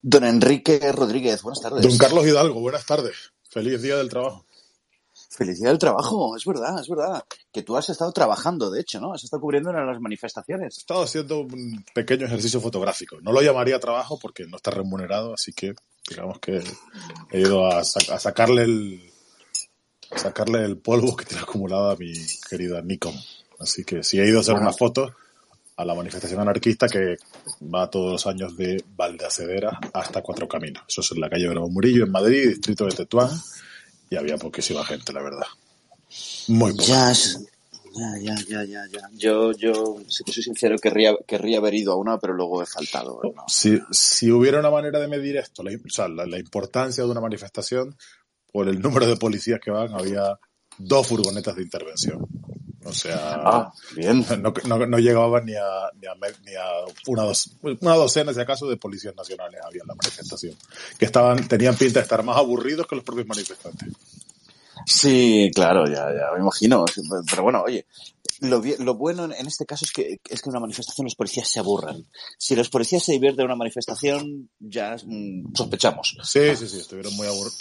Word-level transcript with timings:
Don 0.00 0.24
Enrique 0.24 0.80
Rodríguez, 0.92 1.42
buenas 1.42 1.60
tardes. 1.60 1.82
Don 1.82 1.98
Carlos 1.98 2.26
Hidalgo, 2.26 2.60
buenas 2.60 2.86
tardes. 2.86 3.32
Feliz 3.50 3.82
día 3.82 3.96
del 3.96 4.08
trabajo. 4.08 4.44
Felicidad 5.30 5.70
del 5.70 5.78
trabajo, 5.78 6.36
es 6.36 6.44
verdad, 6.44 6.80
es 6.80 6.88
verdad. 6.88 7.22
Que 7.52 7.62
tú 7.62 7.76
has 7.76 7.88
estado 7.88 8.12
trabajando, 8.12 8.70
de 8.70 8.80
hecho, 8.80 9.00
¿no? 9.00 9.12
Has 9.12 9.24
estado 9.24 9.40
cubriendo 9.40 9.70
en 9.70 9.86
las 9.86 10.00
manifestaciones. 10.00 10.76
He 10.76 10.80
estado 10.80 11.02
haciendo 11.02 11.40
un 11.40 11.84
pequeño 11.94 12.26
ejercicio 12.26 12.60
fotográfico. 12.60 13.20
No 13.20 13.32
lo 13.32 13.42
llamaría 13.42 13.78
trabajo 13.78 14.18
porque 14.18 14.46
no 14.46 14.56
está 14.56 14.70
remunerado, 14.70 15.34
así 15.34 15.52
que 15.52 15.74
digamos 16.08 16.38
que 16.40 16.62
he 17.30 17.40
ido 17.40 17.66
a, 17.66 17.80
a 17.80 17.84
sacarle 17.84 18.62
el 18.62 19.10
a 20.10 20.18
sacarle 20.18 20.64
el 20.64 20.78
polvo 20.78 21.14
que 21.16 21.24
tiene 21.26 21.42
acumulado 21.42 21.90
a 21.90 21.96
mi 21.96 22.12
querida 22.48 22.80
Nikon. 22.80 23.14
Así 23.58 23.84
que 23.84 24.02
sí 24.02 24.18
he 24.18 24.26
ido 24.28 24.38
a 24.38 24.40
hacer 24.40 24.54
Bueno. 24.54 24.68
una 24.68 24.76
foto 24.76 25.14
a 25.78 25.84
la 25.84 25.94
manifestación 25.94 26.40
anarquista 26.40 26.88
que 26.88 27.16
va 27.72 27.88
todos 27.88 28.12
los 28.12 28.26
años 28.26 28.56
de 28.56 28.82
Valdecedera 28.96 29.78
hasta 29.94 30.22
Cuatro 30.22 30.48
Caminos. 30.48 30.82
Eso 30.88 31.02
es 31.02 31.12
en 31.12 31.20
la 31.20 31.30
calle 31.30 31.48
Bravo 31.48 31.70
Murillo, 31.70 32.04
en 32.04 32.10
Madrid, 32.10 32.48
distrito 32.48 32.84
de 32.84 32.90
Tetuán, 32.90 33.30
y 34.10 34.16
había 34.16 34.36
poquísima 34.36 34.84
gente, 34.84 35.12
la 35.12 35.22
verdad. 35.22 35.46
Muy 36.48 36.72
poca. 36.72 37.14
Ya, 37.14 37.14
ya, 38.20 38.34
ya, 38.34 38.34
ya, 38.48 38.64
ya, 38.64 38.86
ya. 38.92 39.10
Yo, 39.12 39.52
yo, 39.52 39.98
si 40.08 40.24
te 40.24 40.32
soy 40.32 40.42
sincero, 40.42 40.76
querría, 40.78 41.16
querría 41.26 41.58
haber 41.58 41.74
ido 41.74 41.92
a 41.92 41.96
una, 41.96 42.18
pero 42.18 42.34
luego 42.34 42.60
he 42.60 42.66
faltado. 42.66 43.20
¿no? 43.22 43.44
Si, 43.46 43.80
si 43.92 44.32
hubiera 44.32 44.58
una 44.58 44.70
manera 44.70 44.98
de 44.98 45.06
medir 45.06 45.36
esto, 45.36 45.62
la, 45.62 45.70
o 45.70 45.90
sea, 45.90 46.08
la, 46.08 46.26
la 46.26 46.38
importancia 46.38 47.04
de 47.04 47.10
una 47.10 47.20
manifestación, 47.20 47.96
por 48.52 48.68
el 48.68 48.80
número 48.80 49.06
de 49.06 49.16
policías 49.16 49.60
que 49.60 49.70
van, 49.70 49.94
había 49.94 50.38
dos 50.76 51.06
furgonetas 51.06 51.54
de 51.54 51.62
intervención. 51.62 52.26
O 52.88 52.92
sea, 52.94 53.34
Ah, 53.44 53.72
bien. 53.94 54.24
no, 54.42 54.52
no, 54.66 54.86
no 54.86 54.98
llegaban 54.98 55.44
ni 55.44 55.54
a, 55.54 55.90
ni 56.00 56.06
a, 56.06 56.14
me- 56.14 56.28
ni 56.44 56.54
a 56.54 56.64
una, 57.06 57.24
una 57.80 57.94
docena, 57.94 58.32
si 58.32 58.40
acaso, 58.40 58.66
de 58.68 58.76
policías 58.76 59.14
nacionales 59.14 59.60
había 59.64 59.82
en 59.82 59.88
la 59.88 59.94
manifestación. 59.94 60.56
Que 60.98 61.04
estaban, 61.04 61.46
tenían 61.48 61.76
pinta 61.76 62.00
de 62.00 62.04
estar 62.04 62.22
más 62.22 62.36
aburridos 62.36 62.86
que 62.86 62.96
los 62.96 63.04
propios 63.04 63.26
manifestantes. 63.26 63.88
Sí, 64.86 65.50
claro, 65.54 65.86
ya, 65.86 66.06
ya, 66.12 66.32
me 66.34 66.40
imagino. 66.40 66.84
Pero 67.28 67.42
bueno, 67.42 67.62
oye, 67.62 67.86
lo, 68.40 68.62
lo 68.78 68.94
bueno 68.94 69.24
en 69.24 69.46
este 69.46 69.66
caso 69.66 69.84
es 69.84 69.92
que, 69.92 70.20
es 70.28 70.40
que 70.40 70.48
en 70.48 70.52
una 70.52 70.60
manifestación 70.60 71.04
los 71.04 71.14
policías 71.14 71.48
se 71.50 71.58
aburran. 71.58 72.06
Si 72.38 72.54
los 72.56 72.70
policías 72.70 73.02
se 73.04 73.12
divierten 73.12 73.40
en 73.40 73.46
una 73.46 73.56
manifestación, 73.56 74.48
ya 74.58 74.96
mm, 75.04 75.54
sospechamos. 75.54 76.16
Sí, 76.22 76.56
sí, 76.56 76.68
sí, 76.68 76.78
estuvieron 76.78 77.14
muy 77.16 77.26
aburridos. 77.26 77.58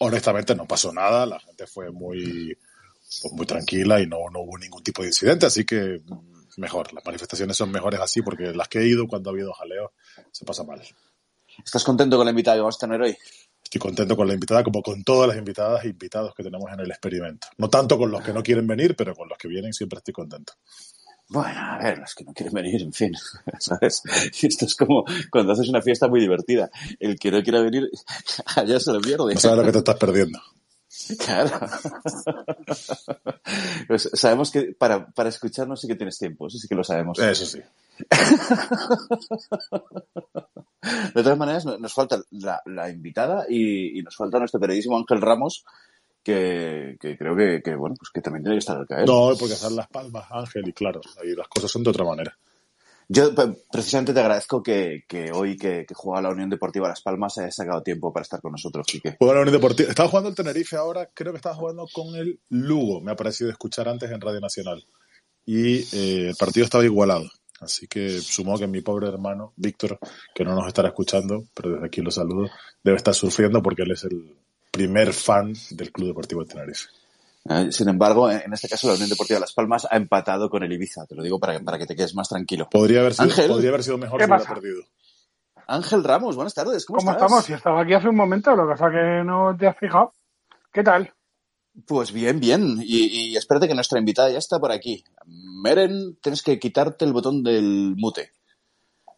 Honestamente 0.00 0.54
no 0.56 0.66
pasó 0.66 0.92
nada, 0.92 1.24
la 1.24 1.38
gente 1.40 1.66
fue 1.68 1.90
muy, 1.92 2.58
pues, 3.22 3.32
muy 3.34 3.46
tranquila 3.46 4.00
y 4.00 4.06
no, 4.06 4.18
no 4.32 4.40
hubo 4.40 4.58
ningún 4.58 4.82
tipo 4.82 5.02
de 5.02 5.08
incidente, 5.08 5.46
así 5.46 5.64
que 5.64 6.02
mm, 6.04 6.60
mejor. 6.60 6.92
Las 6.92 7.04
manifestaciones 7.04 7.56
son 7.56 7.70
mejores 7.70 8.00
así 8.00 8.22
porque 8.22 8.52
las 8.52 8.68
que 8.68 8.80
he 8.80 8.86
ido 8.86 9.06
cuando 9.06 9.30
ha 9.30 9.32
habido 9.32 9.52
jaleo 9.52 9.92
se 10.30 10.44
pasa 10.44 10.64
mal. 10.64 10.82
¿Estás 11.64 11.84
contento 11.84 12.16
con 12.16 12.26
la 12.26 12.30
invitada 12.30 12.56
que 12.56 12.60
vamos 12.60 12.76
a 12.76 12.86
tener 12.86 13.00
hoy? 13.00 13.16
Estoy 13.62 13.80
contento 13.80 14.16
con 14.16 14.26
la 14.26 14.34
invitada 14.34 14.62
como 14.62 14.82
con 14.82 15.02
todas 15.02 15.28
las 15.28 15.36
invitadas 15.36 15.84
e 15.84 15.88
invitados 15.88 16.34
que 16.34 16.42
tenemos 16.42 16.70
en 16.72 16.80
el 16.80 16.90
experimento. 16.90 17.48
No 17.58 17.70
tanto 17.70 17.96
con 17.96 18.10
los 18.10 18.22
que 18.22 18.32
no 18.32 18.42
quieren 18.42 18.66
venir, 18.66 18.94
pero 18.96 19.14
con 19.14 19.28
los 19.28 19.38
que 19.38 19.48
vienen 19.48 19.72
siempre 19.72 19.98
estoy 19.98 20.14
contento. 20.14 20.54
Bueno, 21.28 21.58
a 21.58 21.78
ver, 21.78 21.98
los 21.98 22.14
que 22.14 22.24
no 22.24 22.34
quieren 22.34 22.52
venir, 22.52 22.82
en 22.82 22.92
fin, 22.92 23.12
¿sabes? 23.58 24.02
Esto 24.42 24.66
es 24.66 24.74
como 24.74 25.04
cuando 25.30 25.52
haces 25.52 25.68
una 25.68 25.80
fiesta 25.80 26.06
muy 26.06 26.20
divertida. 26.20 26.70
El 27.00 27.18
que 27.18 27.30
no 27.30 27.42
quiera 27.42 27.60
venir, 27.62 27.90
allá 28.56 28.78
se 28.78 28.92
lo 28.92 29.00
pierde. 29.00 29.34
No 29.34 29.40
sabes 29.40 29.58
lo 29.58 29.64
que 29.64 29.72
te 29.72 29.78
estás 29.78 29.96
perdiendo. 29.96 30.38
Claro. 31.18 31.50
Pues 33.88 34.10
sabemos 34.14 34.50
que 34.50 34.74
para, 34.78 35.06
para 35.08 35.28
escucharnos 35.28 35.80
sí 35.80 35.88
que 35.88 35.96
tienes 35.96 36.18
tiempo, 36.18 36.46
eso 36.46 36.58
sí 36.58 36.68
que 36.68 36.74
lo 36.74 36.84
sabemos. 36.84 37.18
Eso 37.18 37.44
sí. 37.46 37.60
De 41.14 41.22
todas 41.22 41.38
maneras, 41.38 41.64
no- 41.64 41.78
nos 41.78 41.92
falta 41.92 42.20
la, 42.30 42.60
la 42.66 42.90
invitada 42.90 43.46
y, 43.48 43.98
y 43.98 44.02
nos 44.02 44.16
falta 44.16 44.38
nuestro 44.38 44.60
queridísimo 44.60 44.96
Ángel 44.98 45.20
Ramos, 45.20 45.64
que, 46.22 46.96
que 47.00 47.16
creo 47.16 47.36
que, 47.36 47.62
que, 47.62 47.74
bueno, 47.74 47.96
pues 47.98 48.10
que 48.12 48.20
también 48.20 48.42
tiene 48.44 48.56
que 48.56 48.60
estar 48.60 48.76
al 48.76 48.86
caer. 48.86 49.06
No, 49.06 49.30
hay 49.30 49.36
por 49.36 49.48
qué 49.48 49.54
hacer 49.54 49.72
las 49.72 49.88
palmas, 49.88 50.24
Ángel, 50.30 50.68
y 50.68 50.72
claro, 50.72 51.00
ahí 51.22 51.34
las 51.34 51.48
cosas 51.48 51.70
son 51.70 51.82
de 51.82 51.90
otra 51.90 52.04
manera. 52.04 52.36
Yo 53.08 53.34
precisamente 53.70 54.14
te 54.14 54.20
agradezco 54.20 54.62
que, 54.62 55.04
que 55.06 55.30
hoy 55.32 55.56
que, 55.56 55.84
que 55.86 55.94
juega 55.94 56.22
la 56.22 56.30
Unión 56.30 56.48
Deportiva 56.48 56.88
Las 56.88 57.02
Palmas 57.02 57.36
hayas 57.38 57.54
sacado 57.54 57.82
tiempo 57.82 58.12
para 58.12 58.22
estar 58.22 58.40
con 58.40 58.52
nosotros. 58.52 58.86
Juega 59.18 59.34
la 59.34 59.40
Unión 59.40 59.54
Deportiva. 59.54 59.90
Estaba 59.90 60.08
jugando 60.08 60.30
el 60.30 60.34
Tenerife 60.34 60.76
ahora, 60.76 61.10
creo 61.12 61.32
que 61.32 61.38
estaba 61.38 61.54
jugando 61.54 61.86
con 61.92 62.14
el 62.14 62.40
Lugo, 62.48 63.00
me 63.00 63.12
ha 63.12 63.16
parecido 63.16 63.50
escuchar 63.50 63.88
antes 63.88 64.10
en 64.10 64.20
Radio 64.20 64.40
Nacional. 64.40 64.84
Y 65.46 65.80
eh, 65.96 66.28
el 66.28 66.36
partido 66.36 66.64
estaba 66.64 66.84
igualado. 66.84 67.30
Así 67.60 67.86
que 67.86 68.20
supongo 68.20 68.58
que 68.58 68.66
mi 68.66 68.80
pobre 68.80 69.08
hermano, 69.08 69.52
Víctor, 69.56 69.98
que 70.34 70.44
no 70.44 70.54
nos 70.54 70.66
estará 70.66 70.88
escuchando, 70.88 71.44
pero 71.54 71.72
desde 71.72 71.86
aquí 71.86 72.00
lo 72.00 72.10
saludo, 72.10 72.50
debe 72.82 72.96
estar 72.96 73.14
sufriendo 73.14 73.62
porque 73.62 73.82
él 73.82 73.92
es 73.92 74.04
el 74.04 74.36
primer 74.70 75.12
fan 75.12 75.54
del 75.70 75.92
Club 75.92 76.08
Deportivo 76.08 76.42
de 76.42 76.52
Tenerife. 76.52 76.88
Eh, 77.48 77.70
Sin 77.72 77.88
embargo, 77.88 78.30
en 78.30 78.52
este 78.52 78.68
caso 78.68 78.88
la 78.88 78.94
Unión 78.94 79.08
Deportiva 79.10 79.38
Las 79.38 79.52
Palmas 79.52 79.86
ha 79.90 79.96
empatado 79.96 80.48
con 80.48 80.62
el 80.62 80.72
Ibiza, 80.72 81.04
te 81.06 81.14
lo 81.14 81.22
digo 81.22 81.38
para, 81.38 81.58
para 81.60 81.78
que 81.78 81.86
te 81.86 81.94
quedes 81.94 82.14
más 82.14 82.28
tranquilo. 82.28 82.68
Podría 82.70 83.00
haber 83.00 83.12
sido, 83.14 83.24
Ángel. 83.24 83.48
podría 83.48 83.68
haber 83.70 83.82
sido 83.82 83.98
mejor 83.98 84.18
¿Qué 84.18 84.24
si 84.26 84.30
hubiera 84.32 84.54
perdido. 84.54 84.82
Ángel 85.66 86.04
Ramos, 86.04 86.36
buenas 86.36 86.54
tardes, 86.54 86.84
¿cómo, 86.86 86.98
¿Cómo 86.98 87.10
estás? 87.12 87.24
estamos? 87.26 87.44
Si 87.44 87.52
estaba 87.52 87.82
aquí 87.82 87.94
hace 87.94 88.08
un 88.08 88.16
momento, 88.16 88.54
lo 88.56 88.66
que 88.66 88.72
pasa 88.72 88.90
que 88.90 89.24
no 89.24 89.56
te 89.58 89.66
has 89.66 89.78
fijado. 89.78 90.12
¿Qué 90.72 90.82
tal? 90.82 91.12
Pues 91.86 92.12
bien, 92.12 92.38
bien. 92.40 92.78
Y, 92.82 93.30
y 93.32 93.36
espérate 93.36 93.66
que 93.66 93.74
nuestra 93.74 93.98
invitada 93.98 94.30
ya 94.30 94.38
está 94.38 94.58
por 94.58 94.70
aquí. 94.72 95.02
Meren, 95.26 96.16
tienes 96.22 96.42
que 96.42 96.58
quitarte 96.58 97.04
el 97.04 97.12
botón 97.12 97.42
del 97.42 97.94
mute. 97.96 98.30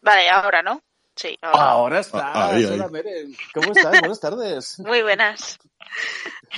Vale, 0.02 0.28
ahora, 0.30 0.62
¿no? 0.62 0.80
Sí, 1.16 1.38
ahora. 1.42 1.62
Ahora 1.70 2.00
está. 2.00 2.32
Ah, 2.32 2.48
ahí, 2.50 2.64
ahí. 2.64 2.72
Hola, 2.72 2.88
Meren. 2.88 3.34
¿Cómo 3.54 3.72
estás? 3.72 4.00
Buenas 4.00 4.20
tardes. 4.20 4.78
Muy 4.80 5.02
buenas. 5.02 5.58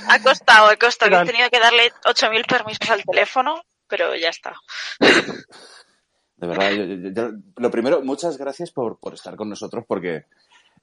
Ha 0.07 0.21
costado, 0.21 0.67
ha 0.67 0.75
costado. 0.75 1.11
¿Qué 1.11 1.17
que 1.17 1.23
He 1.23 1.31
tenido 1.31 1.49
que 1.49 1.59
darle 1.59 1.91
8.000 2.03 2.45
permisos 2.45 2.89
al 2.89 3.03
teléfono, 3.03 3.63
pero 3.87 4.15
ya 4.15 4.29
está. 4.29 4.53
De 4.99 6.47
verdad, 6.47 6.71
yo- 6.71 6.83
yo- 6.85 7.09
yo- 7.11 7.31
lo 7.57 7.71
primero, 7.71 8.01
muchas 8.01 8.37
gracias 8.37 8.71
por, 8.71 8.97
por 8.99 9.13
estar 9.13 9.35
con 9.35 9.49
nosotros 9.49 9.83
porque, 9.87 10.25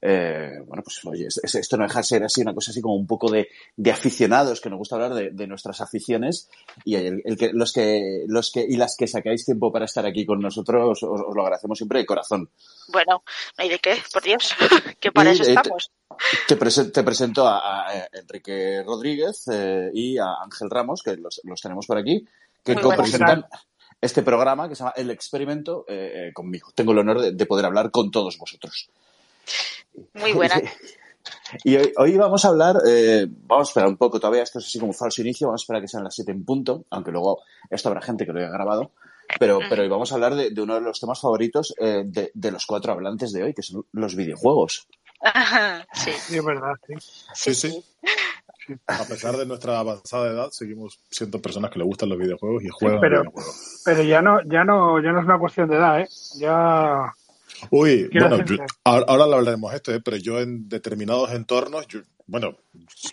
eh, 0.02 0.58
bueno, 0.66 0.82
pues 0.82 1.04
oye, 1.04 1.26
es- 1.26 1.40
es- 1.42 1.54
esto 1.54 1.76
no 1.76 1.84
deja 1.84 2.00
de 2.00 2.04
ser 2.04 2.24
así 2.24 2.40
una 2.42 2.54
cosa 2.54 2.70
así 2.70 2.80
como 2.80 2.94
un 2.96 3.06
poco 3.06 3.30
de, 3.30 3.48
de 3.76 3.90
aficionados, 3.90 4.60
que 4.60 4.68
nos 4.70 4.78
gusta 4.78 4.96
hablar 4.96 5.14
de, 5.14 5.30
de 5.30 5.46
nuestras 5.46 5.80
aficiones 5.80 6.48
y 6.84 6.96
el, 6.96 7.22
el 7.24 7.36
que, 7.36 7.50
los 7.52 7.72
que, 7.72 8.24
los 8.28 8.50
que, 8.52 8.66
y 8.68 8.76
las 8.76 8.96
que 8.96 9.06
sacáis 9.06 9.44
tiempo 9.44 9.72
para 9.72 9.84
estar 9.86 10.04
aquí 10.06 10.24
con 10.26 10.40
nosotros, 10.40 11.02
os, 11.02 11.10
os 11.26 11.34
lo 11.34 11.42
agradecemos 11.42 11.78
siempre 11.78 11.98
de 12.00 12.06
corazón. 12.06 12.48
Bueno, 12.88 13.22
no 13.58 13.62
hay 13.62 13.68
de 13.68 13.78
qué, 13.78 13.96
por 14.12 14.22
Dios, 14.22 14.54
que 15.00 15.10
para 15.12 15.30
Y, 15.30 15.34
eso 15.34 15.42
eh, 15.42 15.46
te- 15.46 15.52
estamos. 15.52 15.90
Te, 16.48 16.56
prese- 16.58 16.90
te 16.92 17.02
presento 17.02 17.46
a, 17.46 17.88
a 17.90 18.08
Enrique 18.12 18.82
Rodríguez 18.84 19.44
eh, 19.52 19.90
y 19.92 20.18
a 20.18 20.26
Ángel 20.42 20.70
Ramos, 20.70 21.02
que 21.02 21.16
los, 21.16 21.40
los 21.44 21.60
tenemos 21.60 21.86
por 21.86 21.98
aquí, 21.98 22.24
que 22.64 22.74
Muy 22.74 22.82
co-presentan 22.82 23.44
este 24.00 24.22
programa 24.22 24.68
que 24.68 24.74
se 24.76 24.80
llama 24.80 24.92
El 24.96 25.10
Experimento 25.10 25.84
eh, 25.88 26.28
eh, 26.28 26.32
conmigo. 26.32 26.70
Tengo 26.74 26.92
el 26.92 26.98
honor 26.98 27.20
de, 27.20 27.32
de 27.32 27.46
poder 27.46 27.64
hablar 27.66 27.90
con 27.90 28.10
todos 28.10 28.38
vosotros. 28.38 28.88
Muy 30.14 30.32
buena. 30.32 30.60
Y 31.64 31.74
hoy, 31.76 31.92
hoy 31.96 32.16
vamos 32.16 32.44
a 32.44 32.48
hablar, 32.48 32.76
eh, 32.86 33.26
vamos 33.28 33.66
a 33.66 33.70
esperar 33.70 33.88
un 33.88 33.96
poco 33.96 34.20
todavía, 34.20 34.44
esto 34.44 34.60
es 34.60 34.66
así 34.66 34.78
como 34.78 34.90
un 34.92 34.96
falso 34.96 35.22
inicio, 35.22 35.48
vamos 35.48 35.60
a 35.60 35.64
esperar 35.64 35.82
que 35.82 35.88
sean 35.88 36.04
las 36.04 36.14
7 36.14 36.30
en 36.30 36.44
punto, 36.44 36.84
aunque 36.90 37.10
luego 37.10 37.42
esto 37.68 37.88
habrá 37.88 38.00
gente 38.00 38.24
que 38.24 38.32
lo 38.32 38.38
haya 38.38 38.48
grabado, 38.48 38.92
pero, 39.40 39.58
pero 39.68 39.82
hoy 39.82 39.88
vamos 39.88 40.12
a 40.12 40.14
hablar 40.14 40.36
de, 40.36 40.50
de 40.50 40.62
uno 40.62 40.76
de 40.76 40.82
los 40.82 41.00
temas 41.00 41.20
favoritos 41.20 41.74
eh, 41.80 42.04
de, 42.06 42.30
de 42.32 42.50
los 42.52 42.64
cuatro 42.64 42.92
hablantes 42.92 43.32
de 43.32 43.42
hoy, 43.42 43.54
que 43.54 43.62
son 43.62 43.84
los 43.92 44.14
videojuegos. 44.14 44.86
sí, 45.94 46.10
Sí, 46.16 46.36
es 46.38 46.44
verdad, 46.44 46.74
sí. 46.86 46.94
Sí, 47.34 47.54
sí. 47.54 47.84
A 48.86 49.04
pesar 49.04 49.36
de 49.36 49.46
nuestra 49.46 49.80
avanzada 49.80 50.28
edad, 50.28 50.50
seguimos 50.52 51.00
siendo 51.10 51.42
personas 51.42 51.72
que 51.72 51.80
le 51.80 51.84
gustan 51.86 52.08
los 52.08 52.18
videojuegos 52.18 52.62
y 52.62 52.68
juegan 52.68 53.00
pero- 53.00 53.20
videojuegos. 53.22 53.82
Pero 53.84 54.02
ya 54.04 54.22
no, 54.22 54.40
ya 54.44 54.62
no, 54.62 55.02
ya 55.02 55.10
no 55.10 55.18
es 55.20 55.24
una 55.24 55.38
cuestión 55.40 55.68
de 55.68 55.76
edad, 55.76 56.00
¿eh? 56.02 56.08
Ya. 56.36 57.12
Uy, 57.70 58.08
Quiero 58.10 58.28
bueno, 58.28 58.44
yo- 58.44 58.56
ahora, 58.84 59.04
ahora 59.08 59.26
lo 59.26 59.34
hablaremos 59.36 59.74
esto, 59.74 59.92
¿eh? 59.94 60.00
pero 60.04 60.16
yo 60.16 60.40
en 60.40 60.68
determinados 60.68 61.30
entornos, 61.32 61.86
yo, 61.88 62.00
bueno, 62.26 62.56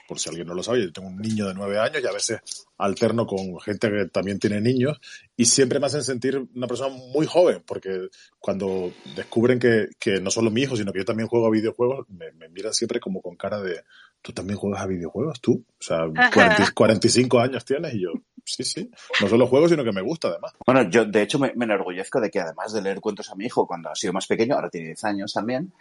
por 0.08 0.20
si 0.20 0.30
alguien 0.30 0.48
no 0.48 0.54
lo 0.56 0.64
sabe, 0.64 0.82
yo 0.82 0.92
tengo 0.92 1.08
un 1.08 1.18
niño 1.18 1.48
de 1.48 1.54
nueve 1.54 1.78
años 1.80 2.02
y 2.04 2.08
a 2.08 2.12
veces 2.12 2.42
alterno 2.78 3.26
con 3.28 3.60
gente 3.60 3.90
que 3.90 4.06
también 4.12 4.40
tiene 4.40 4.60
niños 4.60 5.00
y 5.38 5.46
siempre 5.46 5.80
me 5.80 5.86
hacen 5.86 6.04
sentir 6.04 6.44
una 6.56 6.68
persona 6.68 6.96
muy 7.14 7.26
joven, 7.26 7.62
porque 7.66 8.08
cuando 8.40 8.92
descubren 9.16 9.60
que, 9.60 9.88
que 10.00 10.20
no 10.20 10.32
solo 10.32 10.50
mi 10.52 10.62
hijo, 10.62 10.76
sino 10.76 10.92
que 10.92 11.00
yo 11.00 11.06
también 11.06 11.30
juego 11.30 11.48
a 11.48 11.52
videojuegos, 11.52 12.08
me, 12.10 12.32
me 12.34 12.50
miran 12.50 12.74
siempre 12.74 13.00
como 13.00 13.22
con 13.22 13.36
cara 13.36 13.62
de, 13.62 13.82
¿tú 14.22 14.34
también 14.34 14.58
juegas 14.58 14.82
a 14.82 14.88
videojuegos? 14.88 15.40
¿Tú? 15.42 15.64
O 15.80 15.84
sea, 15.84 16.00
40 16.34 16.72
45 16.74 17.40
años 17.40 17.64
tienes 17.66 17.94
y 17.94 18.02
yo, 18.02 18.12
sí, 18.44 18.64
sí, 18.64 18.90
no 19.22 19.28
solo 19.28 19.48
juego, 19.48 19.68
sino 19.70 19.84
que 19.84 19.92
me 19.92 20.02
gusta 20.02 20.28
además. 20.30 20.54
Bueno, 20.66 20.90
yo 20.90 21.06
de 21.06 21.22
hecho 21.22 21.40
me, 21.40 21.54
me 21.56 21.66
enorgullezco 21.66 22.20
de 22.20 22.30
que 22.30 22.40
además 22.40 22.74
de 22.74 22.82
leer 22.82 23.00
cuentos 23.00 23.30
a 23.30 23.36
mi 23.36 23.46
hijo 23.46 23.66
cuando 23.68 23.90
ha 23.90 23.96
sido 23.96 24.14
más 24.14 24.28
pequeño, 24.28 24.56
ahora 24.56 24.70
tiene 24.70 24.88
10 24.88 25.04
años 25.06 25.34
también, 25.34 25.74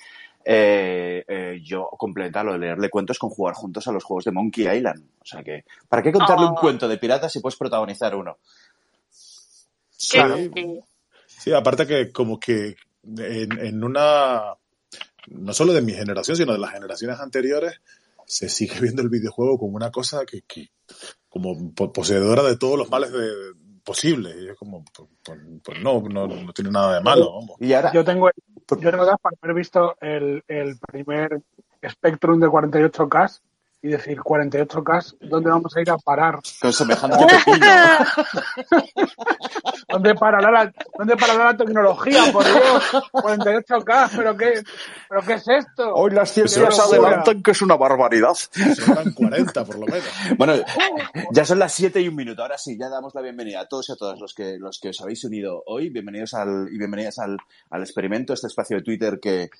eh, 0.44 1.24
eh, 1.26 1.60
yo 1.64 1.88
completa 1.98 2.42
lo 2.42 2.52
de 2.52 2.58
leerle 2.58 2.90
cuentos 2.90 3.18
con 3.18 3.30
jugar 3.30 3.54
juntos 3.54 3.86
a 3.88 3.92
los 3.92 4.04
juegos 4.04 4.24
de 4.24 4.32
Monkey 4.32 4.66
Island. 4.68 5.04
O 5.20 5.24
sea 5.24 5.42
que, 5.42 5.64
¿para 5.88 6.02
qué 6.02 6.12
contarle 6.12 6.46
un 6.46 6.54
Oh. 6.56 6.60
cuento 6.60 6.88
de 6.88 6.98
piratas 6.98 7.32
si 7.32 7.40
puedes 7.40 7.56
protagonizar 7.58 8.14
uno? 8.14 8.38
Sí. 9.90 10.18
Sí, 11.26 11.52
aparte 11.52 11.86
que 11.86 12.12
como 12.12 12.38
que 12.38 12.76
en, 13.04 13.58
en 13.58 13.82
una 13.84 14.54
no 15.28 15.52
solo 15.52 15.72
de 15.72 15.82
mi 15.82 15.92
generación, 15.92 16.36
sino 16.36 16.52
de 16.52 16.58
las 16.58 16.72
generaciones 16.72 17.18
anteriores, 17.20 17.80
se 18.26 18.48
sigue 18.48 18.80
viendo 18.80 19.02
el 19.02 19.08
videojuego 19.08 19.58
como 19.58 19.76
una 19.76 19.90
cosa 19.90 20.24
que, 20.26 20.42
que 20.42 20.70
como 21.32 21.72
poseedora 21.74 22.42
de 22.42 22.58
todos 22.58 22.78
los 22.78 22.90
males 22.90 23.10
de, 23.10 23.28
posibles. 23.82 24.36
Y 24.36 24.48
es 24.48 24.56
como, 24.56 24.84
pues, 24.94 25.08
pues, 25.24 25.38
pues 25.64 25.82
no, 25.82 26.00
no, 26.02 26.26
no, 26.26 26.52
tiene 26.52 26.70
nada 26.70 26.96
de 26.96 27.00
malo. 27.02 27.32
Vamos. 27.32 27.56
Y 27.60 27.72
ahora, 27.72 27.92
Yo 27.92 28.04
tengo, 28.04 28.30
yo 28.30 28.90
tengo 28.90 29.04
gas 29.04 29.18
para 29.20 29.36
haber 29.40 29.56
visto 29.56 29.96
el, 30.00 30.44
el 30.48 30.78
primer 30.78 31.42
Spectrum 31.88 32.40
de 32.40 32.48
48K 32.48 33.40
y 33.82 33.88
decir 33.88 34.16
48K, 34.18 35.16
¿dónde 35.22 35.50
vamos 35.50 35.76
a 35.76 35.80
ir 35.80 35.90
a 35.90 35.98
parar? 35.98 36.38
con 36.60 36.72
semejante 36.72 37.26
pepino. 37.26 37.66
¿Dónde 39.88 40.14
parará 40.14 40.50
la, 40.50 40.72
dónde 40.96 41.16
parará 41.16 41.46
la 41.46 41.56
tecnología, 41.56 42.32
por 42.32 42.44
Dios? 42.44 42.92
48K, 43.12 44.10
¿pero 44.16 44.36
qué, 44.36 44.62
pero 45.08 45.22
qué 45.22 45.32
es 45.34 45.48
esto? 45.48 45.94
Hoy 45.94 46.12
las 46.12 46.30
ciencias 46.30 46.78
adelantan 46.78 47.42
que 47.42 47.50
es 47.50 47.60
una 47.60 47.76
barbaridad. 47.76 48.34
Serán 48.34 49.12
40 49.12 49.64
por 49.64 49.78
lo 49.78 49.86
menos. 49.86 50.04
Bueno, 50.38 50.54
ya 51.32 51.44
son 51.44 51.58
las 51.58 51.72
7 51.74 52.00
y 52.00 52.08
un 52.08 52.14
minuto. 52.14 52.42
Ahora 52.42 52.58
sí, 52.58 52.78
ya 52.78 52.88
damos 52.88 53.14
la 53.16 53.20
bienvenida 53.20 53.60
a 53.60 53.68
todos 53.68 53.88
y 53.88 53.92
a 53.92 53.96
todas 53.96 54.18
los 54.20 54.32
que, 54.32 54.58
los 54.58 54.78
que 54.78 54.90
os 54.90 55.00
habéis 55.00 55.24
unido 55.24 55.62
hoy. 55.66 55.90
Bienvenidos 55.90 56.34
al, 56.34 56.68
y 56.70 56.78
bienvenidas 56.78 57.18
al, 57.18 57.36
al 57.70 57.82
experimento, 57.82 58.32
este 58.32 58.46
espacio 58.46 58.76
de 58.76 58.84
Twitter 58.84 59.18
que, 59.20 59.50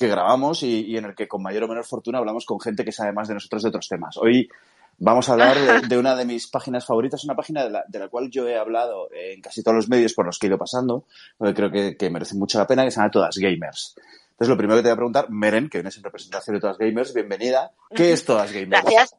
que 0.00 0.08
grabamos 0.08 0.62
y, 0.62 0.96
en 0.96 1.04
el 1.04 1.14
que 1.14 1.28
con 1.28 1.42
mayor 1.42 1.64
o 1.64 1.68
menor 1.68 1.84
fortuna 1.84 2.18
hablamos 2.18 2.46
con 2.46 2.58
gente 2.58 2.86
que 2.86 2.90
sabe 2.90 3.12
más 3.12 3.28
de 3.28 3.34
nosotros 3.34 3.62
de 3.62 3.68
otros 3.68 3.86
temas. 3.86 4.16
Hoy 4.16 4.48
vamos 4.96 5.28
a 5.28 5.32
hablar 5.32 5.86
de, 5.86 5.98
una 5.98 6.16
de 6.16 6.24
mis 6.24 6.46
páginas 6.46 6.86
favoritas, 6.86 7.22
una 7.24 7.36
página 7.36 7.64
de 7.64 7.70
la, 7.70 7.84
de 7.86 7.98
la 7.98 8.08
cual 8.08 8.30
yo 8.30 8.48
he 8.48 8.56
hablado 8.56 9.10
en 9.12 9.42
casi 9.42 9.62
todos 9.62 9.74
los 9.74 9.90
medios 9.90 10.14
por 10.14 10.24
los 10.24 10.38
que 10.38 10.46
he 10.46 10.48
ido 10.48 10.56
pasando, 10.56 11.04
porque 11.36 11.52
creo 11.52 11.70
que, 11.70 11.98
que 11.98 12.08
merece 12.08 12.34
mucho 12.34 12.56
la 12.56 12.66
pena, 12.66 12.82
que 12.82 12.90
se 12.90 12.96
llama 12.96 13.10
Todas 13.10 13.36
Gamers. 13.36 13.94
Entonces, 14.30 14.48
lo 14.48 14.56
primero 14.56 14.78
que 14.78 14.84
te 14.84 14.88
voy 14.88 14.94
a 14.94 14.96
preguntar, 14.96 15.28
Meren, 15.28 15.68
que 15.68 15.76
vienes 15.76 15.98
en 15.98 16.02
representación 16.02 16.56
de 16.56 16.60
Todas 16.60 16.78
Gamers, 16.78 17.12
bienvenida. 17.12 17.70
¿Qué 17.94 18.12
es 18.12 18.24
Todas 18.24 18.50
Gamers? 18.50 18.82
Gracias. 18.82 19.16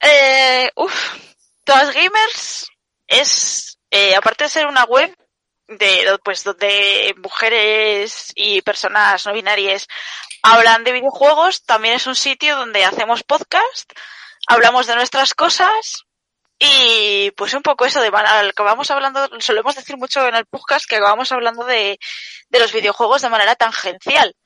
Eh, 0.00 0.70
uf, 0.74 1.18
Todas 1.62 1.94
Gamers 1.94 2.68
es, 3.06 3.78
eh, 3.92 4.16
aparte 4.16 4.42
de 4.42 4.50
ser 4.50 4.66
una 4.66 4.82
web 4.86 5.14
de 5.78 6.18
pues 6.24 6.44
donde 6.44 7.14
mujeres 7.18 8.32
y 8.34 8.62
personas 8.62 9.26
no 9.26 9.32
binarias 9.32 9.86
hablan 10.42 10.84
de 10.84 10.92
videojuegos, 10.92 11.64
también 11.64 11.94
es 11.94 12.06
un 12.06 12.16
sitio 12.16 12.56
donde 12.56 12.84
hacemos 12.84 13.22
podcast, 13.22 13.92
hablamos 14.46 14.86
de 14.86 14.96
nuestras 14.96 15.34
cosas 15.34 16.04
y 16.58 17.30
pues 17.32 17.54
un 17.54 17.62
poco 17.62 17.84
eso 17.84 18.00
de 18.00 18.08
acabamos 18.08 18.90
hablando, 18.90 19.28
solemos 19.40 19.74
decir 19.74 19.96
mucho 19.96 20.26
en 20.26 20.36
el 20.36 20.46
podcast 20.46 20.86
que 20.88 20.96
acabamos 20.96 21.32
hablando 21.32 21.64
de, 21.64 21.98
de 22.50 22.58
los 22.60 22.72
videojuegos 22.72 23.22
de 23.22 23.30
manera 23.30 23.56
tangencial. 23.56 24.36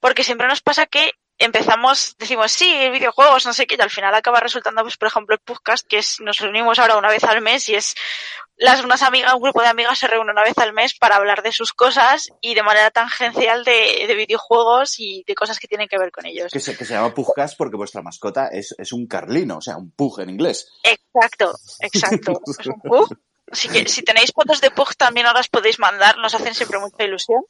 Porque 0.00 0.24
siempre 0.24 0.48
nos 0.48 0.60
pasa 0.60 0.84
que 0.84 1.12
empezamos, 1.38 2.16
decimos, 2.18 2.52
sí, 2.52 2.88
videojuegos, 2.90 3.46
no 3.46 3.52
sé 3.52 3.66
qué, 3.66 3.76
y 3.78 3.82
al 3.82 3.90
final 3.90 4.14
acaba 4.14 4.40
resultando, 4.40 4.82
pues, 4.82 4.96
por 4.96 5.08
ejemplo, 5.08 5.34
el 5.34 5.40
podcast, 5.40 5.86
que 5.86 5.98
es, 5.98 6.20
nos 6.20 6.38
reunimos 6.38 6.78
ahora 6.78 6.96
una 6.96 7.08
vez 7.08 7.24
al 7.24 7.42
mes 7.42 7.68
y 7.68 7.74
es 7.74 7.94
las 8.58 8.82
unas 8.82 9.02
amigas, 9.02 9.34
un 9.34 9.42
grupo 9.42 9.60
de 9.60 9.68
amigas 9.68 9.98
se 9.98 10.06
reúne 10.06 10.32
una 10.32 10.42
vez 10.42 10.56
al 10.56 10.72
mes 10.72 10.94
para 10.98 11.16
hablar 11.16 11.42
de 11.42 11.52
sus 11.52 11.72
cosas 11.72 12.28
y 12.40 12.54
de 12.54 12.62
manera 12.62 12.90
tangencial 12.90 13.64
de, 13.64 14.06
de 14.06 14.14
videojuegos 14.14 14.98
y 14.98 15.24
de 15.26 15.34
cosas 15.34 15.58
que 15.58 15.68
tienen 15.68 15.88
que 15.88 15.98
ver 15.98 16.10
con 16.10 16.24
ellos. 16.24 16.50
Que 16.52 16.60
se, 16.60 16.76
que 16.76 16.86
se 16.86 16.94
llama 16.94 17.12
Pugcast 17.12 17.58
porque 17.58 17.76
vuestra 17.76 18.00
mascota 18.00 18.48
es, 18.48 18.74
es 18.78 18.92
un 18.92 19.06
carlino, 19.06 19.58
o 19.58 19.60
sea, 19.60 19.76
un 19.76 19.90
pug 19.90 20.20
en 20.20 20.30
inglés. 20.30 20.68
Exacto, 20.82 21.54
exacto. 21.80 22.40
Es 22.58 22.66
un 22.66 22.80
pug. 22.80 23.14
Así 23.50 23.68
que 23.68 23.86
si 23.88 24.02
tenéis 24.02 24.32
fotos 24.32 24.60
de 24.60 24.70
pug 24.70 24.96
también 24.96 25.26
ahora 25.26 25.40
las 25.40 25.48
podéis 25.48 25.78
mandar, 25.78 26.16
nos 26.18 26.34
hacen 26.34 26.54
siempre 26.54 26.78
mucha 26.78 27.04
ilusión. 27.04 27.44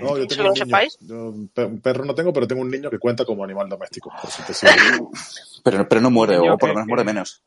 No, 0.00 0.16
yo 0.18 0.26
tengo 0.26 0.42
lo 0.44 0.48
un 0.50 0.54
niño. 0.54 0.66
sepáis. 0.66 0.98
Yo 1.00 1.14
un 1.30 1.48
pe- 1.48 1.64
un 1.64 1.80
perro 1.80 2.04
no 2.04 2.14
tengo, 2.14 2.32
pero 2.32 2.46
tengo 2.46 2.62
un 2.62 2.70
niño 2.70 2.90
que 2.90 2.98
cuenta 2.98 3.24
como 3.24 3.44
animal 3.44 3.68
doméstico. 3.68 4.12
Por 4.20 4.30
si 4.30 4.42
te 4.42 4.54
sirve. 4.54 4.72
Pero, 5.64 5.88
pero 5.88 6.00
no 6.00 6.10
muere, 6.10 6.38
o 6.38 6.56
por 6.56 6.68
lo 6.68 6.74
que- 6.74 6.74
menos 6.76 6.86
muere 6.86 7.04
menos. 7.04 7.42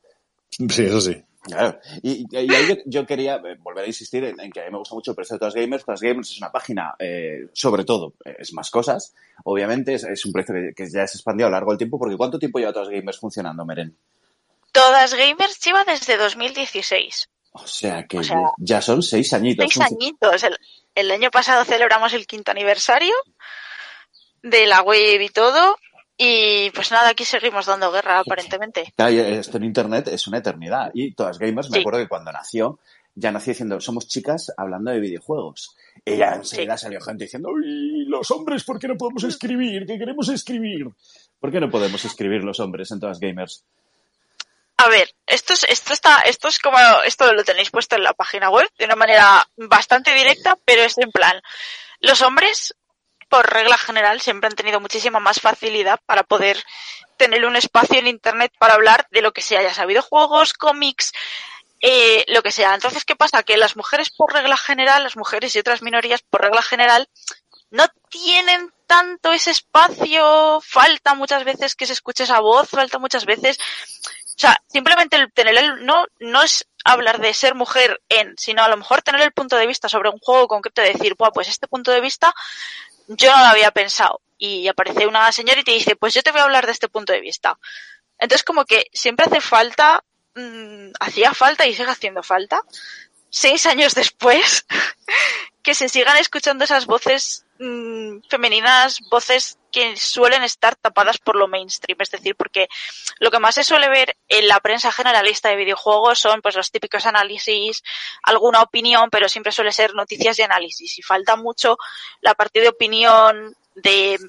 Sí, 0.50 0.84
eso 0.84 1.00
sí. 1.02 1.24
Claro. 1.44 1.80
Y, 2.04 2.28
ahí 2.36 2.48
yo, 2.68 2.76
yo 2.86 3.06
quería 3.08 3.36
eh, 3.38 3.56
volver 3.60 3.86
a 3.86 3.88
insistir 3.88 4.24
en, 4.26 4.40
en 4.40 4.52
que 4.52 4.60
a 4.62 4.66
mí 4.66 4.72
me 4.72 4.78
gusta 4.78 4.94
mucho 4.94 5.12
el 5.12 5.16
precio 5.16 5.36
de 5.36 5.40
Todas 5.40 5.56
Gamers. 5.56 5.86
Todas 5.86 6.02
Gamers 6.02 6.30
es 6.30 6.38
una 6.38 6.52
página, 6.52 6.94
eh, 7.00 7.48
sobre 7.54 7.84
todo, 7.86 8.14
eh, 8.26 8.36
es 8.38 8.54
más 8.54 8.70
cosas. 8.70 9.16
Obviamente 9.46 9.94
es, 9.96 10.04
es 10.04 10.24
un 10.26 10.34
proyecto 10.34 10.54
que, 10.54 10.74
que 10.76 10.90
ya 10.92 11.08
se 11.08 11.18
expandió 11.18 11.48
a 11.48 11.50
lo 11.50 11.56
largo 11.56 11.72
del 11.72 11.78
tiempo, 11.80 11.98
porque 11.98 12.18
¿cuánto 12.18 12.38
tiempo 12.38 12.60
lleva 12.60 12.74
Todas 12.74 12.90
Gamers 12.90 13.18
funcionando, 13.18 13.66
Meren? 13.66 13.96
Todas 14.72 15.14
Gamers 15.16 15.60
lleva 15.66 15.84
desde 15.86 16.18
2016. 16.18 17.30
O 17.54 17.66
sea 17.68 18.06
que 18.06 18.20
O 18.20 18.24
sea, 18.24 18.38
ya 18.58 18.82
son 18.82 19.02
seis 19.02 19.34
añitos. 19.34 19.66
Seis 19.74 19.86
añitos. 19.92 20.44
El, 20.44 20.58
el 20.96 21.12
año 21.12 21.32
pasado 21.32 21.66
celebramos 21.66 22.14
el 22.14 22.28
quinto 22.28 22.52
aniversario 22.52 23.14
de 24.44 24.66
la 24.68 24.82
web 24.82 25.22
y 25.22 25.30
todo. 25.30 25.78
Y 26.18 26.70
pues 26.72 26.92
nada, 26.92 27.10
aquí 27.10 27.26
seguimos 27.26 27.66
dando 27.66 27.92
guerra, 27.92 28.20
aparentemente. 28.20 28.94
Claro, 28.96 29.12
esto 29.16 29.58
en 29.58 29.64
internet 29.64 30.08
es 30.08 30.28
una 30.28 30.38
eternidad. 30.38 30.92
Y 30.94 31.14
Todas 31.14 31.40
Gamers, 31.40 31.70
me 31.72 31.76
Sí. 31.78 31.82
acuerdo 31.82 32.00
que 32.00 32.08
cuando 32.08 32.32
nació, 32.32 32.80
ya 33.16 33.32
nació 33.32 33.52
diciendo, 33.54 33.82
somos 33.82 34.08
chicas 34.08 34.52
hablando 34.56 34.92
de 34.92 35.00
videojuegos. 35.00 35.76
Y 36.06 36.18
ya 36.18 36.36
enseguida 36.36 36.78
salió 36.78 37.02
gente 37.02 37.24
diciendo, 37.24 37.50
uy, 37.50 38.06
los 38.06 38.30
hombres, 38.32 38.64
¿por 38.64 38.78
qué 38.80 38.88
no 38.88 38.98
podemos 38.98 39.24
escribir? 39.24 39.86
Que 39.88 39.98
queremos 39.98 40.30
escribir. 40.30 40.88
¿Por 41.40 41.52
qué 41.52 41.60
no 41.60 41.72
podemos 41.72 42.06
escribir 42.06 42.44
los 42.44 42.60
hombres 42.60 42.92
en 42.92 43.00
Todas 43.00 43.20
Gamers? 43.20 43.64
A 44.84 44.90
ver, 44.90 45.14
esto 45.28 45.54
es, 45.54 45.64
esto 45.66 45.94
está, 45.94 46.22
esto 46.22 46.48
es 46.48 46.58
como, 46.58 46.76
esto 47.06 47.32
lo 47.34 47.44
tenéis 47.44 47.70
puesto 47.70 47.96
en 47.96 48.04
la 48.04 48.14
página 48.14 48.50
web 48.50 48.68
de 48.80 48.86
una 48.86 48.96
manera 48.96 49.46
bastante 49.56 50.12
directa, 50.12 50.58
pero 50.66 50.82
es 50.82 50.98
en 50.98 51.12
plan, 51.12 51.40
los 52.00 52.24
hombres, 52.24 52.74
por 53.30 53.48
regla 53.48 53.78
general, 53.78 54.22
siempre 54.22 54.48
han 54.48 54.56
tenido 54.56 54.80
muchísima 54.80 55.20
más 55.20 55.40
facilidad 55.40 56.00
para 56.08 56.24
poder 56.24 56.64
tener 57.16 57.46
un 57.46 57.56
espacio 57.58 58.00
en 58.00 58.08
internet 58.08 58.54
para 58.58 58.74
hablar 58.74 59.06
de 59.12 59.22
lo 59.22 59.34
que 59.34 59.44
sea, 59.44 59.62
ya 59.62 59.72
sea 59.72 59.86
videojuegos, 59.86 60.54
cómics, 60.54 61.12
eh, 61.80 62.26
lo 62.30 62.42
que 62.42 62.52
sea. 62.52 62.74
Entonces, 62.74 63.06
¿qué 63.06 63.16
pasa? 63.16 63.44
Que 63.44 63.58
las 63.58 63.78
mujeres, 63.78 64.10
por 64.10 64.34
regla 64.34 64.58
general, 64.58 65.04
las 65.04 65.16
mujeres 65.16 65.56
y 65.56 65.60
otras 65.60 65.84
minorías, 65.84 66.24
por 66.24 66.42
regla 66.42 66.64
general, 66.64 67.08
no 67.70 67.86
tienen 68.10 68.74
tanto 68.88 69.32
ese 69.32 69.52
espacio, 69.52 70.60
falta 70.60 71.14
muchas 71.14 71.44
veces 71.44 71.76
que 71.76 71.86
se 71.86 71.94
escuche 71.94 72.24
esa 72.24 72.40
voz, 72.40 72.70
falta 72.70 72.98
muchas 72.98 73.26
veces 73.26 73.58
sea, 74.42 74.62
simplemente 74.68 75.18
el 75.18 75.32
tener 75.32 75.56
el, 75.58 75.86
no, 75.86 76.06
no 76.20 76.42
es 76.42 76.68
hablar 76.84 77.20
de 77.20 77.34
ser 77.34 77.54
mujer 77.54 78.02
en, 78.10 78.34
sino 78.38 78.64
a 78.64 78.70
lo 78.70 78.78
mejor 78.78 79.02
tener 79.02 79.22
el 79.22 79.32
punto 79.32 79.56
de 79.56 79.68
vista 79.68 79.88
sobre 79.88 80.10
un 80.10 80.18
juego 80.20 80.48
concreto 80.48 80.82
y 80.82 80.94
decir, 80.94 81.16
Buah, 81.16 81.32
pues 81.32 81.48
este 81.48 81.68
punto 81.68 81.92
de 81.92 82.02
vista 82.02 82.34
yo 83.08 83.32
no 83.32 83.44
lo 83.44 83.46
había 83.46 83.72
pensado. 83.72 84.22
Y 84.38 84.68
aparece 84.68 85.06
una 85.06 85.32
señora 85.32 85.60
y 85.60 85.64
te 85.64 85.72
dice, 85.72 85.96
pues 85.96 86.14
yo 86.14 86.24
te 86.24 86.32
voy 86.32 86.42
a 86.42 86.46
hablar 86.46 86.66
de 86.66 86.72
este 86.72 86.90
punto 86.90 87.14
de 87.14 87.22
vista. 87.22 87.60
Entonces 88.18 88.44
como 88.44 88.66
que 88.66 88.88
siempre 88.94 89.28
hace 89.28 89.42
falta, 89.42 90.04
mm, 90.36 90.92
hacía 91.00 91.34
falta 91.34 91.68
y 91.68 91.76
sigue 91.76 91.92
haciendo 91.92 92.24
falta, 92.24 92.62
seis 93.30 93.66
años 93.68 93.94
después, 93.94 94.66
que 95.64 95.76
se 95.76 95.90
sigan 95.90 96.18
escuchando 96.18 96.64
esas 96.64 96.86
voces 96.88 97.46
mm, 97.62 98.22
femeninas, 98.30 99.00
voces 99.10 99.58
que 99.72 99.96
suelen 99.96 100.44
estar 100.44 100.76
tapadas 100.76 101.18
por 101.18 101.36
lo 101.36 101.48
mainstream, 101.48 101.98
es 102.02 102.12
decir, 102.12 102.36
porque 102.36 102.68
lo 103.20 103.32
que 103.32 103.40
más 103.40 103.56
se 103.56 103.64
suele 103.64 103.90
ver 103.90 104.18
en 104.28 104.48
la 104.48 104.60
prensa 104.60 104.92
generalista 104.92 105.50
de 105.50 105.56
videojuegos 105.56 106.20
son 106.20 106.42
pues 106.42 106.56
los 106.56 106.72
típicos 106.72 107.06
análisis, 107.06 107.84
alguna 108.24 108.62
opinión, 108.62 109.10
pero 109.10 109.30
siempre 109.30 109.52
suele 109.52 109.72
ser 109.72 109.94
noticias 109.94 110.40
y 110.40 110.42
análisis. 110.42 111.00
Y 111.00 111.02
falta 111.02 111.36
mucho 111.36 111.78
la 112.20 112.34
parte 112.34 112.60
de 112.60 112.70
opinión, 112.70 113.56
de 113.76 114.20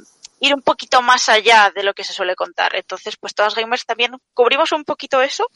ir 0.41 0.55
un 0.55 0.62
poquito 0.62 1.03
más 1.03 1.29
allá 1.29 1.73
de 1.75 1.83
lo 1.83 1.95
que 1.95 2.05
se 2.05 2.12
suele 2.12 2.37
contar. 2.37 2.75
Entonces, 2.75 3.17
pues 3.17 3.35
todas 3.35 3.55
gamers 3.55 3.87
también 3.87 4.17
cubrimos 4.35 4.73
un 4.73 4.85
poquito 4.85 5.23
eso, 5.23 5.49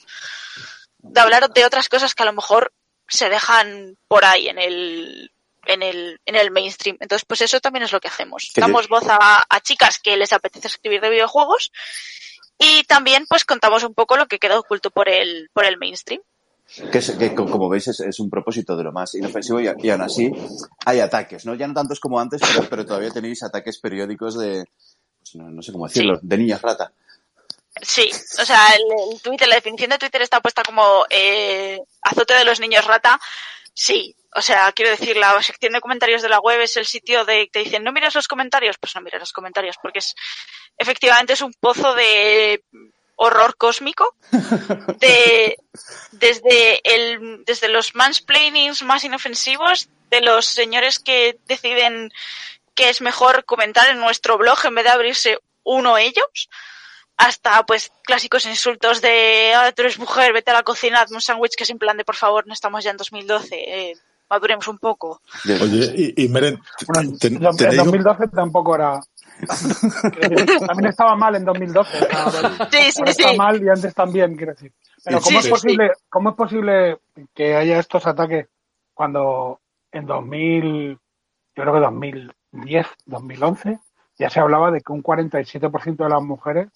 de 0.98 1.20
hablar 1.20 1.50
de 1.50 1.64
otras 1.64 1.88
cosas 1.88 2.14
que 2.14 2.22
a 2.22 2.26
lo 2.26 2.32
mejor 2.32 2.72
se 3.08 3.28
dejan 3.28 3.96
por 4.08 4.24
ahí 4.24 4.48
en 4.48 4.58
el 4.58 5.32
en 5.66 5.82
el, 5.82 6.20
en 6.24 6.36
el 6.36 6.50
mainstream. 6.50 6.96
Entonces, 7.00 7.24
pues 7.26 7.40
eso 7.42 7.60
también 7.60 7.82
es 7.84 7.92
lo 7.92 8.00
que 8.00 8.08
hacemos. 8.08 8.50
Damos 8.60 8.88
voz 8.88 9.04
a, 9.08 9.44
a 9.48 9.60
chicas 9.60 9.98
que 9.98 10.16
les 10.16 10.32
apetece 10.32 10.68
escribir 10.68 11.00
de 11.00 11.10
videojuegos 11.10 11.70
y 12.58 12.84
también 12.84 13.26
pues 13.28 13.44
contamos 13.44 13.82
un 13.84 13.94
poco 13.94 14.16
lo 14.16 14.26
que 14.26 14.38
queda 14.38 14.58
oculto 14.58 14.90
por 14.90 15.08
el, 15.08 15.50
por 15.52 15.64
el 15.64 15.78
mainstream. 15.78 16.20
Que, 16.90 16.98
es- 16.98 17.12
que, 17.12 17.34
co- 17.34 17.46
como 17.46 17.68
veis 17.68 17.86
es, 17.88 18.00
es 18.00 18.18
un 18.18 18.28
propósito 18.28 18.76
de 18.76 18.82
lo 18.84 18.90
más 18.92 19.14
inofensivo 19.14 19.60
y, 19.60 19.68
y 19.82 19.90
aún 19.90 20.02
así 20.02 20.30
hay 20.84 21.00
ataques, 21.00 21.46
¿no? 21.46 21.54
Ya 21.54 21.68
no 21.68 21.74
tantos 21.74 22.00
como 22.00 22.18
antes, 22.18 22.40
pero, 22.40 22.68
pero 22.68 22.84
todavía 22.86 23.10
tenéis 23.10 23.42
ataques 23.44 23.78
periódicos 23.78 24.36
de, 24.38 24.64
pues 25.20 25.34
no, 25.36 25.48
no 25.50 25.62
sé 25.62 25.70
cómo 25.72 25.86
decirlo, 25.86 26.18
de 26.22 26.36
niñas 26.38 26.62
rata. 26.62 26.90
Sí, 27.82 28.10
o 28.40 28.44
sea, 28.44 28.70
el, 28.74 29.12
el 29.12 29.20
Twitter, 29.20 29.46
la 29.46 29.56
definición 29.56 29.90
de 29.90 29.98
Twitter 29.98 30.22
está 30.22 30.40
puesta 30.40 30.62
como 30.62 31.04
eh, 31.10 31.78
azote 32.02 32.32
de 32.34 32.44
los 32.46 32.58
niños 32.58 32.84
rata. 32.86 33.20
Sí, 33.74 34.16
o 34.36 34.42
sea, 34.42 34.70
quiero 34.72 34.90
decir, 34.90 35.16
la 35.16 35.42
sección 35.42 35.72
de 35.72 35.80
comentarios 35.80 36.20
de 36.20 36.28
la 36.28 36.40
web 36.40 36.60
es 36.60 36.76
el 36.76 36.86
sitio 36.86 37.24
de 37.24 37.48
te 37.50 37.60
dicen 37.60 37.82
no 37.82 37.92
mires 37.92 38.14
los 38.14 38.28
comentarios, 38.28 38.76
pues 38.78 38.94
no 38.94 39.00
mires 39.00 39.20
los 39.20 39.32
comentarios, 39.32 39.76
porque 39.80 40.00
es 40.00 40.14
efectivamente 40.76 41.32
es 41.32 41.40
un 41.40 41.54
pozo 41.54 41.94
de 41.94 42.62
horror 43.16 43.56
cósmico 43.56 44.14
de 45.00 45.56
desde 46.12 46.80
el 46.84 47.44
desde 47.46 47.68
los 47.68 47.94
mansplainings 47.94 48.82
más 48.82 49.04
inofensivos 49.04 49.88
de 50.10 50.20
los 50.20 50.44
señores 50.44 50.98
que 50.98 51.38
deciden 51.46 52.12
que 52.74 52.90
es 52.90 53.00
mejor 53.00 53.46
comentar 53.46 53.88
en 53.88 53.98
nuestro 53.98 54.36
blog 54.36 54.58
en 54.64 54.74
vez 54.74 54.84
de 54.84 54.90
abrirse 54.90 55.38
uno 55.64 55.96
ellos, 55.96 56.50
hasta 57.16 57.64
pues 57.64 57.90
clásicos 58.04 58.44
insultos 58.44 59.00
de 59.00 59.54
ah, 59.56 59.72
tú 59.72 59.82
eres 59.82 59.98
mujer, 59.98 60.34
vete 60.34 60.50
a 60.50 60.54
la 60.54 60.62
cocina, 60.62 61.00
hazme 61.00 61.16
un 61.16 61.22
sándwich 61.22 61.54
que 61.56 61.64
es 61.64 61.70
en 61.70 61.78
plan 61.78 61.96
de 61.96 62.04
por 62.04 62.16
favor, 62.16 62.46
no 62.46 62.52
estamos 62.52 62.84
ya 62.84 62.90
en 62.90 62.98
2012, 62.98 63.56
eh, 63.56 63.96
maduremos 64.28 64.66
un 64.68 64.78
poco. 64.78 65.20
Oye, 65.44 65.92
y, 66.16 66.24
y 66.24 66.28
Meren, 66.28 66.58
te- 66.78 67.00
en 67.00 67.06
en 67.06 67.18
tenéis 67.18 67.80
un- 67.80 67.84
2012 67.84 68.28
tampoco 68.28 68.74
era. 68.74 69.00
también 70.66 70.86
estaba 70.90 71.14
mal 71.14 71.34
en 71.36 71.44
2012. 71.44 71.96
o 71.98 72.08
sea, 72.08 72.22
ahora 72.22 72.68
Sí, 72.70 72.92
sí, 72.92 73.02
está 73.06 73.30
sí. 73.30 73.36
mal 73.36 73.62
y 73.62 73.68
antes 73.68 73.94
también, 73.94 74.36
quiero 74.36 74.52
decir. 74.52 74.72
Pero 75.04 75.18
Sí, 75.20 75.24
¿cómo, 75.24 75.40
sí, 75.42 75.46
es 75.46 75.50
posible, 75.52 75.90
¿cómo 76.08 76.30
es 76.30 76.36
posible 76.36 76.98
que 77.34 77.54
haya 77.54 77.78
estos 77.78 78.06
ataques 78.06 78.48
cuando 78.94 79.60
en 79.92 80.06
2000, 80.06 80.92
yo 80.92 81.62
creo 81.62 81.74
que 81.74 81.80
2010, 81.80 82.86
2011, 83.04 83.78
ya 84.18 84.30
se 84.30 84.40
hablaba 84.40 84.70
de 84.70 84.80
que 84.80 84.92
un 84.92 85.02
47% 85.02 85.96
de 86.04 86.08
las 86.08 86.22
mujeres 86.22 86.68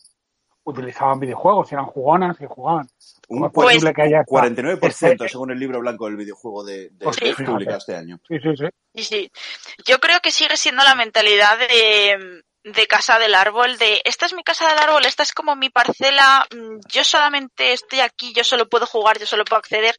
utilizaban 0.70 1.20
videojuegos, 1.20 1.70
eran 1.72 1.86
jugonas 1.86 2.40
y 2.40 2.46
jugaban? 2.46 2.88
¿Cómo 3.28 3.40
Un 3.42 3.46
es 3.46 3.52
posible 3.52 3.94
que 3.94 4.02
haya 4.02 4.20
esta- 4.20 4.30
49% 4.30 5.24
este- 5.24 5.28
según 5.28 5.50
el 5.52 5.58
libro 5.58 5.80
blanco 5.80 6.06
del 6.06 6.16
videojuego 6.16 6.64
de, 6.64 6.90
de 6.90 7.04
Pues 7.04 7.18
este 7.22 7.94
año. 7.96 8.18
Sí, 8.26 8.38
sí, 8.40 8.48
sí. 8.56 8.64
Sí, 8.94 9.04
sí. 9.04 9.32
Yo 9.86 9.98
creo 10.00 10.20
que 10.20 10.30
sigue 10.32 10.56
siendo 10.56 10.82
la 10.82 10.94
mentalidad 10.96 11.58
de, 11.58 12.42
de 12.64 12.86
casa 12.86 13.18
del 13.18 13.34
árbol, 13.34 13.78
de 13.78 14.00
esta 14.04 14.26
es 14.26 14.34
mi 14.34 14.42
casa 14.42 14.68
del 14.68 14.78
árbol, 14.78 15.06
esta 15.06 15.22
es 15.22 15.32
como 15.32 15.54
mi 15.56 15.70
parcela, 15.70 16.46
mm, 16.54 16.80
yo 16.92 17.04
solamente 17.04 17.72
estoy 17.72 18.00
aquí, 18.00 18.32
yo 18.34 18.42
solo 18.44 18.68
puedo 18.68 18.86
jugar, 18.86 19.18
yo 19.18 19.26
solo 19.26 19.44
puedo 19.44 19.58
acceder. 19.60 19.94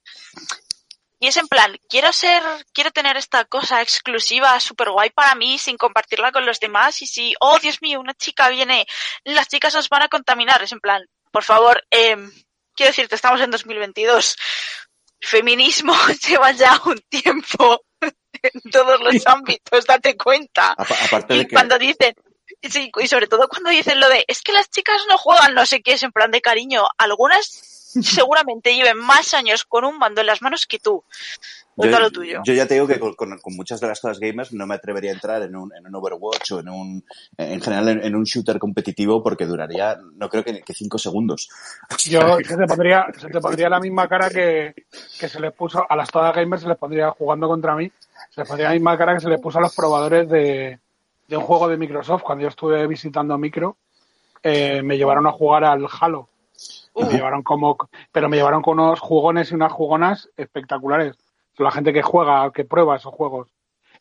Y 1.23 1.27
es 1.27 1.37
en 1.37 1.47
plan, 1.47 1.77
quiero 1.87 2.11
ser, 2.11 2.41
quiero 2.73 2.89
tener 2.89 3.15
esta 3.15 3.45
cosa 3.45 3.79
exclusiva, 3.83 4.59
super 4.59 4.89
guay 4.89 5.11
para 5.11 5.35
mí, 5.35 5.59
sin 5.59 5.77
compartirla 5.77 6.31
con 6.31 6.47
los 6.47 6.59
demás. 6.59 6.99
Y 7.03 7.05
si, 7.05 7.35
oh 7.39 7.59
Dios 7.59 7.79
mío, 7.83 7.99
una 7.99 8.15
chica 8.15 8.49
viene, 8.49 8.87
las 9.23 9.47
chicas 9.47 9.75
nos 9.75 9.87
van 9.87 10.01
a 10.01 10.07
contaminar. 10.07 10.63
Es 10.63 10.71
en 10.71 10.79
plan, 10.79 11.05
por 11.31 11.43
favor, 11.43 11.83
eh, 11.91 12.15
quiero 12.75 12.89
decirte, 12.89 13.13
estamos 13.13 13.39
en 13.39 13.51
2022. 13.51 14.35
Feminismo 15.21 15.93
lleva 16.27 16.51
ya 16.53 16.81
un 16.85 16.97
tiempo 17.07 17.83
en 18.01 18.71
todos 18.71 18.99
los 18.99 19.27
ámbitos, 19.27 19.85
date 19.85 20.17
cuenta. 20.17 20.71
Apa- 20.75 20.95
aparte 21.05 21.33
de 21.35 21.39
Y 21.41 21.45
que 21.47 21.53
cuando 21.53 21.77
dicen, 21.77 22.15
sí, 22.63 22.91
y 22.99 23.07
sobre 23.07 23.27
todo 23.27 23.47
cuando 23.47 23.69
dicen 23.69 23.99
lo 23.99 24.09
de, 24.09 24.25
es 24.27 24.41
que 24.41 24.53
las 24.53 24.71
chicas 24.71 24.99
no 25.07 25.19
juegan 25.19 25.53
no 25.53 25.67
sé 25.67 25.83
qué, 25.83 25.93
es 25.93 26.01
en 26.01 26.11
plan 26.11 26.31
de 26.31 26.41
cariño. 26.41 26.87
Algunas 26.97 27.45
seguramente 28.01 28.73
lleven 28.75 28.97
más 28.97 29.33
años 29.33 29.65
con 29.65 29.85
un 29.85 29.97
mando 29.97 30.21
en 30.21 30.27
las 30.27 30.41
manos 30.41 30.65
que 30.65 30.79
tú. 30.79 31.03
Cuenta 31.73 31.99
lo 31.99 32.11
tuyo. 32.11 32.41
yo 32.43 32.53
ya 32.53 32.67
te 32.67 32.73
digo 32.75 32.85
que 32.85 32.99
con, 32.99 33.13
con- 33.15 33.39
con 33.39 33.55
muchas 33.55 33.79
de 33.79 33.87
las 33.87 33.99
cosas 34.01 34.19
gamers 34.19 34.51
no 34.53 34.67
me 34.67 34.75
atrevería 34.75 35.11
a 35.11 35.13
entrar 35.13 35.41
en 35.41 35.55
un, 35.55 35.73
en 35.73 35.87
un 35.87 35.95
Overwatch 35.95 36.51
o 36.51 36.59
en 36.59 36.69
un, 36.69 37.03
en 37.37 37.61
general 37.61 37.87
en, 37.87 38.03
en 38.03 38.15
un 38.15 38.25
shooter 38.25 38.59
competitivo 38.59 39.23
porque 39.23 39.45
duraría, 39.45 39.97
no 40.15 40.29
creo 40.29 40.43
que, 40.43 40.61
que 40.61 40.73
cinco 40.73 40.97
segundos. 40.99 41.49
Yo 42.05 42.37
se 42.47 42.57
te 42.57 42.67
pondría, 42.67 43.07
se 43.17 43.29
te 43.29 43.39
pondría 43.39 43.69
la 43.69 43.79
misma 43.79 44.07
cara 44.07 44.29
que, 44.29 44.75
que 45.17 45.29
se 45.29 45.39
les 45.39 45.53
puso 45.53 45.85
a 45.89 45.95
las 45.95 46.09
todas 46.11 46.35
gamers, 46.35 46.61
se 46.63 46.67
les 46.67 46.77
pondría 46.77 47.09
jugando 47.11 47.47
contra 47.47 47.73
mí, 47.75 47.89
se 48.29 48.41
les 48.41 48.47
pondría 48.47 48.67
la 48.67 48.73
misma 48.73 48.97
cara 48.97 49.13
que 49.15 49.21
se 49.21 49.29
les 49.29 49.39
puso 49.39 49.57
a 49.57 49.61
los 49.61 49.73
probadores 49.73 50.29
de, 50.29 50.77
de 51.27 51.37
un 51.37 51.43
juego 51.43 51.69
de 51.69 51.77
Microsoft. 51.77 52.21
Cuando 52.23 52.43
yo 52.43 52.49
estuve 52.49 52.85
visitando 52.85 53.37
Micro, 53.37 53.77
eh, 54.43 54.81
me 54.83 54.97
llevaron 54.97 55.25
a 55.25 55.31
jugar 55.31 55.63
al 55.63 55.87
Halo. 55.99 56.27
Me 56.95 57.09
llevaron 57.09 57.41
como, 57.43 57.77
pero 58.11 58.27
me 58.29 58.37
llevaron 58.37 58.61
con 58.61 58.79
unos 58.79 58.99
jugones 58.99 59.51
y 59.51 59.55
unas 59.55 59.71
jugonas 59.71 60.29
espectaculares. 60.37 61.15
La 61.57 61.71
gente 61.71 61.93
que 61.93 62.01
juega, 62.01 62.51
que 62.51 62.65
prueba 62.65 62.95
esos 62.97 63.13
juegos. 63.13 63.49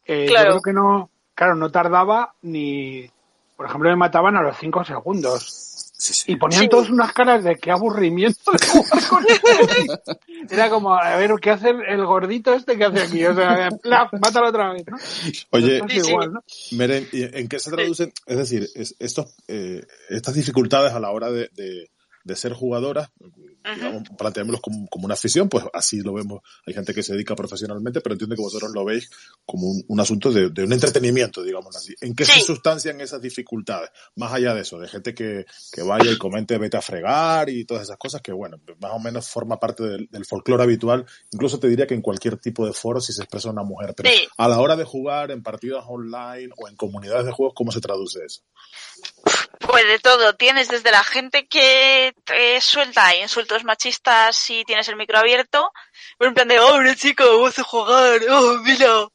Eh, 0.06 0.26
Claro. 0.28 0.54
Yo 0.56 0.60
creo 0.60 0.62
que 0.62 0.72
no, 0.72 1.10
claro, 1.34 1.54
no 1.56 1.70
tardaba 1.70 2.34
ni, 2.42 3.08
por 3.56 3.66
ejemplo, 3.66 3.90
me 3.90 3.96
mataban 3.96 4.36
a 4.36 4.42
los 4.42 4.56
5 4.58 4.84
segundos. 4.84 5.66
Sí, 6.00 6.14
sí. 6.14 6.32
Y 6.32 6.36
ponían 6.36 6.62
Sí. 6.62 6.68
todos 6.70 6.88
unas 6.88 7.12
caras 7.12 7.44
de 7.44 7.56
qué 7.56 7.70
aburrimiento 7.70 8.50
de 8.52 8.66
jugar 8.66 9.06
con 9.08 9.24
él. 9.28 9.88
Era 10.48 10.70
como, 10.70 10.94
a 10.94 11.16
ver, 11.16 11.32
¿qué 11.42 11.50
hace 11.50 11.68
el 11.70 12.06
gordito 12.06 12.54
este 12.54 12.78
que 12.78 12.84
hace 12.86 13.02
aquí? 13.02 13.26
O 13.26 13.34
sea, 13.34 13.68
plaf, 13.82 14.10
mátalo 14.14 14.48
otra 14.48 14.72
vez, 14.72 14.84
¿no? 14.86 14.96
Oye, 15.50 15.74
Esto 15.76 15.86
es 15.88 15.92
Sí, 15.92 16.00
sí. 16.00 16.10
igual, 16.10 16.32
¿no? 16.32 16.40
Meren, 16.72 17.06
¿y 17.12 17.24
¿en 17.38 17.48
qué 17.48 17.58
se 17.58 17.70
traducen? 17.70 18.12
Es 18.24 18.38
decir, 18.38 18.66
es- 18.74 18.96
estos, 18.98 19.34
eh, 19.48 19.82
estas 20.08 20.34
dificultades 20.34 20.94
a 20.94 21.00
la 21.00 21.10
hora 21.10 21.30
de, 21.30 21.50
de- 21.52 21.90
de 22.30 22.36
ser 22.36 22.52
jugadoras, 22.52 23.10
digamos, 23.74 24.04
planteémoslos 24.16 24.60
como, 24.60 24.86
como 24.88 25.04
una 25.04 25.14
afición, 25.14 25.48
pues 25.48 25.64
así 25.74 26.00
lo 26.00 26.14
vemos. 26.14 26.40
Hay 26.66 26.72
gente 26.74 26.94
que 26.94 27.02
se 27.02 27.12
dedica 27.12 27.34
profesionalmente, 27.34 28.00
pero 28.00 28.14
entiendo 28.14 28.36
que 28.36 28.42
vosotros 28.42 28.70
lo 28.72 28.84
veis 28.84 29.10
como 29.44 29.68
un, 29.68 29.84
un 29.88 30.00
asunto 30.00 30.32
de, 30.32 30.48
de 30.50 30.64
un 30.64 30.72
entretenimiento, 30.72 31.42
digamos 31.42 31.76
así. 31.76 31.94
¿En 32.00 32.14
qué 32.14 32.24
se 32.24 32.40
sustancian 32.40 33.00
esas 33.00 33.20
dificultades? 33.20 33.90
Más 34.16 34.32
allá 34.32 34.54
de 34.54 34.62
eso, 34.62 34.78
de 34.78 34.88
gente 34.88 35.14
que, 35.14 35.44
que 35.72 35.82
vaya 35.82 36.10
y 36.10 36.16
comente 36.18 36.56
vete 36.58 36.76
a 36.76 36.82
fregar 36.82 37.50
y 37.50 37.64
todas 37.64 37.82
esas 37.82 37.96
cosas 37.98 38.22
que, 38.22 38.32
bueno, 38.32 38.58
más 38.80 38.92
o 38.92 38.98
menos 38.98 39.28
forma 39.28 39.58
parte 39.58 39.82
del, 39.82 40.08
del 40.10 40.24
folclore 40.24 40.62
habitual. 40.62 41.04
Incluso 41.32 41.58
te 41.58 41.68
diría 41.68 41.86
que 41.86 41.94
en 41.94 42.02
cualquier 42.02 42.38
tipo 42.38 42.64
de 42.64 42.72
foro 42.72 43.00
si 43.00 43.12
se 43.12 43.22
expresa 43.22 43.50
una 43.50 43.62
mujer. 43.64 43.94
Pero 43.96 44.08
Sí. 44.10 44.26
a 44.38 44.48
la 44.48 44.60
hora 44.60 44.76
de 44.76 44.84
jugar 44.84 45.30
en 45.30 45.42
partidas 45.42 45.84
online 45.88 46.50
o 46.56 46.68
en 46.68 46.76
comunidades 46.76 47.26
de 47.26 47.32
juegos, 47.32 47.54
¿cómo 47.54 47.72
se 47.72 47.80
traduce 47.80 48.20
eso? 48.24 48.42
Pues 49.60 49.86
de 49.86 49.98
todo, 49.98 50.34
tienes 50.34 50.68
desde 50.68 50.90
la 50.90 51.04
gente 51.04 51.46
que 51.46 52.14
te 52.24 52.60
suelta 52.60 53.14
insultos 53.14 53.64
machistas 53.64 54.34
si 54.34 54.64
tienes 54.64 54.88
el 54.88 54.96
micro 54.96 55.18
abierto, 55.18 55.72
pero 56.18 56.30
en 56.30 56.34
plan 56.34 56.48
de, 56.48 56.58
oh, 56.58 56.76
una 56.76 56.96
chica, 56.96 57.24
vamos 57.24 57.58
a 57.58 57.62
jugar, 57.62 58.20
oh, 58.30 58.58
mira. 58.62 59.06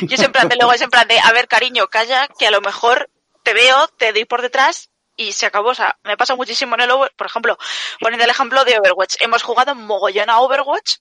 Y 0.00 0.14
es 0.14 0.20
en 0.20 0.32
plan 0.32 0.48
de, 0.48 0.56
luego 0.56 0.72
es 0.72 0.80
en 0.80 0.90
plan 0.90 1.06
de, 1.06 1.18
a 1.20 1.32
ver, 1.32 1.46
cariño, 1.48 1.86
calla, 1.88 2.28
que 2.38 2.46
a 2.46 2.50
lo 2.50 2.60
mejor 2.60 3.10
te 3.42 3.54
veo, 3.54 3.88
te 3.88 4.12
doy 4.12 4.24
por 4.24 4.42
detrás 4.42 4.90
y 5.16 5.32
se 5.32 5.46
acabó. 5.46 5.70
O 5.70 5.74
sea, 5.74 5.96
me 6.02 6.16
pasa 6.16 6.34
muchísimo 6.34 6.74
en 6.74 6.82
el 6.82 6.90
Over, 6.90 7.12
por 7.16 7.26
ejemplo, 7.26 7.58
poniendo 8.00 8.24
el 8.24 8.30
ejemplo 8.30 8.64
de 8.64 8.78
Overwatch. 8.78 9.16
Hemos 9.20 9.42
jugado 9.42 9.74
mogollón 9.74 10.30
a 10.30 10.40
Overwatch, 10.40 10.96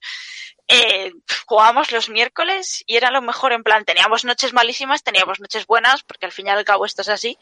eh, 0.67 1.13
jugábamos 1.45 1.91
los 1.91 2.09
miércoles 2.09 2.83
y 2.85 2.97
era 2.97 3.09
lo 3.09 3.21
mejor 3.21 3.53
en 3.53 3.63
plan, 3.63 3.85
teníamos 3.85 4.23
noches 4.23 4.53
malísimas, 4.53 5.03
teníamos 5.03 5.39
noches 5.39 5.65
buenas, 5.65 6.03
porque 6.03 6.27
al 6.27 6.31
fin 6.31 6.47
y 6.47 6.49
al 6.51 6.63
cabo 6.63 6.85
esto 6.85 7.01
es 7.01 7.09
así. 7.09 7.37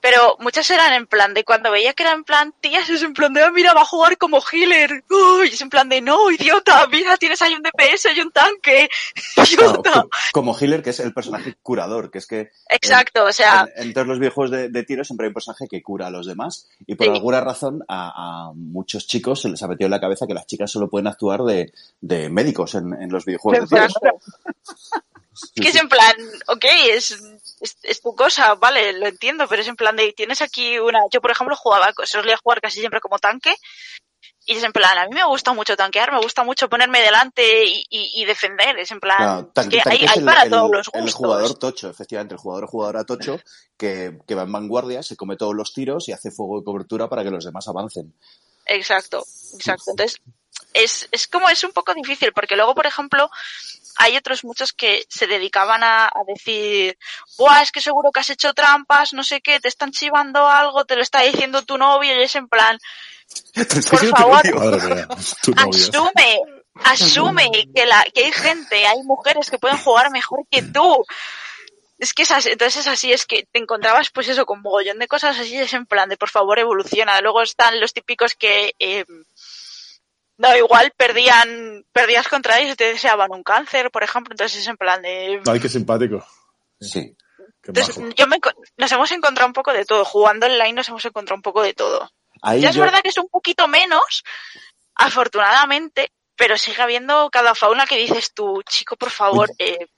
Pero 0.00 0.36
muchas 0.40 0.70
eran 0.70 0.92
en 0.94 1.06
plan 1.06 1.34
de 1.34 1.44
cuando 1.44 1.70
veía 1.70 1.92
que 1.92 2.02
era 2.04 2.12
en 2.12 2.24
plan, 2.24 2.54
tías, 2.60 2.88
es 2.88 3.02
en 3.02 3.12
plan 3.12 3.32
de, 3.34 3.42
ah, 3.42 3.50
mira, 3.50 3.74
va 3.74 3.82
a 3.82 3.86
jugar 3.86 4.16
como 4.16 4.40
healer. 4.40 5.04
Uy, 5.10 5.48
es 5.48 5.60
en 5.60 5.68
plan 5.68 5.88
de, 5.88 6.00
no, 6.00 6.30
idiota, 6.30 6.86
mira, 6.86 7.16
tienes 7.16 7.40
ahí 7.42 7.54
un 7.54 7.62
DPS 7.62 8.06
y 8.16 8.20
un 8.20 8.30
tanque. 8.30 8.88
Idiota. 9.52 9.92
co- 10.02 10.10
como 10.32 10.56
healer, 10.58 10.82
que 10.82 10.90
es 10.90 11.00
el 11.00 11.12
personaje 11.12 11.54
curador, 11.62 12.10
que 12.10 12.18
es 12.18 12.26
que 12.26 12.50
Exacto, 12.68 13.24
o 13.24 13.32
sea, 13.32 13.66
en, 13.76 13.88
en 13.88 13.94
todos 13.94 14.06
los 14.06 14.18
videojuegos 14.18 14.50
de, 14.50 14.68
de 14.70 14.82
tiro 14.84 15.04
siempre 15.04 15.26
hay 15.26 15.28
un 15.28 15.34
personaje 15.34 15.66
que 15.68 15.82
cura 15.82 16.06
a 16.06 16.10
los 16.10 16.26
demás 16.26 16.68
y 16.86 16.94
por 16.94 17.06
Sí. 17.06 17.12
alguna 17.12 17.40
razón 17.40 17.82
a, 17.88 18.48
a 18.48 18.52
muchos 18.54 19.06
chicos 19.06 19.40
se 19.42 19.48
les 19.48 19.62
ha 19.62 19.68
metido 19.68 19.86
en 19.86 19.90
la 19.92 20.00
cabeza 20.00 20.26
que 20.26 20.34
las 20.34 20.46
chicas 20.46 20.70
solo 20.70 20.88
pueden 20.88 21.08
actuar 21.08 21.42
de, 21.42 21.72
de 22.00 22.28
médicos 22.30 22.74
en, 22.74 22.94
en 22.94 23.10
los 23.10 23.24
videojuegos 23.24 23.68
de 23.68 23.76
tiro. 23.76 23.88
exacto. 25.42 25.62
que 25.62 25.68
es 25.68 25.76
en 25.76 25.88
plan, 25.88 26.16
ok, 26.48 26.64
es, 26.90 27.10
es, 27.60 27.76
es 27.82 28.00
tu 28.02 28.14
cosa, 28.14 28.54
vale, 28.54 28.92
lo 28.94 29.06
entiendo, 29.06 29.46
pero 29.48 29.62
es 29.62 29.68
en 29.68 29.76
plan 29.76 29.96
de, 29.96 30.12
tienes 30.12 30.40
aquí 30.42 30.78
una, 30.78 31.00
yo 31.10 31.20
por 31.20 31.30
ejemplo 31.30 31.56
jugaba, 31.56 31.92
solía 32.04 32.36
jugar 32.36 32.60
casi 32.60 32.80
siempre 32.80 33.00
como 33.00 33.18
tanque, 33.18 33.54
y 34.46 34.56
es 34.56 34.64
en 34.64 34.72
plan, 34.72 34.96
a 34.98 35.06
mí 35.06 35.14
me 35.14 35.24
gusta 35.24 35.52
mucho 35.52 35.76
tanquear, 35.76 36.12
me 36.12 36.20
gusta 36.20 36.42
mucho 36.44 36.68
ponerme 36.68 37.00
delante 37.00 37.64
y, 37.64 37.84
y, 37.90 38.22
y 38.22 38.24
defender, 38.24 38.78
es 38.78 38.90
en 38.90 38.98
plan, 39.00 39.18
Claro, 39.18 39.52
es 39.54 39.68
que 39.68 39.82
hay, 39.84 40.04
es 40.04 40.10
hay 40.10 40.18
el- 40.18 40.24
para 40.24 40.42
el- 40.42 40.50
todos 40.50 40.70
los 40.70 40.90
El 40.92 41.00
gustos. 41.02 41.14
jugador 41.14 41.54
tocho, 41.58 41.90
efectivamente, 41.90 42.34
el 42.34 42.40
jugador 42.40 42.66
jugadora 42.66 43.04
tocho 43.04 43.40
que, 43.76 44.18
que 44.26 44.34
va 44.34 44.42
en 44.42 44.52
vanguardia, 44.52 45.02
se 45.02 45.16
come 45.16 45.36
todos 45.36 45.54
los 45.54 45.72
tiros 45.72 46.08
y 46.08 46.12
hace 46.12 46.30
fuego 46.30 46.58
de 46.58 46.64
cobertura 46.64 47.08
para 47.08 47.22
que 47.22 47.30
los 47.30 47.44
demás 47.44 47.68
avancen. 47.68 48.12
Exacto, 48.66 49.24
exacto. 49.54 49.90
Entonces, 49.90 50.20
es, 50.74 51.08
es 51.12 51.26
como 51.26 51.48
es 51.48 51.62
un 51.64 51.72
poco 51.72 51.92
difícil, 51.94 52.32
porque 52.32 52.56
luego, 52.56 52.74
por 52.74 52.86
ejemplo, 52.86 53.30
hay 53.96 54.16
otros 54.16 54.44
muchos 54.44 54.72
que 54.72 55.04
se 55.08 55.26
dedicaban 55.26 55.82
a, 55.82 56.06
a 56.06 56.24
decir, 56.26 56.96
Buah, 57.38 57.62
es 57.62 57.72
que 57.72 57.80
seguro 57.80 58.10
que 58.12 58.20
has 58.20 58.30
hecho 58.30 58.54
trampas, 58.54 59.12
no 59.12 59.24
sé 59.24 59.40
qué, 59.40 59.60
te 59.60 59.68
están 59.68 59.90
chivando 59.92 60.46
algo, 60.46 60.84
te 60.84 60.96
lo 60.96 61.02
está 61.02 61.22
diciendo 61.22 61.62
tu 61.62 61.78
novio, 61.78 62.16
y 62.16 62.22
es 62.22 62.34
en 62.36 62.48
plan, 62.48 62.78
por 63.90 64.06
favor, 64.08 64.42
asume, 65.56 66.40
asume 66.84 67.50
que 67.74 67.86
la, 67.86 68.04
que 68.12 68.24
hay 68.24 68.32
gente, 68.32 68.86
hay 68.86 69.02
mujeres 69.04 69.50
que 69.50 69.58
pueden 69.58 69.78
jugar 69.78 70.10
mejor 70.10 70.40
que 70.50 70.62
tú. 70.62 71.04
Es 71.98 72.14
que 72.14 72.22
es 72.22 72.30
así, 72.30 72.48
entonces 72.50 72.80
es 72.80 72.86
así, 72.86 73.12
es 73.12 73.26
que 73.26 73.46
te 73.52 73.58
encontrabas 73.58 74.08
pues 74.10 74.26
eso 74.28 74.46
con 74.46 74.62
mogollón 74.62 74.98
de 74.98 75.06
cosas 75.06 75.38
así, 75.38 75.56
es 75.56 75.74
en 75.74 75.84
plan 75.84 76.08
de 76.08 76.16
por 76.16 76.30
favor 76.30 76.58
evoluciona. 76.58 77.20
Luego 77.20 77.42
están 77.42 77.78
los 77.78 77.92
típicos 77.92 78.34
que 78.34 78.74
eh, 78.78 79.04
no 80.40 80.56
igual 80.56 80.90
perdían, 80.96 81.84
perdías 81.92 82.26
contra 82.26 82.58
ellos 82.58 82.72
y 82.72 82.76
te 82.76 82.84
deseaban 82.84 83.30
un 83.30 83.42
cáncer, 83.42 83.90
por 83.90 84.02
ejemplo, 84.02 84.32
entonces 84.32 84.62
es 84.62 84.68
en 84.68 84.78
plan 84.78 85.02
de 85.02 85.42
Ay, 85.46 85.60
qué 85.60 85.68
simpático. 85.68 86.24
Sí. 86.80 87.14
Qué 87.62 87.70
entonces, 87.70 87.98
majo. 87.98 88.14
yo 88.16 88.26
me, 88.26 88.38
nos 88.78 88.90
hemos 88.90 89.12
encontrado 89.12 89.48
un 89.48 89.52
poco 89.52 89.70
de 89.72 89.84
todo, 89.84 90.02
jugando 90.06 90.46
online 90.46 90.72
nos 90.72 90.88
hemos 90.88 91.04
encontrado 91.04 91.36
un 91.36 91.42
poco 91.42 91.62
de 91.62 91.74
todo. 91.74 92.10
Ahí 92.40 92.62
Ya 92.62 92.70
es 92.70 92.78
verdad 92.78 93.02
que 93.02 93.10
es 93.10 93.18
un 93.18 93.28
poquito 93.28 93.68
menos, 93.68 94.24
afortunadamente, 94.94 96.10
pero 96.36 96.56
sigue 96.56 96.80
habiendo 96.80 97.28
cada 97.30 97.54
fauna 97.54 97.84
que 97.84 97.98
dices 97.98 98.32
tú, 98.32 98.62
chico, 98.66 98.96
por 98.96 99.10
favor, 99.10 99.50
eh, 99.58 99.88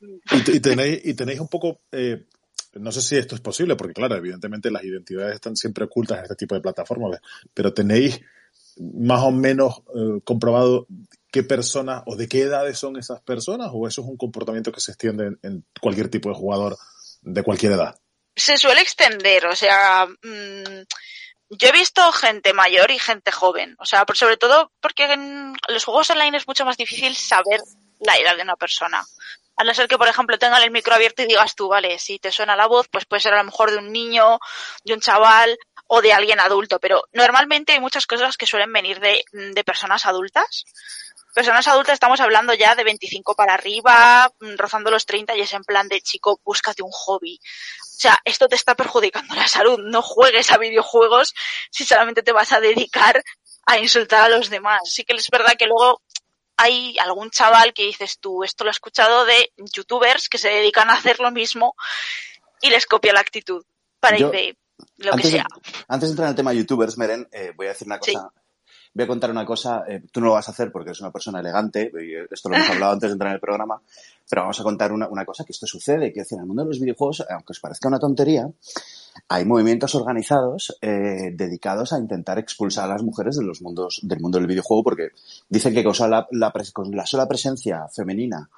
y 0.49 0.59
tenéis, 0.59 1.03
y 1.05 1.15
tenéis 1.15 1.39
un 1.39 1.47
poco, 1.47 1.83
eh, 1.93 2.25
no 2.75 2.91
sé 2.91 3.01
si 3.01 3.17
esto 3.17 3.37
es 3.37 3.41
posible, 3.41 3.77
porque 3.77 3.95
claro, 3.95 4.17
evidentemente 4.17 4.73
las 4.73 4.83
identidades 4.83 5.37
están 5.37 5.55
siempre 5.55 5.85
ocultas 5.85 6.19
en 6.19 6.25
este 6.25 6.35
tipo 6.35 6.57
de 6.57 6.61
plataformas, 6.61 7.21
pero 7.55 7.73
tenéis 7.73 8.21
más 8.79 9.23
o 9.23 9.31
menos 9.31 9.83
eh, 9.95 10.21
comprobado 10.25 10.87
qué 11.31 11.43
personas 11.43 12.03
o 12.07 12.17
de 12.17 12.29
qué 12.29 12.43
edades 12.43 12.79
son 12.79 12.97
esas 12.97 13.21
personas 13.23 13.71
o 13.73 13.89
eso 13.89 14.03
es 14.03 14.07
un 14.07 14.17
comportamiento 14.17 14.73
que 14.73 14.81
se 14.81 14.93
extiende 14.93 15.37
en, 15.43 15.65
cualquier 15.81 16.09
tipo 16.09 16.29
de 16.29 16.35
jugador 16.35 16.77
de 17.23 17.43
cualquier 17.43 17.73
edad? 17.73 17.97
Se 18.37 18.57
suele 18.57 18.81
extender, 18.81 19.47
o 19.47 19.57
sea, 19.57 20.07
mmm, 20.07 20.83
yo 21.51 21.69
he 21.69 21.73
visto 21.73 22.13
gente 22.13 22.53
mayor 22.53 22.91
y 22.91 22.99
gente 22.99 23.31
joven, 23.31 23.77
o 23.79 23.85
sea, 23.85 24.05
sobre 24.15 24.37
todo 24.37 24.73
porque 24.81 25.05
en 25.05 25.55
los 25.69 25.85
juegos 25.85 26.11
online 26.11 26.37
es 26.37 26.47
mucho 26.47 26.65
más 26.65 26.77
difícil 26.77 27.15
saber 27.15 27.61
la 28.01 28.17
edad 28.17 28.37
de 28.37 28.43
una 28.43 28.57
persona. 28.57 29.05
A 29.57 29.65
no 29.65 29.75
ser 29.75 29.87
que, 29.87 29.99
por 29.99 30.09
ejemplo, 30.09 30.39
tengan 30.39 30.63
el 30.63 30.71
micro 30.71 30.95
abierto 30.95 31.23
y 31.23 31.27
digas 31.27 31.55
tú, 31.55 31.69
vale, 31.69 31.99
si 31.99 32.19
te 32.19 32.33
suena 32.33 32.57
la 32.57 32.67
voz, 32.67 32.89
pues 32.89 33.05
puede 33.05 33.21
ser 33.21 33.35
a 33.35 33.39
lo 33.39 33.45
mejor 33.45 33.71
de 33.71 33.79
un 33.79 33.93
niño, 33.93 34.39
de 34.85 34.95
un 34.95 35.01
chaval 35.01 35.57
o 35.95 36.01
de 36.01 36.15
alguien 36.15 36.41
adulto, 36.41 36.81
pero 36.81 37.05
normalmente 37.13 37.73
hay 37.75 37.81
muchas 37.81 38.07
cosas 38.07 38.39
que 38.39 38.47
suelen 38.47 38.73
venir 38.73 38.99
de, 38.99 39.23
de 39.31 39.63
personas 39.63 40.07
adultas. 40.07 40.65
Personas 41.35 41.69
adultas 41.69 41.93
estamos 41.93 42.19
hablando 42.21 42.55
ya 42.55 42.75
de 42.75 42.83
25 42.83 43.35
para 43.35 43.53
arriba, 43.53 44.33
rozando 44.57 44.91
los 44.91 45.05
30 45.05 45.37
y 45.37 45.43
es 45.43 45.53
en 45.53 45.65
plan 45.65 45.89
de 45.89 46.01
chico, 46.01 46.41
búscate 46.45 46.83
un 46.83 46.91
hobby. 46.93 47.39
O 47.39 48.01
sea, 48.01 48.19
esto 48.25 48.49
te 48.49 48.57
está 48.57 48.75
perjudicando 48.75 49.35
la 49.35 49.47
salud. 49.47 49.81
No 49.83 50.01
juegues 50.01 50.51
a 50.51 50.57
videojuegos 50.57 51.35
si 51.71 51.85
solamente 51.85 52.23
te 52.23 52.33
vas 52.33 52.53
a 52.53 52.61
dedicar 52.61 53.23
a 53.67 53.77
insultar 53.77 54.23
a 54.23 54.29
los 54.35 54.49
demás. 54.49 54.81
Sí 54.85 55.05
que 55.05 55.13
es 55.13 55.29
verdad 55.29 55.57
que 55.59 55.67
luego 55.67 56.01
hay 56.57 56.97
algún 57.01 57.31
chaval 57.31 57.75
que 57.75 57.85
dices 57.85 58.19
tú, 58.19 58.45
esto 58.45 58.65
lo 58.65 58.71
he 58.71 58.73
escuchado 58.73 59.27
de 59.27 59.53
youtubers 59.59 60.31
que 60.31 60.39
se 60.39 60.49
dedican 60.49 60.89
a 60.89 60.95
hacer 60.95 61.21
lo 61.21 61.31
mismo 61.33 61.75
y 62.63 62.71
les 62.71 62.87
copia 62.87 63.13
la 63.13 63.21
actitud 63.21 63.63
para 64.01 64.19
ir 64.19 64.31
de 64.31 64.57
lo 65.05 65.13
antes 65.13 65.27
que 65.27 65.37
sea. 65.37 65.45
De, 65.45 65.71
antes 65.89 66.09
de 66.09 66.13
entrar 66.13 66.27
en 66.27 66.31
el 66.31 66.37
tema 66.37 66.53
youtubers, 66.53 66.99
Meren, 66.99 67.29
eh, 67.33 67.53
voy 67.57 67.67
a 67.67 67.71
decir 67.71 67.87
una 67.87 67.99
cosa. 67.99 68.11
Sí. 68.11 68.41
Voy 68.95 69.05
a 69.05 69.09
contar 69.09 69.31
una 69.31 69.47
cosa, 69.47 69.85
eh, 69.89 70.03
tú 70.13 70.21
no 70.21 70.27
lo 70.27 70.33
vas 70.35 70.49
a 70.49 70.53
hacer 70.53 70.71
porque 70.71 70.91
eres 70.91 71.01
una 71.01 71.11
persona 71.11 71.41
elegante, 71.41 71.91
y 71.95 72.15
esto 72.31 72.51
lo 72.51 72.57
hemos 72.57 72.69
hablado 72.71 72.93
antes 72.93 73.09
de 73.09 73.13
entrar 73.15 73.31
en 73.31 73.35
el 73.37 73.41
programa, 73.41 73.81
pero 74.29 74.43
vamos 74.43 74.61
a 74.61 74.63
contar 74.63 74.93
una, 74.93 75.09
una 75.09 75.25
cosa 75.25 75.45
que 75.45 75.53
esto 75.53 75.67
sucede, 75.67 76.13
que 76.13 76.21
es 76.21 76.33
en 76.33 76.41
el 76.41 76.47
mundo 76.47 76.63
de 76.63 76.69
los 76.69 76.81
videojuegos, 76.81 77.25
aunque 77.31 77.53
os 77.53 77.61
parezca 77.61 77.89
una 77.89 77.99
tontería, 77.99 78.51
hay 79.29 79.45
movimientos 79.45 79.95
organizados 79.95 80.77
eh, 80.81 81.31
dedicados 81.35 81.93
a 81.93 81.99
intentar 81.99 82.39
expulsar 82.39 82.85
a 82.85 82.95
las 82.95 83.03
mujeres 83.03 83.37
de 83.37 83.45
los 83.45 83.61
mundos, 83.63 84.01
del 84.03 84.21
mundo 84.21 84.39
del 84.39 84.47
videojuego 84.47 84.83
porque 84.83 85.09
dicen 85.49 85.75
que 85.75 85.85
con 85.85 85.95
la, 86.11 86.27
la, 86.31 86.53
con 86.73 86.91
la 86.95 87.07
sola 87.07 87.27
presencia 87.27 87.89
femenina 87.89 88.49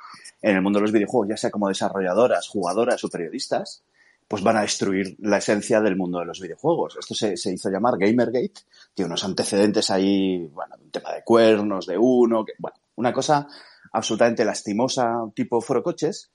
en 0.42 0.56
el 0.56 0.62
mundo 0.62 0.78
de 0.78 0.82
los 0.82 0.92
videojuegos, 0.92 1.28
ya 1.28 1.36
sea 1.36 1.50
como 1.50 1.68
desarrolladoras, 1.68 2.48
jugadoras 2.48 3.02
o 3.04 3.08
periodistas, 3.08 3.82
pues 4.26 4.42
van 4.42 4.56
a 4.56 4.62
destruir 4.62 5.16
la 5.20 5.38
esencia 5.38 5.80
del 5.80 5.96
mundo 5.96 6.18
de 6.18 6.26
los 6.26 6.40
videojuegos. 6.40 6.96
Esto 6.98 7.14
se, 7.14 7.36
se 7.36 7.52
hizo 7.52 7.70
llamar 7.70 7.98
Gamergate, 7.98 8.62
tiene 8.94 9.08
unos 9.08 9.24
antecedentes 9.24 9.90
ahí, 9.90 10.46
bueno, 10.46 10.76
un 10.82 10.90
tema 10.90 11.12
de 11.12 11.22
cuernos, 11.22 11.86
de 11.86 11.98
uno, 11.98 12.44
que, 12.44 12.52
bueno, 12.58 12.76
una 12.96 13.12
cosa 13.12 13.46
absolutamente 13.92 14.44
lastimosa, 14.44 15.24
tipo 15.34 15.60
forocoches, 15.60 16.30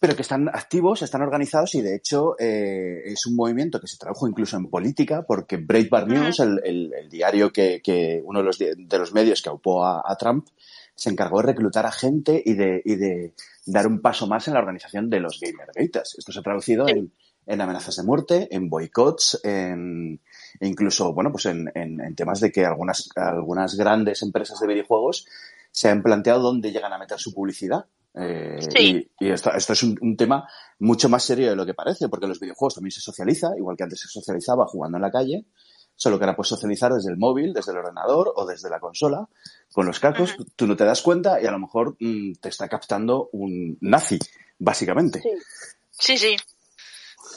pero 0.00 0.14
que 0.14 0.22
están 0.22 0.48
activos, 0.48 1.02
están 1.02 1.22
organizados 1.22 1.74
y 1.74 1.82
de 1.82 1.96
hecho 1.96 2.36
eh, 2.38 3.02
es 3.04 3.26
un 3.26 3.34
movimiento 3.34 3.80
que 3.80 3.88
se 3.88 3.98
tradujo 3.98 4.28
incluso 4.28 4.56
en 4.56 4.70
política 4.70 5.24
porque 5.26 5.56
Breitbart 5.56 6.06
News, 6.08 6.38
el, 6.40 6.60
el, 6.64 6.92
el 6.94 7.08
diario 7.08 7.52
que, 7.52 7.80
que, 7.82 8.22
uno 8.24 8.38
de 8.40 8.44
los, 8.44 8.58
de 8.58 8.98
los 8.98 9.12
medios 9.12 9.42
que 9.42 9.48
aupó 9.48 9.84
a, 9.84 10.02
a, 10.04 10.16
Trump, 10.16 10.46
se 10.98 11.10
encargó 11.10 11.40
de 11.40 11.46
reclutar 11.46 11.86
a 11.86 11.92
gente 11.92 12.42
y 12.44 12.54
de, 12.54 12.82
y 12.84 12.96
de 12.96 13.32
dar 13.64 13.86
un 13.86 14.00
paso 14.00 14.26
más 14.26 14.48
en 14.48 14.54
la 14.54 14.60
organización 14.60 15.08
de 15.08 15.20
los 15.20 15.38
Gamergaters. 15.40 16.16
Esto 16.18 16.32
se 16.32 16.40
ha 16.40 16.42
traducido 16.42 16.86
sí. 16.86 16.92
en, 16.92 17.12
en, 17.46 17.60
amenazas 17.60 17.94
de 17.96 18.02
muerte, 18.02 18.48
en 18.50 18.68
boicots, 18.68 19.40
en 19.44 20.20
incluso, 20.60 21.14
bueno, 21.14 21.30
pues 21.30 21.46
en, 21.46 21.70
en, 21.72 22.00
en 22.00 22.16
temas 22.16 22.40
de 22.40 22.50
que 22.50 22.64
algunas, 22.64 23.08
algunas 23.14 23.76
grandes 23.76 24.22
empresas 24.22 24.58
de 24.58 24.66
videojuegos 24.66 25.24
se 25.70 25.88
han 25.88 26.02
planteado 26.02 26.42
dónde 26.42 26.72
llegan 26.72 26.92
a 26.92 26.98
meter 26.98 27.20
su 27.20 27.32
publicidad. 27.32 27.86
Eh, 28.14 28.58
sí. 28.60 29.08
Y, 29.20 29.26
y 29.26 29.30
esto, 29.30 29.52
esto, 29.52 29.74
es 29.74 29.82
un, 29.84 29.96
un, 30.00 30.16
tema 30.16 30.48
mucho 30.80 31.08
más 31.08 31.22
serio 31.22 31.48
de 31.48 31.54
lo 31.54 31.64
que 31.64 31.74
parece, 31.74 32.08
porque 32.08 32.26
los 32.26 32.40
videojuegos 32.40 32.74
también 32.74 32.90
se 32.90 33.00
socializa, 33.00 33.56
igual 33.56 33.76
que 33.76 33.84
antes 33.84 34.00
se 34.00 34.08
socializaba 34.08 34.66
jugando 34.66 34.98
en 34.98 35.02
la 35.02 35.12
calle, 35.12 35.44
solo 35.98 36.16
que 36.16 36.24
ahora 36.24 36.36
puedes 36.36 36.48
socializar 36.48 36.92
desde 36.94 37.10
el 37.10 37.18
móvil, 37.18 37.52
desde 37.52 37.72
el 37.72 37.78
ordenador 37.78 38.32
o 38.36 38.46
desde 38.46 38.70
la 38.70 38.78
consola. 38.78 39.28
Con 39.72 39.84
los 39.84 39.98
cascos, 39.98 40.34
uh 40.38 40.42
-huh. 40.42 40.52
tú 40.54 40.66
no 40.66 40.76
te 40.76 40.84
das 40.84 41.02
cuenta 41.02 41.42
y 41.42 41.46
a 41.46 41.50
lo 41.50 41.58
mejor 41.58 41.96
mmm, 41.98 42.34
te 42.40 42.48
está 42.48 42.68
captando 42.68 43.28
un 43.32 43.76
nazi, 43.80 44.18
básicamente. 44.58 45.20
Sí, 45.90 46.16
sí. 46.16 46.36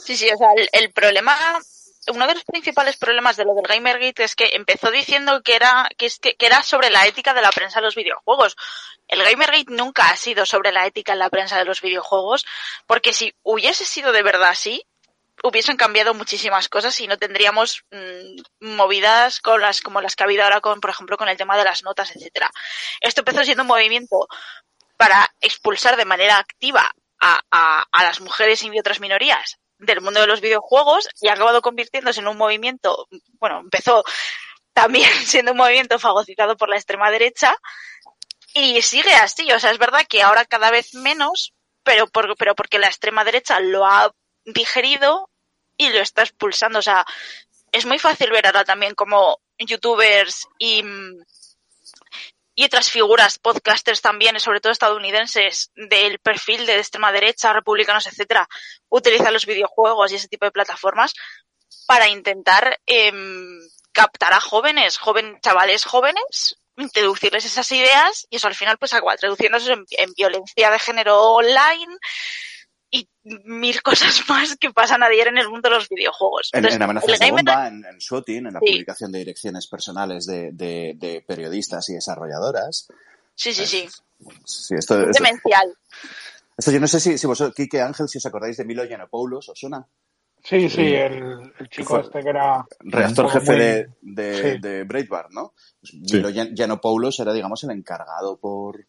Sí, 0.03 0.15
sí, 0.15 0.15
sí 0.15 0.29
o 0.31 0.37
sea, 0.37 0.53
el, 0.55 0.69
el 0.71 0.91
problema 0.93 1.35
uno 2.07 2.27
de 2.27 2.33
los 2.33 2.43
principales 2.43 2.97
problemas 2.97 3.37
de 3.37 3.45
lo 3.45 3.53
del 3.53 3.67
Gamergate 3.67 4.23
es 4.23 4.35
que 4.35 4.51
empezó 4.53 4.89
diciendo 4.89 5.41
que 5.43 5.55
era, 5.55 5.87
que, 5.97 6.07
es 6.07 6.19
que, 6.19 6.35
que, 6.35 6.47
era 6.47 6.63
sobre 6.63 6.89
la 6.89 7.05
ética 7.05 7.33
de 7.33 7.41
la 7.41 7.51
prensa 7.51 7.79
de 7.79 7.85
los 7.85 7.95
videojuegos. 7.95 8.55
El 9.07 9.23
Gamergate 9.23 9.65
nunca 9.69 10.09
ha 10.09 10.15
sido 10.15 10.45
sobre 10.45 10.71
la 10.71 10.85
ética 10.87 11.13
en 11.13 11.19
la 11.19 11.29
prensa 11.29 11.57
de 11.57 11.65
los 11.65 11.81
videojuegos, 11.81 12.45
porque 12.87 13.13
si 13.13 13.33
hubiese 13.43 13.85
sido 13.85 14.11
de 14.11 14.23
verdad 14.23 14.49
así, 14.49 14.83
hubiesen 15.43 15.77
cambiado 15.77 16.13
muchísimas 16.13 16.69
cosas 16.69 16.99
y 16.99 17.07
no 17.07 17.17
tendríamos 17.17 17.83
mmm, 17.91 18.75
movidas 18.75 19.39
con 19.39 19.61
las, 19.61 19.81
como 19.81 20.01
las 20.01 20.15
que 20.15 20.23
ha 20.23 20.25
habido 20.25 20.43
ahora 20.43 20.61
con, 20.61 20.79
por 20.79 20.89
ejemplo, 20.89 21.17
con 21.17 21.29
el 21.29 21.37
tema 21.37 21.57
de 21.57 21.63
las 21.63 21.83
notas, 21.83 22.15
etcétera. 22.15 22.49
Esto 23.01 23.21
empezó 23.21 23.43
siendo 23.43 23.63
un 23.63 23.67
movimiento 23.67 24.27
para 24.97 25.27
expulsar 25.39 25.97
de 25.97 26.05
manera 26.05 26.37
activa 26.37 26.91
a, 27.19 27.39
a, 27.51 27.85
a 27.91 28.03
las 28.03 28.21
mujeres 28.21 28.63
y 28.63 28.79
otras 28.79 28.99
minorías 28.99 29.57
del 29.79 30.01
mundo 30.01 30.21
de 30.21 30.27
los 30.27 30.41
videojuegos 30.41 31.09
y 31.21 31.27
ha 31.27 31.33
acabado 31.33 31.61
convirtiéndose 31.61 32.19
en 32.19 32.27
un 32.27 32.37
movimiento, 32.37 33.07
bueno, 33.39 33.59
empezó 33.59 34.03
también 34.73 35.09
siendo 35.25 35.51
un 35.51 35.57
movimiento 35.57 35.99
fagocitado 35.99 36.55
por 36.55 36.69
la 36.69 36.75
extrema 36.75 37.09
derecha 37.09 37.55
y 38.53 38.81
sigue 38.81 39.13
así, 39.13 39.51
o 39.51 39.59
sea, 39.59 39.71
es 39.71 39.77
verdad 39.77 40.05
que 40.07 40.21
ahora 40.21 40.45
cada 40.45 40.71
vez 40.71 40.93
menos, 40.93 41.53
pero, 41.83 42.07
por, 42.07 42.35
pero 42.37 42.53
porque 42.53 42.79
la 42.79 42.87
extrema 42.87 43.23
derecha 43.23 43.59
lo 43.59 43.85
ha 43.85 44.13
digerido 44.45 45.30
y 45.81 45.89
lo 45.89 45.99
está 45.99 46.21
expulsando, 46.21 46.77
o 46.77 46.81
sea, 46.83 47.03
es 47.71 47.85
muy 47.85 47.97
fácil 47.97 48.29
ver 48.29 48.45
ahora 48.45 48.63
también 48.63 48.93
como 48.93 49.39
youtubers 49.57 50.47
y 50.59 50.83
y 52.53 52.65
otras 52.65 52.91
figuras, 52.91 53.39
podcasters 53.39 54.01
también, 54.01 54.39
sobre 54.39 54.59
todo 54.59 54.71
estadounidenses, 54.71 55.71
del 55.73 56.19
perfil 56.19 56.65
de 56.67 56.77
extrema 56.77 57.11
derecha, 57.11 57.53
republicanos, 57.53 58.05
etcétera, 58.05 58.47
utilizan 58.89 59.33
los 59.33 59.47
videojuegos 59.47 60.11
y 60.11 60.15
ese 60.15 60.27
tipo 60.27 60.45
de 60.45 60.51
plataformas 60.51 61.13
para 61.87 62.09
intentar 62.09 62.77
eh, 62.85 63.11
captar 63.93 64.33
a 64.33 64.41
jóvenes, 64.41 64.97
joven, 64.97 65.39
chavales 65.41 65.85
jóvenes, 65.85 66.59
introducirles 66.77 67.45
esas 67.45 67.71
ideas 67.71 68.27
y 68.29 68.35
eso 68.35 68.47
al 68.47 68.55
final 68.55 68.77
pues 68.77 68.93
acaba 68.93 69.15
traduciéndose 69.15 69.73
en 69.73 70.13
violencia 70.13 70.69
de 70.69 70.79
género 70.79 71.19
online, 71.19 71.97
y 72.91 73.09
mil 73.23 73.81
cosas 73.81 74.21
más 74.29 74.55
que 74.57 74.71
pasan 74.71 75.01
a 75.01 75.09
diario 75.09 75.31
en 75.31 75.39
el 75.39 75.49
mundo 75.49 75.69
de 75.69 75.75
los 75.75 75.89
videojuegos. 75.89 76.49
En, 76.51 76.59
Entonces, 76.59 76.75
en 76.75 76.83
amenazas 76.83 77.19
de 77.19 77.31
bomba, 77.31 77.67
en, 77.67 77.85
en 77.85 77.97
shooting, 77.97 78.47
en 78.47 78.53
la 78.53 78.59
sí. 78.59 78.65
publicación 78.65 79.11
de 79.11 79.19
direcciones 79.19 79.67
personales 79.67 80.25
de, 80.25 80.51
de, 80.51 80.93
de, 80.97 81.23
periodistas 81.25 81.89
y 81.89 81.93
desarrolladoras. 81.93 82.87
Sí, 83.33 83.53
sí, 83.53 83.65
sí. 83.65 83.87
sí 84.45 84.75
esto, 84.75 85.01
es 85.09 85.17
demencial. 85.17 85.73
Esto 86.57 86.71
yo 86.71 86.79
no 86.79 86.87
sé 86.87 86.99
si, 86.99 87.17
si 87.17 87.25
vosotros, 87.25 87.55
Kike 87.55 87.81
Ángel, 87.81 88.09
si 88.09 88.17
os 88.17 88.25
acordáis 88.25 88.57
de 88.57 88.65
Milo 88.65 88.83
Yiannopoulos, 88.83 89.49
¿os 89.49 89.57
suena? 89.57 89.87
Sí, 90.43 90.69
sí, 90.69 90.81
el, 90.81 91.53
el 91.57 91.69
chico 91.69 91.99
este 91.99 92.21
que 92.21 92.29
era... 92.29 92.65
Reactor 92.79 93.29
jefe 93.29 93.51
muy... 93.51 93.61
de, 93.61 93.87
de, 94.01 94.53
sí. 94.53 94.59
de 94.59 94.83
Breitbart, 94.83 95.31
¿no? 95.31 95.53
Pues 95.79 95.93
Milo 95.93 96.29
Yiannopoulos 96.29 97.19
era, 97.19 97.31
digamos, 97.31 97.63
el 97.63 97.71
encargado 97.71 98.37
por 98.37 98.85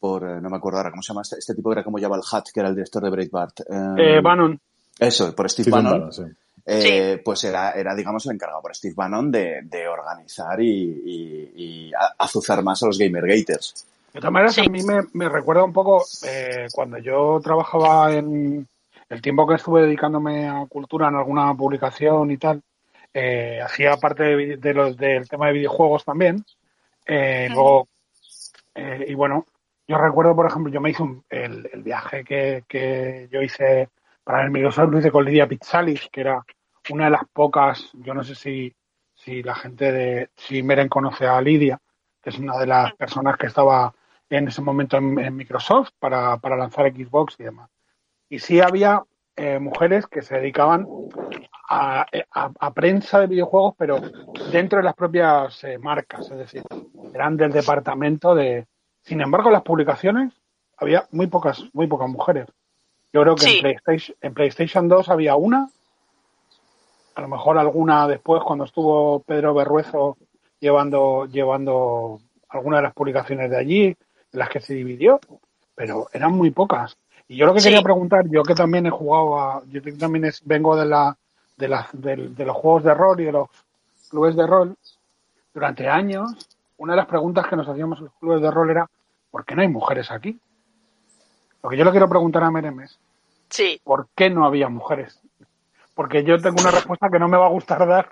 por, 0.00 0.24
eh, 0.24 0.40
no 0.40 0.48
me 0.48 0.56
acuerdo 0.56 0.78
ahora 0.78 0.90
cómo 0.90 1.02
se 1.02 1.12
llama 1.12 1.22
este, 1.22 1.36
este 1.38 1.54
tipo 1.54 1.70
que 1.70 1.74
era 1.74 1.84
como 1.84 1.98
Jabal 1.98 2.20
Hutt, 2.20 2.48
que 2.52 2.60
era 2.60 2.70
el 2.70 2.74
director 2.74 3.02
de 3.02 3.10
Breitbart. 3.10 3.60
Eh, 3.60 3.94
eh, 3.98 4.20
Bannon. 4.20 4.58
Eso, 4.98 5.34
por 5.34 5.48
Steve, 5.50 5.64
Steve 5.64 5.76
Bannon. 5.76 5.92
Bannon 5.92 6.12
sí. 6.12 6.22
Eh, 6.66 7.14
sí. 7.16 7.22
Pues 7.24 7.44
era, 7.44 7.72
era, 7.72 7.94
digamos, 7.94 8.26
el 8.26 8.32
encargado 8.32 8.62
por 8.62 8.74
Steve 8.74 8.94
Bannon 8.96 9.30
de, 9.30 9.60
de 9.64 9.88
organizar 9.88 10.60
y, 10.60 11.02
y, 11.04 11.52
y, 11.56 11.92
azuzar 12.18 12.62
más 12.62 12.82
a 12.82 12.86
los 12.86 12.98
Gamergaters. 12.98 13.86
De 14.12 14.20
todas 14.20 14.32
maneras, 14.32 14.54
sí. 14.54 14.62
a 14.66 14.70
mí 14.70 14.82
me, 14.82 15.00
me, 15.12 15.28
recuerda 15.28 15.62
un 15.62 15.72
poco 15.72 16.04
eh, 16.26 16.66
cuando 16.72 16.98
yo 16.98 17.40
trabajaba 17.42 18.12
en 18.12 18.66
el 19.08 19.22
tiempo 19.22 19.46
que 19.46 19.54
estuve 19.54 19.82
dedicándome 19.82 20.48
a 20.48 20.66
cultura 20.68 21.08
en 21.08 21.16
alguna 21.16 21.54
publicación 21.54 22.30
y 22.30 22.36
tal, 22.36 22.62
eh, 23.12 23.60
hacía 23.60 23.96
parte 23.96 24.22
de, 24.22 24.56
de, 24.56 24.74
los 24.74 24.96
del 24.96 25.28
tema 25.28 25.48
de 25.48 25.54
videojuegos 25.54 26.04
también. 26.04 26.44
Eh, 27.06 27.48
luego, 27.50 27.88
eh, 28.74 29.06
y 29.08 29.14
bueno, 29.14 29.46
yo 29.90 29.98
recuerdo, 29.98 30.36
por 30.36 30.46
ejemplo, 30.46 30.72
yo 30.72 30.80
me 30.80 30.90
hice 30.90 31.02
un, 31.02 31.24
el, 31.28 31.68
el, 31.72 31.82
viaje 31.82 32.22
que, 32.22 32.62
que, 32.68 33.28
yo 33.32 33.42
hice 33.42 33.88
para 34.22 34.44
el 34.44 34.52
Microsoft, 34.52 34.88
lo 34.88 35.00
hice 35.00 35.10
con 35.10 35.24
Lidia 35.24 35.48
Pizzalis, 35.48 36.08
que 36.12 36.20
era 36.20 36.44
una 36.90 37.06
de 37.06 37.10
las 37.10 37.22
pocas, 37.32 37.90
yo 37.94 38.14
no 38.14 38.22
sé 38.22 38.36
si, 38.36 38.72
si 39.14 39.42
la 39.42 39.56
gente 39.56 39.90
de, 39.90 40.30
si 40.36 40.62
Meren 40.62 40.88
conoce 40.88 41.26
a 41.26 41.40
Lidia, 41.40 41.76
que 42.22 42.30
es 42.30 42.38
una 42.38 42.56
de 42.56 42.68
las 42.68 42.94
personas 42.94 43.36
que 43.36 43.48
estaba 43.48 43.92
en 44.28 44.46
ese 44.46 44.62
momento 44.62 44.96
en, 44.96 45.18
en 45.18 45.34
Microsoft 45.34 45.90
para, 45.98 46.36
para, 46.36 46.56
lanzar 46.56 46.88
Xbox 46.92 47.34
y 47.40 47.42
demás. 47.42 47.68
Y 48.28 48.38
sí 48.38 48.60
había 48.60 49.02
eh, 49.34 49.58
mujeres 49.58 50.06
que 50.06 50.22
se 50.22 50.36
dedicaban 50.36 50.86
a, 51.68 52.06
a- 52.30 52.50
a 52.60 52.72
prensa 52.72 53.18
de 53.18 53.26
videojuegos, 53.26 53.74
pero 53.76 54.00
dentro 54.52 54.78
de 54.78 54.84
las 54.84 54.94
propias 54.94 55.64
eh, 55.64 55.78
marcas, 55.78 56.30
es 56.30 56.38
decir, 56.38 56.62
eran 57.12 57.36
del 57.36 57.50
departamento 57.50 58.36
de. 58.36 58.66
Sin 59.02 59.20
embargo, 59.20 59.48
en 59.48 59.54
las 59.54 59.62
publicaciones 59.62 60.32
había 60.76 61.06
muy 61.10 61.26
pocas, 61.26 61.62
muy 61.72 61.86
pocas 61.86 62.08
mujeres. 62.08 62.46
Yo 63.12 63.22
creo 63.22 63.34
que 63.34 63.42
Sí. 63.46 63.56
en, 63.56 63.62
PlayStation, 63.62 64.16
en 64.20 64.34
PlayStation 64.34 64.88
2 64.88 65.08
había 65.08 65.36
una, 65.36 65.68
a 67.14 67.20
lo 67.20 67.28
mejor 67.28 67.58
alguna 67.58 68.06
después 68.06 68.42
cuando 68.42 68.64
estuvo 68.64 69.20
Pedro 69.20 69.52
Berruezo 69.54 70.16
llevando, 70.60 71.26
llevando 71.26 72.20
alguna 72.48 72.76
de 72.76 72.82
las 72.84 72.94
publicaciones 72.94 73.50
de 73.50 73.58
allí, 73.58 73.84
en 73.86 73.96
las 74.38 74.48
que 74.48 74.60
se 74.60 74.74
dividió, 74.74 75.18
pero 75.74 76.06
eran 76.12 76.32
muy 76.32 76.50
pocas. 76.50 76.96
Y 77.28 77.36
yo 77.36 77.46
lo 77.46 77.54
que 77.54 77.60
Sí. 77.60 77.68
quería 77.68 77.82
preguntar, 77.82 78.24
yo 78.28 78.42
que 78.42 78.54
también 78.54 78.86
he 78.86 78.90
jugado 78.90 79.40
a, 79.40 79.62
yo 79.70 79.82
que 79.82 79.92
también 79.92 80.24
es- 80.26 80.42
vengo 80.44 80.76
de 80.76 80.86
la, 80.86 81.16
de 81.56 81.68
la, 81.68 81.88
del- 81.92 82.34
de 82.34 82.44
los 82.44 82.56
juegos 82.56 82.84
de 82.84 82.94
rol 82.94 83.20
y 83.20 83.24
de 83.24 83.32
los 83.32 83.48
clubes 84.08 84.34
de 84.36 84.46
rol, 84.46 84.76
durante 85.52 85.88
años, 85.88 86.32
una 86.80 86.94
de 86.94 86.96
las 86.98 87.06
preguntas 87.06 87.46
que 87.46 87.56
nos 87.56 87.68
hacíamos 87.68 87.98
en 87.98 88.06
los 88.06 88.14
clubes 88.14 88.40
de 88.42 88.50
rol 88.50 88.70
era, 88.70 88.88
¿por 89.30 89.44
qué 89.44 89.54
no 89.54 89.62
hay 89.62 89.68
mujeres 89.68 90.10
aquí? 90.10 90.38
Lo 91.62 91.68
que 91.68 91.76
yo 91.76 91.84
le 91.84 91.90
quiero 91.90 92.08
preguntar 92.08 92.42
a 92.42 92.50
Merem 92.50 92.80
es, 92.80 92.98
Sí. 93.50 93.80
¿por 93.84 94.08
qué 94.16 94.30
no 94.30 94.46
había 94.46 94.68
mujeres? 94.68 95.18
Porque 95.94 96.24
yo 96.24 96.40
tengo 96.40 96.60
una 96.60 96.70
respuesta 96.70 97.10
que 97.10 97.18
no 97.18 97.28
me 97.28 97.36
va 97.36 97.46
a 97.46 97.50
gustar 97.50 97.86
dar. 97.86 98.10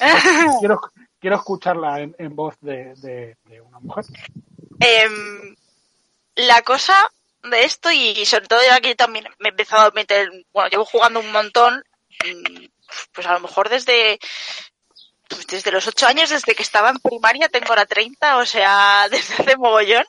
Quiero, 0.60 0.80
quiero 1.20 1.36
escucharla 1.36 2.00
en, 2.00 2.14
en 2.18 2.34
voz 2.34 2.56
de, 2.60 2.94
de- 2.96 3.36
de 3.44 3.60
una 3.60 3.78
mujer. 3.80 4.04
Em, 4.80 5.54
la 6.36 6.62
cosa 6.62 6.94
de 7.50 7.64
esto, 7.64 7.90
y 7.92 8.24
sobre 8.26 8.46
todo 8.46 8.60
ya 8.68 8.80
que 8.80 8.94
también 8.94 9.26
me 9.38 9.48
he 9.48 9.50
empezado 9.50 9.88
a 9.88 9.92
meter, 9.92 10.28
bueno, 10.52 10.68
llevo 10.70 10.84
jugando 10.84 11.20
un 11.20 11.30
montón, 11.32 11.82
mm, 12.24 12.64
pues 13.14 13.26
a 13.26 13.34
lo 13.34 13.40
mejor 13.40 13.68
desde, 13.68 14.18
desde 15.48 15.72
los 15.72 15.86
ocho 15.86 16.06
años, 16.06 16.30
desde 16.30 16.54
que 16.54 16.62
estaba 16.62 16.90
en 16.90 16.98
primaria, 16.98 17.48
tengo 17.48 17.68
ahora 17.68 17.86
30, 17.86 18.38
o 18.38 18.46
sea, 18.46 19.08
desde 19.10 19.34
hace 19.34 19.56
mogollón. 19.56 20.04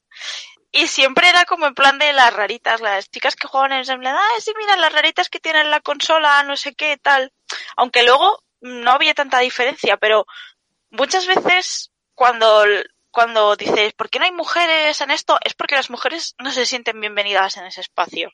Y 0.72 0.88
siempre 0.88 1.30
era 1.30 1.46
como 1.46 1.66
en 1.66 1.74
plan 1.74 1.98
de 1.98 2.14
las 2.14 2.32
raritas, 2.32 2.80
las 2.80 3.10
chicas 3.10 3.36
que 3.36 3.48
juegan 3.48 3.72
en 3.72 3.90
en 3.90 4.00
plan, 4.00 4.16
ah, 4.16 4.40
sí, 4.40 4.54
mira, 4.58 4.78
las 4.78 4.94
raritas 4.94 5.30
que 5.30 5.40
tienen 5.40 5.72
la 5.72 5.80
consola, 5.80 6.44
no 6.44 6.56
sé 6.56 6.76
qué, 6.76 6.98
tal. 6.98 7.34
Aunque 7.76 8.04
luego 8.04 8.44
no 8.62 8.92
había 8.92 9.16
tanta 9.16 9.40
diferencia, 9.40 9.98
pero 9.98 10.28
muchas 10.92 11.26
veces 11.26 11.92
cuando, 12.14 12.66
cuando 13.10 13.56
dices, 13.56 13.94
¿por 13.94 14.10
qué 14.12 14.20
no 14.20 14.26
hay 14.26 14.32
mujeres 14.32 15.02
en 15.02 15.10
esto? 15.10 15.40
Es 15.44 15.56
porque 15.56 15.76
las 15.76 15.90
mujeres 15.90 16.36
no 16.38 16.52
se 16.52 16.68
sienten 16.68 17.00
bienvenidas 17.00 17.58
en 17.58 17.66
ese 17.66 17.82
espacio. 17.82 18.32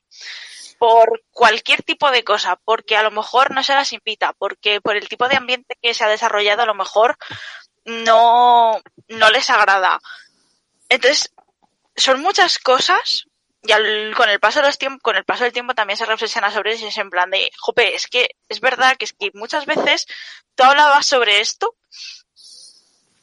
Por 0.78 1.24
cualquier 1.32 1.84
tipo 1.84 2.12
de 2.12 2.24
cosa, 2.24 2.58
porque 2.66 2.98
a 2.98 3.04
lo 3.04 3.12
mejor 3.12 3.52
no 3.52 3.64
se 3.64 3.74
las 3.74 3.94
invita, 3.94 4.34
porque 4.34 4.82
por 4.82 4.96
el 4.98 5.08
tipo 5.10 5.28
de 5.28 5.38
ambiente 5.38 5.78
que 5.82 5.94
se 5.94 6.04
ha 6.04 6.10
desarrollado 6.10 6.64
a 6.64 6.66
lo 6.66 6.74
mejor 6.76 7.18
no, 7.86 8.82
no 9.08 9.30
les 9.32 9.50
agrada. 9.50 10.00
Entonces, 10.90 11.34
son 11.96 12.22
muchas 12.22 12.60
cosas 12.60 13.26
y 13.64 13.72
al- 13.72 14.14
con 14.16 14.30
el 14.30 14.40
paso 14.40 14.60
de 14.62 14.68
los 14.68 14.80
tiemp- 14.80 15.02
con 15.02 15.16
el 15.16 15.24
paso 15.26 15.44
del 15.44 15.54
tiempo 15.54 15.74
también 15.74 15.98
se 15.98 16.06
reflexiona 16.06 16.52
sobre 16.52 16.74
eso 16.74 16.86
y 16.86 16.90
es 16.90 16.98
en 16.98 17.10
plan 17.10 17.30
de, 17.32 17.52
jope, 17.58 17.96
es 17.96 18.08
que 18.08 18.30
es 18.50 18.60
verdad 18.60 18.96
que 18.98 19.06
es 19.06 19.14
que 19.14 19.32
muchas 19.34 19.66
veces 19.66 20.06
tú 20.56 20.64
hablabas 20.64 21.06
sobre 21.08 21.40
esto 21.40 21.76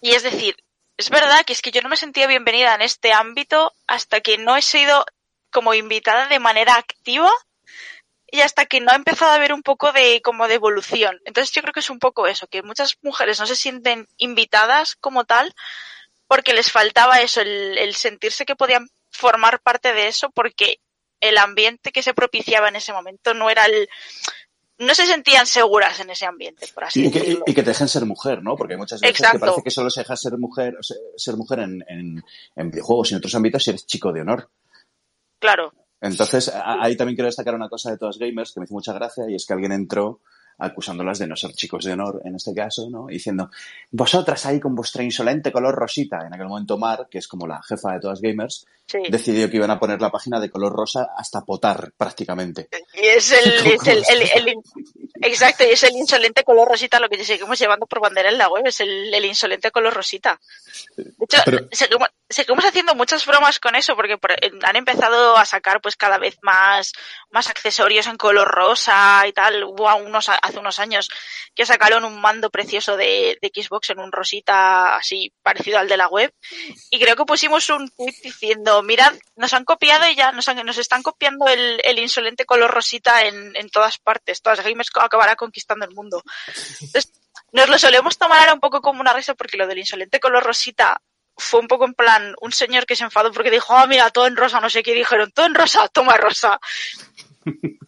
y 0.00 0.12
es 0.12 0.22
decir, 0.22 0.56
es 0.96 1.10
verdad 1.10 1.44
que 1.44 1.52
es 1.52 1.62
que 1.62 1.70
yo 1.70 1.80
no 1.82 1.88
me 1.88 1.96
sentía 1.96 2.26
bienvenida 2.26 2.74
en 2.74 2.82
este 2.82 3.12
ámbito 3.12 3.72
hasta 3.86 4.20
que 4.20 4.38
no 4.38 4.56
he 4.56 4.62
sido 4.62 5.04
como 5.52 5.74
invitada 5.74 6.26
de 6.26 6.40
manera 6.40 6.74
activa 6.74 7.30
y 8.30 8.40
hasta 8.40 8.64
que 8.66 8.80
no 8.80 8.90
ha 8.90 8.96
empezado 8.96 9.30
a 9.30 9.34
haber 9.34 9.52
un 9.52 9.62
poco 9.62 9.92
de 9.92 10.20
como 10.22 10.48
de 10.48 10.54
evolución. 10.54 11.20
Entonces 11.26 11.52
yo 11.54 11.60
creo 11.62 11.74
que 11.74 11.80
es 11.80 11.90
un 11.90 11.98
poco 11.98 12.26
eso, 12.26 12.46
que 12.48 12.62
muchas 12.62 12.96
mujeres 13.02 13.38
no 13.38 13.46
se 13.46 13.54
sienten 13.56 14.08
invitadas 14.16 14.96
como 14.96 15.24
tal 15.24 15.54
porque 16.26 16.54
les 16.54 16.72
faltaba 16.72 17.20
eso, 17.20 17.42
el, 17.42 17.76
el 17.78 17.94
sentirse 17.94 18.46
que 18.46 18.56
podían 18.56 18.88
formar 19.10 19.60
parte 19.60 19.92
de 19.92 20.08
eso 20.08 20.30
porque 20.30 20.80
el 21.20 21.36
ambiente 21.38 21.92
que 21.92 22.02
se 22.02 22.14
propiciaba 22.14 22.68
en 22.68 22.76
ese 22.76 22.92
momento 22.92 23.34
no 23.34 23.50
era 23.50 23.66
el... 23.66 23.88
No 24.78 24.94
se 24.94 25.06
sentían 25.06 25.46
seguras 25.46 26.00
en 26.00 26.10
ese 26.10 26.26
ambiente, 26.26 26.66
por 26.74 26.84
así 26.84 27.06
Y 27.06 27.10
que, 27.12 27.20
decirlo. 27.20 27.44
y 27.46 27.54
que 27.54 27.62
te 27.62 27.70
dejen 27.70 27.86
ser 27.86 28.04
mujer, 28.06 28.42
¿no? 28.42 28.56
Porque 28.56 28.74
hay 28.74 28.78
muchas 28.78 29.00
veces 29.00 29.20
Exacto. 29.20 29.36
que 29.36 29.40
parece 29.40 29.62
que 29.62 29.70
solo 29.70 29.90
se 29.90 30.00
deja 30.00 30.16
ser 30.16 30.38
mujer, 30.38 30.74
ser, 30.80 30.96
ser 31.16 31.36
mujer 31.36 31.60
en, 31.60 31.84
en, 31.86 32.24
en 32.56 32.70
videojuegos 32.70 33.10
y 33.10 33.14
en 33.14 33.18
otros 33.18 33.34
ámbitos 33.36 33.62
si 33.62 33.70
eres 33.70 33.86
chico 33.86 34.10
de 34.10 34.22
honor. 34.22 34.48
Claro. 35.42 35.72
Entonces, 36.00 36.52
ahí 36.54 36.96
también 36.96 37.16
quiero 37.16 37.26
destacar 37.26 37.56
una 37.56 37.68
cosa 37.68 37.90
de 37.90 37.98
todas 37.98 38.16
gamers 38.16 38.52
que 38.52 38.60
me 38.60 38.64
hizo 38.64 38.74
mucha 38.74 38.92
gracia 38.92 39.24
y 39.28 39.34
es 39.34 39.44
que 39.44 39.52
alguien 39.52 39.72
entró 39.72 40.20
acusándolas 40.64 41.18
de 41.18 41.26
no 41.26 41.36
ser 41.36 41.52
chicos 41.52 41.84
de 41.84 41.92
honor 41.92 42.20
en 42.24 42.34
este 42.36 42.54
caso, 42.54 42.88
¿no? 42.90 43.08
Y 43.10 43.14
diciendo, 43.14 43.50
vosotras 43.90 44.46
ahí 44.46 44.60
con 44.60 44.74
vuestra 44.74 45.02
insolente 45.02 45.50
color 45.52 45.74
rosita. 45.74 46.26
En 46.26 46.32
aquel 46.34 46.46
momento 46.48 46.78
Mar, 46.78 47.08
que 47.10 47.18
es 47.18 47.28
como 47.28 47.46
la 47.46 47.62
jefa 47.62 47.92
de 47.92 48.00
todas 48.00 48.20
gamers, 48.20 48.66
Sí. 48.84 48.98
decidió 49.08 49.48
que 49.48 49.56
iban 49.56 49.70
a 49.70 49.78
poner 49.78 50.00
la 50.00 50.10
página 50.10 50.40
de 50.40 50.50
color 50.50 50.72
rosa 50.72 51.10
hasta 51.16 51.42
potar 51.42 51.92
prácticamente. 51.96 52.68
Y 52.94 53.06
es 53.06 53.30
el, 53.32 53.62
¿Cómo 53.62 53.74
es 53.82 53.86
el, 53.88 54.04
el- 54.10 54.22
está? 54.22 54.38
el- 54.40 54.54
exacto, 55.22 55.64
y 55.64 55.68
es 55.70 55.82
el 55.84 55.92
insolente 55.96 56.42
color 56.42 56.68
rosita 56.68 56.98
lo 56.98 57.08
que 57.08 57.24
seguimos 57.24 57.58
llevando 57.58 57.86
por 57.86 58.00
bandera 58.00 58.28
en 58.28 58.38
la 58.38 58.48
web, 58.48 58.66
es 58.66 58.80
el, 58.80 59.14
el 59.14 59.24
insolente 59.24 59.70
color 59.70 59.94
rosita. 59.94 60.38
De 60.96 61.04
hecho, 61.20 61.38
Pero- 61.44 61.68
seguimos, 61.70 62.08
seguimos 62.28 62.64
haciendo 62.64 62.94
muchas 62.96 63.24
bromas 63.24 63.60
con 63.60 63.76
eso 63.76 63.94
porque 63.94 64.18
por- 64.18 64.32
han 64.64 64.76
empezado 64.76 65.36
a 65.36 65.44
sacar 65.44 65.80
pues 65.80 65.96
cada 65.96 66.18
vez 66.18 66.36
más, 66.42 66.92
más 67.30 67.48
accesorios 67.48 68.08
en 68.08 68.16
color 68.16 68.48
rosa 68.48 69.22
y 69.28 69.32
tal. 69.32 69.62
Hubo 69.64 69.88
a 69.88 69.94
unos, 69.94 70.28
hace 70.52 70.60
unos 70.60 70.78
años 70.78 71.08
que 71.54 71.66
sacaron 71.66 72.04
un 72.04 72.20
mando 72.20 72.50
precioso 72.50 72.96
de, 72.96 73.38
Xbox 73.42 73.90
en 73.90 73.98
un 73.98 74.12
rosita 74.12 74.96
así 74.96 75.32
parecido 75.42 75.78
al 75.78 75.88
de 75.88 75.96
la 75.96 76.08
web. 76.08 76.32
Y 76.90 77.00
creo 77.00 77.16
que 77.16 77.24
pusimos 77.24 77.68
un 77.70 77.90
tweet 77.90 78.14
diciendo, 78.22 78.82
mirad, 78.82 79.12
nos 79.36 79.52
han 79.52 79.64
copiado 79.64 80.08
y 80.08 80.14
ya 80.14 80.32
nos, 80.32 80.48
han- 80.48 80.64
nos 80.64 80.78
están 80.78 81.02
copiando 81.02 81.48
el, 81.48 81.98
insolente 81.98 82.44
color 82.44 82.70
rosita 82.70 83.24
en, 83.24 83.54
en 83.56 83.68
todas 83.70 83.98
partes. 83.98 84.42
Todas 84.42 84.62
gamers 84.62 84.90
acabará 84.94 85.36
conquistando 85.36 85.84
el 85.84 85.94
mundo. 85.94 86.22
Entonces, 86.80 87.12
nos 87.52 87.68
lo 87.68 87.78
solemos 87.78 88.18
tomar 88.18 88.40
ahora 88.40 88.54
un 88.54 88.60
poco 88.60 88.80
como 88.80 89.00
una 89.00 89.12
risa 89.12 89.34
porque 89.34 89.56
lo 89.56 89.66
del 89.66 89.78
insolente 89.78 90.20
color 90.20 90.42
rosita 90.42 91.00
fue 91.36 91.60
un 91.60 91.68
poco 91.68 91.84
en 91.84 91.94
plan 91.94 92.34
un 92.40 92.52
señor 92.52 92.86
que 92.86 92.96
se 92.96 93.04
enfadó 93.04 93.32
porque 93.32 93.50
dijo, 93.50 93.74
ah, 93.74 93.86
mira, 93.86 94.10
todo 94.10 94.26
en 94.26 94.36
rosa, 94.36 94.60
no 94.60 94.68
sé 94.70 94.82
qué, 94.82 94.94
dijeron, 94.94 95.30
todo 95.32 95.46
en 95.46 95.54
rosa, 95.54 95.88
toma 95.88 96.16
rosa. 96.16 96.58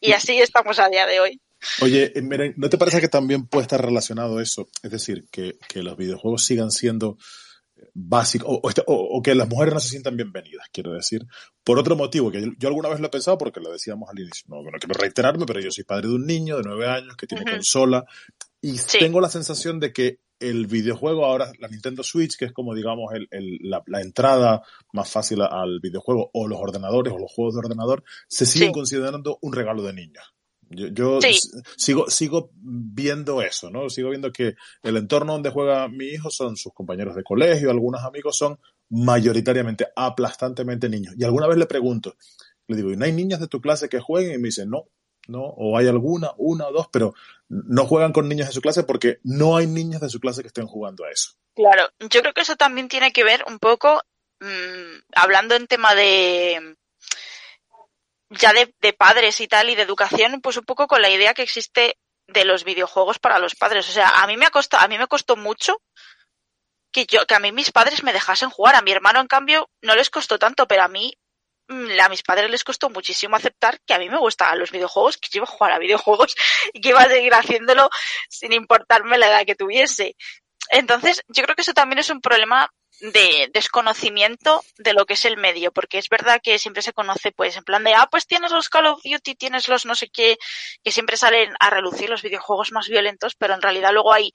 Y 0.00 0.12
así 0.12 0.40
estamos 0.40 0.78
a 0.78 0.88
día 0.88 1.06
de 1.06 1.20
hoy. 1.20 1.40
Oye, 1.80 2.12
eh, 2.14 2.22
miren, 2.22 2.54
¿no 2.56 2.68
te 2.68 2.78
parece 2.78 3.00
que 3.00 3.08
también 3.08 3.46
puede 3.46 3.62
estar 3.62 3.84
relacionado 3.84 4.40
eso? 4.40 4.68
Es 4.82 4.90
decir, 4.90 5.26
que, 5.30 5.58
que 5.68 5.82
los 5.82 5.96
videojuegos 5.96 6.44
sigan 6.44 6.70
siendo 6.70 7.16
básicos 7.92 8.48
o, 8.50 8.60
o 8.62 8.68
este- 8.68 8.82
o- 8.86 9.20
que 9.22 9.34
las 9.34 9.48
mujeres 9.48 9.74
no 9.74 9.80
se 9.80 9.88
sientan 9.90 10.16
bienvenidas, 10.16 10.66
quiero 10.72 10.92
decir. 10.92 11.24
Por 11.62 11.78
otro 11.78 11.96
motivo, 11.96 12.30
que 12.30 12.40
yo, 12.40 12.48
yo 12.58 12.68
alguna 12.68 12.88
vez 12.88 13.00
lo 13.00 13.06
he 13.06 13.10
pensado 13.10 13.36
porque 13.38 13.60
lo 13.60 13.70
decíamos 13.72 14.08
al 14.10 14.18
inicio. 14.18 14.44
No, 14.48 14.62
no 14.62 14.70
quiero 14.78 14.94
reiterarme, 14.94 15.44
pero 15.46 15.60
yo 15.60 15.70
soy 15.70 15.84
padre 15.84 16.08
de 16.08 16.14
un 16.14 16.26
niño 16.26 16.56
de 16.56 16.62
nueve 16.64 16.86
años 16.88 17.16
que 17.16 17.26
tiene 17.26 17.44
consola 17.44 18.04
y 18.60 18.78
Sí. 18.78 18.98
tengo 18.98 19.20
la 19.20 19.28
sensación 19.28 19.78
de 19.80 19.92
que 19.92 20.18
el 20.40 20.66
videojuego 20.66 21.24
ahora, 21.24 21.52
la 21.58 21.68
Nintendo 21.68 22.02
Switch, 22.02 22.36
que 22.36 22.46
es 22.46 22.52
como 22.52 22.74
digamos 22.74 23.12
el- 23.14 23.28
el- 23.30 23.58
la, 23.62 23.82
la 23.86 24.00
entrada 24.00 24.62
más 24.92 25.08
fácil 25.10 25.40
al 25.42 25.78
videojuego, 25.80 26.30
o 26.32 26.48
los 26.48 26.58
ordenadores 26.60 27.12
o 27.12 27.18
los 27.18 27.32
juegos 27.32 27.54
de 27.54 27.60
ordenador, 27.60 28.02
se 28.28 28.44
siguen 28.46 28.68
Sí. 28.68 28.74
considerando 28.74 29.38
un 29.42 29.52
regalo 29.52 29.82
de 29.82 29.92
niños. 29.92 30.24
Yo, 30.74 30.88
yo 30.88 31.20
Sí. 31.20 31.28
s- 31.30 31.48
sigo, 31.76 32.08
sigo 32.10 32.50
viendo 32.54 33.42
eso, 33.42 33.70
¿no? 33.70 33.88
Sigo 33.90 34.10
viendo 34.10 34.32
que 34.32 34.54
el 34.82 34.96
entorno 34.96 35.32
donde 35.34 35.50
juega 35.50 35.88
mi 35.88 36.06
hijo 36.06 36.30
son 36.30 36.56
sus 36.56 36.72
compañeros 36.72 37.14
de 37.16 37.22
colegio, 37.24 37.70
algunos 37.70 38.02
amigos 38.04 38.36
son 38.36 38.58
mayoritariamente, 38.90 39.86
aplastantemente 39.96 40.88
niños. 40.88 41.14
Y 41.18 41.24
alguna 41.24 41.46
vez 41.46 41.56
le 41.58 41.66
pregunto, 41.66 42.16
le 42.66 42.76
digo, 42.76 42.90
¿y 42.92 42.96
no 42.96 43.04
hay 43.04 43.12
niñas 43.12 43.40
de 43.40 43.48
tu 43.48 43.60
clase 43.60 43.88
que 43.88 44.00
jueguen? 44.00 44.34
Y 44.34 44.38
me 44.38 44.48
dice, 44.48 44.66
no, 44.66 44.84
no, 45.28 45.42
o 45.42 45.76
hay 45.78 45.88
alguna, 45.88 46.32
una 46.36 46.66
o 46.68 46.72
dos, 46.72 46.88
pero 46.92 47.14
no 47.48 47.86
juegan 47.86 48.12
con 48.12 48.28
niños 48.28 48.48
de 48.48 48.52
su 48.54 48.60
clase 48.60 48.82
porque 48.84 49.18
no 49.22 49.56
hay 49.56 49.66
niños 49.66 50.00
de 50.00 50.08
su 50.08 50.20
clase 50.20 50.42
que 50.42 50.48
estén 50.48 50.66
jugando 50.66 51.04
a 51.04 51.10
eso. 51.10 51.30
Claro, 51.54 51.84
yo 52.00 52.20
creo 52.20 52.32
que 52.34 52.40
eso 52.42 52.56
también 52.56 52.88
tiene 52.88 53.12
que 53.12 53.24
ver 53.24 53.44
un 53.48 53.58
poco, 53.58 54.02
mm, 54.40 55.02
hablando 55.14 55.54
en 55.54 55.66
tema 55.66 55.94
de 55.94 56.76
ya 58.30 58.52
de, 58.52 58.92
padres 58.92 59.40
y 59.40 59.48
tal 59.48 59.70
y 59.70 59.74
de 59.74 59.82
educación, 59.82 60.40
pues 60.40 60.56
un 60.56 60.64
poco 60.64 60.86
con 60.86 61.02
la 61.02 61.10
idea 61.10 61.34
que 61.34 61.42
existe 61.42 61.98
de 62.26 62.44
los 62.44 62.64
videojuegos 62.64 63.18
para 63.18 63.38
los 63.38 63.54
padres. 63.54 63.88
O 63.88 63.92
sea, 63.92 64.22
a 64.22 64.26
mí 64.26 64.36
me 64.36 64.46
ha 64.46 64.50
costado, 64.50 64.84
a 64.84 64.88
mí 64.88 64.98
me 64.98 65.06
costó 65.06 65.36
mucho 65.36 65.76
que 66.92 67.06
yo, 67.06 67.26
que 67.26 67.34
a 67.34 67.40
mí 67.40 67.52
mis 67.52 67.72
padres 67.72 68.02
me 68.02 68.12
dejasen 68.12 68.50
jugar. 68.50 68.76
A 68.76 68.82
mi 68.82 68.92
hermano, 68.92 69.20
en 69.20 69.26
cambio, 69.26 69.68
no 69.82 69.94
les 69.94 70.10
costó 70.10 70.38
tanto, 70.38 70.66
pero 70.66 70.82
a 70.84 70.88
mí, 70.88 71.12
mm, 71.68 72.00
a 72.00 72.08
mis 72.08 72.22
padres 72.22 72.50
les 72.50 72.64
costó 72.64 72.88
muchísimo 72.90 73.36
aceptar 73.36 73.80
que 73.86 73.94
a 73.94 73.98
mí 73.98 74.08
me 74.08 74.18
gustaban 74.18 74.58
los 74.58 74.70
videojuegos, 74.70 75.18
que 75.18 75.28
yo 75.30 75.38
iba 75.38 75.44
a 75.44 75.56
jugar 75.56 75.72
a 75.72 75.78
videojuegos 75.78 76.34
y 76.72 76.80
que 76.80 76.90
iba 76.90 77.02
a 77.02 77.08
seguir 77.08 77.34
haciéndolo 77.34 77.90
sin 78.28 78.52
importarme 78.52 79.18
la 79.18 79.28
edad 79.28 79.46
que 79.46 79.54
tuviese. 79.54 80.16
Entonces, 80.70 81.22
yo 81.28 81.42
creo 81.42 81.54
que 81.54 81.62
eso 81.62 81.74
también 81.74 81.98
es 81.98 82.10
un 82.10 82.20
problema 82.20 82.70
de 83.00 83.50
desconocimiento 83.52 84.62
de 84.78 84.92
lo 84.92 85.06
que 85.06 85.14
es 85.14 85.24
el 85.24 85.36
medio, 85.36 85.72
porque 85.72 85.98
es 85.98 86.08
verdad 86.08 86.40
que 86.42 86.58
siempre 86.58 86.82
se 86.82 86.92
conoce, 86.92 87.32
pues, 87.32 87.56
en 87.56 87.64
plan 87.64 87.84
de, 87.84 87.94
ah, 87.94 88.08
pues 88.10 88.26
tienes 88.26 88.52
los 88.52 88.68
Call 88.68 88.86
of 88.86 89.02
Duty, 89.02 89.34
tienes 89.34 89.68
los 89.68 89.84
no 89.84 89.94
sé 89.94 90.08
qué, 90.08 90.38
que 90.82 90.92
siempre 90.92 91.16
salen 91.16 91.54
a 91.60 91.70
relucir 91.70 92.08
los 92.08 92.22
videojuegos 92.22 92.72
más 92.72 92.88
violentos, 92.88 93.34
pero 93.34 93.54
en 93.54 93.62
realidad 93.62 93.92
luego 93.92 94.12
hay 94.12 94.32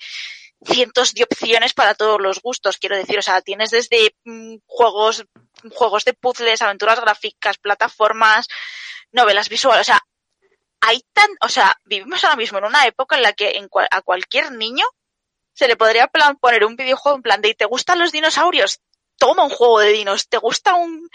cientos 0.66 1.14
de 1.14 1.24
opciones 1.24 1.74
para 1.74 1.96
todos 1.96 2.20
los 2.20 2.42
gustos, 2.42 2.78
quiero 2.78 2.98
decir, 2.98 3.18
o 3.18 3.22
sea, 3.22 3.42
tienes 3.42 3.72
desde 3.72 4.16
mm, 4.26 4.58
juegos, 4.66 5.26
juegos 5.72 6.04
de 6.04 6.14
puzzles, 6.14 6.62
aventuras 6.62 7.00
gráficas, 7.00 7.58
plataformas, 7.58 8.48
novelas 9.12 9.50
visuales, 9.50 9.82
o 9.82 9.86
sea, 9.86 10.02
hay 10.82 11.02
tan, 11.14 11.30
o 11.42 11.50
sea, 11.50 11.78
vivimos 11.86 12.24
ahora 12.24 12.36
mismo 12.36 12.58
en 12.58 12.66
una 12.66 12.86
época 12.86 13.16
en 13.16 13.24
la 13.24 13.34
que 13.34 13.58
en 13.58 13.70
a 13.92 14.02
cualquier 14.02 14.52
niño 14.52 14.86
se 15.60 15.68
le 15.68 15.76
podría 15.76 16.10
poner 16.40 16.64
un 16.64 16.78
videojuego 16.78 17.18
en 17.18 17.22
plan 17.22 17.42
de 17.42 17.54
¿te 17.54 17.66
gustan 17.66 18.00
los 18.00 18.14
dinosaurios? 18.14 18.80
Toma 19.18 19.44
un 19.44 19.50
juego 19.50 19.80
de 19.80 19.90
dinos. 19.90 20.30
¿Te 20.30 20.38
gusta 20.38 20.76
un... 20.76 21.10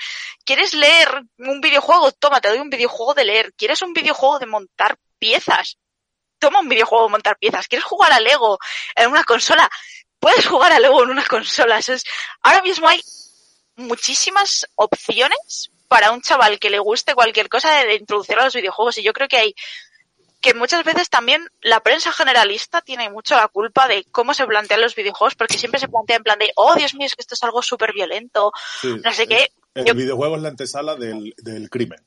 ¿Quieres 0.44 0.74
leer 0.74 1.08
un 1.38 1.62
videojuego? 1.62 2.12
Toma, 2.12 2.42
te 2.42 2.50
doy 2.50 2.58
un 2.58 2.68
videojuego 2.68 3.14
de 3.14 3.24
leer. 3.24 3.54
¿Quieres 3.54 3.80
un 3.80 3.94
videojuego 3.94 4.38
de 4.38 4.44
montar 4.44 4.98
piezas? 5.18 5.78
Toma 6.38 6.60
un 6.60 6.68
videojuego 6.68 7.06
de 7.06 7.12
montar 7.12 7.38
piezas. 7.38 7.68
¿Quieres 7.68 7.86
jugar 7.86 8.12
a 8.12 8.20
Lego 8.20 8.58
en 8.94 9.08
una 9.08 9.24
consola? 9.24 9.70
Puedes 10.20 10.46
jugar 10.46 10.72
a 10.72 10.78
Lego 10.78 11.02
en 11.02 11.08
una 11.08 11.24
consola. 11.24 11.80
Ahora 12.42 12.60
mismo 12.60 12.86
hay 12.86 13.00
muchísimas 13.76 14.66
opciones 14.74 15.70
para 15.88 16.10
un 16.10 16.20
chaval 16.20 16.58
que 16.58 16.68
le 16.68 16.80
guste 16.80 17.14
cualquier 17.14 17.48
cosa 17.48 17.72
de, 17.82 17.94
introducir 17.94 18.38
a 18.38 18.44
los 18.44 18.54
videojuegos. 18.54 18.98
Y 18.98 19.02
yo 19.02 19.14
creo 19.14 19.26
que 19.26 19.38
hay 19.38 19.54
que 20.44 20.52
muchas 20.52 20.84
veces 20.84 21.08
también 21.08 21.42
la 21.62 21.80
prensa 21.80 22.12
generalista 22.12 22.82
tiene 22.82 23.08
mucho 23.08 23.34
la 23.34 23.48
culpa 23.48 23.88
de 23.88 24.04
cómo 24.12 24.34
se 24.34 24.46
plantean 24.46 24.82
los 24.82 24.94
videojuegos, 24.94 25.36
porque 25.36 25.56
siempre 25.56 25.80
se 25.80 25.88
plantea 25.88 26.16
en 26.16 26.22
plan 26.22 26.38
de, 26.38 26.50
oh 26.56 26.74
Dios 26.74 26.94
mío, 26.94 27.06
es 27.06 27.14
que 27.14 27.22
esto 27.22 27.34
es 27.34 27.42
algo 27.42 27.62
súper 27.62 27.94
violento, 27.94 28.52
no 28.82 29.12
sé 29.14 29.26
qué. 29.26 29.48
El, 29.74 29.94
videojuego 29.94 30.36
es 30.36 30.42
la 30.42 30.50
antesala 30.50 30.96
del, 30.96 31.34
del 31.38 31.70
crimen. 31.70 31.98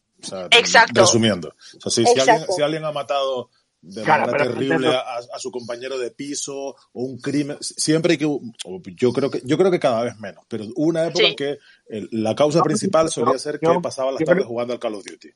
Exacto. 0.52 1.02
Resumiendo. 1.02 1.56
O 1.84 1.90
sea, 1.90 1.92
si, 1.92 2.20
alguien, 2.20 2.46
si, 2.56 2.62
alguien, 2.62 2.86
ha 2.86 2.92
matado 2.92 3.50
de 3.82 4.04
manera 4.04 4.38
terrible 4.38 4.96
a, 4.96 5.40
su 5.40 5.50
compañero 5.50 5.98
de 5.98 6.12
piso 6.12 6.54
o 6.54 6.76
un 6.94 7.20
crimen, 7.20 7.58
siempre 7.60 8.14
hay 8.14 8.18
que, 8.20 8.30
yo 8.96 9.14
creo 9.14 9.32
que, 9.32 9.42
yo 9.46 9.58
creo 9.58 9.72
que 9.72 9.80
cada 9.80 10.04
vez 10.04 10.16
menos, 10.20 10.46
pero 10.48 10.66
hubo 10.76 10.90
una 10.90 11.08
época 11.08 11.26
en 11.26 11.36
que 11.36 11.58
la 12.12 12.36
causa 12.36 12.62
principal 12.62 13.10
solía 13.10 13.40
ser 13.40 13.60
que 13.60 13.68
pasaba 13.82 14.12
las 14.12 14.24
tardes 14.24 14.46
jugando 14.46 14.74
al 14.74 14.80
Call 14.80 14.94
of 14.94 15.04
Duty. 15.04 15.30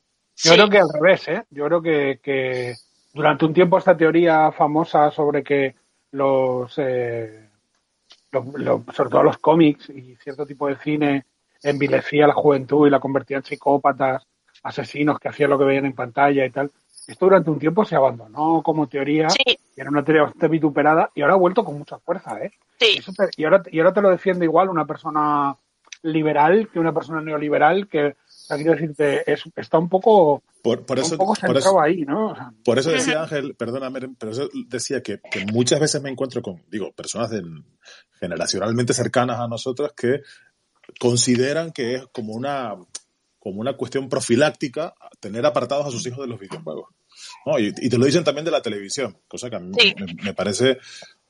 Yo 0.44 0.54
creo 0.54 0.70
que 0.70 0.78
al 0.78 0.90
revés, 0.94 1.28
¿eh? 1.28 1.44
Yo 1.50 1.66
creo 1.66 1.82
que, 1.82 2.20
que 2.24 2.76
durante 3.14 3.46
un 3.46 3.54
tiempo 3.54 3.78
esta 3.78 3.96
teoría 3.96 4.52
famosa 4.52 5.12
sobre 5.12 5.44
que 5.44 5.76
los, 6.12 6.74
eh, 6.78 7.50
sobre 8.32 9.10
todo 9.10 9.24
los 9.24 9.38
cómics 9.38 9.90
y 9.90 10.16
cierto 10.16 10.46
tipo 10.46 10.68
de 10.68 10.78
cine 10.78 11.26
envilecía 11.64 12.26
a 12.26 12.30
la 12.30 12.34
juventud 12.34 12.88
y 12.88 12.90
la 12.90 13.00
convertía 13.00 13.38
en 13.38 13.44
psicópatas, 13.44 14.26
asesinos 14.64 15.20
que 15.20 15.30
hacían 15.30 15.50
lo 15.50 15.58
que 15.58 15.66
veían 15.66 15.86
en 15.86 15.94
pantalla 15.94 16.46
y 16.46 16.50
tal. 16.50 16.72
Esto 17.08 17.26
durante 17.26 17.50
un 17.50 17.60
tiempo 17.60 17.84
se 17.84 17.96
abandonó 17.96 18.62
como 18.64 18.88
teoría, 18.88 19.28
y 19.46 19.58
era 19.76 19.90
una 19.90 20.04
teoría 20.04 20.24
bastante 20.24 20.48
vituperada 20.48 21.10
y 21.16 21.22
ahora 21.22 21.34
ha 21.34 21.38
vuelto 21.38 21.64
con 21.64 21.78
mucha 21.78 21.98
fuerza, 22.00 22.40
¿eh? 22.44 22.52
Y, 23.38 23.44
ahora, 23.44 23.62
y 23.70 23.80
ahora 23.80 23.94
te 23.94 24.02
lo 24.02 24.10
defiende 24.10 24.46
igual 24.46 24.70
una 24.70 24.86
persona 24.86 25.56
liberal 26.04 26.70
que 26.72 26.80
una 26.80 26.94
persona 26.94 27.22
neoliberal 27.22 27.88
que 27.88 28.16
quiero 28.56 28.74
decirte, 28.74 29.32
es, 29.32 29.44
está 29.56 29.78
un 29.78 29.90
poco, 29.90 30.44
por, 30.62 30.84
eso, 31.00 31.80
ahí, 31.80 32.02
¿no? 32.02 32.36
por 32.64 32.78
eso 32.78 32.92
decía 32.92 33.24
Ángel, 33.24 33.56
perdóname, 33.56 34.02
pero 34.18 34.32
eso 34.32 34.50
decía 34.68 35.02
que, 35.02 35.20
muchas 35.52 35.80
veces 35.80 36.02
me 36.02 36.10
encuentro 36.10 36.42
con, 36.42 36.62
digo, 36.70 36.92
personas 36.92 37.32
generacionalmente 38.20 38.94
cercanas 38.94 39.40
a 39.40 39.48
nosotros 39.48 39.94
que 39.96 40.22
consideran 41.00 41.72
que 41.72 41.96
es 41.96 42.08
como 42.12 42.34
una, 42.34 42.76
como 43.40 43.62
una 43.62 43.76
cuestión 43.76 44.10
profiláctica 44.10 44.94
tener 45.20 45.46
apartados 45.46 45.88
a 45.88 45.92
sus 45.92 46.06
hijos 46.06 46.20
de 46.20 46.28
los 46.28 46.40
videojuegos. 46.40 46.90
Y, 47.58 47.90
te 47.90 47.98
lo 47.98 48.06
dicen 48.06 48.24
también 48.24 48.46
de 48.46 48.52
la 48.52 48.62
televisión, 48.62 49.18
cosa 49.28 49.50
que 49.50 49.56
a 49.56 49.60
mí 49.60 49.72
me, 50.24 50.34
parece 50.34 50.78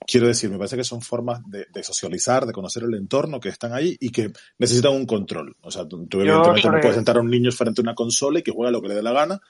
quiero 0.05 0.27
decir, 0.27 0.49
me 0.49 0.57
parece 0.57 0.77
que 0.77 0.83
son 0.83 1.01
formas 1.01 1.41
de, 1.45 1.83
socializar, 1.83 2.45
de 2.45 2.53
conocer 2.53 2.83
el 2.83 2.93
entorno 2.95 3.39
que 3.39 3.49
están 3.49 3.73
ahí 3.73 3.95
y 3.99 4.09
que 4.11 4.31
necesitan 4.57 4.93
un 4.93 5.05
control. 5.05 5.55
O 5.61 5.71
sea, 5.71 5.87
tú, 5.87 6.07
evidentemente 6.11 6.69
no 6.69 6.79
puedes 6.79 6.95
sentar 6.95 7.17
a 7.17 7.21
un 7.21 7.29
niño 7.29 7.51
frente 7.51 7.81
a 7.81 7.83
una 7.83 7.95
consola 7.95 8.39
y 8.39 8.43
que 8.43 8.51
juegue 8.51 8.71
lo 8.71 8.81
que 8.81 8.89
le 8.89 8.95
dé 8.95 9.03
la 9.03 9.13
gana, 9.13 9.41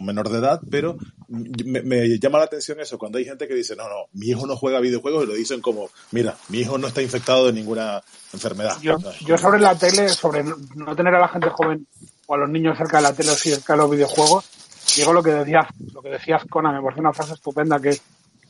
un 0.00 0.06
menor 0.06 0.30
de 0.30 0.38
edad, 0.38 0.60
pero 0.70 0.96
me, 1.28 2.18
llama 2.18 2.38
la 2.38 2.44
atención 2.44 2.80
eso, 2.80 2.96
cuando 2.96 3.18
hay 3.18 3.26
gente 3.26 3.46
que 3.46 3.54
dice, 3.54 3.76
no, 3.76 3.84
no, 3.84 4.06
mi 4.14 4.28
hijo 4.28 4.46
no 4.46 4.56
juega 4.56 4.80
videojuegos 4.80 5.24
y 5.24 5.26
lo 5.26 5.34
dicen 5.34 5.60
como, 5.60 5.90
mira, 6.10 6.36
mi 6.48 6.60
hijo 6.60 6.78
no 6.78 6.88
está 6.88 7.02
infectado 7.02 7.46
de 7.46 7.52
ninguna 7.52 8.02
enfermedad. 8.32 8.78
Yo, 8.80 8.96
yo 9.26 9.36
sobre 9.36 9.60
la 9.60 9.76
tele, 9.76 10.08
sobre 10.08 10.42
no 10.42 10.96
tener 10.96 11.14
a 11.14 11.20
la 11.20 11.28
gente 11.28 11.50
joven 11.50 11.86
o 12.26 12.34
a 12.34 12.38
los 12.38 12.48
niños 12.48 12.78
cerca 12.78 12.98
de 12.98 13.02
la 13.02 13.12
tele 13.12 13.30
o 13.30 13.34
cerca 13.34 13.74
de 13.74 13.78
los 13.78 13.90
videojuegos, 13.90 14.48
digo 14.96 15.12
lo 15.12 15.22
que 15.22 15.32
decías, 15.32 15.66
lo 15.92 16.00
que 16.00 16.10
decías, 16.10 16.44
Conan, 16.48 16.74
me 16.74 16.82
parece 16.82 17.00
una 17.00 17.12
frase 17.12 17.34
estupenda 17.34 17.78
que 17.78 17.98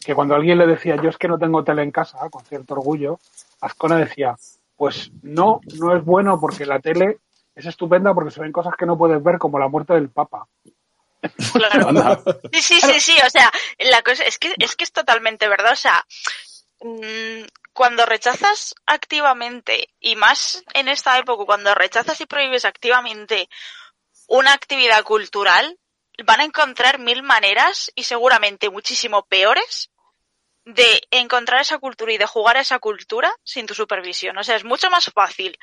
que 0.08 0.14
cuando 0.14 0.34
alguien 0.34 0.56
le 0.56 0.66
decía, 0.66 0.96
yo 0.96 1.10
es 1.10 1.18
que 1.18 1.28
no 1.28 1.38
tengo 1.38 1.62
tele 1.62 1.82
en 1.82 1.90
casa, 1.90 2.16
con 2.30 2.42
cierto 2.42 2.72
orgullo, 2.72 3.20
Ascona 3.60 3.98
decía, 3.98 4.34
pues 4.74 5.10
no, 5.20 5.60
no 5.78 5.94
es 5.94 6.02
bueno 6.02 6.40
porque 6.40 6.64
la 6.64 6.78
tele 6.78 7.18
es 7.54 7.66
estupenda 7.66 8.14
porque 8.14 8.30
se 8.30 8.40
ven 8.40 8.50
cosas 8.50 8.72
que 8.74 8.86
no 8.86 8.96
puedes 8.96 9.22
ver 9.22 9.36
como 9.36 9.58
la 9.58 9.68
muerte 9.68 9.92
del 9.92 10.08
Papa. 10.08 10.46
Claro. 11.52 12.22
sí, 12.54 12.62
sí, 12.62 12.80
sí, 12.80 13.00
sí, 13.00 13.16
o 13.26 13.28
sea, 13.28 13.52
la 13.80 14.00
cosa 14.00 14.24
es 14.24 14.38
que 14.38 14.54
es 14.56 14.76
que 14.76 14.84
es 14.84 14.92
totalmente 14.92 15.46
verdad, 15.46 15.72
o 15.72 15.76
sea, 15.76 16.02
mm, 16.80 17.44
cuando 17.74 18.06
rechazas 18.06 18.74
activamente 18.86 19.90
y 20.00 20.16
más 20.16 20.64
en 20.72 20.88
esta 20.88 21.18
época 21.18 21.44
cuando 21.44 21.74
rechazas 21.74 22.18
y 22.22 22.24
prohíbes 22.24 22.64
activamente 22.64 23.50
una 24.26 24.54
actividad 24.54 25.04
cultural, 25.04 25.78
van 26.24 26.40
a 26.40 26.44
encontrar 26.44 26.98
mil 26.98 27.22
maneras 27.22 27.92
y 27.94 28.04
seguramente 28.04 28.70
muchísimo 28.70 29.26
peores 29.26 29.90
de 30.68 31.00
encontrar 31.10 31.62
esa 31.62 31.78
cultura 31.78 32.12
y 32.12 32.18
de 32.18 32.26
jugar 32.26 32.58
a 32.58 32.60
esa 32.60 32.78
cultura 32.78 33.34
sin 33.42 33.66
tu 33.66 33.74
supervisión. 33.74 34.36
O 34.36 34.44
sea, 34.44 34.56
es 34.56 34.64
mucho 34.64 34.90
más 34.90 35.06
fácil 35.06 35.58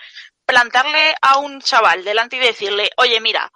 plantarle 0.45 1.15
a 1.21 1.37
un 1.37 1.61
chaval 1.61 2.03
delante 2.03 2.37
y 2.37 2.39
decirle, 2.39 2.89
oye, 2.97 3.21
mira, 3.21 3.51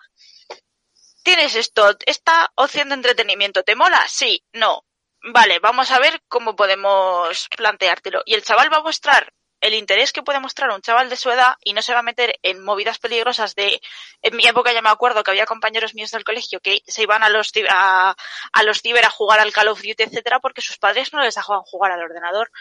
tienes 1.23 1.55
esto, 1.55 1.97
esta 2.05 2.51
opción 2.53 2.89
de 2.89 2.95
entretenimiento, 2.95 3.63
¿te 3.63 3.75
mola? 3.75 4.05
Sí, 4.07 4.45
no. 4.53 4.85
Vale, 5.21 5.57
vamos 5.59 5.89
a 5.89 5.99
ver 5.99 6.21
cómo 6.27 6.55
podemos 6.55 7.49
planteártelo. 7.57 8.21
Y 8.25 8.35
el 8.35 8.43
chaval 8.43 8.71
va 8.71 8.77
a 8.77 8.83
mostrar 8.83 9.33
el 9.61 9.73
interés 9.73 10.13
que 10.13 10.23
puede 10.23 10.39
mostrar 10.39 10.69
un 10.71 10.81
chaval 10.81 11.09
de 11.09 11.15
su 11.15 11.29
edad 11.29 11.55
y 11.63 11.73
no 11.73 11.81
se 11.81 11.93
va 11.93 11.99
a 11.99 12.03
meter 12.03 12.39
en 12.43 12.63
movidas 12.63 12.99
peligrosas 12.99 13.55
de 13.55 13.81
en 14.21 14.35
mi 14.35 14.45
época 14.45 14.73
ya 14.73 14.81
me 14.81 14.89
acuerdo 14.89 15.23
que 15.23 15.31
había 15.31 15.45
compañeros 15.45 15.93
míos 15.95 16.11
del 16.11 16.23
colegio 16.23 16.59
que 16.61 16.81
se 16.87 17.03
iban 17.03 17.23
a 17.23 17.29
los 17.29 17.51
a, 17.69 18.15
a 18.53 18.63
los 18.63 18.81
ciber 18.81 19.05
a 19.05 19.09
jugar 19.09 19.39
al 19.39 19.51
Call 19.51 19.67
of 19.67 19.81
Duty 19.81 20.03
etcétera 20.03 20.39
porque 20.39 20.61
sus 20.61 20.77
padres 20.77 21.13
no 21.13 21.21
les 21.21 21.35
dejaban 21.35 21.63
jugar 21.63 21.91
al 21.91 22.03
ordenador. 22.03 22.51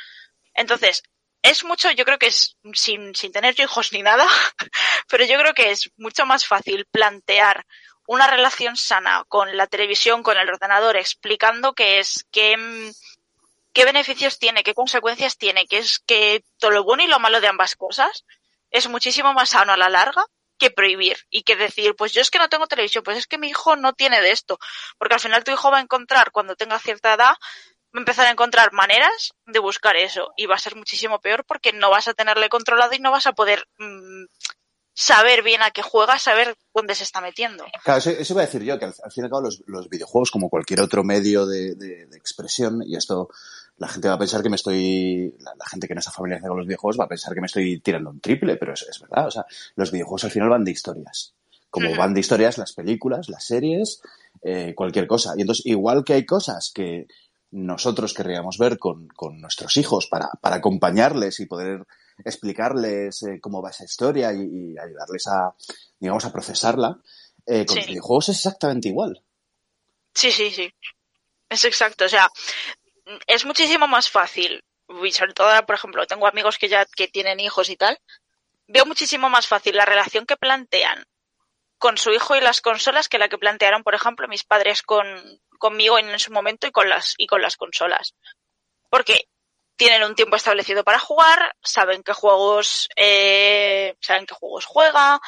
Entonces 0.55 1.03
es 1.43 1.65
mucho 1.65 1.91
yo 1.93 2.05
creo 2.05 2.19
que 2.19 2.27
es 2.27 2.57
sin 2.73 3.15
sin 3.15 3.33
tener 3.33 3.59
hijos 3.61 3.93
ni 3.93 4.03
nada 4.03 4.27
pero 5.09 5.25
yo 5.25 5.39
creo 5.39 5.55
que 5.55 5.71
es 5.71 5.91
mucho 5.97 6.27
más 6.27 6.47
fácil 6.47 6.87
plantear 6.87 7.65
una 8.09 8.27
relación 8.27 8.77
sana 8.77 9.25
con 9.29 9.57
la 9.57 9.67
televisión 9.67 10.23
con 10.23 10.37
el 10.37 10.49
ordenador 10.49 10.97
explicando 10.97 11.75
que 11.75 12.01
es 12.01 12.27
que 12.33 12.93
qué 13.79 13.85
beneficios 13.85 14.41
tiene, 14.41 14.65
qué 14.65 14.75
consecuencias 14.75 15.39
tiene, 15.39 15.69
que 15.69 15.79
es 15.79 16.01
que 16.01 16.45
todo 16.59 16.73
lo 16.73 16.83
bueno 16.83 17.05
y 17.05 17.07
lo 17.07 17.21
malo 17.21 17.41
de 17.41 17.47
ambas 17.47 17.77
cosas 17.77 18.25
es 18.73 18.89
muchísimo 18.89 19.33
más 19.35 19.51
sano 19.51 19.73
a 19.73 19.77
la 19.77 19.89
larga 19.89 20.25
que 20.59 20.73
prohibir 20.73 21.17
y 21.31 21.45
que 21.45 21.55
decir, 21.55 21.95
pues 21.95 22.11
yo 22.11 22.21
es 22.21 22.33
que 22.33 22.41
no 22.41 22.49
tengo 22.49 22.67
televisión, 22.67 23.05
pues 23.05 23.19
es 23.19 23.29
que 23.29 23.39
mi 23.39 23.51
hijo 23.51 23.77
no 23.77 23.93
tiene 23.93 24.21
de 24.21 24.33
esto, 24.33 24.59
porque 24.99 25.15
al 25.15 25.21
final 25.21 25.45
tu 25.45 25.53
hijo 25.53 25.71
va 25.71 25.79
a 25.79 25.83
encontrar 25.83 26.33
cuando 26.33 26.57
tenga 26.57 26.77
cierta 26.81 27.15
edad 27.15 27.37
va 27.95 27.95
a 27.95 28.01
empezar 28.01 28.27
a 28.27 28.33
encontrar 28.33 28.73
maneras 28.73 29.33
de 29.47 29.61
buscar 29.61 29.95
eso 29.95 30.33
y 30.37 30.47
va 30.47 30.57
a 30.57 30.59
ser 30.59 30.75
muchísimo 30.75 31.21
peor 31.21 31.45
porque 31.47 31.73
no 31.73 31.89
vas 31.89 32.09
a 32.09 32.15
tenerle 32.15 32.49
controlado 32.49 32.97
y 32.97 32.99
no 32.99 33.13
vas 33.13 33.29
a 33.29 33.33
poder 33.33 33.65
mmm, 33.79 34.25
saber 34.99 35.45
bien 35.45 35.63
a 35.63 35.71
qué 35.71 35.81
juega, 35.81 36.19
saber 36.19 36.57
dónde 36.75 36.97
se 36.97 37.05
está 37.05 37.21
metiendo. 37.21 37.65
Claro, 37.85 37.99
eso, 37.99 38.11
eso 38.11 38.33
iba 38.33 38.43
a 38.43 38.47
decir 38.47 38.65
yo, 38.65 38.81
que 38.81 38.87
al, 38.87 38.93
fin 38.93 39.23
y 39.23 39.25
al 39.27 39.31
cabo 39.31 39.43
los, 39.43 39.63
los 39.67 39.89
videojuegos, 39.89 40.33
como 40.33 40.51
cualquier 40.51 40.81
otro 40.81 41.05
medio 41.05 41.47
de, 41.47 41.77
de, 41.77 42.07
de, 42.07 42.17
expresión, 42.17 42.83
y 42.85 42.97
esto 42.97 43.29
la 43.79 43.89
gente 43.89 44.09
va 44.09 44.15
a 44.15 44.19
pensar 44.19 44.43
que 44.43 44.51
me 44.51 44.57
estoy, 44.57 45.35
la, 45.41 45.55
la, 45.57 45.67
gente 45.67 45.87
que 45.87 45.95
no 45.95 46.01
está 46.01 46.11
familiarizada 46.11 46.51
con 46.51 46.59
los 46.59 46.67
videojuegos 46.67 46.99
va 46.99 47.05
a 47.05 47.09
pensar 47.09 47.35
que 47.35 47.41
me 47.41 47.47
estoy 47.47 47.81
tirando 47.81 48.11
un 48.11 48.21
triple, 48.21 48.57
pero 48.57 48.75
es, 48.75 48.83
es 48.83 49.01
verdad, 49.01 49.27
o 49.29 49.31
sea, 49.31 49.47
los 49.77 49.91
videojuegos 49.93 50.25
al 50.25 50.31
final 50.31 50.49
van 50.49 50.65
de 50.65 50.73
historias. 50.73 51.35
Como 51.71 51.95
van 51.97 52.15
de 52.15 52.21
historias 52.21 52.57
las 52.57 52.73
películas, 52.73 53.29
las 53.29 53.45
series, 53.45 54.01
eh, 54.43 54.73
cualquier 54.75 55.07
cosa. 55.07 55.35
Y 55.37 55.43
entonces, 55.43 55.67
igual 55.67 56.03
que 56.03 56.15
hay 56.15 56.25
cosas 56.25 56.73
que 56.75 57.07
nosotros 57.51 58.15
querríamos 58.15 58.57
ver 58.59 58.79
con, 58.79 59.07
con 59.09 59.41
nuestros 59.41 59.77
hijos 59.77 60.07
para, 60.07 60.31
para 60.41 60.57
acompañarles 60.57 61.41
y 61.41 61.47
poder 61.47 61.87
explicarles 62.25 63.23
eh, 63.23 63.39
cómo 63.41 63.63
va 63.63 63.71
esa 63.71 63.85
historia 63.85 64.33
y, 64.33 64.41
y, 64.41 64.79
ayudarles 64.79 65.27
a, 65.27 65.55
digamos, 66.01 66.25
a 66.25 66.33
procesarla. 66.33 66.99
Eh, 67.47 67.65
con 67.67 67.75
sí. 67.75 67.81
los 67.81 67.89
videojuegos 67.89 68.29
es 68.31 68.37
exactamente 68.37 68.89
igual. 68.89 69.23
Sí, 70.15 70.31
sí, 70.31 70.51
sí. 70.51 70.73
Es 71.49 71.65
exacto. 71.65 72.05
O 72.05 72.09
sea, 72.09 72.29
es 73.27 73.45
muchísimo 73.45 73.87
más 73.87 74.11
fácil. 74.11 74.63
Y 75.05 75.13
sobre 75.13 75.35
todo, 75.35 75.67
por 75.67 75.75
ejemplo, 75.75 76.07
tengo 76.07 76.27
amigos 76.27 76.59
que 76.59 76.69
ya 76.69 76.87
que 76.87 77.09
tienen 77.09 77.41
hijos 77.41 77.69
y 77.69 77.77
tal, 77.77 77.99
veo 78.67 78.87
muchísimo 78.87 79.29
más 79.29 79.47
fácil 79.47 79.77
la 79.77 79.85
relación 79.85 80.27
que 80.27 80.37
plantean 80.37 81.05
con 81.79 81.97
su 81.97 82.11
hijo 82.11 82.37
y 82.37 82.41
las 82.41 82.61
consolas 82.61 83.09
que 83.09 83.19
la 83.19 83.29
que 83.29 83.39
plantearon, 83.39 83.83
por 83.83 83.95
ejemplo, 83.95 84.27
mis 84.29 84.45
padres 84.45 84.83
con, 84.83 85.07
conmigo 85.59 85.99
en 85.99 86.19
su 86.19 86.33
momento 86.33 86.67
y 86.67 86.73
con 86.73 86.89
las, 86.89 87.15
y 87.19 87.27
con 87.27 87.41
las 87.41 87.57
consolas. 87.57 88.15
Porque 88.89 89.29
tienen 89.77 90.03
un 90.03 90.15
tiempo 90.15 90.37
establecido 90.37 90.83
para 90.83 90.99
jugar, 90.99 91.55
saben 91.63 92.03
qué 92.03 92.13
juegos, 92.13 92.89
eh, 92.97 93.95
saben 94.01 94.27
qué 94.27 94.35
juegos 94.35 94.67
juega, 94.67 95.21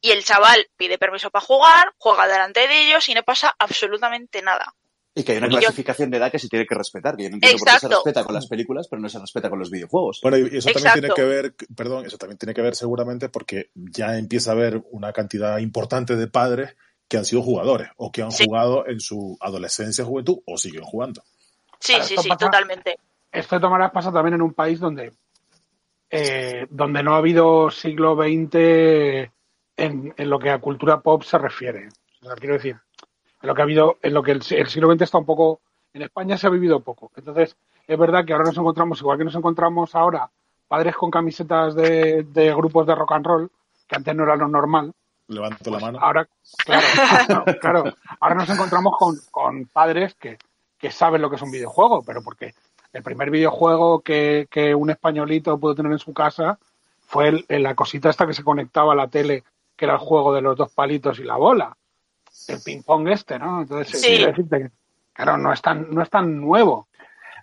y 0.00 0.10
el 0.10 0.24
chaval 0.24 0.68
pide 0.76 0.98
permiso 0.98 1.30
para 1.30 1.44
jugar, 1.44 1.94
juega 1.96 2.28
delante 2.28 2.68
de 2.68 2.82
ellos 2.82 3.08
y 3.08 3.14
no 3.14 3.22
pasa 3.22 3.54
absolutamente 3.58 4.42
nada. 4.42 4.74
Y 5.18 5.24
que 5.24 5.32
hay 5.32 5.38
una 5.38 5.48
clasificación 5.48 6.10
de 6.10 6.18
edad 6.18 6.30
que 6.30 6.38
se 6.38 6.48
tiene 6.48 6.66
que 6.66 6.74
respetar. 6.74 7.16
Que 7.16 7.22
yo 7.24 7.30
no 7.30 7.36
entiendo 7.36 7.58
por 7.58 7.72
qué 7.72 7.78
se 7.80 7.88
respeta 7.88 8.22
con 8.24 8.34
las 8.34 8.46
películas, 8.46 8.86
pero 8.86 9.00
no 9.00 9.08
se 9.08 9.18
respeta 9.18 9.48
con 9.48 9.58
los 9.58 9.70
videojuegos. 9.70 10.20
Bueno, 10.22 10.36
y 10.36 10.42
eso 10.42 10.68
también 10.70 10.76
Exacto. 10.76 11.00
tiene 11.00 11.14
que 11.14 11.24
ver, 11.24 11.54
perdón, 11.74 12.04
eso 12.04 12.18
también 12.18 12.36
tiene 12.38 12.52
que 12.52 12.60
ver 12.60 12.74
seguramente 12.76 13.30
porque 13.30 13.70
ya 13.74 14.18
empieza 14.18 14.50
a 14.50 14.54
haber 14.54 14.82
una 14.90 15.12
cantidad 15.14 15.56
importante 15.58 16.16
de 16.16 16.26
padres 16.28 16.76
que 17.08 17.16
han 17.16 17.24
sido 17.24 17.40
jugadores 17.40 17.88
o 17.96 18.12
que 18.12 18.20
han 18.22 18.30
Sí. 18.30 18.44
jugado 18.46 18.86
en 18.86 19.00
su 19.00 19.38
adolescencia, 19.40 20.04
juventud 20.04 20.38
o 20.44 20.58
siguen 20.58 20.82
jugando. 20.82 21.22
Sí, 21.80 21.94
sí, 22.02 22.14
sí, 22.18 22.28
pasa- 22.28 22.36
totalmente. 22.46 22.98
Esto 23.32 23.56
de 23.56 23.60
todas 23.60 23.72
maneras 23.72 23.92
pasa 23.92 24.12
también 24.12 24.34
en 24.34 24.42
un 24.42 24.52
país 24.52 24.78
donde, 24.78 25.12
eh, 26.10 26.66
donde 26.70 27.02
no 27.02 27.14
ha 27.14 27.18
habido 27.18 27.70
siglo 27.70 28.16
XX 28.16 28.54
en, 29.78 30.14
en 30.16 30.30
lo 30.30 30.38
que 30.38 30.50
a 30.50 30.58
cultura 30.58 31.00
pop 31.00 31.22
se 31.22 31.38
refiere. 31.38 31.88
O 32.22 32.26
sea, 32.26 32.34
quiero 32.36 32.54
decir, 32.54 32.76
en 33.42 33.46
lo 33.48 33.54
que 33.54 33.62
ha 33.62 33.64
habido, 33.64 33.96
en 34.02 34.14
lo 34.14 34.22
que 34.22 34.32
el, 34.32 34.42
el 34.50 34.66
siglo 34.68 34.90
XX 34.92 35.02
está 35.02 35.18
un 35.18 35.26
poco, 35.26 35.60
en 35.92 36.02
España 36.02 36.36
se 36.36 36.46
ha 36.46 36.50
vivido 36.50 36.80
poco. 36.80 37.10
Entonces, 37.16 37.56
es 37.86 37.98
verdad 37.98 38.24
que 38.24 38.32
ahora 38.32 38.46
nos 38.46 38.56
encontramos, 38.58 39.00
igual 39.00 39.18
que 39.18 39.24
nos 39.24 39.34
encontramos 39.34 39.94
ahora, 39.94 40.28
padres 40.68 40.96
con 40.96 41.10
camisetas 41.10 41.74
de, 41.74 42.24
de 42.24 42.54
grupos 42.54 42.86
de 42.86 42.94
rock 42.94 43.12
and 43.12 43.26
roll, 43.26 43.50
que 43.86 43.96
antes 43.96 44.14
no 44.14 44.24
era 44.24 44.36
lo 44.36 44.48
normal, 44.48 44.92
Levanto 45.28 45.70
la 45.72 45.80
mano. 45.80 45.98
Ahora, 46.00 46.28
claro, 46.64 47.44
claro, 47.60 47.84
ahora 48.20 48.34
nos 48.36 48.48
encontramos 48.48 48.94
con, 48.96 49.16
con 49.32 49.66
padres 49.66 50.14
que, 50.14 50.38
que 50.78 50.90
saben 50.92 51.20
lo 51.20 51.28
que 51.28 51.34
es 51.36 51.42
un 51.42 51.50
videojuego, 51.50 52.02
pero 52.04 52.22
porque 52.22 52.54
el 52.92 53.02
primer 53.02 53.30
videojuego 53.30 54.00
que, 54.02 54.46
que 54.48 54.72
un 54.74 54.88
españolito 54.90 55.58
pudo 55.58 55.74
tener 55.74 55.90
en 55.90 55.98
su 55.98 56.12
casa 56.14 56.58
fue 57.06 57.44
el- 57.48 57.62
la 57.62 57.74
cosita 57.74 58.08
esta 58.08 58.24
que 58.26 58.34
se 58.34 58.44
conectaba 58.44 58.92
a 58.92 58.96
la 58.96 59.08
tele, 59.08 59.42
que 59.76 59.84
era 59.86 59.94
el 59.94 60.00
juego 60.00 60.32
de 60.32 60.42
los 60.42 60.56
dos 60.56 60.72
palitos 60.72 61.18
y 61.18 61.24
la 61.24 61.36
bola. 61.36 61.76
El 62.48 62.60
ping-pong 62.62 63.08
este, 63.08 63.38
¿no? 63.38 63.62
Entonces, 63.62 64.00
Sí. 64.00 64.06
quiero 64.08 64.26
decirte 64.28 64.58
que, 64.58 64.70
claro, 65.12 65.36
no 65.38 65.52
es 65.52 65.60
tan, 65.62 65.90
no 65.92 66.02
es 66.02 66.10
tan 66.10 66.36
nuevo 66.40 66.88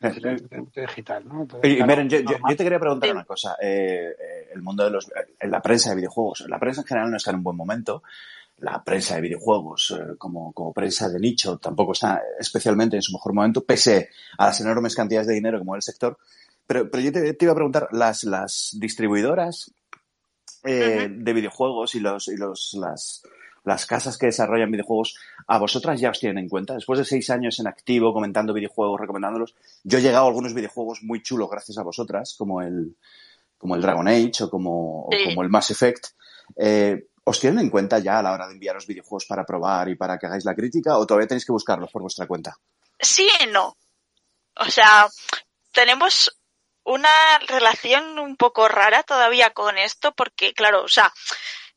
el 0.02 0.48
digital, 0.76 1.28
¿no? 1.28 1.42
Entonces, 1.44 1.72
Y, 1.72 1.76
claro, 1.78 1.88
Meren, 1.88 2.10
yo, 2.10 2.20
yo- 2.20 2.38
te 2.56 2.64
quería 2.64 2.80
preguntar 2.80 3.12
una 3.12 3.24
cosa. 3.26 3.56
Eh, 3.62 4.16
eh, 4.20 4.50
el 4.54 4.62
mundo 4.62 4.84
de 4.84 4.90
los. 4.92 5.08
eh, 5.40 5.48
la 5.48 5.62
prensa 5.62 5.90
de 5.92 5.96
videojuegos. 5.96 6.46
La 6.50 6.60
prensa 6.60 6.82
en 6.82 6.88
general 6.88 7.10
no 7.12 7.18
está 7.18 7.32
en 7.32 7.38
un 7.38 7.44
buen 7.44 7.58
momento. 7.58 8.04
La 8.58 8.84
prensa 8.84 9.16
de 9.16 9.22
videojuegos, 9.22 9.96
eh, 9.98 10.16
como, 10.18 10.52
como 10.54 10.74
prensa 10.74 11.10
de 11.10 11.20
nicho, 11.20 11.58
tampoco 11.58 11.94
está 11.94 12.22
especialmente 12.40 12.96
en 12.96 13.02
su 13.02 13.12
mejor 13.14 13.34
momento, 13.34 13.64
pese 13.64 14.10
a 14.38 14.46
las 14.48 14.60
enormes 14.62 14.96
cantidades 14.96 15.28
de 15.28 15.34
dinero 15.34 15.58
que 15.58 15.64
mueve 15.66 15.80
el 15.80 15.84
sector. 15.84 16.18
Pero, 16.68 16.90
pero 16.90 17.04
yo 17.04 17.12
te, 17.12 17.34
te 17.34 17.46
iba 17.46 17.52
a 17.52 17.56
preguntar, 17.56 17.88
las, 17.92 18.24
las 18.26 18.76
distribuidoras 18.80 19.74
eh, 20.64 21.08
de 21.10 21.34
videojuegos 21.34 21.96
y, 21.96 22.00
los, 22.00 22.28
y 22.30 22.38
los, 22.38 22.74
las, 22.80 23.24
las 23.64 23.86
casas 23.86 24.18
que 24.18 24.28
desarrollan 24.28 24.72
videojuegos, 24.72 25.18
¿a 25.48 25.58
vosotras 25.58 26.00
ya 26.00 26.10
os 26.10 26.20
tienen 26.20 26.44
en 26.44 26.50
cuenta? 26.50 26.74
Después 26.74 27.00
de 27.00 27.06
seis 27.06 27.30
años 27.30 27.60
en 27.60 27.68
activo, 27.68 28.14
comentando 28.14 28.54
videojuegos, 28.54 29.00
recomendándolos, 29.00 29.56
yo 29.84 29.98
he 29.98 30.02
llegado 30.02 30.26
a 30.26 30.28
algunos 30.28 30.54
videojuegos 30.54 31.02
muy 31.04 31.24
chulos 31.24 31.50
gracias 31.50 31.78
a 31.78 31.84
vosotras, 31.84 32.36
como 32.38 32.62
el, 32.62 32.96
como 33.58 33.76
el 33.76 33.82
Dragon 33.82 34.08
Age 34.08 34.44
o 34.44 34.50
como, 34.50 35.06
o 35.06 35.10
como 35.26 35.44
el 35.44 35.50
Mass 35.50 35.72
Effect. 35.72 36.08
Eh, 36.58 37.08
¿Os 37.26 37.40
tienen 37.40 37.60
en 37.60 37.70
cuenta 37.70 38.00
ya 38.00 38.20
a 38.20 38.22
la 38.22 38.34
hora 38.34 38.48
de 38.48 38.54
enviaros 38.54 38.86
videojuegos 38.86 39.26
para 39.26 39.46
probar 39.46 39.88
y 39.88 39.96
para 39.96 40.18
que 40.18 40.26
hagáis 40.26 40.44
la 40.44 40.56
crítica 40.56 40.98
o 40.98 41.08
todavía 41.08 41.28
tenéis 41.28 41.46
que 41.46 41.54
buscarlos 41.54 41.90
por 41.90 42.02
vuestra 42.02 42.28
cuenta? 42.28 42.58
Sí 43.00 43.28
y 43.42 43.48
no. 43.48 43.78
O 44.58 44.66
sea, 44.66 45.08
tenemos 45.72 46.38
una 46.84 47.40
relación 47.48 48.20
un 48.20 48.36
poco 48.36 48.68
rara 48.68 49.04
todavía 49.04 49.52
con 49.52 49.78
esto 49.78 50.14
porque, 50.14 50.54
claro, 50.54 50.84
o 50.84 50.90
sea, 50.90 51.14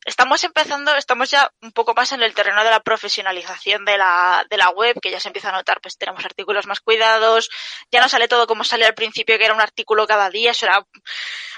estamos 0.07 0.45
empezando, 0.45 0.95
estamos 0.95 1.31
ya 1.31 1.53
un 1.61 1.73
poco 1.73 1.93
más 1.93 2.13
en 2.13 2.23
el 2.23 2.33
terreno 2.33 2.63
de 2.63 2.71
la 2.71 2.81
profesionalización 2.81 3.85
de 3.85 3.99
la, 3.99 4.47
de 4.49 4.57
la 4.57 4.71
web, 4.71 4.99
que 5.03 5.11
ya 5.11 5.19
se 5.19 5.29
empieza 5.29 5.49
a 5.49 5.53
notar, 5.53 5.81
pues 5.81 5.99
tenemos 5.99 6.25
artículos 6.25 6.67
más 6.67 6.81
cuidados, 6.81 7.51
ya 7.91 8.01
no 8.01 8.09
sale 8.09 8.29
todo 8.29 8.47
como 8.47 8.63
salió 8.63 8.87
al 8.87 8.95
principio, 8.95 9.37
que 9.37 9.45
era 9.45 9.55
un 9.55 9.61
artículo 9.61 10.07
cada 10.07 10.31
día, 10.31 10.53
eso 10.53 10.67
era 10.67 10.87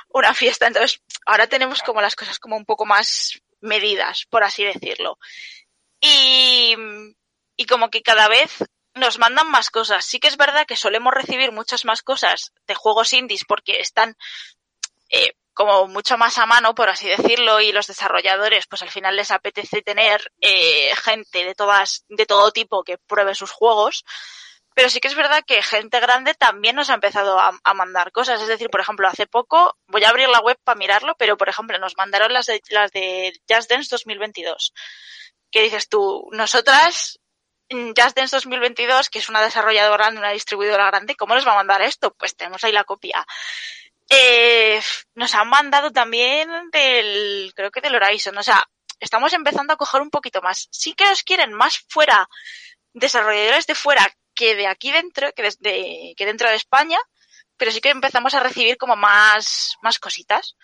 una 0.09 0.33
fiesta. 0.33 0.67
Entonces, 0.67 1.03
ahora 1.27 1.47
tenemos 1.47 1.83
como 1.83 2.01
las 2.01 2.17
cosas 2.17 2.39
como 2.39 2.57
un 2.57 2.65
poco 2.65 2.87
más 2.87 3.39
medidas, 3.61 4.25
por 4.31 4.43
así 4.43 4.65
decirlo. 4.65 5.19
Y, 6.01 6.75
y 7.57 7.67
como 7.67 7.91
que 7.91 8.03
cada 8.03 8.29
vez 8.29 8.65
nos 8.95 9.19
mandan 9.19 9.51
más 9.51 9.69
cosas. 9.69 10.07
Sí 10.07 10.21
que 10.21 10.29
es 10.29 10.39
verdad 10.39 10.67
que 10.67 10.77
solemos 10.77 11.13
recibir 11.13 11.53
muchas 11.53 11.85
más 11.85 12.03
cosas 12.03 12.53
de 12.67 12.75
juegos 12.75 13.13
indies 13.13 13.45
porque 13.47 13.81
están 13.81 14.17
eh, 15.11 15.35
como 15.59 15.89
mucho 15.89 16.17
más 16.17 16.39
a 16.39 16.47
mano, 16.47 16.73
por 16.73 16.89
así 16.89 17.09
decirlo, 17.09 17.61
y 17.61 17.73
los 17.73 17.89
desarrolladores, 17.89 18.69
pues 18.69 18.81
al 18.83 18.91
final 18.91 19.17
les 19.17 19.33
apetece 19.33 19.83
tener 19.83 20.31
eh, 20.41 20.95
gente 21.03 21.45
de 21.45 21.57
todas, 21.57 22.05
de 22.09 22.27
todo 22.27 22.53
tipo 22.53 22.85
que 22.85 22.97
pruebe 22.97 23.35
sus 23.35 23.51
juegos. 23.51 24.05
Pero 24.73 24.89
sí 24.89 25.01
que 25.01 25.09
es 25.09 25.17
verdad 25.17 25.43
que 25.45 25.61
gente 25.61 25.99
grande 25.99 26.35
también 26.35 26.77
nos 26.77 26.91
ha 26.91 26.95
empezado 26.95 27.41
a, 27.41 27.75
mandar 27.75 28.13
cosas. 28.13 28.41
Es 28.41 28.47
decir, 28.47 28.71
por 28.71 28.81
ejemplo, 28.81 29.09
hace 29.09 29.27
poco, 29.27 29.77
voy 29.89 30.05
a 30.05 30.11
abrir 30.11 30.29
la 30.29 30.39
web 30.39 30.57
para 30.63 30.79
mirarlo, 30.79 31.17
pero 31.19 31.37
por 31.37 31.49
ejemplo, 31.49 31.77
nos 31.81 31.97
mandaron 31.97 32.33
las 32.33 32.47
de, 32.47 32.63
las 32.71 32.93
de 32.93 33.33
Just 33.49 33.69
Dance 33.69 33.89
2022. 33.91 34.73
Que 35.51 35.63
dices 35.63 35.89
tú, 35.89 36.29
nosotras, 36.31 37.19
mm, 37.69 37.95
Just 38.01 38.17
Dance 38.17 38.37
2022, 38.37 39.11
que 39.11 39.19
es 39.19 39.29
una 39.29 39.43
desarrolladora 39.43 40.05
grande, 40.05 40.21
una 40.21 40.31
distribuidora 40.31 40.87
grande, 40.87 41.17
¿cómo 41.17 41.35
nos 41.35 41.45
va 41.45 41.55
a 41.55 41.57
mandar 41.57 41.83
esto? 41.83 42.15
Pues 42.15 42.37
tenemos 42.37 42.63
ahí 42.63 42.71
la 42.71 42.85
copia. 42.85 43.27
Eh, 44.09 44.81
nos 45.15 45.35
han 45.35 45.49
mandado 45.49 45.91
también 45.91 46.49
del, 46.73 47.53
creo 47.55 47.71
que 47.71 47.81
del 47.81 47.95
Horizon. 47.95 48.37
O 48.39 48.43
sea, 48.43 48.65
estamos 49.01 49.33
empezando 49.33 49.73
a 49.73 49.77
coger 49.77 50.01
un 50.01 50.11
poquito 50.11 50.41
más. 50.43 50.69
Sí 50.71 50.95
que 50.95 51.05
nos 51.05 51.23
quieren 51.23 51.53
más 51.53 51.79
fuera, 51.89 52.29
desarrolladores 52.93 53.67
de 53.67 53.75
fuera 53.75 54.11
que 54.35 54.55
de 54.55 54.67
aquí 54.67 54.93
dentro, 54.93 55.33
que 55.33 55.43
desde, 55.43 56.15
que 56.17 56.27
dentro 56.27 56.49
de 56.49 56.57
España, 56.57 56.99
pero 57.57 57.73
sí 57.73 57.81
que 57.81 57.91
empezamos 57.91 58.35
a 58.35 58.41
recibir 58.41 58.79
como 58.79 58.97
más, 58.97 59.77
más 59.83 59.99
cositas. 59.99 60.57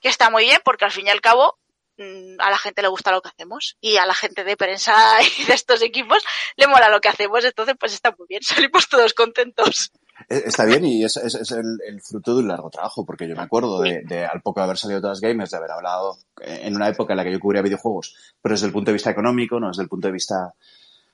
Que 0.00 0.08
está 0.08 0.30
muy 0.30 0.44
bien 0.44 0.60
porque 0.64 0.84
al 0.84 0.92
fin 0.92 1.06
y 1.06 1.10
al 1.10 1.20
cabo 1.20 1.58
mm, 1.96 2.40
a 2.40 2.50
la 2.50 2.58
gente 2.58 2.82
le 2.82 2.88
gusta 2.88 3.10
lo 3.10 3.20
que 3.20 3.28
hacemos 3.28 3.76
y 3.80 3.96
a 3.96 4.06
la 4.06 4.14
gente 4.14 4.44
de 4.44 4.56
prensa 4.56 5.18
y 5.38 5.44
de 5.44 5.54
estos 5.54 5.82
equipos 5.82 6.22
le 6.56 6.66
mola 6.68 6.88
lo 6.88 7.00
que 7.00 7.08
hacemos, 7.08 7.44
entonces 7.44 7.74
pues 7.78 7.92
está 7.92 8.14
muy 8.16 8.26
bien, 8.28 8.42
salimos 8.44 8.88
todos 8.88 9.12
contentos. 9.14 9.90
Eh, 10.28 10.42
Está 10.46 10.64
bien 10.64 10.84
y 10.84 11.04
es, 11.04 11.16
es- 11.16 11.34
es 11.34 11.50
el, 11.52 11.78
el 11.86 12.00
fruto 12.00 12.34
de 12.34 12.42
un 12.42 12.48
largo 12.48 12.70
trabajo, 12.70 13.04
porque 13.04 13.28
yo 13.28 13.34
me 13.36 13.42
acuerdo 13.42 13.80
de, 13.80 14.02
de, 14.02 14.24
al 14.26 14.42
poco 14.42 14.60
de 14.60 14.64
haber 14.64 14.76
salido 14.78 15.00
todas 15.00 15.20
gamers, 15.20 15.50
de 15.50 15.56
haber 15.56 15.70
hablado 15.70 16.18
eh, 16.40 16.60
en 16.64 16.76
una 16.76 16.88
época 16.88 17.12
en 17.12 17.16
la 17.18 17.24
que 17.24 17.32
yo 17.32 17.40
cubría 17.40 17.62
videojuegos, 17.62 18.34
pero 18.40 18.54
desde 18.54 18.66
el 18.66 18.72
punto 18.72 18.90
de 18.90 18.94
vista 18.94 19.10
económico, 19.10 19.58
no 19.58 19.68
desde 19.68 19.82
el 19.82 19.88
punto 19.88 20.08
de 20.08 20.12
vista, 20.12 20.54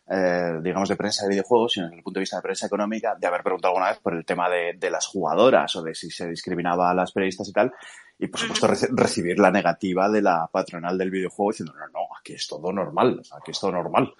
eh, 0.09 0.59
digamos, 0.63 0.89
de 0.89 0.97
prensa 0.97 1.25
de 1.25 1.31
videojuegos, 1.31 1.73
sino 1.73 1.87
desde 1.87 1.99
el 1.99 2.03
punto 2.05 2.19
de 2.19 2.23
vista 2.23 2.37
de 2.37 2.43
prensa 2.43 2.67
económica, 2.67 3.15
de 3.19 3.27
haber 3.27 3.43
preguntado 3.43 3.73
alguna 3.75 3.91
vez 3.91 3.99
por 4.01 4.15
el 4.15 4.25
tema 4.25 4.49
de, 4.49 4.75
de 4.79 4.91
las 4.91 5.07
jugadoras 5.07 5.75
o 5.77 5.83
de 5.83 5.95
si 5.95 6.11
se 6.11 6.29
discriminaba 6.29 6.91
a 6.91 6.95
las 6.95 7.13
periodistas 7.13 7.49
y 7.49 7.53
tal, 7.53 7.73
y 8.19 8.29
por 8.29 8.41
supuesto 8.41 8.67
reci- 8.69 8.89
recibir 8.93 9.39
la 9.39 9.51
negativa 9.51 10.09
de 10.09 10.23
la 10.23 10.47
patronal 10.51 10.97
del 10.97 11.11
videojuego 11.11 11.51
diciendo, 11.53 11.75
no, 11.75 11.87
no, 11.89 12.07
aquí 12.19 12.35
es 12.35 12.47
todo 12.47 12.73
normal, 12.73 13.21
aquí 13.37 13.51
es 13.51 13.61
todo 13.61 13.73
normal. 13.73 14.13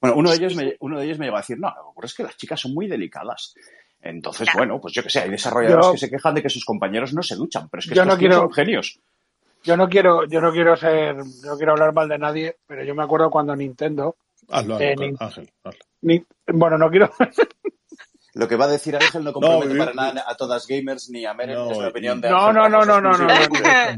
Bueno, 0.00 0.16
uno 0.16 0.30
de 0.30 0.36
ellos 0.36 0.56
me, 0.56 0.76
uno 0.80 0.98
de 0.98 1.04
ellos 1.04 1.18
me 1.18 1.26
llegó 1.26 1.36
a 1.36 1.40
decir, 1.40 1.58
no, 1.60 1.68
lo 1.68 1.74
que 1.74 1.80
ocurre 1.90 2.06
es 2.06 2.14
que 2.14 2.22
las 2.24 2.36
chicas 2.36 2.58
son 2.60 2.74
muy 2.74 2.88
delicadas. 2.88 3.54
Entonces, 4.02 4.48
bueno, 4.54 4.80
pues 4.80 4.92
yo 4.94 5.02
que 5.02 5.10
sé, 5.10 5.20
hay 5.20 5.30
desarrolladores 5.30 5.86
Yo- 5.86 5.92
que 5.92 5.98
se 5.98 6.10
quejan 6.10 6.34
de 6.34 6.42
que 6.42 6.50
sus 6.50 6.64
compañeros 6.64 7.14
no 7.14 7.22
se 7.22 7.36
duchan, 7.36 7.68
pero 7.70 7.78
es 7.80 7.86
que 7.88 7.94
Yo 7.94 8.02
estos 8.02 8.14
no 8.16 8.18
quiero- 8.18 8.36
son 8.40 8.52
genios. 8.52 8.98
Yo 9.64 9.76
no 9.76 9.88
quiero, 9.88 10.24
yo 10.26 10.40
no 10.40 10.50
quiero 10.50 10.76
ser, 10.76 11.14
no 11.16 11.56
quiero 11.56 11.72
hablar 11.72 11.92
mal 11.94 12.08
de 12.08 12.18
nadie, 12.18 12.56
pero 12.66 12.82
yo 12.82 12.94
me 12.96 13.04
acuerdo 13.04 13.30
cuando 13.30 13.54
Nintendo, 13.54 14.16
Hazlo, 14.50 14.74
hazlo, 14.74 14.84
Eh, 14.86 14.96
ni- 14.98 15.14
Ángel. 15.20 15.50
hazlo. 15.62 15.80
ni- 16.00 16.24
bueno, 16.48 16.76
no 16.78 16.90
quiero, 16.90 17.10
Lo 18.34 18.48
que 18.48 18.56
va 18.56 18.64
a 18.64 18.68
decir 18.68 18.96
Ángel 18.96 19.24
no 19.24 19.32
compromete 19.34 19.76
para 19.76 19.92
nada 19.92 20.24
a 20.26 20.34
todas 20.34 20.66
gamers 20.66 21.10
ni 21.10 21.26
a 21.26 21.34
Meren, 21.34 21.54
No, 21.54 21.70
es 21.70 21.76
la 21.78 21.88
opinión 21.88 22.18
de 22.20 22.30
no, 22.30 22.46
Ángel. 22.46 22.54
no, 22.54 22.68
no, 22.70 22.84
no, 22.86 23.00
no, 23.00 23.18
no, 23.18 23.26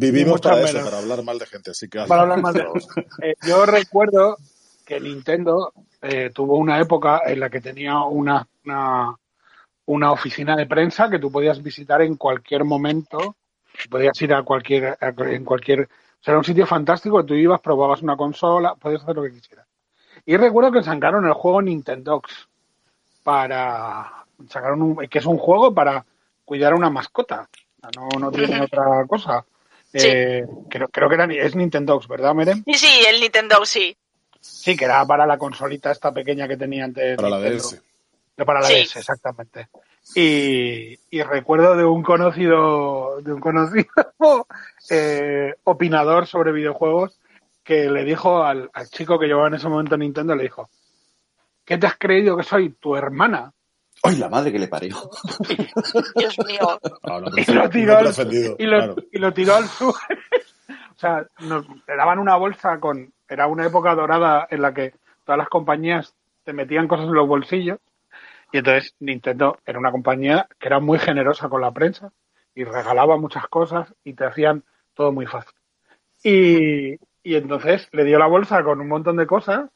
Vivimos 0.01 0.41
para 0.43 0.61
eso, 0.61 0.73
menos. 0.75 0.89
para 0.91 0.99
hablar 1.01 1.23
mal 1.23 1.39
de 1.39 1.47
gente, 1.47 1.71
así 1.71 1.89
que 1.89 1.99
hazlo. 2.01 2.09
para 2.09 2.23
hablar 2.23 2.41
mal 2.43 2.53
de 2.53 2.65
Eh, 3.23 3.35
yo 3.47 3.65
recuerdo 3.65 4.37
que 4.85 4.99
Nintendo 5.01 5.73
eh, 6.03 6.31
tuvo 6.35 6.57
una 6.59 6.81
época 6.81 7.23
en 7.25 7.39
la 7.41 7.49
que 7.49 7.61
tenía 7.61 8.03
una, 8.03 8.45
una, 8.65 9.15
una 9.87 10.13
oficina 10.13 10.57
de 10.57 10.67
prensa 10.67 11.11
que 11.11 11.19
tú 11.19 11.31
podías 11.31 11.63
visitar 11.63 12.01
en 12.03 12.17
cualquier 12.17 12.65
momento, 12.65 13.37
podías 13.91 14.21
ir 14.23 14.33
a 14.35 14.43
cualquier, 14.43 14.97
a- 15.01 15.15
en 15.31 15.45
cualquier, 15.45 15.83
o 15.83 15.87
sea, 16.23 16.33
era 16.33 16.39
un 16.39 16.45
sitio 16.45 16.67
fantástico, 16.67 17.25
tú 17.25 17.35
ibas, 17.35 17.61
probabas 17.61 18.01
una 18.03 18.17
consola, 18.17 18.75
podías 18.75 19.03
hacer 19.03 19.17
lo 19.17 19.23
que 19.25 19.33
quisieras. 19.33 19.67
Y 20.27 20.37
recuerdo 20.37 20.73
que 20.73 20.83
sacaron 20.83 21.27
el 21.27 21.33
juego 21.35 21.61
Nintendox 21.61 22.49
para, 23.23 24.25
sacaron 24.49 24.83
un, 24.83 24.97
que 25.09 25.19
es 25.19 25.27
un 25.27 25.39
juego 25.39 25.75
para 25.75 26.05
cuidar 26.45 26.73
a 26.73 26.77
una 26.77 26.91
mascota, 26.91 27.49
no, 27.97 28.09
no 28.19 28.31
tiene 28.31 28.63
otra 28.63 29.05
cosa. 29.07 29.45
Sí. 29.93 29.99
Eh, 30.03 30.45
creo, 30.69 30.89
creo 30.89 31.09
que 31.09 31.15
era, 31.15 31.27
ni- 31.27 31.39
es 31.39 31.55
Nintendo, 31.55 32.01
¿verdad, 32.09 32.35
Merem? 32.35 32.63
Sí, 32.65 32.75
sí, 32.75 32.89
el 33.09 33.21
Nintendo, 33.21 33.65
sí. 33.65 33.97
Sí, 34.41 34.77
que 34.77 34.85
era 34.85 35.05
para 35.07 35.27
la 35.27 35.39
consolita 35.39 35.91
esta 35.91 36.13
pequeña 36.13 36.47
que 36.49 36.57
tenía 36.57 36.85
antes. 36.85 37.17
Para 37.17 37.29
la 37.31 37.39
Nintendo. 37.39 37.63
DS. 37.69 37.83
De 38.37 38.45
para 38.45 38.61
la 38.61 38.67
Sí. 38.67 38.83
DS, 38.83 38.97
exactamente. 38.97 39.69
Y, 40.15 40.99
y 41.11 41.23
recuerdo 41.23 41.77
de 41.77 41.85
un 41.85 42.03
conocido, 42.03 43.21
de 43.23 43.33
un 43.33 43.41
conocido 43.41 43.87
eh, 44.91 45.55
opinador 45.65 46.27
sobre 46.27 46.53
videojuegos 46.53 47.19
que 47.63 47.89
le 47.89 48.05
dijo 48.05 48.43
al, 48.45 48.71
al 48.75 48.89
chico 48.89 49.19
que 49.19 49.27
llevaba 49.27 49.49
en 49.49 49.55
ese 49.55 49.69
momento 49.69 49.97
Nintendo, 49.97 50.35
le 50.35 50.43
dijo, 50.45 50.69
¿qué 51.65 51.79
te 51.79 51.87
has 51.87 51.97
creído 51.97 52.37
que 52.37 52.43
soy? 52.43 52.71
¿Tu 52.71 52.95
hermana? 52.95 53.53
¡Ay, 54.03 54.17
la 54.17 54.29
madre 54.29 54.53
que 54.53 54.59
le 54.59 54.69
parió! 54.69 54.97
Dios 56.17 56.37
mío. 56.47 56.79
No, 57.07 57.21
Y 57.37 57.53
lo 57.53 57.71
tiró 57.71 58.03
no, 58.03 58.09
al, 58.11 58.35
y 58.59 58.65
lo, 58.67 58.77
claro. 58.79 58.97
y 59.13 59.19
lo 59.19 59.33
tiró 59.33 59.55
al 59.57 59.67
suelo. 59.69 59.95
o 60.97 60.99
sea, 60.99 61.27
nos, 61.41 61.67
te 61.87 61.97
daban 61.97 62.19
una 62.19 62.37
bolsa 62.37 62.79
con... 62.81 63.13
Era 63.27 63.47
una 63.47 63.67
época 63.67 63.95
dorada 63.95 64.47
en 64.51 64.61
la 64.61 64.75
que 64.75 64.93
todas 65.25 65.39
las 65.39 65.49
compañías 65.49 66.15
te 66.45 66.53
metían 66.53 66.87
cosas 66.87 67.07
en 67.07 67.15
los 67.15 67.27
bolsillos. 67.27 67.79
Y 68.55 68.59
entonces 68.59 68.95
Nintendo 69.01 69.59
era 69.67 69.81
una 69.81 69.91
compañía 69.91 70.47
que 70.61 70.69
era 70.69 70.79
muy 70.79 71.01
generosa 71.01 71.49
con 71.49 71.61
la 71.61 71.73
prensa 71.73 72.13
y 72.55 72.63
regalaba 72.63 73.17
muchas 73.17 73.49
cosas 73.49 73.93
y 74.05 74.15
te 74.15 74.25
hacían 74.25 74.63
todo 74.95 75.11
muy 75.11 75.27
fácil. 75.27 75.57
Y, 76.23 76.95
y 77.25 77.35
entonces 77.35 77.89
le 77.91 78.05
dio 78.05 78.17
la 78.17 78.29
bolsa 78.29 78.63
con 78.63 78.81
un 78.81 78.87
montón 78.87 79.17
de 79.17 79.27
cosas 79.27 79.69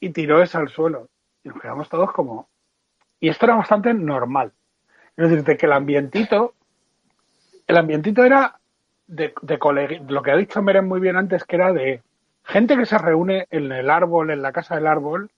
y 0.00 0.10
tiró 0.10 0.42
esa 0.42 0.58
al 0.58 0.70
suelo. 0.70 1.08
Y 1.44 1.50
nos 1.50 1.60
quedamos 1.60 1.88
todos 1.88 2.10
como... 2.10 2.48
Y 3.20 3.28
esto 3.28 3.46
era 3.46 3.54
bastante 3.54 3.94
normal. 3.94 4.50
Es 5.16 5.30
decir, 5.30 5.56
que 5.56 5.66
el 5.66 5.72
ambientito, 5.72 6.54
el 7.68 7.76
ambientito 7.76 8.24
era 8.24 8.58
de, 9.06 9.34
de 9.40 10.00
lo 10.08 10.22
que 10.24 10.32
ha 10.32 10.36
dicho 10.36 10.62
Meren 10.62 10.88
muy 10.88 10.98
bien 10.98 11.14
antes, 11.14 11.44
que 11.44 11.54
era 11.54 11.72
de 11.72 12.02
gente 12.42 12.76
que 12.76 12.86
se 12.86 12.98
reúne 12.98 13.46
en 13.52 13.70
el 13.70 13.88
árbol, 13.88 14.32
en 14.32 14.42
la 14.42 14.50
casa 14.50 14.74
del 14.74 14.88
árbol, 14.88 15.30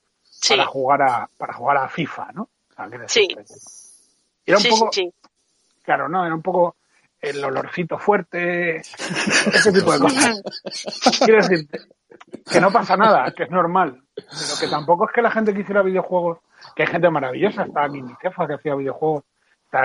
Sí, 0.44 0.54
para 0.56 0.66
jugar 0.66 1.02
a, 1.02 1.28
para 1.38 1.52
jugar 1.54 1.76
a 1.78 1.88
FIFA, 1.88 2.32
¿no? 2.32 2.42
O 2.42 2.74
sea, 2.74 2.86
quiero 2.88 3.08
Sí. 3.08 3.28
y 3.30 4.50
Era 4.50 4.58
un 4.58 4.62
sí, 4.62 4.68
poco, 4.70 4.90
claro, 5.82 6.08
¿no? 6.08 6.24
Era 6.26 6.34
un 6.34 6.42
poco 6.42 6.76
el 7.20 7.42
olorcito 7.42 7.98
fuerte, 7.98 8.76
ese 8.76 9.72
tipo 9.72 9.92
de 9.92 9.98
cosas. 10.00 10.42
Quiero 11.24 11.40
decirte 11.42 11.80
que 12.50 12.60
no 12.60 12.70
pasa 12.70 12.96
nada, 12.96 13.32
que 13.32 13.44
es 13.44 13.50
normal. 13.50 14.02
Pero 14.14 14.58
que 14.60 14.68
tampoco 14.68 15.06
es 15.06 15.12
que 15.14 15.22
la 15.22 15.30
gente 15.30 15.54
que 15.54 15.60
hiciera 15.60 15.82
videojuegos, 15.82 16.38
que 16.76 16.82
hay 16.82 16.88
gente 16.88 17.08
maravillosa, 17.08 17.62
estaba 17.64 17.88
Minicefa 17.88 18.46
que 18.46 18.54
hacía 18.54 18.74
videojuegos, 18.74 19.24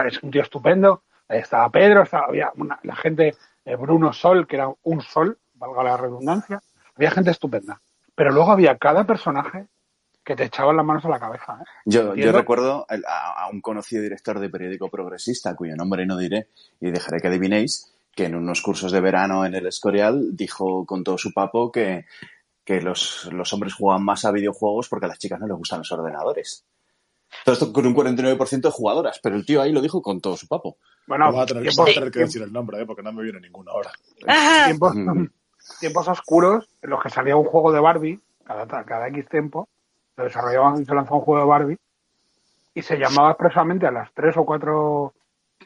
es 0.05 0.21
un 0.21 0.31
tío 0.31 0.41
estupendo, 0.41 1.03
estaba 1.27 1.69
Pedro, 1.69 2.03
estaba, 2.03 2.25
había 2.27 2.51
una- 2.55 2.79
la 2.83 2.95
gente, 2.95 3.35
eh, 3.65 3.75
Bruno 3.75 4.11
Sol, 4.13 4.45
que 4.45 4.57
era 4.57 4.69
un 4.83 5.01
sol, 5.01 5.37
valga 5.53 5.83
la 5.83 5.97
redundancia, 5.97 6.61
había 6.95 7.11
gente 7.11 7.31
estupenda. 7.31 7.79
Pero 8.15 8.31
luego 8.31 8.51
había 8.51 8.77
cada 8.77 9.05
personaje 9.05 9.65
que 10.29 10.35
te 10.35 10.43
echaban 10.45 10.77
las 10.77 10.85
manos 10.85 11.03
a 11.05 11.09
la 11.09 11.19
cabeza. 11.19 11.57
¿eh? 11.59 11.65
Yo, 11.85 12.13
recuerdo 12.13 12.85
a, 12.87 13.45
a 13.45 13.49
un 13.49 13.61
conocido 13.61 14.03
director 14.03 14.39
de 14.39 14.47
periódico 14.49 14.87
progresista, 14.89 15.55
cuyo 15.55 15.75
nombre 15.75 16.05
no 16.05 16.17
diré 16.17 16.49
y 16.79 16.91
dejaré 16.91 17.19
que 17.19 17.29
adivinéis, 17.29 17.91
que 18.15 18.25
en 18.25 18.35
unos 18.35 18.61
cursos 18.61 18.91
de 18.91 19.01
verano 19.01 19.43
en 19.43 19.55
el 19.55 19.65
Escorial 19.65 20.35
dijo 20.37 20.85
con 20.85 21.03
todo 21.03 21.17
su 21.17 21.33
papo 21.33 21.71
que, 21.71 22.05
que 22.63 22.79
los, 22.79 23.27
los 23.31 23.51
hombres 23.53 23.73
juegan 23.73 24.03
más 24.03 24.23
a 24.25 24.31
videojuegos 24.31 24.87
porque 24.87 25.07
a 25.07 25.09
las 25.09 25.17
chicas 25.17 25.39
no 25.39 25.47
les 25.47 25.57
gustan 25.57 25.79
los 25.79 25.91
ordenadores. 25.91 26.63
Todo 27.43 27.53
esto 27.53 27.73
con 27.73 27.87
un 27.87 27.95
49% 27.95 28.61
de 28.61 28.69
jugadoras, 28.71 29.19
pero 29.23 29.35
el 29.35 29.45
tío 29.47 29.63
ahí 29.63 29.71
lo 29.71 29.81
dijo 29.81 30.01
con 30.03 30.21
todo 30.21 30.37
su 30.37 30.47
papo. 30.47 30.77
Bueno, 31.07 31.25
Vamos 31.25 31.41
a 31.41 31.45
tener, 31.47 31.63
tiempos, 31.63 31.77
vamos 31.77 31.91
a 31.91 31.99
tener 31.99 32.11
que 32.11 32.19
decir 32.19 32.41
el 32.43 32.53
nombre, 32.53 32.79
¿eh? 32.81 32.85
porque 32.85 33.01
no 33.01 33.11
me 33.11 33.23
viene 33.23 33.39
ninguna 33.39 33.71
ahora. 33.71 33.91
Tiempos, 34.65 34.93
Mm. 34.95 35.25
tiempos 35.79 36.07
oscuros 36.07 36.69
en 36.83 36.91
los 36.91 37.01
que 37.01 37.09
salía 37.09 37.35
un 37.35 37.45
juego 37.45 37.71
de 37.71 37.79
Barbie, 37.79 38.19
cada, 38.45 38.67
cada 38.85 39.07
X 39.07 39.27
tiempo, 39.29 39.67
se 40.19 40.23
desarrollaban 40.25 40.81
y 40.81 40.85
se 40.85 40.93
lanzó 40.93 41.15
un 41.15 41.21
juego 41.21 41.41
de 41.41 41.47
Barbie, 41.49 41.77
y 42.73 42.81
se 42.81 42.97
llamaba 42.97 43.31
expresamente 43.31 43.87
a 43.87 43.91
las 43.91 44.11
tres 44.13 44.35
o 44.37 44.45
cuatro 44.45 45.13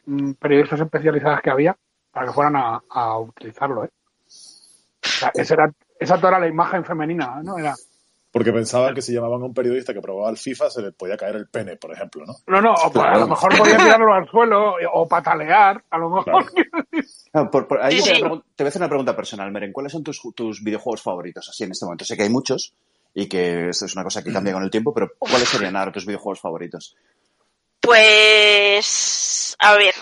mm, 0.06 0.32
periodistas 0.32 0.80
especializadas 0.80 1.40
que 1.42 1.50
había 1.50 1.76
para 2.10 2.26
que 2.26 2.32
fueran 2.32 2.56
a, 2.56 2.80
a 2.90 3.18
utilizarlo. 3.18 3.84
¿eh? 3.84 3.90
O 4.26 5.08
sea, 5.08 5.30
esa, 5.34 5.54
era, 5.54 5.72
esa 5.98 6.16
toda 6.16 6.28
era 6.30 6.38
la 6.40 6.48
imagen 6.48 6.84
femenina, 6.84 7.40
¿no? 7.42 7.58
Era, 7.58 7.74
Porque 8.32 8.52
pensaban 8.52 8.94
que 8.94 9.02
si 9.02 9.12
llamaban 9.12 9.42
a 9.42 9.44
un 9.44 9.54
periodista 9.54 9.92
que 9.92 10.00
probaba 10.00 10.30
el 10.30 10.36
FIFA 10.38 10.70
se 10.70 10.82
le 10.82 10.92
podía 10.92 11.16
caer 11.16 11.36
el 11.36 11.46
pene, 11.48 11.76
por 11.76 11.92
ejemplo, 11.92 12.24
¿no? 12.26 12.34
no, 12.46 12.60
no, 12.62 12.72
o 12.72 12.90
pues, 12.90 13.04
a 13.04 13.18
lo 13.18 13.28
mejor 13.28 13.56
podía 13.58 13.76
tirarlo 13.76 14.12
al 14.14 14.28
suelo 14.28 14.74
o 14.92 15.06
patalear, 15.06 15.84
a 15.90 15.98
lo 15.98 16.10
mejor. 16.10 16.44
Ah, 17.32 17.50
por- 17.50 17.66
por- 17.68 17.82
ahí 17.82 18.00
Sí, 18.00 18.14
sí. 18.14 18.22
te 18.22 18.28
voy 18.28 18.42
a 18.58 18.68
hacer 18.68 18.80
una 18.80 18.88
pregunta 18.88 19.14
personal, 19.16 19.50
Meren. 19.52 19.72
¿Cuáles 19.72 19.92
son 19.92 20.02
tus, 20.04 20.20
tus 20.34 20.62
videojuegos 20.62 21.02
favoritos 21.02 21.48
así 21.48 21.64
en 21.64 21.72
este 21.72 21.84
momento? 21.84 22.04
Sé 22.04 22.16
que 22.16 22.22
hay 22.22 22.30
muchos 22.30 22.72
y 23.14 23.28
que 23.28 23.70
esto 23.70 23.86
es 23.86 23.94
una 23.94 24.02
cosa 24.02 24.22
que 24.22 24.32
cambia 24.32 24.52
con 24.52 24.64
el 24.64 24.70
tiempo, 24.70 24.92
pero 24.92 25.12
¿cuáles 25.18 25.48
serían 25.48 25.76
ahora 25.76 25.92
tus 25.92 26.04
videojuegos 26.04 26.40
favoritos? 26.40 26.96
Pues, 27.80 29.56
a 29.58 29.74
ver. 29.74 29.94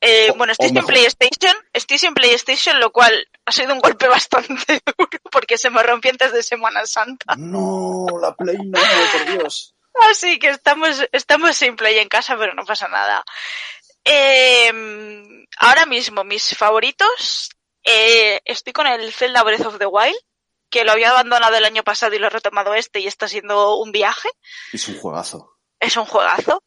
Eh, 0.00 0.32
bueno, 0.36 0.52
estoy 0.52 0.68
sin 0.68 0.84
PlayStation, 0.84 1.56
estoy 1.72 1.98
sin 1.98 2.14
PlayStation, 2.14 2.78
lo 2.78 2.92
cual 2.92 3.12
ha 3.44 3.52
sido 3.52 3.74
un 3.74 3.80
golpe 3.80 4.08
bastante 4.08 4.80
duro 4.84 5.18
porque 5.30 5.58
se 5.58 5.70
me 5.70 5.82
rompió 5.82 6.10
antes 6.10 6.32
de 6.32 6.42
Semana 6.42 6.86
Santa. 6.86 7.34
No, 7.36 8.06
la 8.20 8.34
Play 8.34 8.58
no, 8.58 8.78
por 9.12 9.38
Dios. 9.38 9.74
Así 10.10 10.38
que 10.38 10.48
estamos, 10.48 11.04
estamos 11.12 11.56
sin 11.56 11.76
Play 11.76 11.98
en 11.98 12.08
casa, 12.08 12.36
pero 12.38 12.54
no 12.54 12.64
pasa 12.64 12.88
nada. 12.88 13.24
Eh, 14.04 14.70
ahora 15.58 15.86
mismo, 15.86 16.22
mis 16.22 16.56
favoritos, 16.56 17.50
eh, 17.82 18.40
estoy 18.44 18.72
con 18.72 18.86
el 18.86 19.12
Zelda 19.12 19.42
Breath 19.42 19.66
of 19.66 19.78
the 19.78 19.86
Wild, 19.86 20.16
que 20.70 20.84
lo 20.84 20.92
había 20.92 21.10
abandonado 21.10 21.56
el 21.56 21.64
año 21.64 21.82
pasado 21.82 22.14
y 22.14 22.18
lo 22.18 22.26
he 22.26 22.30
retomado 22.30 22.74
este 22.74 23.00
y 23.00 23.06
está 23.06 23.28
siendo 23.28 23.76
un 23.76 23.92
viaje. 23.92 24.28
Es 24.72 24.88
un 24.88 24.98
juegazo. 24.98 25.56
Es 25.80 25.96
un 25.96 26.04
juegazo. 26.06 26.62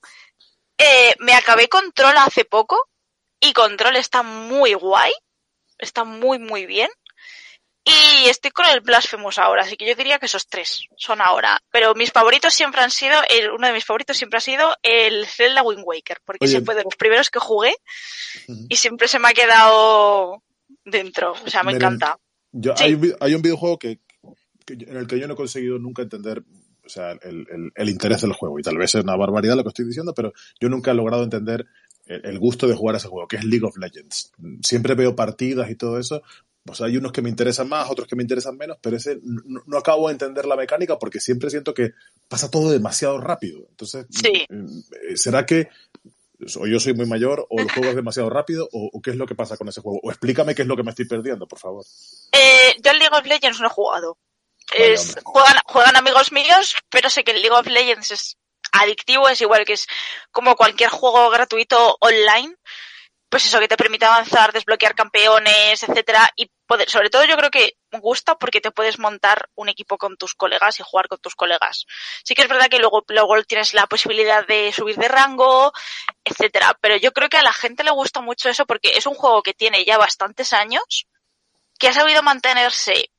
Eh, 0.77 1.15
me 1.19 1.33
acabé 1.33 1.67
Control 1.67 2.15
hace 2.17 2.45
poco 2.45 2.89
y 3.39 3.53
Control 3.53 3.95
está 3.97 4.23
muy 4.23 4.73
guay. 4.73 5.11
Está 5.77 6.03
muy, 6.03 6.39
muy 6.39 6.65
bien. 6.65 6.89
Y 7.85 8.27
estoy 8.29 8.51
con 8.51 8.65
el 8.65 8.81
Blasphemous 8.81 9.39
ahora, 9.39 9.63
así 9.63 9.75
que 9.77 9.87
yo 9.87 9.95
diría 9.95 10.19
que 10.19 10.25
esos 10.27 10.47
tres 10.47 10.81
son 10.97 11.21
ahora. 11.21 11.59
Pero 11.71 11.95
mis 11.95 12.11
favoritos 12.11 12.53
siempre 12.53 12.81
han 12.81 12.91
sido, 12.91 13.19
el- 13.29 13.49
uno 13.51 13.65
de 13.67 13.73
mis 13.73 13.85
favoritos 13.85 14.17
siempre 14.17 14.37
ha 14.37 14.41
sido 14.41 14.75
el 14.83 15.25
Zelda 15.25 15.63
Wind 15.63 15.81
Waker, 15.85 16.21
porque 16.25 16.45
Oye. 16.45 16.57
ese 16.57 16.65
fue 16.65 16.75
de 16.75 16.83
los 16.83 16.95
primeros 16.97 17.29
que 17.29 17.39
jugué 17.39 17.73
y 18.69 18.75
siempre 18.75 19.07
se 19.07 19.17
me 19.17 19.29
ha 19.29 19.33
quedado 19.33 20.43
dentro. 20.83 21.31
O 21.45 21.49
sea, 21.49 21.63
me 21.63 21.71
encanta. 21.71 22.19
Yo, 22.51 22.75
Sí. 22.75 22.83
hay, 22.83 22.93
un, 22.95 23.13
hay 23.19 23.35
un 23.35 23.41
videojuego 23.41 23.77
que, 23.79 23.99
en 24.67 24.97
el 24.97 25.07
que 25.07 25.19
yo 25.19 25.27
no 25.27 25.33
he 25.33 25.37
conseguido 25.37 25.79
nunca 25.79 26.01
entender 26.01 26.43
o 26.85 26.89
sea, 26.91 27.11
el, 27.11 27.45
el- 27.51 27.71
el 27.75 27.89
interés 27.89 28.21
del 28.21 28.33
juego. 28.33 28.57
Y 28.59 28.63
tal 28.63 28.77
vez 28.77 28.95
es 28.95 29.03
una 29.03 29.15
barbaridad 29.15 29.55
lo 29.55 29.61
que 29.63 29.69
estoy 29.69 29.85
diciendo, 29.85 30.13
pero 30.15 30.33
yo 30.59 30.69
nunca 30.69 30.89
he 30.89 30.95
logrado 30.95 31.23
entender 31.23 31.67
el, 32.07 32.25
el 32.25 32.39
gusto 32.39 32.67
de 32.67 32.73
jugar 32.73 32.95
a 32.95 32.97
ese 32.97 33.07
juego, 33.07 33.27
que 33.27 33.35
es 33.37 33.43
League 33.43 33.63
of 33.65 33.77
Legends. 33.77 34.31
Siempre 34.63 34.95
veo 34.95 35.15
partidas 35.15 35.69
y 35.69 35.75
todo 35.75 35.99
eso. 35.99 36.23
O 36.67 36.73
sea, 36.73 36.87
hay 36.87 36.97
unos 36.97 37.11
que 37.11 37.21
me 37.21 37.29
interesan 37.29 37.69
más, 37.69 37.89
otros 37.91 38.07
que 38.07 38.15
me 38.15 38.23
interesan 38.23 38.57
menos, 38.57 38.77
pero 38.81 38.97
ese 38.97 39.19
no, 39.23 39.61
no 39.67 39.77
acabo 39.77 40.07
de 40.07 40.13
entender 40.13 40.45
la 40.47 40.55
mecánica 40.55 40.97
porque 40.97 41.19
siempre 41.19 41.51
siento 41.51 41.75
que 41.75 41.91
pasa 42.27 42.49
todo 42.49 42.71
demasiado 42.71 43.19
rápido. 43.19 43.67
Entonces, 43.69 44.07
Sí. 44.09 44.45
eh, 44.49 45.15
¿será 45.15 45.45
que 45.45 45.67
o 46.57 46.67
yo 46.67 46.79
soy 46.79 46.93
muy 46.93 47.05
mayor 47.05 47.45
o 47.49 47.59
el 47.59 47.71
juego 47.71 47.89
es 47.89 47.95
demasiado 47.95 48.29
rápido 48.29 48.69
o, 48.71 48.89
o 48.93 49.01
qué 49.01 49.11
es 49.11 49.17
lo 49.17 49.25
que 49.25 49.35
pasa 49.35 49.57
con 49.57 49.67
ese 49.67 49.81
juego? 49.81 49.99
O 50.03 50.09
explícame 50.09 50.55
qué 50.55 50.61
es 50.61 50.67
lo 50.67 50.75
que 50.75 50.83
me 50.83 50.91
estoy 50.91 51.05
perdiendo, 51.05 51.47
por 51.47 51.59
favor. 51.59 51.85
Eh, 52.31 52.75
yo 52.81 52.91
el 52.91 52.99
League 52.99 53.15
of 53.15 53.25
Legends 53.25 53.59
no 53.59 53.67
he 53.67 53.71
jugado. 53.71 54.17
Es, 54.73 55.17
juegan, 55.23 55.55
juegan 55.65 55.95
amigos 55.95 56.31
míos, 56.31 56.75
pero 56.89 57.09
sé 57.09 57.23
que 57.23 57.31
el 57.31 57.41
League 57.41 57.55
of 57.55 57.67
Legends 57.67 58.11
es 58.11 58.37
adictivo, 58.71 59.27
es 59.27 59.41
igual 59.41 59.65
que 59.65 59.73
es 59.73 59.87
como 60.31 60.55
cualquier 60.55 60.89
juego 60.89 61.29
gratuito 61.29 61.97
online. 61.99 62.55
Pues 63.29 63.45
eso, 63.45 63.59
que 63.59 63.67
te 63.67 63.77
permite 63.77 64.05
avanzar, 64.05 64.51
desbloquear 64.51 64.95
campeones, 64.95 65.83
etcétera, 65.83 66.31
y 66.35 66.49
poder, 66.65 66.89
sobre 66.89 67.11
todo 67.11 67.25
yo 67.25 67.37
creo 67.37 67.51
que 67.51 67.77
gusta 67.99 68.35
porque 68.37 68.59
te 68.59 68.71
puedes 68.71 68.97
montar 68.97 69.49
un 69.55 69.69
equipo 69.69 69.97
con 69.97 70.17
tus 70.17 70.33
colegas 70.33 70.79
y 70.79 70.83
jugar 70.83 71.07
con 71.07 71.19
tus 71.19 71.35
colegas. 71.35 71.85
Sí 72.23 72.33
que 72.33 72.41
es 72.41 72.47
verdad 72.47 72.69
que 72.69 72.79
luego, 72.79 73.03
luego 73.07 73.41
tienes 73.43 73.73
la 73.75 73.85
posibilidad 73.85 74.45
de 74.47 74.73
subir 74.73 74.95
de 74.95 75.07
rango, 75.07 75.71
etcétera, 76.23 76.75
pero 76.81 76.97
yo 76.97 77.11
creo 77.11 77.29
que 77.29 77.37
a 77.37 77.43
la 77.43 77.53
gente 77.53 77.83
le 77.83 77.91
gusta 77.91 78.21
mucho 78.21 78.49
eso 78.49 78.65
porque 78.65 78.97
es 78.97 79.05
un 79.05 79.13
juego 79.13 79.43
que 79.43 79.53
tiene 79.53 79.85
ya 79.85 79.97
bastantes 79.97 80.53
años, 80.53 81.07
que 81.77 81.87
ha 81.87 81.93
sabido 81.93 82.23
mantenerse 82.23 83.11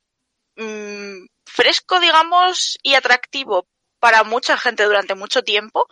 mm, 0.56 1.26
fresco, 1.44 2.00
digamos, 2.00 2.78
y 2.82 2.94
atractivo 2.94 3.66
para 4.00 4.24
mucha 4.24 4.56
gente 4.56 4.84
durante 4.84 5.14
mucho 5.14 5.42
tiempo. 5.42 5.86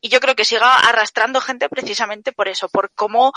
Y 0.00 0.08
yo 0.08 0.20
creo 0.20 0.34
que 0.34 0.44
siga 0.44 0.76
arrastrando 0.76 1.40
gente 1.40 1.68
precisamente 1.68 2.32
por 2.32 2.48
eso, 2.48 2.68
por 2.68 2.90
cómo 2.94 3.32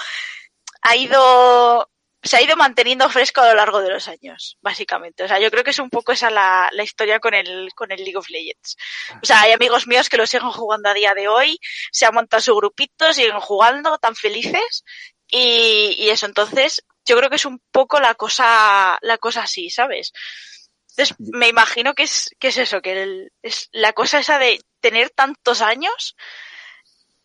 ha 0.81 0.95
ido, 0.95 1.89
se 2.21 2.37
ha 2.37 2.41
ido 2.41 2.55
manteniendo 2.55 3.09
fresco 3.09 3.41
a 3.41 3.49
lo 3.49 3.55
largo 3.55 3.81
de 3.81 3.89
los 3.89 4.07
años, 4.07 4.57
básicamente. 4.61 5.23
O 5.23 5.27
sea, 5.27 5.39
yo 5.39 5.51
creo 5.51 5.63
que 5.63 5.71
es 5.71 5.79
un 5.79 5.89
poco 5.89 6.11
esa 6.11 6.29
la, 6.29 6.69
la 6.71 6.83
historia 6.83 7.19
con 7.19 7.33
el, 7.33 7.73
con 7.75 7.91
el 7.91 7.99
League 8.03 8.17
of 8.17 8.29
Legends. 8.29 8.77
O 9.21 9.25
sea, 9.25 9.41
hay 9.41 9.51
amigos 9.51 9.87
míos 9.87 10.09
que 10.09 10.17
lo 10.17 10.25
siguen 10.27 10.49
jugando 10.51 10.89
a 10.89 10.93
día 10.93 11.13
de 11.13 11.27
hoy, 11.27 11.59
se 11.91 12.05
han 12.05 12.13
montado 12.13 12.41
su 12.41 12.55
grupito, 12.55 13.11
siguen 13.13 13.39
jugando, 13.39 13.97
tan 13.97 14.15
felices. 14.15 14.83
Y, 15.27 15.95
y 15.97 16.09
eso, 16.11 16.25
entonces, 16.27 16.83
yo 17.05 17.17
creo 17.17 17.29
que 17.29 17.37
es 17.37 17.45
un 17.45 17.59
poco 17.71 17.99
la 17.99 18.15
cosa, 18.15 18.97
la 19.01 19.17
cosa 19.17 19.43
así, 19.43 19.69
¿sabes? 19.69 20.13
Entonces, 20.91 21.15
me 21.19 21.47
imagino 21.47 21.93
que 21.95 22.03
es, 22.03 22.29
que 22.39 22.49
es 22.49 22.57
eso, 22.57 22.81
que 22.81 23.01
el- 23.03 23.31
es 23.41 23.67
la 23.71 23.93
cosa 23.93 24.19
esa 24.19 24.37
de 24.37 24.61
tener 24.79 25.09
tantos 25.09 25.61
años 25.61 26.15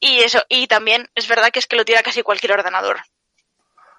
y 0.00 0.18
eso, 0.20 0.40
y 0.48 0.66
también 0.66 1.08
es 1.14 1.26
verdad 1.28 1.50
que 1.52 1.58
es 1.58 1.66
que 1.66 1.76
lo 1.76 1.84
tira 1.84 2.02
casi 2.02 2.22
cualquier 2.22 2.52
ordenador. 2.52 2.98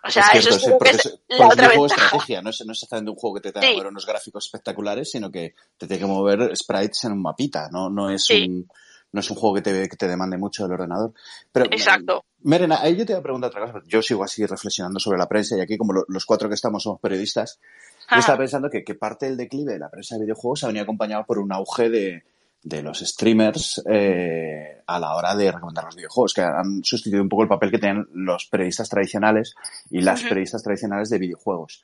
O 0.02 0.10
sea, 0.10 0.24
es 0.34 0.48
eso 0.48 0.58
cierto, 0.58 0.58
es 0.58 0.64
es, 0.64 0.64
como 0.64 0.80
que 0.80 0.90
es 0.92 1.06
es, 1.28 1.40
la 1.40 1.48
otra 1.48 1.66
juego 1.68 1.82
ventaja. 1.84 2.06
estrategia, 2.06 2.42
no 2.42 2.50
es, 2.52 2.62
no 2.66 2.72
es 2.72 2.78
exactamente 2.78 3.12
un 3.12 3.18
juego 3.18 3.36
que 3.36 3.42
te 3.42 3.52
tenga 3.52 3.66
que 3.66 3.72
Sí. 3.72 3.78
mover 3.78 3.92
unos 3.92 4.06
gráficos 4.06 4.46
espectaculares, 4.46 5.12
sino 5.12 5.30
que 5.30 5.56
te 5.78 5.88
tiene 5.88 6.00
que 6.00 6.06
mover 6.08 6.56
sprites 6.56 7.04
en 7.04 7.12
un 7.12 7.22
mapita, 7.22 7.68
no, 7.70 7.90
no 7.90 8.10
es 8.10 8.24
Sí. 8.26 8.46
un 8.48 8.70
no 9.12 9.22
es 9.22 9.30
un 9.32 9.38
juego 9.38 9.56
que 9.56 9.62
te, 9.64 9.90
que 9.90 9.98
te 9.98 10.08
demande 10.08 10.38
mucho 10.38 10.62
del 10.64 10.74
ordenador. 10.74 11.14
Pero, 11.52 11.66
Exacto. 11.72 12.26
Merena, 12.44 12.80
ahí 12.80 12.96
yo 12.96 13.08
te 13.08 13.14
voy 13.14 13.20
a 13.22 13.24
preguntar 13.24 13.50
otra 13.50 13.62
cosa, 13.62 13.74
porque 13.74 13.90
yo 13.90 14.04
sigo 14.04 14.24
así 14.24 14.46
reflexionando 14.46 15.00
sobre 15.00 15.18
la 15.18 15.28
prensa 15.28 15.58
y 15.58 15.62
aquí 15.62 15.80
como 15.80 15.94
lo- 15.94 16.06
los 16.10 16.26
cuatro 16.28 16.48
que 16.48 16.54
estamos 16.54 16.84
somos 16.84 17.00
periodistas, 17.02 17.58
yo 17.60 18.06
Ajá. 18.08 18.20
estaba 18.20 18.38
pensando 18.38 18.70
que, 18.70 18.84
que 18.84 18.94
parte 18.94 19.26
del 19.26 19.36
declive 19.36 19.74
de 19.74 19.80
la 19.80 19.90
prensa 19.90 20.14
de 20.16 20.22
videojuegos 20.22 20.64
ha 20.64 20.68
venido 20.68 20.84
acompañado 20.84 21.26
por 21.26 21.40
un 21.40 21.52
auge 21.52 21.90
de, 21.90 22.24
de 22.62 22.82
los 22.82 23.00
streamers 23.00 23.82
eh, 23.90 24.82
a 24.86 25.00
la 25.00 25.16
hora 25.16 25.36
de 25.36 25.52
recomendar 25.52 25.86
los 25.86 25.96
videojuegos, 25.96 26.34
que 26.34 26.42
han 26.42 26.84
sustituido 26.84 27.24
un 27.24 27.30
poco 27.30 27.44
el 27.44 27.50
papel 27.50 27.72
que 27.72 27.80
tenían 27.80 28.08
los 28.14 28.46
periodistas 28.46 28.90
tradicionales 28.90 29.56
y 29.90 30.02
las 30.02 30.22
periodistas 30.24 30.64
tradicionales 30.64 31.10
de 31.10 31.20
videojuegos. 31.20 31.84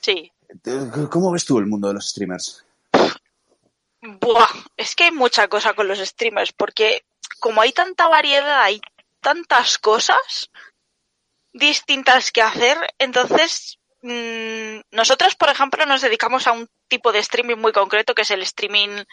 Sí. 0.00 0.30
¿Cómo 1.10 1.32
ves 1.32 1.44
tú 1.44 1.58
el 1.58 1.66
mundo 1.66 1.88
de 1.88 1.94
los 1.94 2.08
streamers? 2.08 2.64
Buah, 4.02 4.48
es 4.76 4.94
que 4.94 5.04
hay 5.04 5.12
mucha 5.12 5.48
cosa 5.48 5.74
con 5.74 5.88
los 5.88 5.98
streamers, 5.98 6.52
porque 6.52 7.04
como 7.38 7.60
hay 7.60 7.72
tanta 7.72 8.08
variedad, 8.08 8.62
hay 8.62 8.80
tantas 9.20 9.78
cosas 9.78 10.50
distintas 11.52 12.30
que 12.30 12.42
hacer, 12.42 12.78
entonces 12.98 13.79
mm, 14.02 14.80
nosotros, 14.92 15.34
por 15.34 15.48
ejemplo, 15.48 15.86
nos 15.86 16.00
dedicamos 16.00 16.46
a 16.46 16.52
un 16.52 16.68
tipo 16.88 17.12
de 17.12 17.20
streaming 17.20 17.56
muy 17.56 17.72
concreto, 17.72 18.14
que 18.14 18.22
es 18.22 18.30
el 18.30 18.42
streaming 18.42 19.04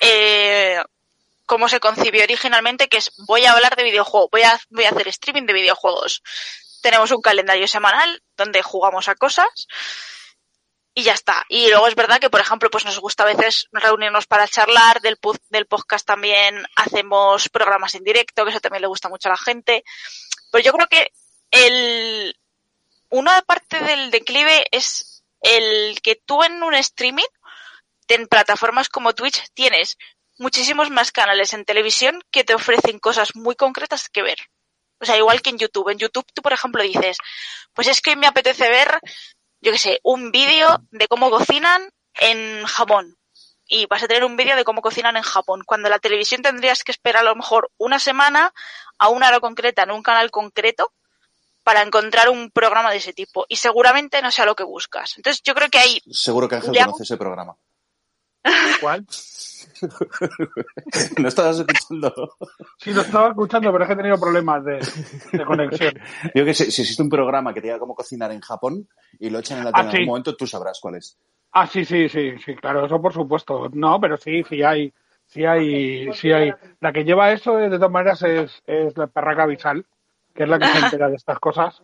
eh, 0.00 0.80
como 1.46 1.68
se 1.68 1.80
concibió 1.80 2.22
originalmente, 2.22 2.88
que 2.88 2.98
es 2.98 3.10
voy 3.26 3.44
a 3.44 3.52
hablar 3.52 3.74
de 3.74 3.82
videojuegos, 3.82 4.30
voy 4.30 4.42
a, 4.42 4.60
voy 4.70 4.84
a 4.84 4.90
hacer 4.90 5.08
streaming 5.08 5.46
de 5.46 5.52
videojuegos. 5.52 6.22
Tenemos 6.80 7.10
un 7.10 7.20
calendario 7.20 7.66
semanal 7.66 8.22
donde 8.36 8.62
jugamos 8.62 9.08
a 9.08 9.16
cosas 9.16 9.66
y 10.94 11.02
ya 11.02 11.12
está. 11.12 11.44
Y 11.48 11.68
luego 11.68 11.88
es 11.88 11.94
verdad 11.94 12.20
que, 12.20 12.30
por 12.30 12.40
ejemplo, 12.40 12.70
pues 12.70 12.84
nos 12.84 13.00
gusta 13.00 13.24
a 13.24 13.34
veces 13.34 13.66
reunirnos 13.72 14.26
para 14.26 14.46
charlar, 14.46 15.00
del, 15.00 15.18
del 15.48 15.66
podcast 15.66 16.06
también 16.06 16.64
hacemos 16.76 17.48
programas 17.48 17.94
en 17.94 18.04
directo, 18.04 18.44
que 18.44 18.50
eso 18.50 18.60
también 18.60 18.82
le 18.82 18.88
gusta 18.88 19.08
mucho 19.08 19.28
a 19.28 19.32
la 19.32 19.38
gente. 19.38 19.84
Pero 20.52 20.64
yo 20.64 20.72
creo 20.72 20.86
que 20.86 21.12
el, 21.50 22.36
una 23.10 23.42
parte 23.42 23.80
del 23.80 24.10
declive 24.10 24.66
es 24.70 25.24
el 25.42 26.00
que 26.02 26.16
tú 26.16 26.42
en 26.42 26.62
un 26.62 26.74
streaming, 26.74 27.24
en 28.08 28.26
plataformas 28.26 28.88
como 28.88 29.14
Twitch, 29.14 29.48
tienes 29.54 29.96
muchísimos 30.38 30.90
más 30.90 31.12
canales 31.12 31.52
en 31.52 31.64
televisión 31.64 32.20
que 32.30 32.44
te 32.44 32.54
ofrecen 32.54 32.98
cosas 32.98 33.36
muy 33.36 33.54
concretas 33.54 34.08
que 34.08 34.22
ver. 34.22 34.38
O 34.98 35.04
sea, 35.04 35.16
igual 35.16 35.42
que 35.42 35.50
en 35.50 35.58
YouTube. 35.58 35.90
En 35.90 35.98
YouTube 35.98 36.26
tú, 36.34 36.42
por 36.42 36.52
ejemplo, 36.52 36.82
dices, 36.82 37.18
pues 37.72 37.88
es 37.88 38.00
que 38.00 38.16
me 38.16 38.26
apetece 38.26 38.68
ver 38.68 39.00
yo 39.60 39.72
qué 39.72 39.78
sé, 39.78 40.00
un 40.02 40.32
vídeo 40.32 40.78
de 40.90 41.06
cómo 41.06 41.30
cocinan 41.30 41.90
en 42.14 42.64
Japón. 42.64 43.16
Y 43.66 43.86
vas 43.86 44.02
a 44.02 44.08
tener 44.08 44.24
un 44.24 44.36
vídeo 44.36 44.56
de 44.56 44.64
cómo 44.64 44.82
cocinan 44.82 45.16
en 45.16 45.22
Japón. 45.22 45.62
Cuando 45.64 45.88
la 45.88 46.00
televisión 46.00 46.42
tendrías 46.42 46.82
que 46.82 46.92
esperar 46.92 47.22
a 47.22 47.28
lo 47.28 47.36
mejor 47.36 47.70
una 47.76 47.98
semana 47.98 48.52
a 48.98 49.08
una 49.08 49.28
hora 49.28 49.40
concreta 49.40 49.84
en 49.84 49.92
un 49.92 50.02
canal 50.02 50.30
concreto 50.30 50.92
para 51.62 51.82
encontrar 51.82 52.28
un 52.28 52.50
programa 52.50 52.90
de 52.90 52.96
ese 52.98 53.12
tipo. 53.12 53.44
Y 53.48 53.56
seguramente 53.56 54.20
no 54.22 54.30
sea 54.30 54.44
lo 54.46 54.54
que 54.54 54.64
buscas. 54.64 55.14
Entonces 55.16 55.42
yo 55.42 55.54
creo 55.54 55.68
que 55.68 55.78
hay... 55.78 56.00
Seguro 56.10 56.48
que 56.48 56.56
Ángel 56.56 56.74
conoce 56.76 57.02
ese 57.04 57.16
programa. 57.16 57.56
¿Cuál? 58.80 59.06
¿No 61.18 61.28
estabas 61.28 61.58
escuchando? 61.58 62.36
Sí, 62.78 62.92
lo 62.92 63.02
estaba 63.02 63.28
escuchando, 63.28 63.70
pero 63.72 63.84
es 63.84 63.88
que 63.88 63.94
he 63.94 63.96
tenido 63.96 64.18
problemas 64.20 64.64
de, 64.64 64.78
de 65.32 65.44
conexión. 65.44 65.94
Yo 66.34 66.44
que 66.44 66.54
sé, 66.54 66.70
si 66.70 66.82
existe 66.82 67.02
un 67.02 67.08
programa 67.08 67.52
que 67.52 67.60
te 67.60 67.66
diga 67.68 67.78
cómo 67.78 67.94
cocinar 67.94 68.32
en 68.32 68.40
Japón 68.40 68.88
y 69.18 69.30
lo 69.30 69.38
echan 69.40 69.58
en 69.58 69.64
la 69.64 69.70
Ah, 69.74 69.80
tele 69.80 69.84
en 69.86 69.90
sí. 69.90 69.96
algún 69.98 70.08
momento, 70.08 70.36
tú 70.36 70.46
sabrás 70.46 70.78
cuál 70.80 70.96
es. 70.96 71.16
Ah, 71.52 71.66
sí, 71.66 71.84
sí, 71.84 72.08
sí, 72.08 72.32
sí, 72.44 72.54
claro, 72.56 72.86
eso 72.86 73.00
por 73.00 73.12
supuesto. 73.12 73.68
No, 73.72 74.00
pero 74.00 74.16
sí, 74.16 74.42
sí 74.48 74.62
hay, 74.62 74.92
sí 75.26 75.44
hay, 75.44 76.12
sí 76.14 76.30
hay. 76.32 76.52
La 76.80 76.92
que 76.92 77.04
lleva 77.04 77.32
eso, 77.32 77.56
de 77.56 77.70
todas 77.70 77.90
maneras, 77.90 78.22
es, 78.22 78.62
es 78.66 78.96
la 78.96 79.08
perraca 79.08 79.46
Visal, 79.46 79.84
que 80.34 80.42
es 80.44 80.48
la 80.48 80.58
que 80.58 80.66
se 80.66 80.78
entera 80.78 81.08
de 81.08 81.16
estas 81.16 81.38
cosas, 81.38 81.82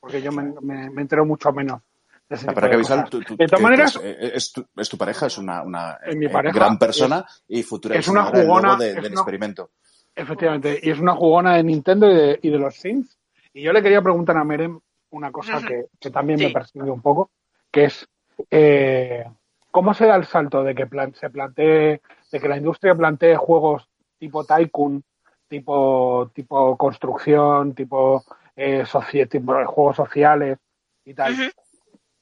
porque 0.00 0.20
yo 0.22 0.32
me, 0.32 0.52
me, 0.60 0.90
me 0.90 1.02
entero 1.02 1.24
mucho 1.24 1.52
menos. 1.52 1.80
De, 2.28 2.34
ese 2.34 2.46
tipo 2.46 2.54
Parraca 2.54 2.72
de 2.72 2.78
Visual, 2.78 2.98
cosas. 3.04 3.10
tú- 3.10 3.20
tú- 3.22 3.36
de 3.36 3.46
todas 3.46 3.62
maneras, 3.62 3.98
que 3.98 4.10
es, 4.10 4.32
es 4.34 4.52
tu, 4.52 4.66
es 4.76 4.88
tu 4.88 4.98
pareja, 4.98 5.26
es 5.26 5.38
una, 5.38 5.62
una 5.62 5.98
Es 6.04 6.16
mi 6.16 6.26
eh, 6.26 6.30
pareja, 6.30 6.54
gran 6.58 6.76
persona 6.78 7.24
y 7.46 7.62
futura 7.62 7.94
es 7.96 8.08
una 8.08 8.24
jugona, 8.24 8.76
de- 8.76 8.88
es 8.90 8.94
del 8.96 9.04
una- 9.12 9.20
experimento. 9.20 9.70
efectivamente, 10.14 10.80
y 10.82 10.90
es 10.90 10.98
una 10.98 11.14
jugona 11.14 11.54
de 11.56 11.62
Nintendo 11.62 12.10
y 12.10 12.14
de, 12.16 12.38
y 12.42 12.50
de 12.50 12.58
los 12.58 12.74
Sims. 12.76 13.16
Y 13.52 13.62
yo 13.62 13.72
le 13.72 13.82
quería 13.82 14.02
preguntar 14.02 14.36
a 14.36 14.44
Merem 14.44 14.78
una 15.10 15.30
cosa 15.30 15.62
que, 15.66 15.86
que 16.00 16.10
también 16.10 16.38
me 16.40 16.50
persigue 16.50 16.90
un 16.90 17.00
poco, 17.00 17.30
que 17.70 17.84
es 17.84 18.06
eh, 18.50 19.24
cómo 19.70 19.94
se 19.94 20.06
da 20.06 20.16
el 20.16 20.26
salto 20.26 20.62
de 20.64 20.74
que 20.74 20.86
plan- 20.86 21.14
se 21.14 21.30
plantee, 21.30 22.00
de 22.32 22.40
que 22.40 22.48
la 22.48 22.56
industria 22.56 22.94
plantee 22.94 23.36
juegos 23.36 23.88
tipo 24.18 24.44
Tycoon, 24.44 25.04
tipo, 25.48 26.30
tipo 26.34 26.76
construcción, 26.76 27.74
tipo, 27.74 28.24
eh, 28.54 28.84
socie- 28.86 29.28
tipo 29.28 29.52
juegos 29.66 29.96
sociales 29.96 30.58
y 31.04 31.14
tal. 31.14 31.32
Ujú. 31.32 31.42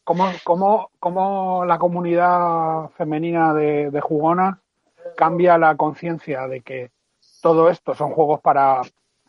¿Cómo, 0.04 0.26
cómo, 0.44 0.90
cómo 1.00 1.64
la 1.64 1.78
comunidad 1.78 2.90
femenina 2.90 3.54
de, 3.54 3.90
de 3.90 4.00
jugonas 4.00 4.58
cambia 5.16 5.56
la 5.56 5.76
conciencia 5.76 6.46
de 6.46 6.60
que 6.60 6.90
todo 7.40 7.70
esto 7.70 7.94
son 7.94 8.10
juegos 8.12 8.40
para 8.40 8.82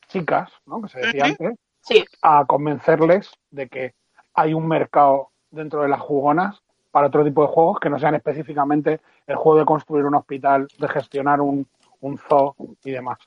chicas, 0.08 0.52
¿no? 0.66 0.82
que 0.82 0.90
se 0.90 1.00
decía 1.00 1.26
antes, 1.26 1.54
Sí, 1.82 2.04
a 2.24 2.46
convencerles 2.46 3.32
de 3.52 3.70
que 3.70 3.94
hay 4.34 4.54
un 4.54 4.68
mercado 4.68 5.30
dentro 5.52 5.82
de 5.84 5.88
las 5.88 6.02
jugonas 6.02 6.62
para 6.92 7.08
otro 7.08 7.24
tipo 7.24 7.42
de 7.44 7.48
juegos 7.48 7.80
que 7.80 7.90
no 7.90 8.00
sean 8.00 8.16
específicamente 8.16 9.00
el 9.28 9.36
juego 9.36 9.60
de 9.60 9.66
construir 9.66 10.04
un 10.06 10.16
hospital, 10.16 10.68
de 10.80 10.88
gestionar 10.90 11.42
un, 11.42 11.68
un 12.02 12.18
zoo 12.18 12.56
y 12.84 12.92
demás. 12.92 13.20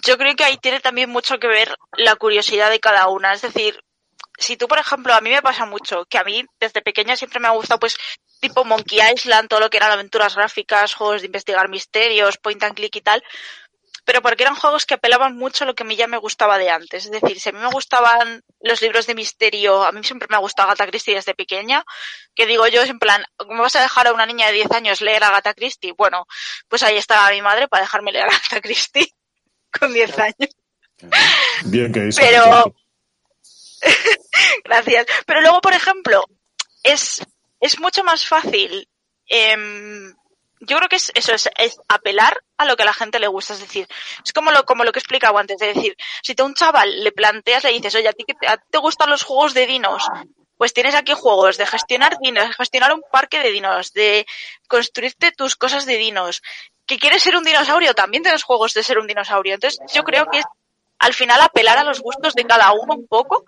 Yo 0.00 0.16
creo 0.16 0.34
que 0.34 0.44
ahí 0.44 0.56
tiene 0.56 0.80
también 0.80 1.10
mucho 1.10 1.38
que 1.38 1.48
ver 1.48 1.76
la 1.96 2.16
curiosidad 2.16 2.70
de 2.70 2.80
cada 2.80 3.08
una. 3.08 3.34
Es 3.34 3.42
decir, 3.42 3.78
si 4.38 4.56
tú, 4.56 4.66
por 4.66 4.78
ejemplo, 4.78 5.12
a 5.14 5.20
mí 5.20 5.30
me 5.30 5.42
pasa 5.42 5.66
mucho 5.66 6.06
que 6.06 6.18
a 6.18 6.24
mí 6.24 6.44
desde 6.58 6.82
pequeña 6.82 7.16
siempre 7.16 7.40
me 7.40 7.48
ha 7.48 7.52
gustado, 7.52 7.80
pues, 7.80 7.96
tipo 8.40 8.64
Monkey 8.64 9.00
Island, 9.14 9.48
todo 9.48 9.60
lo 9.60 9.70
que 9.70 9.76
eran 9.76 9.92
aventuras 9.92 10.34
gráficas, 10.34 10.94
juegos 10.94 11.20
de 11.20 11.26
investigar 11.26 11.68
misterios, 11.68 12.38
point 12.38 12.62
and 12.62 12.74
click 12.74 12.96
y 12.96 13.00
tal. 13.02 13.22
Pero 14.04 14.20
porque 14.20 14.42
eran 14.42 14.56
juegos 14.56 14.84
que 14.84 14.94
apelaban 14.94 15.36
mucho 15.36 15.62
a 15.62 15.66
lo 15.66 15.74
que 15.74 15.84
a 15.84 15.86
mí 15.86 15.94
ya 15.94 16.08
me 16.08 16.16
gustaba 16.16 16.58
de 16.58 16.70
antes. 16.70 17.04
Es 17.04 17.10
decir, 17.12 17.38
si 17.38 17.50
a 17.50 17.52
mí 17.52 17.60
me 17.60 17.70
gustaban 17.70 18.42
los 18.60 18.82
libros 18.82 19.06
de 19.06 19.14
misterio, 19.14 19.84
a 19.84 19.92
mí 19.92 20.02
siempre 20.02 20.26
me 20.28 20.36
ha 20.36 20.40
gustado 20.40 20.70
Agatha 20.70 20.88
Christie 20.88 21.14
desde 21.14 21.34
pequeña, 21.34 21.84
que 22.34 22.46
digo 22.46 22.66
yo, 22.66 22.82
en 22.82 22.98
plan, 22.98 23.24
¿me 23.48 23.60
vas 23.60 23.76
a 23.76 23.82
dejar 23.82 24.08
a 24.08 24.12
una 24.12 24.26
niña 24.26 24.46
de 24.48 24.54
10 24.54 24.72
años 24.72 25.00
leer 25.02 25.22
Agatha 25.22 25.54
Christie? 25.54 25.92
Bueno, 25.96 26.26
pues 26.68 26.82
ahí 26.82 26.96
estaba 26.96 27.30
mi 27.30 27.42
madre 27.42 27.68
para 27.68 27.82
dejarme 27.82 28.10
leer 28.10 28.26
Agatha 28.30 28.60
Christie 28.60 29.12
con 29.78 29.92
10 29.92 30.18
años. 30.18 30.56
Bien 31.64 31.92
que 31.92 32.08
hizo. 32.08 32.20
Pero-. 32.20 32.74
Gracias. 34.64 35.06
Pero 35.26 35.40
luego, 35.40 35.60
por 35.60 35.72
ejemplo, 35.72 36.24
es, 36.82 37.22
es 37.60 37.80
mucho 37.80 38.04
más 38.04 38.26
fácil. 38.26 38.88
em, 39.26 40.14
yo 40.64 40.76
creo 40.76 40.88
que 40.88 40.96
es 40.96 41.10
eso, 41.14 41.34
es, 41.34 41.50
es 41.56 41.76
apelar 41.88 42.36
a 42.56 42.64
lo 42.64 42.76
que 42.76 42.84
a 42.84 42.86
la 42.86 42.92
gente 42.92 43.18
le 43.18 43.26
gusta. 43.26 43.54
Es 43.54 43.60
decir, 43.60 43.88
es 44.24 44.32
como 44.32 44.52
lo, 44.52 44.64
como 44.64 44.84
lo 44.84 44.92
que 44.92 45.00
explicaba 45.00 45.40
antes. 45.40 45.60
Es 45.60 45.74
decir, 45.74 45.96
si 46.22 46.34
tú 46.34 46.44
a 46.44 46.46
un 46.46 46.54
chaval 46.54 47.02
le 47.02 47.12
planteas, 47.12 47.64
le 47.64 47.72
dices, 47.72 47.94
oye, 47.96 48.08
¿a 48.08 48.12
ti, 48.12 48.24
que 48.24 48.34
te, 48.34 48.46
a 48.46 48.56
ti 48.56 48.64
te 48.70 48.78
gustan 48.78 49.10
los 49.10 49.24
juegos 49.24 49.54
de 49.54 49.66
dinos? 49.66 50.06
Pues 50.56 50.72
tienes 50.72 50.94
aquí 50.94 51.12
juegos 51.14 51.58
de 51.58 51.66
gestionar 51.66 52.16
dinos, 52.20 52.46
de 52.46 52.54
gestionar 52.54 52.92
un 52.92 53.02
parque 53.10 53.40
de 53.40 53.50
dinos, 53.50 53.92
de 53.92 54.24
construirte 54.68 55.32
tus 55.32 55.56
cosas 55.56 55.86
de 55.86 55.96
dinos. 55.96 56.42
¿Que 56.86 56.98
quieres 56.98 57.22
ser 57.22 57.36
un 57.36 57.44
dinosaurio? 57.44 57.94
También 57.94 58.22
tienes 58.22 58.42
juegos 58.42 58.74
de 58.74 58.82
ser 58.82 58.98
un 58.98 59.06
dinosaurio. 59.06 59.54
Entonces, 59.54 59.80
yo 59.94 60.02
creo 60.02 60.26
que 60.30 60.38
es 60.40 60.44
al 60.98 61.14
final 61.14 61.40
apelar 61.40 61.78
a 61.78 61.84
los 61.84 62.00
gustos 62.00 62.34
de 62.34 62.44
cada 62.44 62.72
uno 62.72 62.94
un 62.94 63.06
poco 63.06 63.44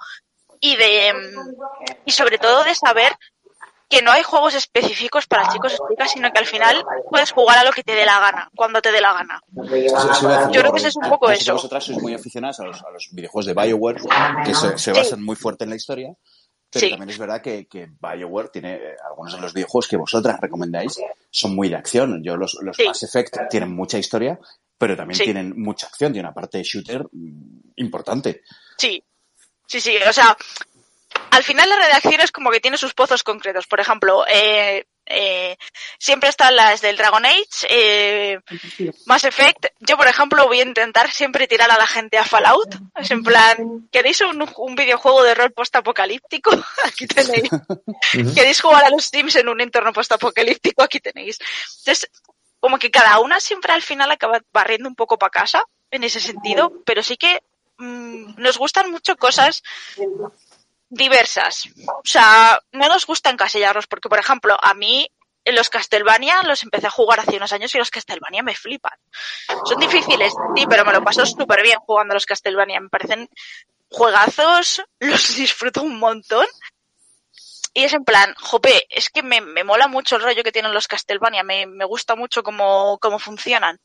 y 0.60 0.76
de 0.76 1.12
mm, 1.14 1.92
y 2.06 2.10
sobre 2.12 2.38
todo 2.38 2.64
de 2.64 2.74
saber 2.74 3.14
que 3.88 4.00
no 4.02 4.10
hay 4.10 4.22
juegos 4.22 4.54
específicos 4.54 5.26
para 5.26 5.48
chicos 5.52 5.74
y 5.74 5.92
chicas, 5.92 6.10
sino 6.12 6.32
que 6.32 6.38
al 6.38 6.46
final 6.46 6.84
puedes 7.10 7.30
jugar 7.32 7.58
a 7.58 7.64
lo 7.64 7.70
que 7.70 7.82
te 7.84 7.94
dé 7.94 8.04
la 8.06 8.18
gana, 8.18 8.50
cuando 8.56 8.80
te 8.80 8.90
dé 8.90 9.00
la 9.00 9.12
gana. 9.12 9.40
Yo 10.50 10.60
creo 10.60 10.72
que 10.72 10.78
eso 10.78 10.88
es 10.88 10.96
un 10.96 11.08
poco 11.08 11.30
eso. 11.30 11.52
vosotras 11.52 11.84
sois 11.84 11.98
muy 12.00 12.14
aficionadas 12.14 12.58
a 12.60 12.64
los, 12.64 12.82
a 12.82 12.90
los 12.90 13.08
videojuegos 13.12 13.46
de 13.46 13.52
Bioware, 13.54 14.00
que 14.44 14.54
se, 14.54 14.78
se 14.78 14.92
Sí. 14.92 14.98
basan 14.98 15.22
muy 15.22 15.36
fuerte 15.36 15.64
en 15.64 15.70
la 15.70 15.76
historia. 15.76 16.14
Pero 16.74 16.80
Sí. 16.86 16.90
también 16.90 17.10
es 17.10 17.18
verdad 17.18 17.40
que, 17.40 17.66
que 17.66 17.88
BioWare 18.00 18.48
tiene 18.50 18.74
eh, 18.74 18.96
algunos 19.08 19.32
de 19.34 19.40
los 19.40 19.54
videojuegos 19.54 19.88
que 19.88 19.96
vosotras 19.96 20.38
recomendáis 20.40 20.98
son 21.30 21.54
muy 21.54 21.68
de 21.68 21.76
acción. 21.76 22.22
Yo 22.22 22.36
los, 22.36 22.58
los 22.62 22.76
Sí. 22.76 22.84
Mass 22.86 23.02
Effect 23.04 23.36
tienen 23.48 23.72
mucha 23.74 23.96
historia, 23.96 24.38
pero 24.76 24.96
también 24.96 25.16
Sí. 25.16 25.24
tienen 25.24 25.54
mucha 25.56 25.86
acción, 25.86 26.12
tiene 26.12 26.26
una 26.28 26.34
parte 26.34 26.58
de 26.58 26.64
shooter 26.64 27.04
mm, 27.12 27.70
importante. 27.76 28.42
Sí, 28.76 29.02
sí, 29.66 29.80
sí, 29.80 29.96
o 30.08 30.12
sea, 30.12 30.36
al 31.30 31.42
final 31.44 31.68
la 31.68 31.76
redacción 31.76 32.20
es 32.20 32.32
como 32.32 32.50
que 32.50 32.60
tiene 32.60 32.76
sus 32.76 32.92
pozos 32.92 33.22
concretos. 33.22 33.66
Por 33.68 33.78
ejemplo, 33.80 34.24
eh, 34.26 34.84
eh, 35.06 35.56
siempre 35.98 36.28
están 36.28 36.56
las 36.56 36.80
del 36.80 36.96
Dragon 36.96 37.24
Age, 37.24 37.66
eh, 37.68 38.40
Mass 39.06 39.24
Effect. 39.24 39.66
Yo, 39.80 39.96
por 39.96 40.08
ejemplo, 40.08 40.46
voy 40.46 40.60
a 40.60 40.64
intentar 40.64 41.10
siempre 41.10 41.46
tirar 41.46 41.70
a 41.70 41.78
la 41.78 41.86
gente 41.86 42.18
a 42.18 42.24
Fallout. 42.24 42.74
Es 42.96 43.10
en 43.10 43.22
plan, 43.22 43.88
¿queréis 43.92 44.20
un, 44.22 44.48
un 44.56 44.74
videojuego 44.74 45.22
de 45.22 45.34
rol 45.34 45.52
post-apocalíptico? 45.52 46.50
Aquí 46.84 47.06
tenéis. 47.06 47.50
¿Queréis 48.34 48.60
jugar 48.60 48.84
a 48.84 48.90
los 48.90 49.04
Sims 49.04 49.36
en 49.36 49.48
un 49.48 49.60
entorno 49.60 49.92
post-apocalíptico? 49.92 50.82
Aquí 50.82 51.00
tenéis. 51.00 51.38
Entonces, 51.78 52.10
como 52.60 52.78
que 52.78 52.90
cada 52.90 53.18
una 53.18 53.40
siempre 53.40 53.72
al 53.72 53.82
final 53.82 54.10
acaba 54.10 54.40
barriendo 54.52 54.88
un 54.88 54.94
poco 54.94 55.18
para 55.18 55.30
casa 55.30 55.64
en 55.90 56.02
ese 56.02 56.18
sentido, 56.18 56.72
pero 56.86 57.02
sí 57.02 57.16
que 57.16 57.42
mmm, 57.76 58.34
nos 58.38 58.56
gustan 58.58 58.90
mucho 58.90 59.16
cosas 59.16 59.62
diversas. 60.94 61.68
O 61.86 62.02
sea, 62.04 62.58
no 62.72 62.88
nos 62.88 63.06
gusta 63.06 63.30
encasillarlos 63.30 63.86
porque, 63.86 64.08
por 64.08 64.18
ejemplo, 64.18 64.56
a 64.60 64.74
mí 64.74 65.06
los 65.44 65.68
Castlevania 65.68 66.42
los 66.44 66.62
empecé 66.62 66.86
a 66.86 66.90
jugar 66.90 67.20
hace 67.20 67.36
unos 67.36 67.52
años 67.52 67.74
y 67.74 67.78
los 67.78 67.90
Castlevania 67.90 68.42
me 68.42 68.54
flipan. 68.54 68.98
Son 69.64 69.78
difíciles, 69.78 70.32
sí, 70.56 70.64
pero 70.68 70.84
me 70.84 70.92
lo 70.92 71.04
paso 71.04 71.26
súper 71.26 71.62
bien 71.62 71.78
jugando 71.80 72.12
a 72.12 72.16
los 72.16 72.26
Castlevania. 72.26 72.80
Me 72.80 72.88
parecen 72.88 73.28
juegazos, 73.90 74.82
los 75.00 75.36
disfruto 75.36 75.82
un 75.82 75.98
montón. 75.98 76.46
Y 77.76 77.84
es 77.84 77.92
en 77.92 78.04
plan, 78.04 78.32
jope, 78.40 78.86
es 78.88 79.10
que 79.10 79.24
me, 79.24 79.40
me 79.40 79.64
mola 79.64 79.88
mucho 79.88 80.16
el 80.16 80.22
rollo 80.22 80.44
que 80.44 80.52
tienen 80.52 80.72
los 80.72 80.86
Castlevania, 80.86 81.42
me, 81.42 81.66
me 81.66 81.84
gusta 81.84 82.14
mucho 82.14 82.44
cómo, 82.44 82.98
cómo 83.00 83.18
funcionan. 83.18 83.80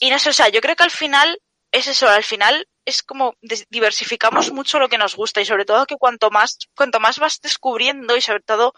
Y 0.00 0.10
no 0.10 0.18
sé, 0.18 0.30
o 0.30 0.32
sea, 0.32 0.48
yo 0.48 0.60
creo 0.60 0.74
que 0.74 0.82
al 0.82 0.90
final 0.90 1.40
es 1.70 1.86
eso, 1.86 2.08
al 2.08 2.24
final 2.24 2.66
es 2.84 3.02
como 3.02 3.36
diversificamos 3.70 4.52
mucho 4.52 4.78
lo 4.78 4.88
que 4.88 4.98
nos 4.98 5.16
gusta 5.16 5.40
y 5.40 5.44
sobre 5.44 5.64
todo 5.64 5.86
que 5.86 5.96
cuanto 5.96 6.30
más, 6.30 6.58
cuanto 6.76 7.00
más 7.00 7.18
vas 7.18 7.40
descubriendo 7.40 8.16
y 8.16 8.20
sobre 8.20 8.42
todo 8.42 8.74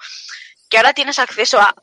que 0.68 0.76
ahora 0.76 0.94
tienes 0.94 1.18
acceso 1.18 1.60
a 1.60 1.74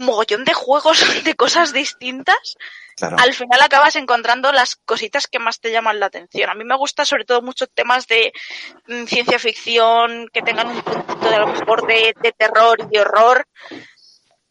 mogollón 0.00 0.44
de 0.44 0.54
juegos 0.54 1.00
de 1.24 1.34
cosas 1.34 1.72
distintas, 1.72 2.56
claro. 2.96 3.16
al 3.18 3.34
final 3.34 3.60
acabas 3.60 3.96
encontrando 3.96 4.50
las 4.52 4.76
cositas 4.76 5.26
que 5.26 5.38
más 5.38 5.60
te 5.60 5.70
llaman 5.70 6.00
la 6.00 6.06
atención. 6.06 6.50
A 6.50 6.54
mí 6.54 6.64
me 6.64 6.76
gusta 6.76 7.04
sobre 7.04 7.24
todo 7.24 7.42
mucho 7.42 7.66
temas 7.66 8.06
de 8.06 8.32
mm, 8.88 9.04
ciencia 9.04 9.38
ficción, 9.38 10.28
que 10.32 10.42
tengan 10.42 10.68
un 10.68 10.82
punto 10.82 11.28
de 11.28 11.36
a 11.36 11.40
lo 11.40 11.48
mejor 11.48 11.86
de, 11.86 12.14
de 12.20 12.32
terror 12.32 12.78
y 12.80 12.94
de 12.94 13.00
horror. 13.00 13.46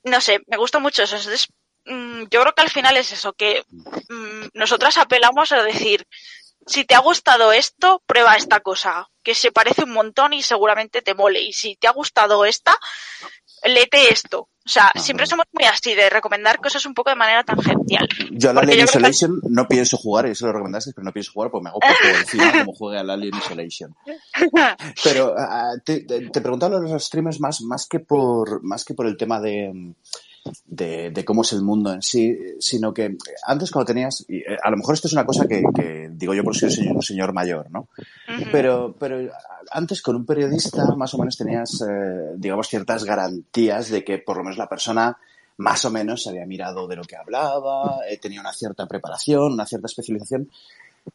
No 0.03 0.21
sé, 0.21 0.39
me 0.47 0.57
gusta 0.57 0.79
mucho 0.79 1.03
eso. 1.03 1.17
Entonces, 1.17 1.47
mm, 1.85 2.23
yo 2.29 2.41
creo 2.41 2.53
que 2.53 2.61
al 2.61 2.69
final 2.69 2.95
es 2.97 3.11
eso, 3.11 3.33
que 3.33 3.63
mm, 4.07 4.49
nosotras 4.53 4.97
apelamos 4.97 5.51
a 5.51 5.63
decir, 5.63 6.05
si 6.65 6.85
te 6.85 6.95
ha 6.95 6.99
gustado 6.99 7.51
esto, 7.51 8.01
prueba 8.05 8.35
esta 8.35 8.59
cosa, 8.59 9.09
que 9.23 9.35
se 9.35 9.51
parece 9.51 9.83
un 9.83 9.91
montón 9.91 10.33
y 10.33 10.41
seguramente 10.41 11.01
te 11.01 11.15
mole. 11.15 11.41
Y 11.41 11.53
si 11.53 11.75
te 11.75 11.87
ha 11.87 11.91
gustado 11.91 12.45
esta, 12.45 12.77
léete 13.63 14.11
esto. 14.13 14.49
O 14.69 14.71
sea, 14.71 14.91
ah, 14.93 14.99
siempre 14.99 15.25
somos 15.25 15.45
muy 15.51 15.65
así 15.65 15.95
de 15.95 16.11
recomendar 16.11 16.59
cosas 16.59 16.85
un 16.85 16.93
poco 16.93 17.09
de 17.09 17.15
manera 17.15 17.43
tangencial. 17.43 18.07
Yo 18.29 18.51
a 18.51 18.53
la 18.53 18.61
Alien 18.61 18.85
Isolation 18.85 19.41
que... 19.41 19.47
no 19.49 19.67
pienso 19.67 19.97
jugar, 19.97 20.27
y 20.27 20.31
eso 20.31 20.45
lo 20.45 20.53
recomendaste, 20.53 20.91
pero 20.93 21.05
no 21.05 21.11
pienso 21.11 21.31
jugar 21.31 21.49
porque 21.49 21.63
me 21.63 21.69
hago 21.69 21.79
poco 21.79 22.17
encima 22.19 22.51
como 22.65 22.73
juegue 22.73 22.99
al 22.99 23.09
Alien 23.09 23.35
Isolation. 23.35 23.95
Pero 25.03 25.33
uh, 25.33 25.79
te, 25.83 26.01
te, 26.01 26.29
te 26.29 26.41
preguntaba 26.41 26.77
a 26.77 26.81
los 26.81 27.03
streamers 27.03 27.39
más, 27.39 27.61
más 27.61 27.87
que 27.87 27.99
por 27.99 28.61
más 28.61 28.85
que 28.85 28.93
por 28.93 29.07
el 29.07 29.17
tema 29.17 29.39
de 29.39 29.95
de, 30.65 31.11
de, 31.11 31.25
cómo 31.25 31.41
es 31.41 31.53
el 31.53 31.61
mundo 31.61 31.93
en 31.93 32.01
sí, 32.01 32.37
sino 32.59 32.93
que 32.93 33.17
antes 33.45 33.71
cuando 33.71 33.87
tenías, 33.87 34.25
y 34.27 34.37
eh, 34.37 34.57
a 34.61 34.69
lo 34.69 34.77
mejor 34.77 34.95
esto 34.95 35.07
es 35.07 35.13
una 35.13 35.25
cosa 35.25 35.47
que, 35.47 35.63
que 35.75 36.09
digo 36.11 36.33
yo 36.33 36.43
por 36.43 36.55
ser 36.55 36.71
señor, 36.71 36.95
un 36.95 37.01
señor 37.01 37.33
mayor, 37.33 37.69
¿no? 37.71 37.87
Uh 38.27 38.31
-huh. 38.31 38.49
Pero, 38.51 38.95
pero 38.99 39.31
antes 39.71 40.01
con 40.01 40.15
un 40.15 40.25
periodista 40.25 40.85
más 40.95 41.13
o 41.13 41.17
menos 41.17 41.37
tenías, 41.37 41.81
eh, 41.81 42.33
digamos, 42.35 42.67
ciertas 42.67 43.03
garantías 43.03 43.89
de 43.89 44.03
que 44.03 44.19
por 44.19 44.37
lo 44.37 44.43
menos 44.43 44.57
la 44.57 44.67
persona 44.67 45.17
más 45.57 45.83
o 45.85 45.91
menos 45.91 46.23
se 46.23 46.29
había 46.29 46.45
mirado 46.45 46.87
de 46.87 46.95
lo 46.95 47.03
que 47.03 47.17
hablaba, 47.17 47.99
eh, 48.09 48.17
tenía 48.17 48.39
una 48.39 48.53
cierta 48.53 48.87
preparación, 48.87 49.53
una 49.53 49.65
cierta 49.65 49.87
especialización. 49.87 50.49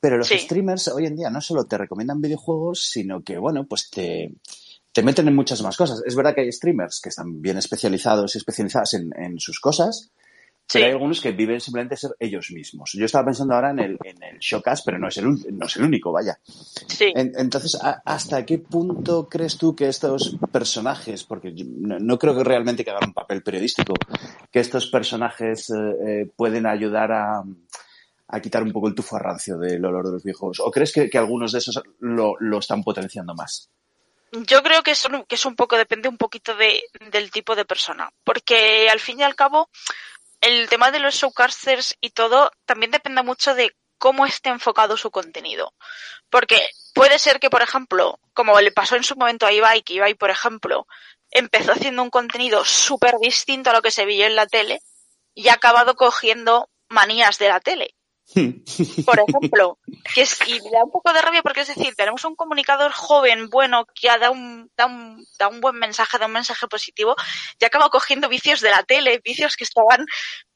Pero 0.01 0.19
los 0.19 0.29
sí. 0.29 0.39
streamers 0.39 0.89
hoy 0.89 1.07
en 1.07 1.17
día 1.17 1.31
no 1.31 1.41
solo 1.41 1.65
te 1.65 1.79
recomiendan 1.79 2.21
videojuegos, 2.21 2.81
sino 2.85 3.23
que, 3.23 3.39
bueno, 3.39 3.65
pues 3.65 3.91
te, 3.91 4.33
te 4.95 5.03
meten 5.03 5.27
en 5.27 5.35
muchas 5.35 5.61
más 5.61 5.77
cosas. 5.77 6.03
Es 6.07 6.15
verdad 6.15 6.37
que 6.37 6.43
hay 6.43 6.53
streamers 6.53 7.01
que 7.01 7.09
están 7.09 7.43
bien 7.43 7.59
especializados 7.59 8.35
y 8.35 8.39
especializadas 8.39 8.95
en, 8.95 9.11
en 9.19 9.41
sus 9.41 9.59
cosas, 9.59 10.13
pero 10.73 10.87
hay 10.87 10.93
algunos 10.93 11.21
que 11.21 11.33
viven 11.33 11.61
simplemente 11.61 11.97
ser 11.97 12.13
ellos 12.21 12.53
mismos. 12.53 12.93
Yo 12.95 13.05
estaba 13.05 13.25
pensando 13.25 13.55
ahora 13.55 13.71
en 13.71 13.81
el, 13.81 13.99
en 14.05 14.23
el 14.23 14.39
Showcast, 14.39 14.85
pero 14.87 15.01
no 15.01 15.09
es 15.09 15.17
el, 15.19 15.27
no 15.59 15.67
es 15.67 15.77
el 15.77 15.83
único, 15.83 16.13
vaya. 16.13 16.39
Sí. 16.45 17.13
En, 17.15 17.33
entonces, 17.37 17.75
¿a, 17.75 18.03
¿hasta 18.05 18.47
qué 18.47 18.59
punto 18.59 19.29
crees 19.29 19.59
tú 19.59 19.75
que 19.75 19.89
estos 19.89 20.39
personajes, 20.53 21.25
porque 21.25 21.53
no, 21.53 21.99
no, 21.99 22.17
creo 22.17 22.37
que 22.37 22.45
realmente 22.45 22.85
que 22.85 22.91
hagan 22.93 23.09
un 23.09 23.15
papel 23.15 23.43
periodístico, 23.43 23.95
que 24.53 24.61
estos 24.61 24.87
personajes 24.87 25.71
eh, 25.71 25.75
eh, 26.07 26.31
pueden 26.37 26.67
ayudar 26.67 27.11
a, 27.11 27.43
a 28.29 28.41
quitar 28.41 28.63
un 28.63 28.73
poco 28.73 28.87
el 28.87 28.95
tufo 28.95 29.17
a 29.17 29.19
rancio 29.19 29.59
del 29.59 29.85
olor 29.85 30.07
de 30.07 30.13
los 30.13 30.23
viejos? 30.23 30.61
¿O 30.61 30.71
crees 30.71 30.93
que, 30.93 31.11
que 31.11 31.19
algunos 31.19 31.51
de 31.51 31.59
esos 31.59 31.83
lo, 31.99 32.37
lo 32.39 32.59
están 32.59 32.85
potenciando 32.85 33.35
más? 33.35 33.69
Yo 34.37 34.65
creo 34.65 34.83
que 34.83 34.91
es, 34.91 35.05
un, 35.05 35.25
que 35.25 35.37
es 35.37 35.45
un 35.45 35.55
poco, 35.55 35.77
depende 35.77 36.09
un 36.09 36.19
poquito 36.19 36.57
de, 36.57 36.83
del 37.13 37.31
tipo 37.31 37.55
de 37.55 37.65
persona. 37.65 38.11
Porque 38.25 38.89
al 38.91 38.99
fin 38.99 39.21
y 39.21 39.23
al 39.23 39.37
cabo, 39.37 39.71
el 40.41 40.69
tema 40.69 40.91
de 40.91 40.99
los 40.99 41.15
showcasters 41.15 41.97
y 42.01 42.11
todo 42.11 42.51
también 42.67 42.91
depende 42.91 43.23
mucho 43.23 43.55
de 43.55 43.77
cómo 43.97 44.27
esté 44.27 44.51
enfocado 44.51 44.97
su 44.97 45.13
contenido. 45.13 45.73
Porque 46.31 46.69
puede 46.95 47.21
ser 47.21 47.39
que, 47.39 47.49
por 47.49 47.63
ejemplo, 47.63 48.19
como 48.33 48.61
le 48.61 48.73
pasó 48.73 48.97
en 48.97 49.05
su 49.05 49.15
momento 49.15 49.47
a 49.47 49.53
Ibai, 49.53 49.83
que 49.83 49.95
Ibai, 49.95 50.15
por 50.15 50.31
ejemplo, 50.31 50.89
empezó 51.31 51.73
haciendo 51.73 52.03
un 52.03 52.11
contenido 52.11 52.65
súper 52.65 53.15
distinto 53.21 53.71
a 53.71 53.73
lo 53.73 53.83
que 53.83 53.93
se 53.93 54.05
vio 54.05 54.27
en 54.27 54.35
la 54.35 54.49
tele 54.49 54.81
y 55.33 55.49
ha 55.49 55.55
acabado 55.55 55.95
cogiendo 55.95 56.69
manías 56.89 57.39
de 57.39 57.49
la 57.49 57.61
tele. 57.61 57.95
Por 58.33 59.19
ejemplo, 59.29 59.79
que 60.15 60.23
es, 60.23 60.39
y 60.47 60.61
me 60.63 60.71
da 60.71 60.85
un 60.85 60.91
poco 60.91 61.13
de 61.13 61.21
rabia 61.21 61.43
porque 61.43 61.61
es 61.61 61.69
decir, 61.69 61.95
tenemos 61.95 62.25
un 62.25 62.35
comunicador 62.35 62.93
joven, 62.93 63.51
bueno, 63.51 63.87
que 63.95 64.09
da 64.19 64.31
un, 64.31 64.71
da 64.77 64.87
un, 64.87 65.27
da 65.39 65.49
un 65.49 65.61
buen 65.61 65.77
mensaje, 65.77 66.19
da 66.19 66.27
un 66.27 66.33
mensaje 66.33 66.67
positivo, 66.67 67.15
y 67.59 67.65
acaba 67.65 67.91
cogiendo 67.91 68.29
vicios 68.29 68.61
de 68.61 68.71
la 68.71 68.83
tele, 68.83 69.21
vicios 69.23 69.57
que 69.57 69.65
estaban 69.65 70.07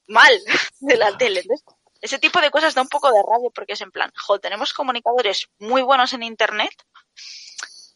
mal 0.06 0.32
de 0.80 0.96
la 0.96 1.16
tele. 1.16 1.42
¿ves? 1.48 1.62
Ese 2.00 2.18
tipo 2.18 2.40
de 2.40 2.50
cosas 2.50 2.74
da 2.74 2.82
un 2.82 2.88
poco 2.88 3.10
de 3.12 3.22
rabia 3.22 3.50
porque 3.54 3.74
es 3.74 3.80
en 3.80 3.90
plan, 3.90 4.10
jo, 4.16 4.38
tenemos 4.38 4.72
comunicadores 4.72 5.48
muy 5.58 5.82
buenos 5.82 6.12
en 6.12 6.22
internet 6.22 6.72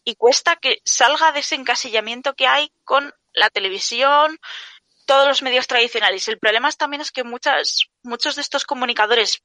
y 0.04 0.16
cuesta 0.16 0.56
que 0.56 0.82
salga 0.84 1.32
de 1.32 1.40
ese 1.40 1.54
encasillamiento 1.54 2.34
que 2.34 2.46
hay 2.46 2.72
con 2.84 3.14
la 3.32 3.48
televisión, 3.50 4.38
todos 5.04 5.26
los 5.26 5.42
medios 5.42 5.66
tradicionales. 5.66 6.28
El 6.28 6.38
problema 6.38 6.70
también 6.72 7.00
es 7.00 7.10
que 7.10 7.24
muchas, 7.24 7.86
muchos 8.02 8.36
de 8.36 8.42
estos 8.42 8.64
comunicadores 8.64 9.42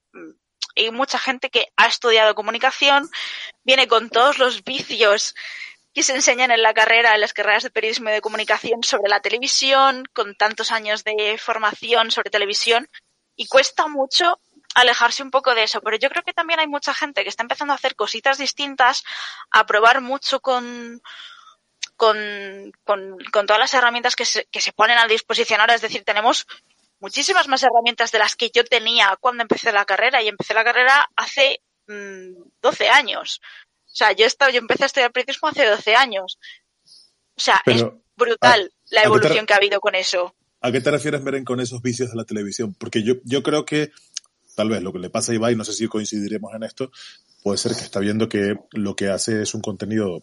y 0.76 0.91
mucha 0.91 1.20
gente 1.20 1.49
que 1.49 1.68
ha 1.76 1.88
estudiado 1.88 2.36
comunicación 2.36 3.10
viene 3.64 3.88
con 3.88 4.10
todos 4.10 4.38
los 4.38 4.64
vicios 4.64 5.36
que 5.93 6.03
se 6.03 6.14
enseñan 6.14 6.51
en 6.51 6.62
la 6.62 6.76
carrera, 6.76 7.16
en 7.16 7.22
las 7.22 7.34
carreras 7.34 7.64
de 7.64 7.72
periodismo 7.72 8.10
y 8.10 8.14
de 8.14 8.22
comunicación 8.22 8.84
sobre 8.84 9.10
la 9.10 9.20
televisión, 9.20 10.03
con 10.14 10.36
tantos 10.36 10.72
años 10.72 11.03
de 11.03 11.39
formación 11.39 12.12
sobre 12.12 12.30
televisión, 12.30 12.88
y 13.36 13.47
cuesta 13.47 13.88
mucho 13.88 14.39
alejarse 14.76 15.24
un 15.24 15.32
poco 15.32 15.55
de 15.55 15.64
eso. 15.64 15.82
Pero 15.82 15.97
yo 15.97 16.10
creo 16.10 16.24
que 16.24 16.34
también 16.34 16.60
hay 16.60 16.68
mucha 16.68 16.93
gente 16.93 17.24
que 17.24 17.30
está 17.30 17.41
empezando 17.41 17.74
a 17.74 17.78
hacer 17.78 17.95
cositas 17.95 18.38
distintas, 18.38 19.03
a 19.49 19.66
probar 19.66 20.01
mucho 20.01 20.39
con, 20.39 21.01
con, 21.97 22.17
con, 22.83 23.17
con 23.31 23.45
todas 23.45 23.59
las 23.59 23.73
herramientas 23.73 24.15
que 24.15 24.23
se, 24.23 24.45
que 24.45 24.61
se 24.61 24.71
ponen 24.71 24.97
a 24.97 25.07
disposición 25.07 25.59
ahora. 25.59 25.75
Es 25.75 25.81
decir, 25.81 26.03
tenemos 26.05 26.47
muchísimas 26.99 27.47
más 27.47 27.63
herramientas 27.63 28.11
de 28.11 28.19
las 28.19 28.35
que 28.35 28.51
yo 28.53 28.63
tenía 28.63 29.17
cuando 29.19 29.41
empecé 29.41 29.71
la 29.71 29.85
carrera 29.85 30.21
y 30.21 30.27
empecé 30.29 30.53
la 30.53 30.63
carrera 30.63 31.09
hace 31.15 31.61
mmm, 31.87 32.33
12 32.61 32.89
años. 32.89 33.41
O 33.85 33.95
sea, 33.97 34.11
yo, 34.11 34.25
estaba, 34.25 34.51
yo 34.51 34.59
empecé 34.59 34.83
a 34.83 34.85
estudiar 34.87 35.11
periodismo 35.11 35.49
hace 35.49 35.65
12 35.65 35.95
años. 35.95 36.39
O 37.35 37.41
sea, 37.41 37.61
Pero, 37.65 37.77
es 37.77 37.85
brutal 38.15 38.71
a, 38.71 38.95
la 38.95 39.03
evolución 39.03 39.45
que 39.45 39.53
ha 39.53 39.57
habido 39.57 39.79
con 39.79 39.95
eso. 39.95 40.35
¿A 40.61 40.71
qué 40.71 40.81
te 40.81 40.91
refieres, 40.91 41.21
Meren, 41.21 41.43
con 41.43 41.59
esos 41.59 41.81
vicios 41.81 42.11
de 42.11 42.15
la 42.15 42.23
televisión? 42.23 42.75
Porque 42.77 43.03
yo, 43.03 43.15
yo 43.23 43.43
creo 43.43 43.65
que 43.65 43.91
tal 44.55 44.69
vez 44.69 44.81
lo 44.81 44.91
que 44.91 44.99
le 44.99 45.09
pasa 45.09 45.31
a 45.31 45.35
Ibai, 45.35 45.55
no 45.55 45.63
sé 45.63 45.73
si 45.73 45.87
coincidiremos 45.87 46.53
en 46.55 46.63
esto, 46.63 46.91
puede 47.43 47.59
ser 47.59 47.73
que 47.73 47.81
está 47.81 47.99
viendo 47.99 48.27
que 48.27 48.55
lo 48.71 48.95
que 48.95 49.09
hace 49.09 49.43
es 49.43 49.53
un 49.53 49.61
contenido 49.61 50.19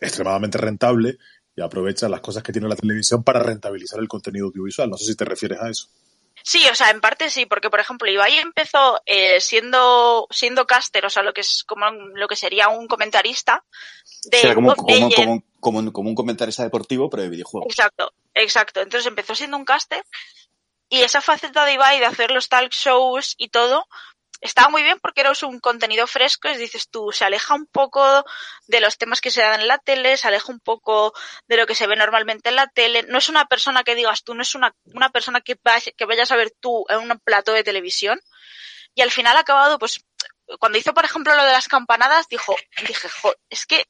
extremadamente 0.00 0.58
rentable 0.58 1.18
y 1.54 1.62
aprovecha 1.62 2.08
las 2.08 2.20
cosas 2.20 2.42
que 2.42 2.52
tiene 2.52 2.68
la 2.68 2.76
televisión 2.76 3.24
para 3.24 3.40
rentabilizar 3.40 3.98
el 4.00 4.08
contenido 4.08 4.46
audiovisual. 4.46 4.90
No 4.90 4.96
sé 4.96 5.06
si 5.06 5.16
te 5.16 5.24
refieres 5.24 5.60
a 5.60 5.70
eso. 5.70 5.88
Sí, 6.42 6.64
o 6.70 6.74
sea, 6.74 6.90
en 6.90 7.00
parte 7.00 7.30
sí, 7.30 7.46
porque 7.46 7.70
por 7.70 7.80
ejemplo, 7.80 8.10
Ibai 8.10 8.38
empezó 8.38 9.00
eh, 9.06 9.40
siendo 9.40 10.28
siendo 10.30 10.66
caster, 10.66 11.04
o 11.04 11.10
sea, 11.10 11.22
lo 11.22 11.32
que 11.32 11.40
es 11.40 11.64
como 11.64 11.90
lo 11.90 12.28
que 12.28 12.36
sería 12.36 12.68
un 12.68 12.86
comentarista 12.86 13.64
de 14.30 14.38
o 14.38 14.40
sea, 14.40 14.54
como, 14.54 14.76
como, 14.76 15.10
como, 15.10 15.42
como, 15.58 15.92
como, 15.92 16.08
un 16.10 16.14
comentarista 16.14 16.62
deportivo, 16.62 17.10
pero 17.10 17.24
de 17.24 17.30
videojuegos. 17.30 17.68
Exacto, 17.68 18.12
exacto. 18.34 18.80
Entonces 18.80 19.08
empezó 19.08 19.34
siendo 19.34 19.56
un 19.56 19.64
caster 19.64 20.04
y 20.88 21.00
esa 21.00 21.20
faceta 21.20 21.64
de 21.64 21.72
Ibai 21.72 21.98
de 21.98 22.06
hacer 22.06 22.30
los 22.30 22.48
talk 22.48 22.70
shows 22.70 23.34
y 23.38 23.48
todo 23.48 23.88
estaba 24.46 24.68
muy 24.68 24.82
bien 24.82 24.98
porque 25.00 25.20
era 25.20 25.32
un 25.42 25.60
contenido 25.60 26.06
fresco, 26.06 26.48
es 26.48 26.58
dices 26.58 26.88
tú, 26.88 27.12
se 27.12 27.24
aleja 27.24 27.54
un 27.54 27.66
poco 27.66 28.24
de 28.66 28.80
los 28.80 28.98
temas 28.98 29.20
que 29.20 29.30
se 29.30 29.42
dan 29.42 29.60
en 29.60 29.68
la 29.68 29.78
tele, 29.78 30.16
se 30.16 30.28
aleja 30.28 30.50
un 30.50 30.60
poco 30.60 31.12
de 31.46 31.56
lo 31.56 31.66
que 31.66 31.74
se 31.74 31.86
ve 31.86 31.96
normalmente 31.96 32.48
en 32.48 32.56
la 32.56 32.66
tele. 32.66 33.02
No 33.04 33.18
es 33.18 33.28
una 33.28 33.46
persona 33.46 33.84
que 33.84 33.94
digas 33.94 34.24
tú, 34.24 34.34
no 34.34 34.42
es 34.42 34.54
una, 34.54 34.74
una 34.84 35.10
persona 35.10 35.40
que, 35.40 35.58
que 35.96 36.04
vayas 36.06 36.30
a 36.30 36.36
ver 36.36 36.52
tú 36.58 36.84
en 36.88 36.98
un 36.98 37.18
plato 37.20 37.52
de 37.52 37.64
televisión. 37.64 38.20
Y 38.94 39.02
al 39.02 39.10
final 39.10 39.36
ha 39.36 39.40
acabado, 39.40 39.78
pues, 39.78 40.00
cuando 40.58 40.78
hizo, 40.78 40.94
por 40.94 41.04
ejemplo, 41.04 41.34
lo 41.34 41.44
de 41.44 41.52
las 41.52 41.68
campanadas, 41.68 42.28
dijo, 42.28 42.56
dije, 42.86 43.08
es 43.50 43.66
que 43.66 43.86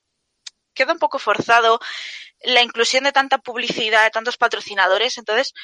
queda 0.74 0.92
un 0.92 0.98
poco 0.98 1.18
forzado 1.18 1.80
la 2.40 2.62
inclusión 2.62 3.04
de 3.04 3.12
tanta 3.12 3.38
publicidad, 3.38 4.04
de 4.04 4.10
tantos 4.10 4.36
patrocinadores. 4.36 5.18
Entonces, 5.18 5.54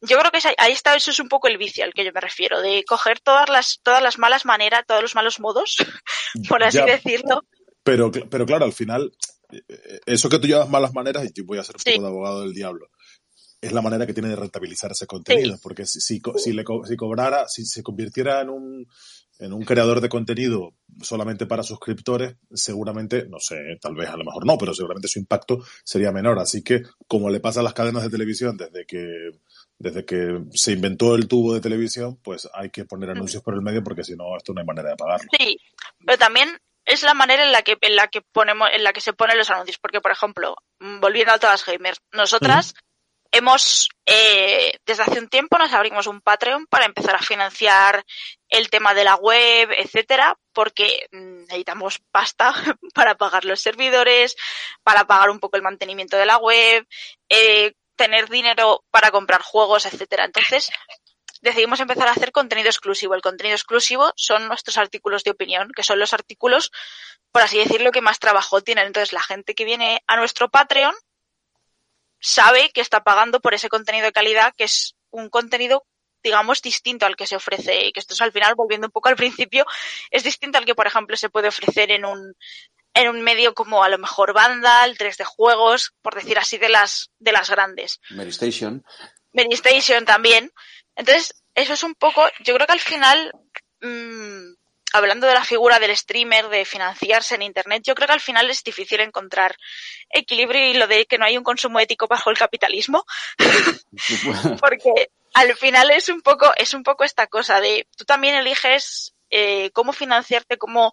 yo 0.00 0.18
creo 0.18 0.30
que 0.30 0.38
ahí 0.58 0.72
está, 0.72 0.94
eso 0.94 1.10
es 1.10 1.18
un 1.18 1.28
poco 1.28 1.48
el 1.48 1.58
vicio 1.58 1.84
al 1.84 1.92
que 1.92 2.04
yo 2.04 2.12
me 2.12 2.20
refiero, 2.20 2.60
de 2.60 2.84
coger 2.84 3.20
todas 3.20 3.48
las, 3.48 3.80
todas 3.82 4.02
las 4.02 4.18
malas 4.18 4.44
maneras, 4.44 4.84
todos 4.86 5.02
los 5.02 5.14
malos 5.14 5.40
modos, 5.40 5.76
por 6.48 6.62
así 6.62 6.80
decirlo. 6.80 7.44
Pero, 7.82 8.10
pero 8.10 8.46
claro, 8.46 8.64
al 8.64 8.72
final, 8.72 9.12
eh, 9.50 10.00
eso 10.06 10.28
que 10.28 10.38
tú 10.38 10.46
llevas 10.46 10.68
malas 10.68 10.92
maneras, 10.94 11.24
y 11.24 11.32
yo 11.34 11.44
voy 11.44 11.58
a 11.58 11.64
ser 11.64 11.76
un 11.76 11.82
poco 11.82 12.02
de 12.02 12.08
abogado 12.08 12.42
del 12.42 12.54
diablo, 12.54 12.88
es 13.60 13.72
la 13.72 13.82
manera 13.82 14.06
que 14.06 14.14
tiene 14.14 14.28
de 14.28 14.36
rentabilizar 14.36 14.92
ese 14.92 15.06
contenido, 15.06 15.58
porque 15.62 15.84
si, 15.84 16.00
si, 16.00 16.20
si, 16.36 16.52
le, 16.52 16.64
si 16.86 16.96
cobrara, 16.96 17.48
si 17.48 17.64
se 17.64 17.82
convirtiera 17.82 18.40
en 18.40 18.50
un, 18.50 18.86
en 19.38 19.52
un 19.52 19.64
creador 19.64 20.00
de 20.00 20.08
contenido 20.08 20.74
solamente 21.00 21.46
para 21.46 21.62
suscriptores, 21.62 22.36
seguramente, 22.52 23.26
no 23.28 23.38
sé, 23.40 23.56
tal 23.80 23.94
vez 23.94 24.08
a 24.08 24.16
lo 24.16 24.24
mejor 24.24 24.46
no, 24.46 24.58
pero 24.58 24.74
seguramente 24.74 25.08
su 25.08 25.18
impacto 25.18 25.64
sería 25.84 26.12
menor. 26.12 26.38
Así 26.38 26.62
que, 26.62 26.82
como 27.06 27.30
le 27.30 27.40
pasa 27.40 27.60
a 27.60 27.62
las 27.62 27.74
cadenas 27.74 28.02
de 28.02 28.10
televisión 28.10 28.56
desde 28.56 28.84
que 28.86 29.30
desde 29.78 30.04
que 30.04 30.40
se 30.52 30.72
inventó 30.72 31.14
el 31.14 31.28
tubo 31.28 31.54
de 31.54 31.60
televisión, 31.60 32.18
pues 32.22 32.48
hay 32.52 32.70
que 32.70 32.84
poner 32.84 33.10
anuncios 33.10 33.42
por 33.42 33.54
el 33.54 33.62
medio 33.62 33.82
porque 33.82 34.04
si 34.04 34.16
no, 34.16 34.36
esto 34.36 34.52
no 34.52 34.60
hay 34.60 34.66
manera 34.66 34.90
de 34.90 34.96
pagarlo. 34.96 35.28
Sí, 35.38 35.58
pero 36.04 36.18
también 36.18 36.58
es 36.84 37.02
la 37.02 37.14
manera 37.14 37.44
en 37.44 37.52
la 37.52 37.62
que 37.62 37.76
en 37.80 37.96
la 37.96 38.08
que 38.08 38.22
ponemos 38.22 38.68
en 38.72 38.82
la 38.82 38.92
que 38.92 39.00
se 39.00 39.12
ponen 39.12 39.36
los 39.36 39.50
anuncios 39.50 39.78
porque 39.78 40.00
por 40.00 40.10
ejemplo 40.10 40.56
mm, 40.80 41.00
volviendo 41.00 41.34
a 41.34 41.38
todas 41.38 41.64
gamers 41.64 42.00
nosotras 42.12 42.74
hemos 43.30 43.90
eh, 44.06 44.72
desde 44.86 45.02
hace 45.02 45.20
un 45.20 45.28
tiempo 45.28 45.58
nos 45.58 45.74
abrimos 45.74 46.06
un 46.06 46.22
Patreon 46.22 46.66
para 46.66 46.86
empezar 46.86 47.14
a 47.14 47.22
financiar 47.22 48.06
el 48.48 48.70
tema 48.70 48.94
de 48.94 49.04
la 49.04 49.16
web 49.16 49.68
etcétera 49.76 50.38
porque 50.54 51.08
mm, 51.12 51.40
necesitamos 51.42 52.00
pasta 52.10 52.54
para 52.94 53.16
pagar 53.16 53.44
los 53.44 53.60
servidores 53.60 54.34
para 54.82 55.06
pagar 55.06 55.28
un 55.28 55.40
poco 55.40 55.58
el 55.58 55.62
mantenimiento 55.62 56.16
de 56.16 56.24
la 56.24 56.38
web 56.38 56.86
eh, 57.28 57.74
tener 57.98 58.30
dinero 58.30 58.84
para 58.90 59.10
comprar 59.10 59.42
juegos, 59.42 59.84
etcétera. 59.84 60.24
Entonces, 60.24 60.70
decidimos 61.42 61.80
empezar 61.80 62.08
a 62.08 62.12
hacer 62.12 62.32
contenido 62.32 62.68
exclusivo. 62.68 63.14
El 63.14 63.20
contenido 63.20 63.56
exclusivo 63.56 64.12
son 64.16 64.48
nuestros 64.48 64.78
artículos 64.78 65.24
de 65.24 65.32
opinión, 65.32 65.70
que 65.76 65.82
son 65.82 65.98
los 65.98 66.14
artículos, 66.14 66.70
por 67.32 67.42
así 67.42 67.58
decirlo, 67.58 67.90
que 67.90 68.00
más 68.00 68.20
trabajo 68.20 68.62
tienen. 68.62 68.86
Entonces, 68.86 69.12
la 69.12 69.22
gente 69.22 69.54
que 69.54 69.66
viene 69.66 70.02
a 70.06 70.16
nuestro 70.16 70.48
Patreon 70.48 70.94
sabe 72.20 72.70
que 72.70 72.80
está 72.80 73.02
pagando 73.02 73.40
por 73.40 73.52
ese 73.52 73.68
contenido 73.68 74.06
de 74.06 74.12
calidad, 74.12 74.54
que 74.56 74.64
es 74.64 74.96
un 75.10 75.28
contenido 75.28 75.84
digamos, 76.20 76.60
distinto 76.62 77.06
al 77.06 77.14
que 77.14 77.28
se 77.28 77.36
ofrece, 77.36 77.86
y 77.86 77.92
que 77.92 78.00
esto 78.00 78.12
es 78.12 78.20
al 78.20 78.32
final, 78.32 78.56
volviendo 78.56 78.88
un 78.88 78.90
poco 78.90 79.08
al 79.08 79.14
principio, 79.16 79.64
es 80.10 80.24
distinto 80.24 80.58
al 80.58 80.64
que, 80.64 80.74
por 80.74 80.86
ejemplo, 80.88 81.16
se 81.16 81.30
puede 81.30 81.46
ofrecer 81.46 81.92
en 81.92 82.04
un, 82.04 82.34
en 82.98 83.08
un 83.08 83.22
medio 83.22 83.54
como 83.54 83.84
a 83.84 83.88
lo 83.88 83.96
mejor 83.96 84.32
Vandal, 84.32 84.98
3D 84.98 85.24
Juegos, 85.24 85.94
por 86.02 86.16
decir 86.16 86.36
así, 86.36 86.58
de 86.58 86.68
las, 86.68 87.10
de 87.20 87.30
las 87.30 87.48
grandes. 87.48 88.00
Mary 88.10 88.30
Station. 88.30 88.84
Mary 89.32 89.52
Station 89.54 90.04
también. 90.04 90.50
Entonces, 90.96 91.32
eso 91.54 91.74
es 91.74 91.82
un 91.84 91.94
poco, 91.94 92.26
yo 92.40 92.54
creo 92.54 92.66
que 92.66 92.72
al 92.72 92.80
final, 92.80 93.32
mmm, 93.82 94.52
hablando 94.92 95.28
de 95.28 95.34
la 95.34 95.44
figura 95.44 95.78
del 95.78 95.96
streamer, 95.96 96.48
de 96.48 96.64
financiarse 96.64 97.36
en 97.36 97.42
Internet, 97.42 97.84
yo 97.86 97.94
creo 97.94 98.08
que 98.08 98.14
al 98.14 98.20
final 98.20 98.50
es 98.50 98.64
difícil 98.64 98.98
encontrar 98.98 99.54
equilibrio 100.10 100.68
y 100.68 100.74
lo 100.74 100.88
de 100.88 101.06
que 101.06 101.18
no 101.18 101.24
hay 101.24 101.38
un 101.38 101.44
consumo 101.44 101.78
ético 101.78 102.08
bajo 102.08 102.30
el 102.30 102.38
capitalismo. 102.38 103.04
Porque 104.60 105.10
al 105.34 105.54
final 105.56 105.92
es 105.92 106.08
un 106.08 106.20
poco, 106.20 106.52
es 106.56 106.74
un 106.74 106.82
poco 106.82 107.04
esta 107.04 107.28
cosa 107.28 107.60
de, 107.60 107.86
tú 107.96 108.04
también 108.04 108.34
eliges 108.34 109.14
eh, 109.30 109.70
cómo 109.70 109.92
financiarte, 109.92 110.58
cómo 110.58 110.92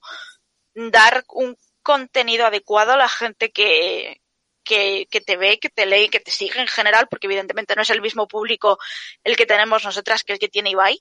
dar 0.76 1.24
un 1.30 1.58
contenido 1.86 2.48
adecuado 2.48 2.94
a 2.94 2.98
la 2.98 3.08
gente 3.08 3.52
que, 3.52 4.20
que, 4.64 5.08
que, 5.12 5.22
te 5.22 5.38
ve, 5.38 5.60
que 5.60 5.70
te 5.70 5.86
lee, 5.86 6.10
que 6.10 6.20
te 6.20 6.32
sigue 6.32 6.60
en 6.60 6.68
general, 6.68 7.08
porque 7.08 7.28
evidentemente 7.28 7.76
no 7.76 7.84
es 7.84 7.92
el 7.92 8.02
mismo 8.02 8.28
público 8.28 8.80
el 9.24 9.38
que 9.38 9.46
tenemos 9.46 9.86
nosotras 9.86 10.24
que 10.24 10.34
el 10.34 10.40
que 10.40 10.50
tiene 10.50 10.72
Ibai. 10.72 11.00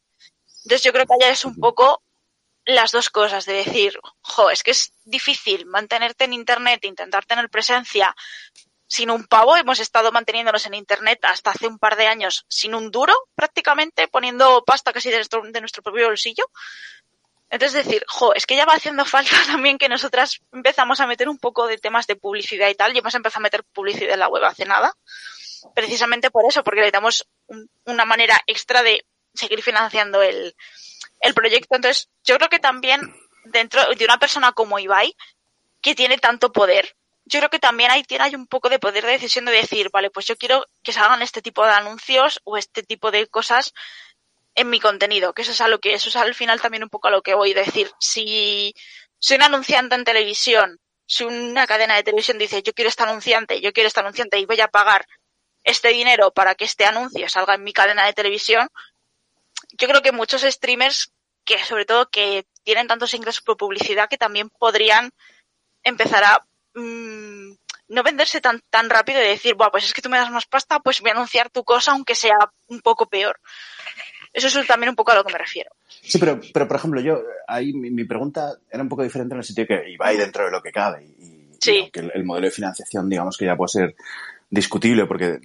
Entonces 0.64 0.82
yo 0.82 0.92
creo 0.92 1.06
que 1.06 1.14
allá 1.14 1.32
es 1.32 1.44
un 1.46 1.56
poco 1.56 2.02
las 2.66 2.92
dos 2.92 3.08
cosas, 3.08 3.46
de 3.46 3.54
decir, 3.54 3.98
jo, 4.20 4.50
es 4.50 4.62
que 4.62 4.72
es 4.72 4.92
difícil 5.04 5.66
mantenerte 5.66 6.24
en 6.24 6.34
Internet, 6.34 6.84
intentar 6.84 7.24
tener 7.24 7.48
presencia 7.48 8.14
sin 8.86 9.10
un 9.10 9.24
pavo. 9.24 9.56
Hemos 9.56 9.80
estado 9.80 10.12
manteniéndonos 10.12 10.66
en 10.66 10.74
Internet 10.74 11.18
hasta 11.22 11.50
hace 11.50 11.66
un 11.66 11.78
par 11.78 11.96
de 11.96 12.06
años 12.06 12.44
sin 12.48 12.74
un 12.74 12.90
duro, 12.90 13.14
prácticamente, 13.34 14.08
poniendo 14.08 14.64
pasta 14.64 14.92
casi 14.92 15.10
de 15.10 15.16
nuestro, 15.16 15.42
de 15.42 15.60
nuestro 15.60 15.82
propio 15.82 16.06
bolsillo. 16.08 16.44
Entonces 17.50 17.84
decir, 17.84 18.04
jo, 18.08 18.34
es 18.34 18.46
que 18.46 18.56
ya 18.56 18.64
va 18.64 18.74
haciendo 18.74 19.04
falta 19.04 19.36
también 19.46 19.78
que 19.78 19.88
nosotras 19.88 20.40
empezamos 20.52 21.00
a 21.00 21.06
meter 21.06 21.28
un 21.28 21.38
poco 21.38 21.66
de 21.66 21.78
temas 21.78 22.06
de 22.06 22.16
publicidad 22.16 22.68
y 22.68 22.74
tal. 22.74 22.94
Y 22.94 22.98
hemos 22.98 23.14
empezado 23.14 23.40
a 23.40 23.42
meter 23.42 23.64
publicidad 23.64 24.14
en 24.14 24.20
la 24.20 24.28
web 24.28 24.44
hace 24.44 24.64
nada. 24.64 24.94
Precisamente 25.74 26.30
por 26.30 26.44
eso, 26.46 26.62
porque 26.62 26.82
le 26.82 26.90
damos 26.90 27.26
una 27.84 28.04
manera 28.04 28.40
extra 28.46 28.82
de 28.82 29.04
seguir 29.32 29.62
financiando 29.62 30.22
el, 30.22 30.54
el 31.20 31.34
proyecto. 31.34 31.74
Entonces, 31.76 32.08
yo 32.22 32.36
creo 32.36 32.48
que 32.48 32.58
también 32.58 33.00
dentro 33.44 33.82
de 33.94 34.04
una 34.04 34.18
persona 34.18 34.52
como 34.52 34.78
Ibai, 34.78 35.14
que 35.80 35.94
tiene 35.94 36.18
tanto 36.18 36.52
poder, 36.52 36.96
yo 37.26 37.40
creo 37.40 37.50
que 37.50 37.58
también 37.58 37.90
ahí 37.90 38.02
tiene 38.02 38.24
hay 38.24 38.34
un 38.34 38.46
poco 38.46 38.68
de 38.68 38.78
poder 38.78 39.04
de 39.04 39.12
decisión 39.12 39.44
de 39.46 39.52
decir, 39.52 39.90
vale, 39.90 40.10
pues 40.10 40.26
yo 40.26 40.36
quiero 40.36 40.66
que 40.82 40.92
se 40.92 41.00
hagan 41.00 41.22
este 41.22 41.40
tipo 41.40 41.64
de 41.64 41.72
anuncios 41.72 42.40
o 42.44 42.56
este 42.56 42.82
tipo 42.82 43.10
de 43.10 43.26
cosas 43.26 43.72
en 44.54 44.70
mi 44.70 44.80
contenido, 44.80 45.32
que 45.32 45.42
eso 45.42 45.52
es 45.52 45.60
a 45.60 45.68
lo 45.68 45.80
que, 45.80 45.94
eso 45.94 46.08
es 46.08 46.16
al 46.16 46.34
final 46.34 46.60
también 46.60 46.84
un 46.84 46.90
poco 46.90 47.08
a 47.08 47.10
lo 47.10 47.22
que 47.22 47.34
voy 47.34 47.52
a 47.52 47.56
decir. 47.56 47.90
Si 47.98 48.74
soy 49.18 49.36
un 49.36 49.42
anunciante 49.42 49.94
en 49.94 50.04
televisión, 50.04 50.80
si 51.06 51.24
una 51.24 51.66
cadena 51.66 51.96
de 51.96 52.02
televisión 52.02 52.38
dice 52.38 52.62
yo 52.62 52.72
quiero 52.72 52.88
este 52.88 53.02
anunciante, 53.02 53.60
yo 53.60 53.72
quiero 53.72 53.88
este 53.88 54.00
anunciante 54.00 54.38
y 54.38 54.46
voy 54.46 54.60
a 54.60 54.68
pagar 54.68 55.06
este 55.64 55.88
dinero 55.88 56.32
para 56.32 56.54
que 56.54 56.64
este 56.64 56.84
anuncio 56.84 57.28
salga 57.28 57.54
en 57.54 57.64
mi 57.64 57.72
cadena 57.72 58.06
de 58.06 58.12
televisión, 58.12 58.68
yo 59.72 59.88
creo 59.88 60.02
que 60.02 60.12
muchos 60.12 60.42
streamers 60.42 61.12
que 61.44 61.62
sobre 61.64 61.84
todo 61.84 62.08
que 62.10 62.46
tienen 62.62 62.86
tantos 62.86 63.14
ingresos 63.14 63.42
por 63.42 63.56
publicidad 63.56 64.08
que 64.08 64.18
también 64.18 64.50
podrían 64.50 65.10
empezar 65.82 66.24
a 66.24 66.46
mmm, 66.74 67.52
no 67.88 68.02
venderse 68.02 68.40
tan 68.40 68.62
tan 68.70 68.88
rápido 68.88 69.22
y 69.22 69.26
decir, 69.26 69.54
Buah, 69.54 69.70
pues 69.70 69.84
es 69.84 69.94
que 69.94 70.02
tú 70.02 70.08
me 70.08 70.18
das 70.18 70.30
más 70.30 70.46
pasta, 70.46 70.80
pues 70.80 71.00
voy 71.00 71.10
a 71.10 71.14
anunciar 71.14 71.50
tu 71.50 71.64
cosa 71.64 71.92
aunque 71.92 72.14
sea 72.14 72.36
un 72.66 72.80
poco 72.80 73.06
peor. 73.06 73.40
Eso 74.34 74.60
es 74.60 74.66
también 74.66 74.90
un 74.90 74.96
poco 74.96 75.12
a 75.12 75.14
lo 75.14 75.24
que 75.24 75.32
me 75.32 75.38
refiero. 75.38 75.70
Sí, 75.88 76.18
pero, 76.18 76.40
pero 76.52 76.66
por 76.66 76.76
ejemplo, 76.76 77.00
yo, 77.00 77.22
ahí 77.46 77.72
mi, 77.72 78.04
pregunta 78.04 78.58
era 78.68 78.82
un 78.82 78.88
poco 78.88 79.04
diferente 79.04 79.34
en 79.34 79.38
el 79.38 79.44
sitio 79.44 79.66
que 79.66 79.88
iba 79.90 80.08
ahí 80.08 80.16
dentro 80.16 80.44
de 80.44 80.50
lo 80.50 80.60
que 80.60 80.72
cabe. 80.72 81.04
Y, 81.04 81.50
sí. 81.60 81.88
que 81.92 82.00
el, 82.00 82.24
modelo 82.24 82.46
de 82.46 82.50
financiación, 82.50 83.08
digamos 83.08 83.38
que 83.38 83.46
ya 83.46 83.56
puede 83.56 83.68
ser 83.68 83.96
discutible 84.50 85.06
porque 85.06 85.38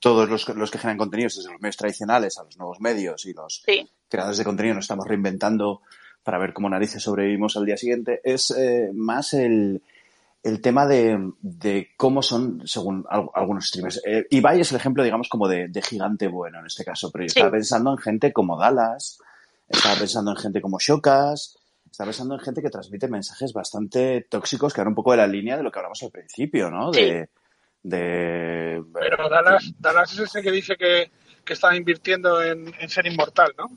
todos 0.00 0.28
los, 0.28 0.48
los, 0.48 0.70
que 0.70 0.78
generan 0.78 0.98
contenidos, 0.98 1.36
desde 1.36 1.52
los 1.52 1.60
medios 1.60 1.76
tradicionales 1.76 2.36
a 2.38 2.44
los 2.44 2.58
nuevos 2.58 2.80
medios 2.80 3.24
y 3.24 3.32
los 3.32 3.64
creadores 4.08 4.38
de 4.38 4.44
contenido, 4.44 4.74
nos 4.74 4.84
estamos 4.84 5.06
reinventando 5.06 5.82
para 6.24 6.38
ver 6.38 6.52
cómo 6.52 6.68
narices 6.68 7.02
sobrevivimos 7.02 7.56
al 7.56 7.66
día 7.66 7.76
siguiente, 7.76 8.20
es 8.24 8.50
eh, 8.50 8.90
más 8.92 9.32
el, 9.34 9.82
el 10.44 10.60
tema 10.60 10.86
de, 10.86 11.32
de, 11.40 11.94
cómo 11.96 12.20
son, 12.20 12.62
según 12.66 13.06
algunos 13.08 13.66
streamers. 13.66 14.02
Eh, 14.04 14.26
Ibai 14.28 14.60
es 14.60 14.70
el 14.72 14.76
ejemplo, 14.76 15.02
digamos, 15.02 15.30
como 15.30 15.48
de, 15.48 15.68
de, 15.68 15.80
gigante 15.80 16.28
bueno 16.28 16.60
en 16.60 16.66
este 16.66 16.84
caso, 16.84 17.10
pero 17.10 17.22
yo 17.24 17.28
estaba 17.28 17.50
pensando 17.50 17.90
en 17.90 17.98
gente 17.98 18.30
como 18.30 18.58
Dallas, 18.58 19.18
estaba 19.66 19.96
pensando 19.96 20.32
en 20.32 20.36
gente 20.36 20.60
como 20.60 20.78
Shokas, 20.78 21.56
estaba 21.90 22.08
pensando 22.08 22.34
en 22.34 22.40
gente 22.40 22.60
que 22.60 22.68
transmite 22.68 23.08
mensajes 23.08 23.54
bastante 23.54 24.26
tóxicos 24.28 24.74
que 24.74 24.82
van 24.82 24.88
un 24.88 24.94
poco 24.94 25.12
de 25.12 25.16
la 25.16 25.26
línea 25.26 25.56
de 25.56 25.62
lo 25.62 25.72
que 25.72 25.78
hablamos 25.78 26.02
al 26.02 26.10
principio, 26.10 26.70
¿no? 26.70 26.90
De, 26.90 27.30
de 27.82 28.84
pero 28.92 29.28
Dallas, 29.30 29.72
Dallas 29.78 30.12
es 30.12 30.18
ese 30.18 30.42
que 30.42 30.50
dice 30.50 30.76
que, 30.76 31.10
que 31.42 31.52
está 31.54 31.74
invirtiendo 31.74 32.42
en, 32.42 32.70
en, 32.78 32.88
ser 32.90 33.06
inmortal, 33.06 33.54
¿no? 33.56 33.70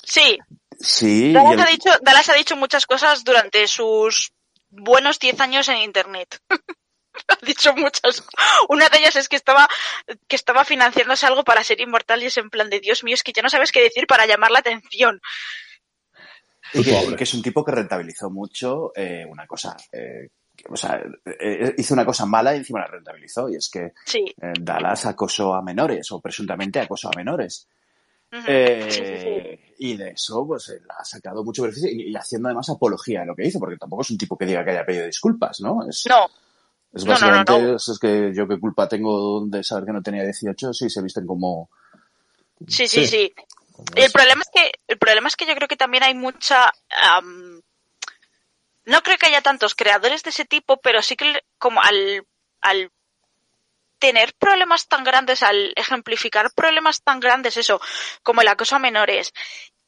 Sí. 0.00 0.38
Sí. 0.78 1.32
Dallas, 1.32 1.66
ha 1.66 1.70
dicho, 1.70 1.90
Dallas 2.02 2.28
ha 2.28 2.34
dicho 2.34 2.54
muchas 2.56 2.86
cosas 2.86 3.24
durante 3.24 3.66
sus 3.66 4.33
buenos 4.76 5.18
10 5.18 5.40
años 5.40 5.68
en 5.68 5.78
Internet. 5.78 6.40
ha 7.28 7.46
dicho 7.46 7.74
muchas. 7.74 8.24
Una 8.68 8.88
de 8.88 8.98
ellas 8.98 9.16
es 9.16 9.28
que 9.28 9.36
estaba, 9.36 9.68
que 10.28 10.36
estaba 10.36 10.64
financiándose 10.64 11.26
algo 11.26 11.44
para 11.44 11.64
ser 11.64 11.80
inmortal 11.80 12.22
y 12.22 12.26
es 12.26 12.36
en 12.36 12.50
plan 12.50 12.70
de 12.70 12.80
Dios 12.80 13.04
mío, 13.04 13.14
es 13.14 13.22
que 13.22 13.32
ya 13.32 13.42
no 13.42 13.50
sabes 13.50 13.72
qué 13.72 13.82
decir 13.82 14.06
para 14.06 14.26
llamar 14.26 14.50
la 14.50 14.60
atención. 14.60 15.20
Y 16.72 16.82
que, 16.82 17.24
es 17.24 17.34
un 17.34 17.42
tipo 17.42 17.64
que 17.64 17.72
rentabilizó 17.72 18.30
mucho 18.30 18.92
eh, 18.96 19.24
una 19.28 19.46
cosa. 19.46 19.76
Eh, 19.92 20.28
o 20.68 20.76
sea, 20.76 21.00
eh, 21.24 21.74
hizo 21.76 21.94
una 21.94 22.04
cosa 22.04 22.26
mala 22.26 22.54
y 22.54 22.58
encima 22.58 22.80
la 22.80 22.86
rentabilizó. 22.86 23.48
Y 23.48 23.56
es 23.56 23.68
que 23.68 23.92
sí. 24.04 24.34
Dallas 24.60 25.06
acosó 25.06 25.54
a 25.54 25.62
menores, 25.62 26.10
o 26.10 26.20
presuntamente 26.20 26.80
acosó 26.80 27.08
a 27.08 27.16
menores. 27.16 27.68
Uh 28.32 28.36
-huh. 28.38 28.90
sí, 28.90 29.02
sí, 29.04 29.63
y 29.78 29.96
de 29.96 30.10
eso, 30.10 30.46
pues 30.46 30.68
él 30.68 30.82
ha 30.98 31.04
sacado 31.04 31.44
mucho 31.44 31.62
beneficio 31.62 31.90
y, 31.90 32.10
y 32.10 32.16
haciendo 32.16 32.48
además 32.48 32.68
apología 32.70 33.20
de 33.20 33.26
lo 33.26 33.34
que 33.34 33.46
hizo, 33.46 33.58
porque 33.58 33.76
tampoco 33.76 34.02
es 34.02 34.10
un 34.10 34.18
tipo 34.18 34.36
que 34.36 34.46
diga 34.46 34.64
que 34.64 34.70
haya 34.70 34.84
pedido 34.84 35.06
disculpas, 35.06 35.60
¿no? 35.60 35.88
Es, 35.88 36.04
No, 36.08 36.26
es 36.92 37.04
no, 37.04 37.12
no, 37.12 37.20
no, 37.20 37.20
básicamente, 37.44 37.62
no. 37.62 37.76
Es, 37.76 37.88
es 37.88 37.98
que 37.98 38.32
yo 38.34 38.46
qué 38.48 38.58
culpa 38.58 38.88
tengo 38.88 39.44
de 39.46 39.62
saber 39.62 39.86
que 39.86 39.92
no 39.92 40.02
tenía 40.02 40.24
18 40.24 40.72
si 40.72 40.90
se 40.90 41.02
visten 41.02 41.26
como... 41.26 41.68
sí, 42.66 42.86
sí, 42.86 43.06
Sí. 43.06 43.32
El 43.96 44.12
problema 44.12 44.42
es 44.42 44.50
que 44.52 44.70
el 44.86 44.98
problema 44.98 45.26
es 45.26 45.34
que 45.34 45.46
yo 45.46 45.54
creo 45.56 45.66
que 45.66 45.76
también 45.76 46.04
hay 46.04 46.14
mucha 46.14 46.72
no 48.84 49.02
creo 49.02 49.18
que 49.18 49.26
haya 49.26 49.40
tantos 49.40 49.74
creadores 49.74 50.22
de 50.22 50.30
ese 50.30 50.44
tipo, 50.44 50.76
pero 50.80 51.02
sí 51.02 51.16
que 51.16 51.40
como 51.58 51.80
al 51.82 52.24
al 52.60 52.92
tener 54.04 54.34
problemas 54.38 54.86
tan 54.86 55.02
grandes, 55.02 55.42
al 55.42 55.72
ejemplificar 55.76 56.50
problemas 56.54 57.02
tan 57.02 57.20
grandes, 57.20 57.56
eso, 57.56 57.80
como 58.22 58.42
el 58.42 58.48
acoso 58.48 58.76
a 58.76 58.78
menores, 58.78 59.32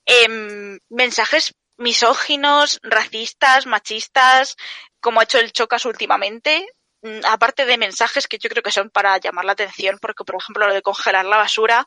em, 0.06 0.78
mensajes 0.88 1.52
misóginos, 1.76 2.80
racistas, 2.82 3.66
machistas, 3.66 4.56
como 5.00 5.20
ha 5.20 5.24
hecho 5.24 5.38
el 5.38 5.52
Chocas 5.52 5.84
últimamente, 5.84 6.66
mm, 7.02 7.26
aparte 7.28 7.66
de 7.66 7.76
mensajes 7.76 8.26
que 8.26 8.38
yo 8.38 8.48
creo 8.48 8.62
que 8.62 8.70
son 8.70 8.88
para 8.88 9.18
llamar 9.18 9.44
la 9.44 9.52
atención, 9.52 9.98
porque 10.00 10.24
por 10.24 10.36
ejemplo 10.36 10.66
lo 10.66 10.72
de 10.72 10.80
congelar 10.80 11.26
la 11.26 11.36
basura, 11.36 11.86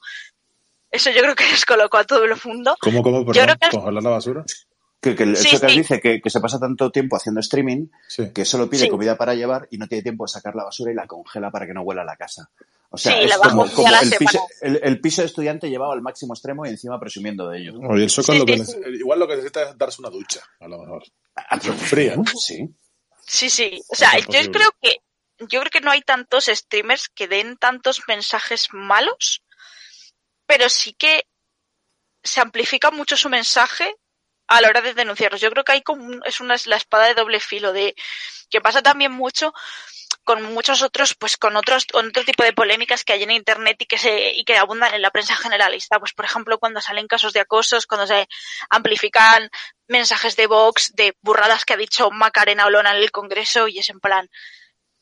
eso 0.92 1.10
yo 1.10 1.22
creo 1.22 1.34
que 1.36 1.46
descolocó 1.46 1.98
a 1.98 2.04
todo 2.04 2.26
el 2.26 2.36
mundo. 2.44 2.78
¿Cómo, 2.80 3.02
cómo, 3.02 3.22
Yo 3.22 3.26
perdón? 3.26 3.58
creo 3.58 3.58
que- 3.72 3.76
¿Congelar 3.78 4.04
la 4.04 4.10
basura? 4.12 4.44
Que, 5.02 5.16
que 5.16 5.24
el 5.24 5.38
Sí, 5.38 5.52
Chocas 5.52 5.72
sí. 5.72 5.78
dice 5.78 6.00
que, 6.02 6.20
que 6.22 6.30
se 6.30 6.42
pasa 6.42 6.60
tanto 6.60 6.92
tiempo 6.92 7.16
haciendo 7.16 7.40
streaming 7.40 7.88
Sí. 8.08 8.32
que 8.34 8.44
solo 8.44 8.70
pide 8.70 8.84
Sí. 8.86 8.90
comida 8.90 9.16
para 9.18 9.34
llevar 9.34 9.68
y 9.72 9.78
no 9.78 9.88
tiene 9.88 10.02
tiempo 10.02 10.26
de 10.26 10.30
sacar 10.30 10.56
la 10.56 10.66
basura 10.66 10.92
y 10.92 10.96
la 10.96 11.08
congela 11.08 11.52
para 11.52 11.66
que 11.66 11.74
no 11.74 11.82
huela 11.84 12.02
a 12.02 12.06
la 12.06 12.18
casa. 12.18 12.50
O 12.92 12.98
sea, 12.98 13.22
es 13.22 13.38
como, 13.38 13.70
como 13.72 13.88
el, 13.88 14.10
piso, 14.18 14.32
semana. 14.32 14.48
el, 14.62 14.80
el 14.84 15.00
piso 15.00 15.22
de 15.22 15.28
estudiante 15.28 15.70
llevado 15.70 15.92
al 15.94 16.02
máximo 16.02 16.34
extremo 16.34 16.66
y 16.66 16.70
encima 16.70 17.00
presumiendo 17.00 17.48
de 17.48 17.60
ello. 17.60 17.80
Oye, 17.88 18.04
el 18.04 18.10
Socas 18.10 18.34
Sí, 18.36 18.40
lo 18.40 18.46
que 18.46 18.58
sí, 18.58 18.74
nece- 18.74 19.00
igual 19.00 19.20
lo 19.20 19.28
que 19.28 19.36
necesita 19.36 19.70
es 19.70 19.78
darse 19.78 20.02
una 20.02 20.10
ducha, 20.10 20.42
a 20.60 20.68
lo 20.68 20.80
mejor. 20.80 21.04
Fría. 21.78 22.16
Sí. 22.36 22.68
Sí, 23.26 23.50
sí. 23.50 23.82
O 23.90 23.96
sea, 23.96 24.18
yo 24.18 24.52
creo 24.52 24.72
que 24.82 24.98
yo 25.40 25.60
creo 25.62 25.72
que 25.72 25.82
no 25.82 25.92
hay 25.92 26.02
tantos 26.02 26.46
streamers 26.48 27.08
que 27.10 27.28
den 27.30 27.56
tantos 27.58 28.02
mensajes 28.08 28.68
malos, 28.74 29.44
pero 30.46 30.68
sí 30.68 30.94
que 30.94 31.24
se 32.24 32.42
amplifica 32.42 32.92
mucho 32.92 33.16
su 33.16 33.30
mensaje 33.30 33.96
a 34.50 34.62
la 34.62 34.68
hora 34.68 34.82
de 34.82 34.94
denunciarlos. 34.94 35.40
Yo 35.42 35.52
creo 35.52 35.64
que 35.64 35.82
un- 35.90 36.22
es 36.26 36.40
una 36.42 36.56
es 36.56 36.68
la 36.68 36.76
espada 36.76 37.06
de 37.06 37.14
doble 37.14 37.40
filo 37.40 37.72
de 37.72 37.96
que 38.50 38.62
pasa 38.62 38.82
también 38.82 39.12
mucho 39.12 39.54
con 40.24 40.42
muchos 40.44 40.82
otros, 40.82 41.16
pues 41.16 41.38
con 41.38 41.56
otros, 41.56 41.86
con 41.86 42.08
otro 42.10 42.24
tipo 42.26 42.44
de 42.44 42.54
polémicas 42.54 43.04
que 43.04 43.14
hay 43.14 43.24
en 43.24 43.32
internet 43.32 43.78
y 43.80 43.86
que 43.86 43.98
se, 43.98 44.32
y 44.34 44.44
que 44.44 44.58
abundan 44.58 44.94
en 44.94 45.02
la 45.02 45.12
prensa 45.12 45.36
generalista. 45.36 46.00
Pues 46.00 46.14
por 46.14 46.26
ejemplo, 46.26 46.58
cuando 46.60 46.82
salen 46.82 47.08
casos 47.08 47.34
de 47.34 47.40
acosos, 47.40 47.86
cuando 47.88 48.06
se 48.08 48.28
amplifican 48.70 49.50
mensajes 49.88 50.36
de 50.36 50.48
Vox, 50.48 50.92
de 50.96 51.16
burradas 51.22 51.64
que 51.66 51.74
ha 51.74 51.78
dicho 51.78 52.12
Macarena 52.12 52.66
Olona 52.66 52.92
en 52.92 52.98
el 53.04 53.12
Congreso, 53.12 53.68
y 53.68 53.80
es 53.80 53.90
en 53.90 54.00
plan. 54.00 54.30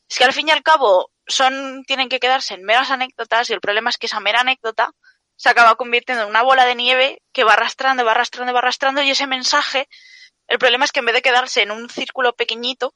Es 0.08 0.16
que 0.18 0.24
al 0.24 0.32
fin 0.32 0.48
y 0.48 0.50
al 0.50 0.62
cabo 0.62 1.10
son, 1.26 1.84
tienen 1.86 2.08
que 2.08 2.20
quedarse 2.20 2.54
en 2.54 2.64
meras 2.64 2.90
anécdotas, 2.90 3.50
y 3.50 3.52
el 3.54 3.60
problema 3.60 3.90
es 3.90 3.98
que 3.98 4.06
esa 4.06 4.20
mera 4.20 4.40
anécdota 4.40 4.92
se 5.38 5.48
acaba 5.48 5.76
convirtiendo 5.76 6.24
en 6.24 6.30
una 6.30 6.42
bola 6.42 6.66
de 6.66 6.74
nieve 6.74 7.22
que 7.32 7.44
va 7.44 7.52
arrastrando, 7.52 8.04
va 8.04 8.10
arrastrando, 8.10 8.52
va 8.52 8.58
arrastrando, 8.58 9.02
y 9.02 9.10
ese 9.10 9.28
mensaje, 9.28 9.88
el 10.48 10.58
problema 10.58 10.84
es 10.84 10.90
que 10.90 10.98
en 10.98 11.06
vez 11.06 11.14
de 11.14 11.22
quedarse 11.22 11.62
en 11.62 11.70
un 11.70 11.88
círculo 11.88 12.34
pequeñito, 12.34 12.92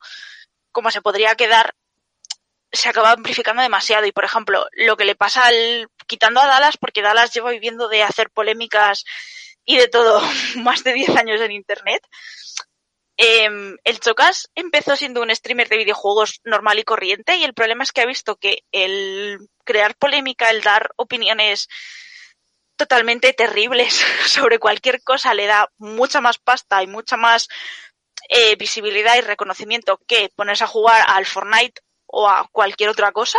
como 0.72 0.90
se 0.90 1.00
podría 1.00 1.36
quedar, 1.36 1.76
se 2.72 2.88
acaba 2.88 3.12
amplificando 3.12 3.62
demasiado. 3.62 4.06
Y 4.06 4.12
por 4.12 4.24
ejemplo, 4.24 4.66
lo 4.72 4.96
que 4.96 5.04
le 5.04 5.14
pasa 5.14 5.46
al, 5.46 5.88
quitando 6.08 6.40
a 6.40 6.48
Dallas, 6.48 6.76
porque 6.78 7.00
Dallas 7.00 7.32
lleva 7.32 7.52
viviendo 7.52 7.88
de 7.88 8.02
hacer 8.02 8.28
polémicas 8.30 9.04
y 9.64 9.76
de 9.76 9.86
todo 9.86 10.20
más 10.56 10.82
de 10.82 10.94
10 10.94 11.10
años 11.16 11.40
en 11.40 11.52
internet. 11.52 12.02
em, 13.16 13.76
el 13.84 14.00
Chocas 14.00 14.50
empezó 14.56 14.96
siendo 14.96 15.22
un 15.22 15.30
streamer 15.30 15.68
de 15.68 15.76
videojuegos 15.76 16.40
normal 16.42 16.80
y 16.80 16.84
corriente 16.84 17.36
y 17.36 17.44
el 17.44 17.54
problema 17.54 17.84
es 17.84 17.92
que 17.92 18.00
ha 18.00 18.06
visto 18.06 18.34
que 18.34 18.64
el 18.72 19.38
crear 19.64 19.94
polémica, 19.94 20.50
el 20.50 20.62
dar 20.62 20.90
opiniones 20.96 21.68
totalmente 22.76 23.32
terribles 23.32 23.94
sobre 24.26 24.58
cualquier 24.58 25.02
cosa 25.02 25.34
le 25.34 25.46
da 25.46 25.68
mucha 25.78 26.20
más 26.20 26.38
pasta 26.38 26.82
y 26.82 26.86
mucha 26.86 27.16
más 27.16 27.48
eh, 28.28 28.56
visibilidad 28.56 29.16
y 29.16 29.20
reconocimiento 29.20 30.00
que 30.06 30.30
ponerse 30.34 30.64
a 30.64 30.68
jugar 30.68 31.04
al 31.08 31.26
Fortnite 31.26 31.82
o 32.06 32.28
a 32.28 32.48
cualquier 32.50 32.90
otra 32.90 33.12
cosa 33.12 33.38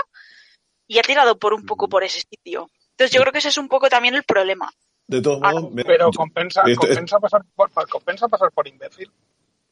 y 0.87 0.99
ha 0.99 1.03
tirado 1.03 1.37
por 1.37 1.53
un 1.53 1.65
poco 1.65 1.87
por 1.87 2.03
ese 2.03 2.21
sitio. 2.21 2.69
Entonces 2.91 3.11
yo 3.13 3.21
creo 3.21 3.31
que 3.31 3.39
ese 3.39 3.49
es 3.49 3.57
un 3.57 3.67
poco 3.67 3.89
también 3.89 4.15
el 4.15 4.23
problema. 4.23 4.71
De 5.07 5.21
todos 5.21 5.39
Ah, 5.41 5.53
modos, 5.53 5.71
Pero 5.85 6.11
compensa, 6.11 6.63
compensa, 6.77 7.19
pasar 7.19 7.41
por, 7.55 7.71
compensa 7.89 8.27
pasar 8.27 8.51
por 8.51 8.67
imbécil. 8.67 9.11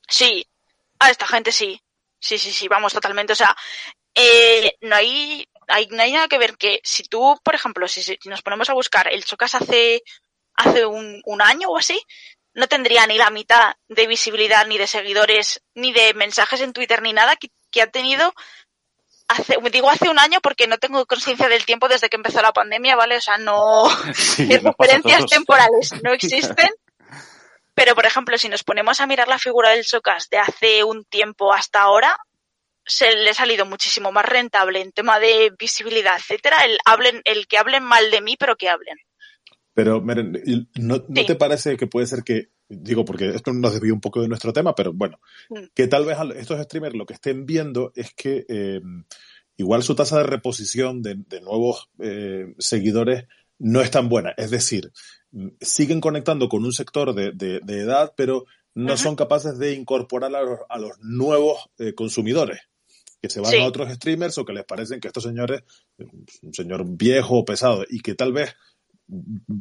Sí, 0.07 0.45
a 0.99 1.09
esta 1.09 1.27
gente 1.27 1.51
sí. 1.51 1.81
Sí, 2.19 2.37
sí, 2.37 2.51
sí, 2.51 2.67
vamos, 2.67 2.93
totalmente. 2.93 3.33
O 3.33 3.35
sea, 3.35 3.55
eh, 4.15 4.73
no 4.81 4.95
hay, 4.95 5.47
hay, 5.67 5.87
no 5.87 6.01
hay 6.01 6.11
nada 6.11 6.27
que 6.27 6.37
ver 6.37 6.57
que 6.57 6.81
si 6.83 7.03
tú, 7.03 7.39
por 7.43 7.55
ejemplo, 7.55 7.87
si, 7.87 8.01
si 8.03 8.17
nos 8.25 8.41
ponemos 8.41 8.69
a 8.69 8.73
buscar 8.73 9.11
el 9.11 9.23
Chocas 9.25 9.55
hace, 9.55 10.03
hace 10.55 10.85
un, 10.85 11.21
un 11.25 11.41
año 11.41 11.69
o 11.69 11.77
así, 11.77 12.01
no 12.53 12.67
tendría 12.67 13.07
ni 13.07 13.17
la 13.17 13.29
mitad 13.29 13.75
de 13.87 14.07
visibilidad, 14.07 14.67
ni 14.67 14.77
de 14.77 14.87
seguidores, 14.87 15.61
ni 15.73 15.93
de 15.93 16.13
mensajes 16.13 16.61
en 16.61 16.73
Twitter, 16.73 17.01
ni 17.01 17.13
nada 17.13 17.35
que, 17.35 17.49
que 17.71 17.81
ha 17.81 17.87
tenido 17.87 18.33
hace, 19.31 19.57
digo 19.71 19.89
hace 19.89 20.09
un 20.09 20.19
año 20.19 20.39
porque 20.41 20.67
no 20.67 20.77
tengo 20.77 21.05
conciencia 21.05 21.47
del 21.47 21.65
tiempo 21.65 21.87
desde 21.87 22.09
que 22.09 22.17
empezó 22.17 22.41
la 22.41 22.51
pandemia, 22.51 22.95
¿vale? 22.95 23.17
O 23.17 23.21
sea, 23.21 23.37
no, 23.37 23.89
Sí, 24.13 24.45
mis 24.45 24.61
referencias 24.61 25.25
temporales 25.25 25.93
no 26.03 26.11
existen. 26.13 26.69
Pero, 27.73 27.95
por 27.95 28.05
ejemplo, 28.05 28.37
si 28.37 28.49
nos 28.49 28.63
ponemos 28.63 28.99
a 28.99 29.07
mirar 29.07 29.29
la 29.29 29.39
figura 29.39 29.69
del 29.69 29.85
Socas 29.85 30.29
de 30.29 30.37
hace 30.37 30.83
un 30.83 31.05
tiempo 31.05 31.53
hasta 31.53 31.81
ahora, 31.81 32.17
se 32.85 33.15
le 33.15 33.29
ha 33.29 33.33
salido 33.33 33.65
muchísimo 33.65 34.11
más 34.11 34.25
rentable 34.25 34.81
en 34.81 34.91
tema 34.91 35.19
de 35.19 35.51
visibilidad, 35.57 36.17
etcétera, 36.17 36.57
el 36.65 36.77
hablen, 36.85 37.21
el 37.25 37.47
que 37.47 37.57
hablen 37.57 37.83
mal 37.83 38.09
de 38.11 38.21
mí, 38.21 38.35
pero 38.39 38.55
que 38.55 38.69
hablen. 38.69 38.97
Pero, 39.73 40.01
miren, 40.01 40.41
y 40.45 40.67
¿no, 40.81 41.01
te 41.01 41.35
parece 41.35 41.77
que 41.77 41.87
puede 41.87 42.05
ser 42.05 42.23
que, 42.23 42.49
digo, 42.67 43.05
porque 43.05 43.29
esto 43.29 43.53
nos 43.53 43.71
desvió 43.73 43.93
un 43.93 44.01
poco 44.01 44.21
de 44.21 44.27
nuestro 44.27 44.51
tema, 44.51 44.75
pero 44.75 44.91
bueno, 44.93 45.19
Mm. 45.49 45.65
que 45.73 45.87
tal 45.87 46.05
vez 46.05 46.17
estos 46.35 46.61
streamers 46.63 46.95
lo 46.95 47.05
que 47.05 47.13
estén 47.13 47.45
viendo 47.45 47.93
es 47.95 48.13
que 48.13 48.45
eh, 48.49 48.81
igual 49.57 49.81
su 49.83 49.95
tasa 49.95 50.17
de 50.17 50.23
reposición 50.23 51.01
de, 51.01 51.15
de 51.17 51.39
nuevos 51.41 51.89
eh, 51.99 52.53
seguidores 52.57 53.25
no 53.59 53.79
es 53.81 53.91
tan 53.91 54.09
buena. 54.09 54.33
Es 54.35 54.51
decir, 54.51 54.91
siguen 55.61 56.01
conectando 56.01 56.49
con 56.49 56.65
un 56.65 56.73
sector 56.73 57.13
de, 57.13 57.31
de- 57.31 57.59
de 57.63 57.79
edad, 57.79 58.13
pero 58.17 58.45
no 58.73 58.97
son 58.97 59.15
capaces 59.15 59.57
de 59.57 59.73
incorporar 59.73 60.33
a 60.35 60.41
los, 60.41 60.59
a 60.69 60.79
los 60.79 60.97
nuevos 60.99 61.69
eh, 61.77 61.93
consumidores 61.93 62.61
que 63.21 63.29
se 63.29 63.39
van 63.39 63.51
Sí. 63.51 63.57
a 63.59 63.65
otros 63.65 63.91
streamers 63.93 64.37
o 64.37 64.45
que 64.45 64.53
les 64.53 64.65
parecen 64.65 64.99
que 64.99 65.07
estos 65.07 65.23
señores, 65.23 65.63
un 66.41 66.53
señor 66.53 66.83
viejo 66.87 67.37
o 67.39 67.45
pesado, 67.45 67.85
y 67.89 67.99
que 68.01 68.15
tal 68.15 68.33
vez 68.33 68.55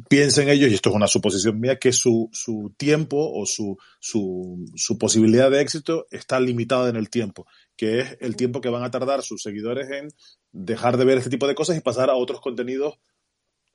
piensen 0.09 0.47
ellos, 0.49 0.71
y 0.71 0.75
esto 0.75 0.89
es 0.89 0.95
una 0.95 1.07
suposición 1.07 1.59
mía, 1.59 1.77
que 1.77 1.91
su, 1.91 2.29
su 2.31 2.73
tiempo 2.77 3.17
o 3.33 3.45
su, 3.45 3.77
su, 3.99 4.65
su 4.75 4.97
posibilidad 4.97 5.51
de 5.51 5.61
éxito 5.61 6.07
está 6.09 6.39
limitada 6.39 6.89
en 6.89 6.95
el 6.95 7.09
tiempo, 7.09 7.45
que 7.75 7.99
es 7.99 8.17
el 8.21 8.35
tiempo 8.35 8.61
que 8.61 8.69
van 8.69 8.83
a 8.83 8.91
tardar 8.91 9.21
sus 9.23 9.43
seguidores 9.43 9.89
en 9.91 10.07
dejar 10.51 10.97
de 10.97 11.05
ver 11.05 11.17
este 11.17 11.29
tipo 11.29 11.47
de 11.47 11.55
cosas 11.55 11.77
y 11.77 11.81
pasar 11.81 12.09
a 12.09 12.15
otros 12.15 12.39
contenidos 12.41 12.95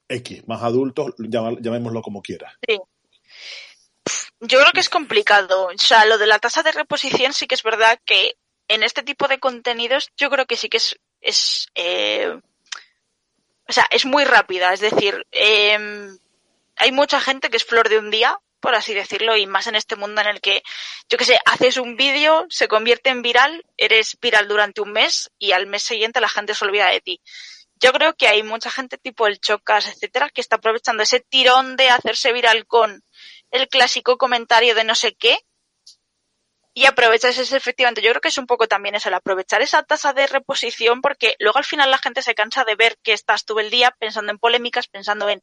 X, 0.08 0.46
más 0.46 0.62
adultos, 0.62 1.14
llamémoslo 1.18 2.00
como 2.00 2.22
quiera. 2.22 2.56
Yo 4.40 4.60
creo 4.60 4.72
que 4.72 4.80
es 4.80 4.88
complicado. 4.88 5.66
O 5.66 5.78
sea, 5.78 6.04
lo 6.06 6.16
de 6.18 6.26
la 6.26 6.38
tasa 6.38 6.62
de 6.62 6.72
reposición 6.72 7.32
sí 7.32 7.46
que 7.46 7.54
es 7.56 7.62
verdad 7.62 7.98
que 8.04 8.36
en 8.68 8.82
este 8.82 9.02
tipo 9.02 9.28
de 9.28 9.38
contenidos 9.38 10.10
yo 10.16 10.30
creo 10.30 10.46
que 10.46 10.56
sí 10.56 10.68
que 10.68 10.78
es, 10.78 10.98
es 11.20 11.68
eh, 11.74 12.38
o 13.68 13.72
sea, 13.72 13.86
es 13.90 14.04
muy 14.04 14.24
rápida. 14.24 14.72
Es 14.72 14.80
decir, 14.80 15.26
eh, 15.32 16.08
hay 16.76 16.92
mucha 16.92 17.20
gente 17.20 17.50
que 17.50 17.56
es 17.56 17.64
flor 17.64 17.88
de 17.88 17.98
un 17.98 18.10
día, 18.10 18.38
por 18.60 18.74
así 18.74 18.94
decirlo, 18.94 19.36
y 19.36 19.46
más 19.46 19.66
en 19.66 19.74
este 19.74 19.96
mundo 19.96 20.20
en 20.20 20.28
el 20.28 20.40
que, 20.40 20.62
yo 21.08 21.18
qué 21.18 21.24
sé, 21.24 21.38
haces 21.44 21.76
un 21.76 21.96
vídeo, 21.96 22.46
se 22.48 22.68
convierte 22.68 23.10
en 23.10 23.22
viral, 23.22 23.64
eres 23.76 24.18
viral 24.20 24.48
durante 24.48 24.80
un 24.80 24.92
mes 24.92 25.30
y 25.38 25.52
al 25.52 25.66
mes 25.66 25.82
siguiente 25.82 26.20
la 26.20 26.28
gente 26.28 26.54
se 26.54 26.64
olvida 26.64 26.88
de 26.88 27.00
ti. 27.00 27.20
Yo 27.78 27.92
creo 27.92 28.14
que 28.14 28.28
hay 28.28 28.42
mucha 28.42 28.70
gente 28.70 28.96
tipo 28.96 29.26
el 29.26 29.38
Chocas, 29.38 29.88
etcétera, 29.88 30.30
que 30.30 30.40
está 30.40 30.56
aprovechando 30.56 31.02
ese 31.02 31.20
tirón 31.20 31.76
de 31.76 31.90
hacerse 31.90 32.32
viral 32.32 32.66
con 32.66 33.04
el 33.50 33.68
clásico 33.68 34.16
comentario 34.16 34.74
de 34.74 34.84
no 34.84 34.94
sé 34.94 35.14
qué 35.14 35.38
y 36.76 36.84
aprovechas 36.84 37.38
ese 37.38 37.56
efectivamente. 37.56 38.02
Yo 38.02 38.10
creo 38.10 38.20
que 38.20 38.28
es 38.28 38.36
un 38.36 38.46
poco 38.46 38.68
también 38.68 38.94
eso, 38.94 39.08
el 39.08 39.14
aprovechar 39.14 39.62
esa 39.62 39.82
tasa 39.82 40.12
de 40.12 40.26
reposición 40.26 41.00
porque 41.00 41.34
luego 41.38 41.56
al 41.56 41.64
final 41.64 41.90
la 41.90 41.96
gente 41.96 42.20
se 42.20 42.34
cansa 42.34 42.64
de 42.64 42.74
ver 42.74 42.98
que 43.02 43.14
estás 43.14 43.46
todo 43.46 43.60
el 43.60 43.70
día 43.70 43.96
pensando 43.98 44.30
en 44.30 44.38
polémicas, 44.38 44.86
pensando 44.86 45.26
en 45.30 45.40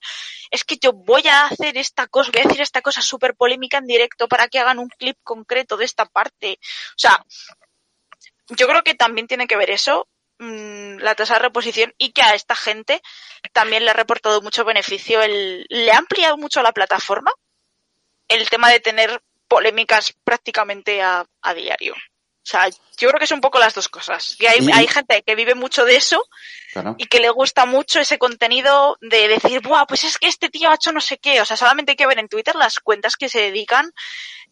es 0.51 0.63
que 0.63 0.77
yo 0.77 0.93
voy 0.93 1.27
a 1.27 1.47
hacer 1.47 1.75
esta 1.79 2.05
cosa, 2.05 2.29
voy 2.31 2.41
a 2.41 2.47
decir 2.47 2.61
esta 2.61 2.83
cosa 2.83 3.01
súper 3.01 3.33
polémica 3.33 3.79
en 3.79 3.87
directo 3.87 4.27
para 4.27 4.47
que 4.47 4.59
hagan 4.59 4.77
un 4.77 4.89
clip 4.89 5.17
concreto 5.23 5.75
de 5.75 5.85
esta 5.85 6.05
parte. 6.05 6.59
O 6.61 6.97
sea, 6.97 7.25
yo 8.49 8.67
creo 8.67 8.83
que 8.83 8.93
también 8.93 9.25
tiene 9.25 9.47
que 9.47 9.57
ver 9.57 9.71
eso, 9.71 10.07
mmm, 10.37 10.97
la 10.97 11.15
tasa 11.15 11.33
de 11.33 11.39
reposición 11.39 11.95
y 11.97 12.11
que 12.11 12.21
a 12.21 12.35
esta 12.35 12.55
gente 12.55 13.01
también 13.53 13.85
le 13.85 13.89
ha 13.89 13.95
reportado 13.95 14.39
mucho 14.43 14.65
beneficio, 14.65 15.23
el, 15.23 15.65
le 15.69 15.91
ha 15.91 15.97
ampliado 15.97 16.37
mucho 16.37 16.61
la 16.61 16.73
plataforma 16.73 17.31
el 18.27 18.49
tema 18.49 18.69
de 18.69 18.79
tener 18.79 19.21
polémicas 19.53 20.13
prácticamente 20.23 21.01
a, 21.01 21.25
a 21.41 21.53
diario. 21.53 21.93
O 21.93 22.45
sea, 22.45 22.67
yo 22.67 23.07
creo 23.07 23.19
que 23.19 23.23
es 23.25 23.31
un 23.31 23.39
poco 23.39 23.57
las 23.57 23.73
dos 23.73 23.87
cosas. 23.87 24.35
Y 24.39 24.45
hay, 24.47 24.59
Y- 24.65 24.71
hay 24.73 24.85
gente 24.87 25.23
que 25.25 25.35
vive 25.35 25.55
mucho 25.55 25.85
de 25.85 25.95
eso 25.95 26.21
Claro. 26.73 26.95
y 26.97 27.05
que 27.05 27.19
le 27.21 27.29
gusta 27.29 27.65
mucho 27.65 28.01
ese 28.01 28.17
contenido 28.17 28.97
de 28.99 29.29
decir, 29.29 29.61
Buah, 29.61 29.85
pues 29.85 30.03
es 30.03 30.17
que 30.17 30.27
este 30.27 30.49
tío 30.49 30.69
ha 30.69 30.75
hecho 30.75 30.91
no 30.91 30.99
sé 30.99 31.17
qué. 31.19 31.39
O 31.39 31.45
sea, 31.45 31.55
solamente 31.55 31.91
hay 31.91 31.95
que 31.95 32.07
ver 32.07 32.19
en 32.19 32.27
Twitter 32.27 32.55
las 32.55 32.79
cuentas 32.79 33.15
que 33.15 33.29
se 33.29 33.39
dedican 33.39 33.91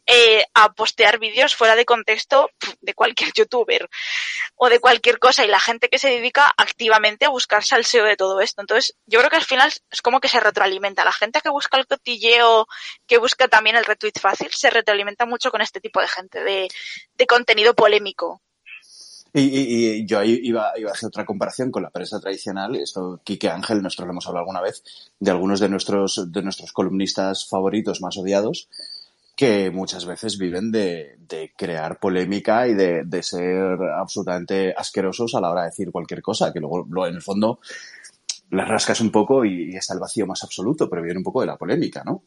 eh, 0.05 0.43
a 0.53 0.73
postear 0.73 1.19
vídeos 1.19 1.55
fuera 1.55 1.75
de 1.75 1.85
contexto 1.85 2.49
de 2.81 2.93
cualquier 2.93 3.31
youtuber 3.35 3.87
o 4.55 4.69
de 4.69 4.79
cualquier 4.79 5.19
cosa 5.19 5.45
y 5.45 5.47
la 5.47 5.59
gente 5.59 5.89
que 5.89 5.99
se 5.99 6.09
dedica 6.09 6.51
activamente 6.57 7.25
a 7.25 7.29
buscar 7.29 7.63
salseo 7.63 8.05
de 8.05 8.17
todo 8.17 8.41
esto. 8.41 8.61
Entonces, 8.61 8.95
yo 9.05 9.19
creo 9.19 9.29
que 9.29 9.37
al 9.37 9.45
final 9.45 9.71
es 9.89 10.01
como 10.01 10.19
que 10.19 10.27
se 10.27 10.39
retroalimenta. 10.39 11.05
La 11.05 11.11
gente 11.13 11.39
que 11.41 11.49
busca 11.49 11.77
el 11.77 11.87
cotilleo, 11.87 12.67
que 13.07 13.17
busca 13.17 13.47
también 13.47 13.75
el 13.75 13.85
retweet 13.85 14.19
fácil, 14.19 14.49
se 14.51 14.69
retroalimenta 14.69 15.25
mucho 15.25 15.51
con 15.51 15.61
este 15.61 15.79
tipo 15.79 16.01
de 16.01 16.07
gente, 16.07 16.43
de, 16.43 16.67
de 17.15 17.25
contenido 17.27 17.73
polémico. 17.73 18.41
Y, 19.33 19.43
y- 19.43 19.87
y 20.01 20.05
yo 20.05 20.21
iba, 20.23 20.73
iba 20.77 20.89
a 20.89 20.93
hacer 20.93 21.07
otra 21.07 21.25
comparación 21.25 21.71
con 21.71 21.83
la 21.83 21.89
prensa 21.89 22.19
tradicional. 22.19 22.75
Esto, 22.75 23.21
Quique 23.23 23.49
Ángel, 23.49 23.81
nosotros 23.81 24.07
lo 24.07 24.11
hemos 24.11 24.27
hablado 24.27 24.41
alguna 24.41 24.61
vez, 24.61 24.83
de 25.19 25.31
algunos 25.31 25.59
de 25.61 25.69
nuestros, 25.69 26.31
de 26.31 26.41
nuestros 26.41 26.73
columnistas 26.73 27.47
favoritos 27.47 28.01
más 28.01 28.17
odiados, 28.17 28.67
que 29.35 29.71
muchas 29.71 30.05
veces 30.05 30.37
viven 30.37 30.71
de, 30.71 31.15
de 31.19 31.53
crear 31.57 31.99
polémica 31.99 32.67
y 32.67 32.73
de, 32.73 33.03
de 33.05 33.23
ser 33.23 33.77
absolutamente 33.97 34.73
asquerosos 34.77 35.33
a 35.35 35.41
la 35.41 35.49
hora 35.51 35.61
de 35.63 35.69
decir 35.69 35.91
cualquier 35.91 36.21
cosa, 36.21 36.51
que 36.53 36.59
luego, 36.59 36.85
luego, 36.89 37.07
en 37.07 37.15
el 37.15 37.21
fondo 37.21 37.59
las 38.51 38.67
rascas 38.67 38.99
un 39.01 39.11
poco 39.11 39.45
y, 39.45 39.71
y 39.73 39.75
está 39.77 39.93
el 39.93 39.99
vacío 40.01 40.27
más 40.27 40.43
absoluto, 40.43 40.89
pero 40.89 41.01
viene 41.01 41.17
un 41.19 41.23
poco 41.23 41.41
de 41.41 41.47
la 41.47 41.57
polémica, 41.57 42.03
¿no? 42.03 42.23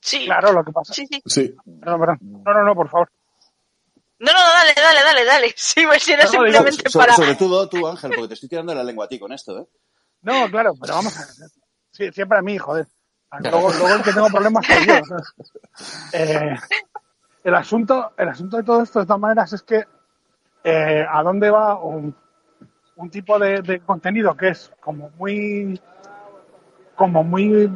Sí. 0.00 0.24
Claro, 0.26 0.52
lo 0.52 0.64
que 0.64 0.72
pasa. 0.72 0.92
Sí, 0.94 1.06
sí. 1.10 1.20
Sí, 1.26 1.54
Perdón, 1.80 2.00
perdón. 2.00 2.18
No, 2.22 2.52
no, 2.54 2.64
no, 2.64 2.74
por 2.74 2.88
favor. 2.88 3.10
No, 4.20 4.32
no, 4.32 4.38
dale, 4.38 4.72
dale, 4.74 5.00
dale, 5.04 5.24
dale. 5.24 5.54
Sí, 5.56 5.84
pues 5.86 6.02
si 6.02 6.12
era 6.12 6.24
No, 6.24 6.30
digo, 6.30 6.44
simplemente 6.44 6.88
So- 6.90 6.98
para... 6.98 7.14
sobre 7.14 7.34
todo 7.34 7.68
tú, 7.68 7.86
Ángel, 7.86 8.12
porque 8.14 8.28
te 8.28 8.34
estoy 8.34 8.48
tirando 8.48 8.74
la 8.74 8.84
lengua 8.84 9.04
a 9.06 9.08
ti 9.08 9.18
con 9.18 9.32
esto, 9.32 9.58
¿eh? 9.58 9.66
No, 10.22 10.48
claro, 10.50 10.72
pero 10.80 10.94
vamos 10.94 11.16
a 11.16 11.20
ver. 11.20 11.50
Sí, 11.92 12.12
siempre 12.12 12.38
a 12.38 12.42
mí, 12.42 12.58
joder. 12.58 12.86
Luego, 13.40 13.70
luego 13.70 13.94
el 13.94 14.02
que 14.02 14.12
tengo 14.12 14.28
problemas 14.28 14.66
soy 14.66 14.86
yo. 14.86 14.94
Eh, 16.12 16.56
el, 17.44 17.54
asunto, 17.54 18.12
el 18.16 18.28
asunto 18.28 18.56
de 18.56 18.62
todo 18.62 18.82
esto, 18.82 19.00
de 19.00 19.06
todas 19.06 19.20
maneras, 19.20 19.52
es 19.52 19.62
que 19.62 19.84
eh, 20.64 21.06
a 21.08 21.22
dónde 21.22 21.50
va 21.50 21.78
un, 21.78 22.14
un 22.96 23.10
tipo 23.10 23.38
de, 23.38 23.62
de 23.62 23.80
contenido 23.80 24.36
que 24.36 24.48
es 24.48 24.72
como 24.80 25.10
muy 25.18 25.80
como 26.96 27.22
muy 27.22 27.70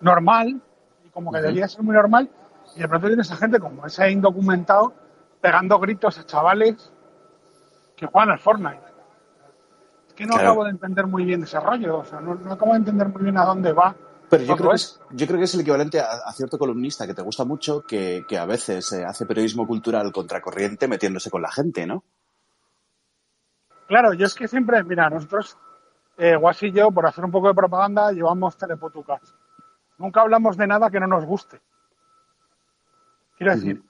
normal 0.00 0.60
y 1.04 1.10
como 1.10 1.30
que 1.30 1.40
debería 1.40 1.68
ser 1.68 1.82
muy 1.82 1.94
normal 1.94 2.30
y 2.74 2.80
de 2.80 2.88
pronto 2.88 3.08
tienes 3.08 3.30
a 3.30 3.36
gente 3.36 3.60
como 3.60 3.86
ese 3.86 4.10
indocumentado 4.10 4.94
pegando 5.40 5.78
gritos 5.78 6.18
a 6.18 6.24
chavales 6.24 6.90
que 7.94 8.06
juegan 8.06 8.30
al 8.30 8.38
Fortnite. 8.38 8.93
Que 10.14 10.26
no 10.26 10.34
Claro. 10.34 10.48
acabo 10.50 10.64
de 10.64 10.70
entender 10.70 11.06
muy 11.06 11.24
bien 11.24 11.42
ese 11.42 11.58
rollo, 11.58 11.98
o 11.98 12.04
sea, 12.04 12.20
no, 12.20 12.34
no 12.34 12.52
acabo 12.52 12.72
de 12.72 12.78
entender 12.78 13.08
muy 13.08 13.22
bien 13.22 13.36
a 13.36 13.44
dónde 13.44 13.72
va. 13.72 13.94
Pero 14.30 14.44
yo 14.44 14.56
creo, 14.56 14.70
que 14.70 14.76
es, 14.76 15.00
yo 15.10 15.26
creo 15.26 15.38
que 15.38 15.44
es 15.44 15.54
el 15.54 15.60
equivalente 15.60 16.00
a, 16.00 16.06
a 16.26 16.32
cierto 16.32 16.58
columnista 16.58 17.06
que 17.06 17.14
te 17.14 17.22
gusta 17.22 17.44
mucho, 17.44 17.82
que, 17.82 18.24
que 18.28 18.38
a 18.38 18.46
veces 18.46 18.92
eh, 18.92 19.04
hace 19.04 19.26
periodismo 19.26 19.66
cultural 19.66 20.10
contracorriente 20.12 20.88
metiéndose 20.88 21.30
con 21.30 21.42
la 21.42 21.50
gente, 21.52 21.86
¿no? 21.86 22.04
Claro, 23.86 24.14
yo 24.14 24.26
es 24.26 24.34
que 24.34 24.48
siempre, 24.48 24.82
mira, 24.82 25.10
nosotros, 25.10 25.58
eh, 26.16 26.36
Guasi 26.36 26.66
y 26.66 26.72
yo, 26.72 26.90
por 26.90 27.06
hacer 27.06 27.24
un 27.24 27.30
poco 27.30 27.48
de 27.48 27.54
propaganda, 27.54 28.12
llevamos 28.12 28.56
telepotucas. 28.56 29.20
Nunca 29.98 30.22
hablamos 30.22 30.56
de 30.56 30.66
nada 30.66 30.90
que 30.90 31.00
no 31.00 31.06
nos 31.06 31.24
guste. 31.24 31.60
Quiero 33.36 33.54
decir, 33.54 33.82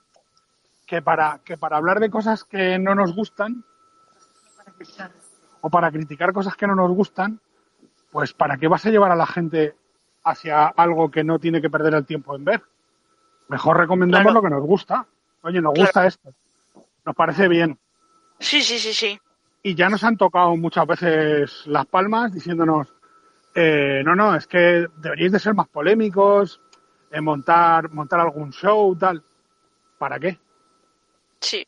que 0.86 1.00
para, 1.00 1.40
que 1.44 1.56
para 1.56 1.76
hablar 1.76 2.00
de 2.00 2.10
cosas 2.10 2.44
que 2.44 2.78
no 2.78 2.94
nos 2.94 3.14
gustan, 3.14 3.64
o 5.66 5.70
para 5.70 5.90
criticar 5.90 6.34
cosas 6.34 6.56
que 6.56 6.66
no 6.66 6.74
nos 6.74 6.90
gustan, 6.90 7.40
pues 8.12 8.34
¿para 8.34 8.58
qué 8.58 8.68
vas 8.68 8.84
a 8.84 8.90
llevar 8.90 9.10
a 9.10 9.16
la 9.16 9.24
gente 9.26 9.74
hacia 10.22 10.66
algo 10.66 11.10
que 11.10 11.24
no 11.24 11.38
tiene 11.38 11.62
que 11.62 11.70
perder 11.70 11.94
el 11.94 12.04
tiempo 12.04 12.36
en 12.36 12.44
ver? 12.44 12.62
Mejor 13.48 13.78
recomendamos 13.78 14.24
Claro. 14.26 14.34
lo 14.34 14.42
que 14.42 14.54
nos 14.54 14.62
gusta. 14.62 15.06
Oye, 15.40 15.62
nos 15.62 15.72
Claro. 15.72 15.86
gusta 15.86 16.06
esto. 16.06 16.34
Nos 17.06 17.14
parece 17.16 17.48
bien. 17.48 17.78
Sí, 18.38 18.60
sí, 18.60 18.78
sí, 18.78 18.92
sí. 18.92 19.18
Y 19.62 19.74
ya 19.74 19.88
nos 19.88 20.04
han 20.04 20.18
tocado 20.18 20.54
muchas 20.54 20.86
veces 20.86 21.66
las 21.66 21.86
palmas 21.86 22.30
diciéndonos, 22.34 22.92
eh, 23.54 24.02
no, 24.04 24.14
no, 24.14 24.34
es 24.34 24.46
que 24.46 24.86
deberíais 24.98 25.32
de 25.32 25.38
ser 25.38 25.54
más 25.54 25.68
polémicos, 25.68 26.60
eh, 27.10 27.22
montar, 27.22 27.90
montar 27.90 28.20
algún 28.20 28.52
show, 28.52 28.94
tal. 28.96 29.22
¿Para 29.96 30.18
qué? 30.18 30.38
Sí, 31.40 31.66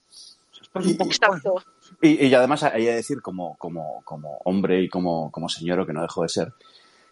Esto 0.61 0.81
es 0.81 0.87
un 0.87 0.97
poco... 0.99 1.11
exacto. 1.11 1.55
Y, 2.03 2.27
y 2.27 2.35
además 2.35 2.63
hay 2.63 2.85
que 2.85 2.95
decir 2.95 3.23
como, 3.23 3.57
como, 3.57 4.03
como 4.05 4.39
hombre 4.45 4.83
y 4.83 4.89
como, 4.89 5.31
como 5.31 5.49
señor, 5.49 5.81
o 5.81 5.87
que 5.87 5.93
no 5.93 6.03
dejo 6.03 6.23
de 6.23 6.29
ser, 6.29 6.53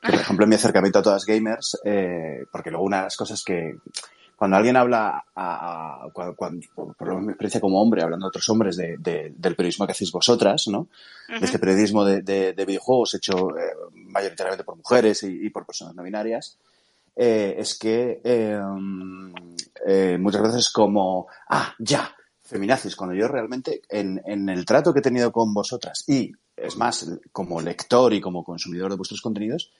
que 0.02 0.12
por 0.12 0.20
ejemplo 0.20 0.44
en 0.44 0.50
mi 0.50 0.56
acercamiento 0.56 0.98
a 0.98 1.02
todas 1.02 1.24
gamers, 1.24 1.80
eh, 1.84 2.44
porque 2.52 2.70
luego 2.70 2.84
una 2.84 2.98
de 2.98 3.02
las 3.04 3.16
cosas 3.16 3.42
que 3.42 3.76
cuando 4.36 4.56
alguien 4.56 4.76
habla, 4.76 5.24
a, 5.34 6.04
a- 6.04 6.08
cua- 6.12 6.34
cuando- 6.36 6.66
por, 6.98 7.14
mi 7.20 7.28
experiencia 7.28 7.60
como 7.60 7.80
hombre, 7.80 8.02
hablando 8.02 8.26
de 8.26 8.28
otros 8.28 8.48
hombres 8.50 8.76
de- 8.76 8.96
de- 8.98 9.32
del 9.36 9.54
periodismo 9.56 9.86
que 9.86 9.92
hacéis 9.92 10.12
vosotras, 10.12 10.66
¿no? 10.68 10.88
de 11.28 11.46
este 11.46 11.58
periodismo 11.58 12.04
de, 12.04 12.20
de- 12.20 12.52
de 12.52 12.64
videojuegos 12.66 13.14
hecho 13.14 13.56
eh, 13.56 13.62
mayoritariamente 13.94 14.64
por 14.64 14.76
mujeres 14.76 15.22
y, 15.22 15.46
y 15.46 15.50
por 15.50 15.64
personas 15.64 15.94
no 15.94 16.02
binarias, 16.02 16.58
eh, 17.16 17.54
es 17.58 17.78
que 17.78 18.20
eh, 18.24 18.60
eh, 19.86 20.18
muchas 20.20 20.42
veces 20.42 20.70
como, 20.70 21.26
ah, 21.48 21.72
ya, 21.78 22.14
feminazis, 22.44 22.96
cuando 22.96 23.14
yo 23.14 23.26
realmente 23.26 23.82
en, 23.88 24.20
en 24.26 24.48
el 24.48 24.64
trato 24.64 24.92
que 24.92 25.00
he 25.00 25.02
tenido 25.02 25.32
con 25.32 25.54
vosotras 25.54 26.04
y, 26.06 26.32
es 26.56 26.76
más, 26.76 27.10
como 27.32 27.60
lector 27.60 28.12
y 28.12 28.20
como 28.20 28.44
consumidor 28.44 28.90
de 28.90 28.96
vuestros 28.96 29.22
contenidos, 29.22 29.72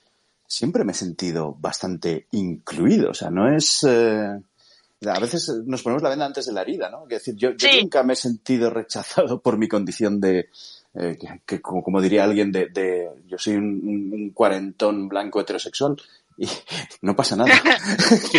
siempre 0.47 0.83
me 0.83 0.91
he 0.91 0.95
sentido 0.95 1.55
bastante 1.59 2.27
incluido. 2.31 3.11
O 3.11 3.13
sea, 3.13 3.29
no 3.29 3.53
es... 3.55 3.83
eh, 3.87 4.39
a 5.07 5.19
veces 5.19 5.51
nos 5.65 5.83
ponemos 5.83 6.01
la 6.01 6.09
venda 6.09 6.25
antes 6.25 6.47
de 6.47 6.53
la 6.53 6.61
herida, 6.61 6.89
¿no? 6.89 7.03
Es 7.03 7.09
decir, 7.09 7.35
yo, 7.35 7.51
nunca 7.81 8.03
me 8.03 8.13
he 8.13 8.15
sentido 8.15 8.69
rechazado 8.69 9.39
por 9.43 9.57
mi 9.57 9.67
condición 9.67 10.19
de, 10.19 10.49
eh, 10.95 11.17
que, 11.19 11.41
que 11.45 11.61
como, 11.61 11.83
como 11.83 12.01
diría 12.01 12.23
alguien, 12.23 12.51
de, 12.51 12.69
de 12.69 13.09
yo 13.27 13.37
soy 13.37 13.55
un 13.55 14.31
cuarentón 14.33 15.07
blanco 15.07 15.39
heterosexual 15.39 15.97
y 16.37 16.47
no 17.01 17.15
pasa 17.15 17.35
nada. 17.35 17.53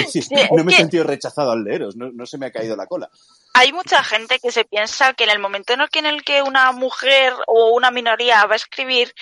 Sí, 0.08 0.20
no 0.52 0.64
me 0.64 0.72
he 0.72 0.76
sentido 0.76 1.04
rechazado 1.04 1.50
al 1.50 1.64
leeros, 1.64 1.96
no, 1.96 2.10
no 2.12 2.26
se 2.26 2.38
me 2.38 2.46
ha 2.46 2.52
caído 2.52 2.76
la 2.76 2.86
cola. 2.86 3.10
Hay 3.54 3.72
mucha 3.72 4.02
gente 4.04 4.38
que 4.38 4.52
se 4.52 4.64
piensa 4.64 5.14
que 5.14 5.24
en 5.24 5.30
el 5.30 5.38
momento 5.38 5.72
en 5.72 5.80
el 5.80 5.88
que, 5.88 5.98
en 5.98 6.06
el 6.06 6.22
que 6.22 6.42
una 6.42 6.72
mujer 6.72 7.32
o 7.46 7.70
una 7.70 7.90
minoría 7.90 8.44
va 8.46 8.54
a 8.54 8.56
escribir 8.56 9.12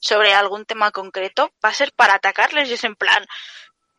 sobre 0.00 0.34
algún 0.34 0.64
tema 0.64 0.90
concreto, 0.90 1.50
va 1.64 1.70
a 1.70 1.74
ser 1.74 1.92
para 1.94 2.14
atacarles 2.14 2.68
y 2.68 2.74
es 2.74 2.84
en 2.84 2.94
plan, 2.94 3.24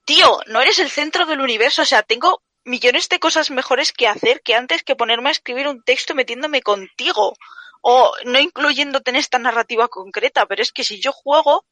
tío, 0.06 0.40
no 0.48 0.62
eres 0.62 0.80
el 0.80 0.90
centro 0.90 1.26
del 1.26 1.42
universo, 1.42 1.82
o 1.82 1.86
sea, 1.86 2.04
tengo 2.04 2.44
millones 2.64 3.10
de 3.10 3.20
cosas 3.20 3.52
mejores 3.52 3.92
que 3.92 4.08
hacer 4.08 4.42
que 4.42 4.56
antes 4.56 4.84
que 4.84 4.96
ponerme 4.96 5.30
a 5.30 5.32
escribir 5.32 5.68
un 5.68 5.84
texto 5.84 6.14
metiéndome 6.14 6.62
contigo 6.62 7.36
o 7.82 8.12
no 8.26 8.40
incluyéndote 8.40 9.12
en 9.12 9.18
esta 9.18 9.38
narrativa 9.38 9.88
concreta, 9.88 10.46
pero 10.48 10.62
es 10.62 10.72
que 10.72 10.84
si 10.84 11.00
yo 11.00 11.12
juego, 11.12 11.66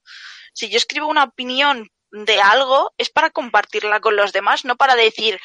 si 0.54 0.70
yo 0.70 0.78
escribo 0.78 1.08
una 1.08 1.24
opinión 1.24 1.90
de 2.14 2.40
algo, 2.40 2.94
es 2.98 3.10
para 3.10 3.32
compartirla 3.32 4.00
con 4.00 4.16
los 4.16 4.32
demás, 4.32 4.64
no 4.64 4.78
para 4.78 4.96
decir, 4.96 5.40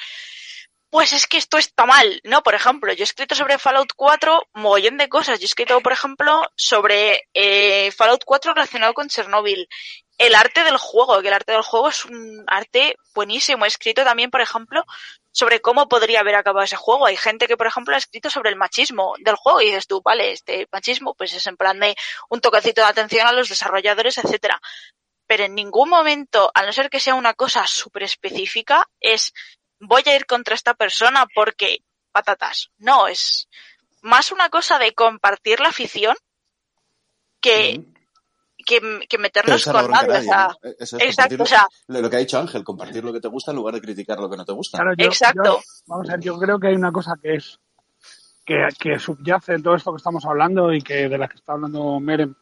pues 0.91 1.13
es 1.13 1.27
que 1.27 1.39
esto 1.39 1.59
está 1.59 1.87
mal, 1.87 2.21
¿no? 2.25 2.43
Por 2.43 2.55
ejemplo, 2.55 2.93
yo 2.93 3.03
he 3.03 3.05
escrito 3.05 3.35
sobre 3.35 3.59
Fallout 3.59 3.93
4 3.95 4.49
mogollón 4.55 4.97
de 4.97 5.09
cosas. 5.09 5.39
Yo 5.39 5.45
he 5.45 5.47
escrito, 5.47 5.81
por 5.81 5.93
ejemplo, 5.93 6.43
sobre 6.57 7.29
eh, 7.35 7.91
Fallout 7.93 8.25
4 8.25 8.55
relacionado 8.55 8.95
con 8.95 9.09
Chernobyl. 9.09 9.69
El 10.17 10.35
arte 10.35 10.65
del 10.65 10.79
juego, 10.79 11.21
que 11.21 11.29
el 11.29 11.35
arte 11.35 11.53
del 11.53 11.63
juego 11.63 11.91
es 11.91 12.05
un 12.05 12.45
arte 12.47 12.97
buenísimo. 13.15 13.65
He 13.65 13.69
escrito 13.69 14.03
también, 14.03 14.31
por 14.31 14.41
ejemplo, 14.41 14.85
sobre 15.31 15.61
cómo 15.61 15.89
podría 15.89 16.21
haber 16.21 16.35
acabado 16.35 16.65
ese 16.65 16.77
juego. 16.77 17.07
Hay 17.07 17.17
gente 17.17 17.47
que, 17.47 17.57
por 17.57 17.67
ejemplo, 17.67 17.95
ha 17.95 17.99
escrito 17.99 18.31
sobre 18.31 18.51
el 18.51 18.57
machismo 18.57 19.15
del 19.21 19.37
juego 19.37 19.61
y 19.61 19.67
dices 19.67 19.87
tú, 19.87 20.03
vale, 20.03 20.33
este 20.33 20.67
machismo 20.73 21.15
pues 21.15 21.35
es 21.35 21.47
en 21.47 21.57
plan 21.57 21.79
de 21.79 21.95
un 22.31 22.41
toquecito 22.41 22.81
de 22.81 22.89
atención 22.89 23.27
a 23.27 23.33
los 23.33 23.49
desarrolladores, 23.49 24.19
etcétera. 24.19 24.61
Pero 25.29 25.45
en 25.45 25.55
ningún 25.55 25.91
momento, 25.91 26.51
a 26.55 26.65
no 26.65 26.73
ser 26.73 26.91
que 26.91 26.99
sea 26.99 27.15
una 27.15 27.35
cosa 27.35 27.67
súper 27.67 28.03
específica, 28.03 28.89
es 28.99 29.33
voy 29.79 30.03
a 30.07 30.17
ir 30.17 30.27
contra 30.27 30.55
esta 30.55 30.75
persona 30.75 31.27
porque 31.35 31.85
patatas. 32.11 32.71
No, 32.79 33.07
es 33.07 33.49
más 34.01 34.33
una 34.33 34.49
cosa 34.49 34.79
de 34.79 34.95
compartir 34.95 35.61
la 35.61 35.69
afición 35.69 36.17
que, 37.41 37.85
que, 38.67 39.19
meternos 39.19 39.65
con 39.65 39.91
nadie. 39.91 40.09
O 40.09 40.13
nadie, 40.13 40.29
sea, 40.29 40.49
¿no? 40.49 40.71
Eso 40.79 40.97
es 40.97 41.03
exacto, 41.05 41.37
compartir 41.37 41.43
o 41.43 41.47
sea, 41.47 41.69
lo, 41.89 42.01
lo 42.01 42.11
que 42.11 42.17
ha 42.17 42.21
dicho 42.21 42.39
Ángel, 42.39 42.65
compartir 42.65 43.05
lo 43.05 43.13
que 43.13 43.21
te 43.21 43.29
gusta 43.29 43.51
en 43.51 43.59
lugar 43.59 43.75
de 43.75 43.81
criticar 43.83 44.19
lo 44.19 44.31
que 44.31 44.37
no 44.39 44.47
te 44.47 44.53
gusta. 44.53 44.79
Claro, 44.79 44.95
yo- 44.97 45.07
Exacto. 45.07 45.43
yo- 45.45 45.61
vamos 45.87 46.09
a 46.09 46.13
ver, 46.13 46.21
yo 46.21 46.39
creo 46.39 46.59
que 46.59 46.69
hay 46.69 46.75
una 46.75 46.91
cosa 46.91 47.13
que 47.23 47.35
es 47.35 47.61
que, 48.47 48.67
que 48.79 48.99
subyace 48.99 49.53
en 49.53 49.63
todo 49.63 49.75
esto 49.75 49.93
que 49.93 49.99
estamos 49.99 50.25
hablando 50.25 50.73
y 50.73 50.81
que 50.81 51.07
de 51.11 51.19
la 51.19 51.29
que 51.29 51.37
está 51.37 51.53
hablando 51.53 52.01
Merem, 52.01 52.35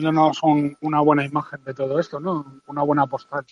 dándonos 0.00 0.42
un- 0.44 0.76
una 0.82 1.00
buena 1.00 1.24
imagen 1.24 1.62
de 1.64 1.74
todo 1.74 1.98
esto, 1.98 2.20
¿no? 2.20 2.60
Una 2.68 2.82
buena 2.82 3.06
postal. 3.08 3.44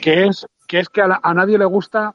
Que 0.00 0.24
es 0.24 0.46
que 0.66 0.80
es 0.80 0.88
que 0.88 1.02
a, 1.02 1.06
la- 1.06 1.20
a 1.22 1.34
nadie 1.34 1.58
le 1.58 1.66
gusta 1.66 2.14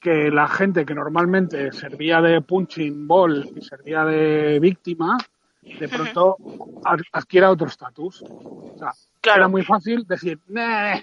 que 0.00 0.30
la 0.30 0.46
gente 0.46 0.84
que 0.84 0.94
normalmente 0.94 1.72
servía 1.72 2.20
de 2.20 2.42
punching 2.42 3.08
ball 3.08 3.50
y 3.56 3.62
servía 3.62 4.04
de 4.04 4.58
víctima, 4.60 5.16
de 5.62 5.88
pronto 5.88 6.36
ad- 6.84 7.00
adquiera 7.12 7.50
otro 7.50 7.66
estatus. 7.68 8.22
O 8.28 8.74
sea, 8.78 8.92
Claro. 9.20 9.38
era 9.40 9.48
muy 9.48 9.62
fácil 9.62 10.04
decir, 10.06 10.38
"Nah, 10.48 10.96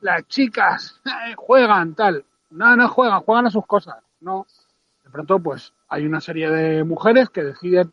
las 0.00 0.26
chicas 0.28 1.00
juegan 1.36 1.94
tal. 1.94 2.24
No, 2.50 2.76
no 2.76 2.88
juegan, 2.88 3.20
juegan 3.22 3.46
a 3.46 3.50
sus 3.50 3.66
cosas. 3.66 3.96
No. 4.20 4.46
De 5.04 5.10
pronto, 5.10 5.38
pues, 5.40 5.72
hay 5.88 6.06
una 6.06 6.20
serie 6.20 6.50
de 6.50 6.84
mujeres 6.84 7.30
que 7.30 7.42
deciden, 7.42 7.92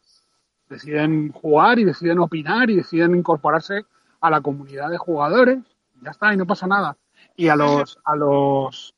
deciden 0.70 1.32
jugar 1.32 1.80
y 1.80 1.84
deciden 1.86 2.20
opinar 2.20 2.70
y 2.70 2.76
deciden 2.78 3.16
incorporarse 3.16 3.86
a 4.22 4.30
la 4.30 4.42
comunidad 4.42 4.90
de 4.90 4.98
jugadores. 4.98 5.60
Ya 6.02 6.12
está, 6.12 6.34
y 6.34 6.38
no 6.38 6.46
pasa 6.46 6.68
nada. 6.68 6.96
Y 7.36 7.50
a 7.50 7.56
los, 7.56 7.98
a 8.06 8.16
los 8.16 8.94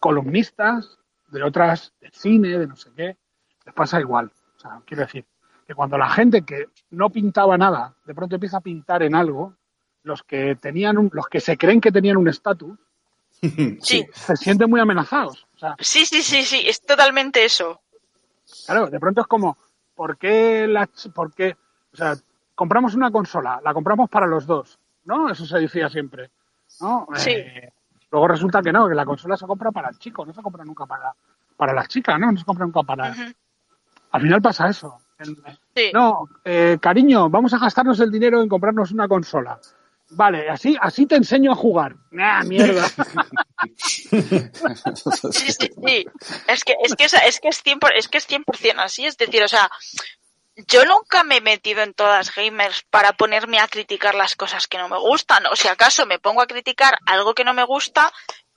columnistas 0.00 0.98
de 1.28 1.42
otras, 1.42 1.92
de 2.00 2.10
cine, 2.12 2.58
de 2.58 2.66
no 2.66 2.76
sé 2.76 2.90
qué, 2.96 3.16
les 3.64 3.74
pasa 3.74 4.00
igual. 4.00 4.30
O 4.56 4.60
sea, 4.60 4.80
quiero 4.84 5.02
decir, 5.04 5.24
que 5.66 5.74
cuando 5.74 5.96
la 5.96 6.10
gente 6.10 6.42
que 6.42 6.66
no 6.90 7.08
pintaba 7.10 7.56
nada, 7.56 7.94
de 8.04 8.14
pronto 8.14 8.34
empieza 8.36 8.58
a 8.58 8.62
pintar 8.62 9.02
en 9.02 9.14
algo, 9.14 9.54
los 10.02 10.22
que 10.24 10.56
tenían 10.56 10.98
un- 10.98 11.10
los 11.12 11.26
que 11.28 11.40
se 11.40 11.56
creen 11.56 11.80
que 11.80 11.92
tenían 11.92 12.16
un 12.16 12.28
estatus, 12.28 12.76
Sí. 13.80 14.04
se 14.12 14.36
sienten 14.36 14.68
muy 14.68 14.80
amenazados. 14.80 15.46
O 15.54 15.58
sea, 15.58 15.76
Sí, 15.78 16.04
sí, 16.04 16.22
sí, 16.22 16.42
sí, 16.42 16.62
es 16.66 16.80
totalmente 16.82 17.44
eso. 17.44 17.80
claro, 18.66 18.88
de 18.88 18.98
pronto 19.00 19.20
es 19.22 19.26
como, 19.26 19.56
¿por 20.02 20.18
qué 20.18 20.66
la, 20.66 20.88
por 21.14 21.32
qué, 21.32 21.56
o 21.92 21.96
sea, 21.96 22.14
compramos 22.56 22.96
una 22.96 23.12
consola, 23.12 23.60
la 23.62 23.72
compramos 23.72 24.10
para 24.10 24.26
los 24.26 24.46
dos, 24.46 24.76
¿no? 25.04 25.30
Eso 25.30 25.46
se 25.46 25.60
decía 25.60 25.88
siempre, 25.88 26.32
¿no? 26.80 27.06
Sí. 27.14 27.30
Eh, 27.30 27.72
luego 28.10 28.26
resulta 28.26 28.60
que 28.62 28.72
no, 28.72 28.88
que 28.88 28.96
la 28.96 29.04
consola 29.04 29.36
se 29.36 29.46
compra 29.46 29.70
para 29.70 29.90
el 29.90 29.98
chico, 29.98 30.26
no 30.26 30.32
se 30.32 30.42
compra 30.42 30.64
nunca 30.64 30.86
para, 30.86 31.14
para 31.56 31.72
las 31.72 31.86
chicas, 31.86 32.18
¿no? 32.18 32.32
No 32.32 32.36
se 32.36 32.44
compra 32.44 32.64
nunca 32.66 32.82
para... 32.82 33.14
Al 34.10 34.20
final 34.22 34.42
pasa 34.42 34.68
eso. 34.68 34.98
El- 35.18 35.40
Sí. 35.76 35.92
No, 35.94 36.28
eh, 36.44 36.78
cariño, 36.80 37.30
vamos 37.30 37.54
a 37.54 37.58
gastarnos 37.58 38.00
el 38.00 38.10
dinero 38.10 38.42
en 38.42 38.48
comprarnos 38.48 38.90
una 38.90 39.06
consola. 39.06 39.60
Vale, 40.14 40.48
así, 40.50 40.76
así 40.80 41.06
te 41.06 41.16
enseño 41.16 41.52
a 41.52 41.54
jugar. 41.56 41.94
Nah, 42.10 42.42
mierda. 42.44 42.88
Sí, 45.32 45.52
sí, 45.52 45.70
sí. 45.86 46.06
Es 46.48 46.64
que 46.64 46.74
es 46.82 46.94
que 46.96 47.04
es, 47.04 47.14
es 47.14 47.40
que 47.40 47.48
es 47.48 47.64
100%, 47.64 47.90
es 47.96 48.08
que 48.08 48.18
es 48.18 48.28
100% 48.28 48.78
así, 48.78 49.06
es 49.06 49.16
decir, 49.16 49.42
o 49.42 49.48
sea, 49.48 49.70
yo 50.68 50.84
nunca 50.84 51.24
me 51.24 51.36
he 51.38 51.40
metido 51.40 51.82
en 51.82 51.94
todas 51.94 52.34
gamers 52.34 52.82
para 52.90 53.12
ponerme 53.14 53.58
a 53.58 53.68
criticar 53.68 54.14
las 54.14 54.36
cosas 54.36 54.66
que 54.66 54.78
no 54.78 54.88
me 54.88 54.98
gustan, 54.98 55.46
o 55.46 55.56
si 55.56 55.68
acaso 55.68 56.06
me 56.06 56.18
pongo 56.18 56.42
a 56.42 56.46
criticar 56.46 56.98
algo 57.06 57.34
que 57.34 57.44
no 57.44 57.54
me 57.54 57.64
gusta, 57.64 58.12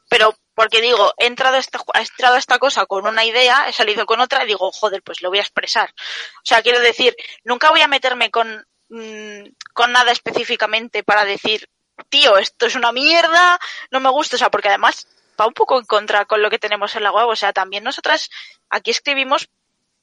pero 0.09 0.35
porque 0.53 0.81
digo, 0.81 1.13
he 1.17 1.27
entrado 1.27 1.57
a 1.57 1.61
ju- 1.61 1.91
he 1.93 1.99
entrado 2.01 2.35
a 2.35 2.39
esta 2.39 2.59
cosa 2.59 2.85
con 2.85 3.05
una 3.07 3.23
idea, 3.25 3.67
he 3.67 3.73
salido 3.73 4.05
con 4.05 4.19
otra 4.21 4.43
y 4.43 4.47
digo, 4.47 4.71
joder, 4.71 5.03
pues 5.03 5.21
lo 5.21 5.29
voy 5.29 5.39
a 5.39 5.41
expresar. 5.41 5.89
O 6.37 6.41
sea, 6.45 6.61
quiero 6.61 6.79
decir, 6.79 7.15
nunca 7.43 7.69
voy 7.69 7.81
a 7.81 7.87
meterme 7.87 8.31
con 8.31 8.65
mm, 8.89 9.47
con 9.73 9.91
nada 9.91 10.11
específicamente 10.11 11.03
para 11.03 11.25
decir, 11.25 11.69
tío, 12.09 12.37
esto 12.37 12.65
es 12.65 12.75
una 12.75 12.91
mierda, 12.91 13.59
no 13.91 13.99
me 13.99 14.09
gusta, 14.09 14.35
o 14.35 14.39
sea, 14.39 14.49
porque 14.51 14.69
además 14.69 15.07
va 15.39 15.47
un 15.47 15.53
poco 15.53 15.77
en 15.79 15.85
contra 15.85 16.25
con 16.25 16.41
lo 16.41 16.49
que 16.49 16.59
tenemos 16.59 16.95
en 16.95 17.03
la 17.03 17.11
web. 17.11 17.27
O 17.27 17.35
sea, 17.35 17.53
también 17.53 17.83
nosotras 17.83 18.29
aquí 18.69 18.91
escribimos 18.91 19.49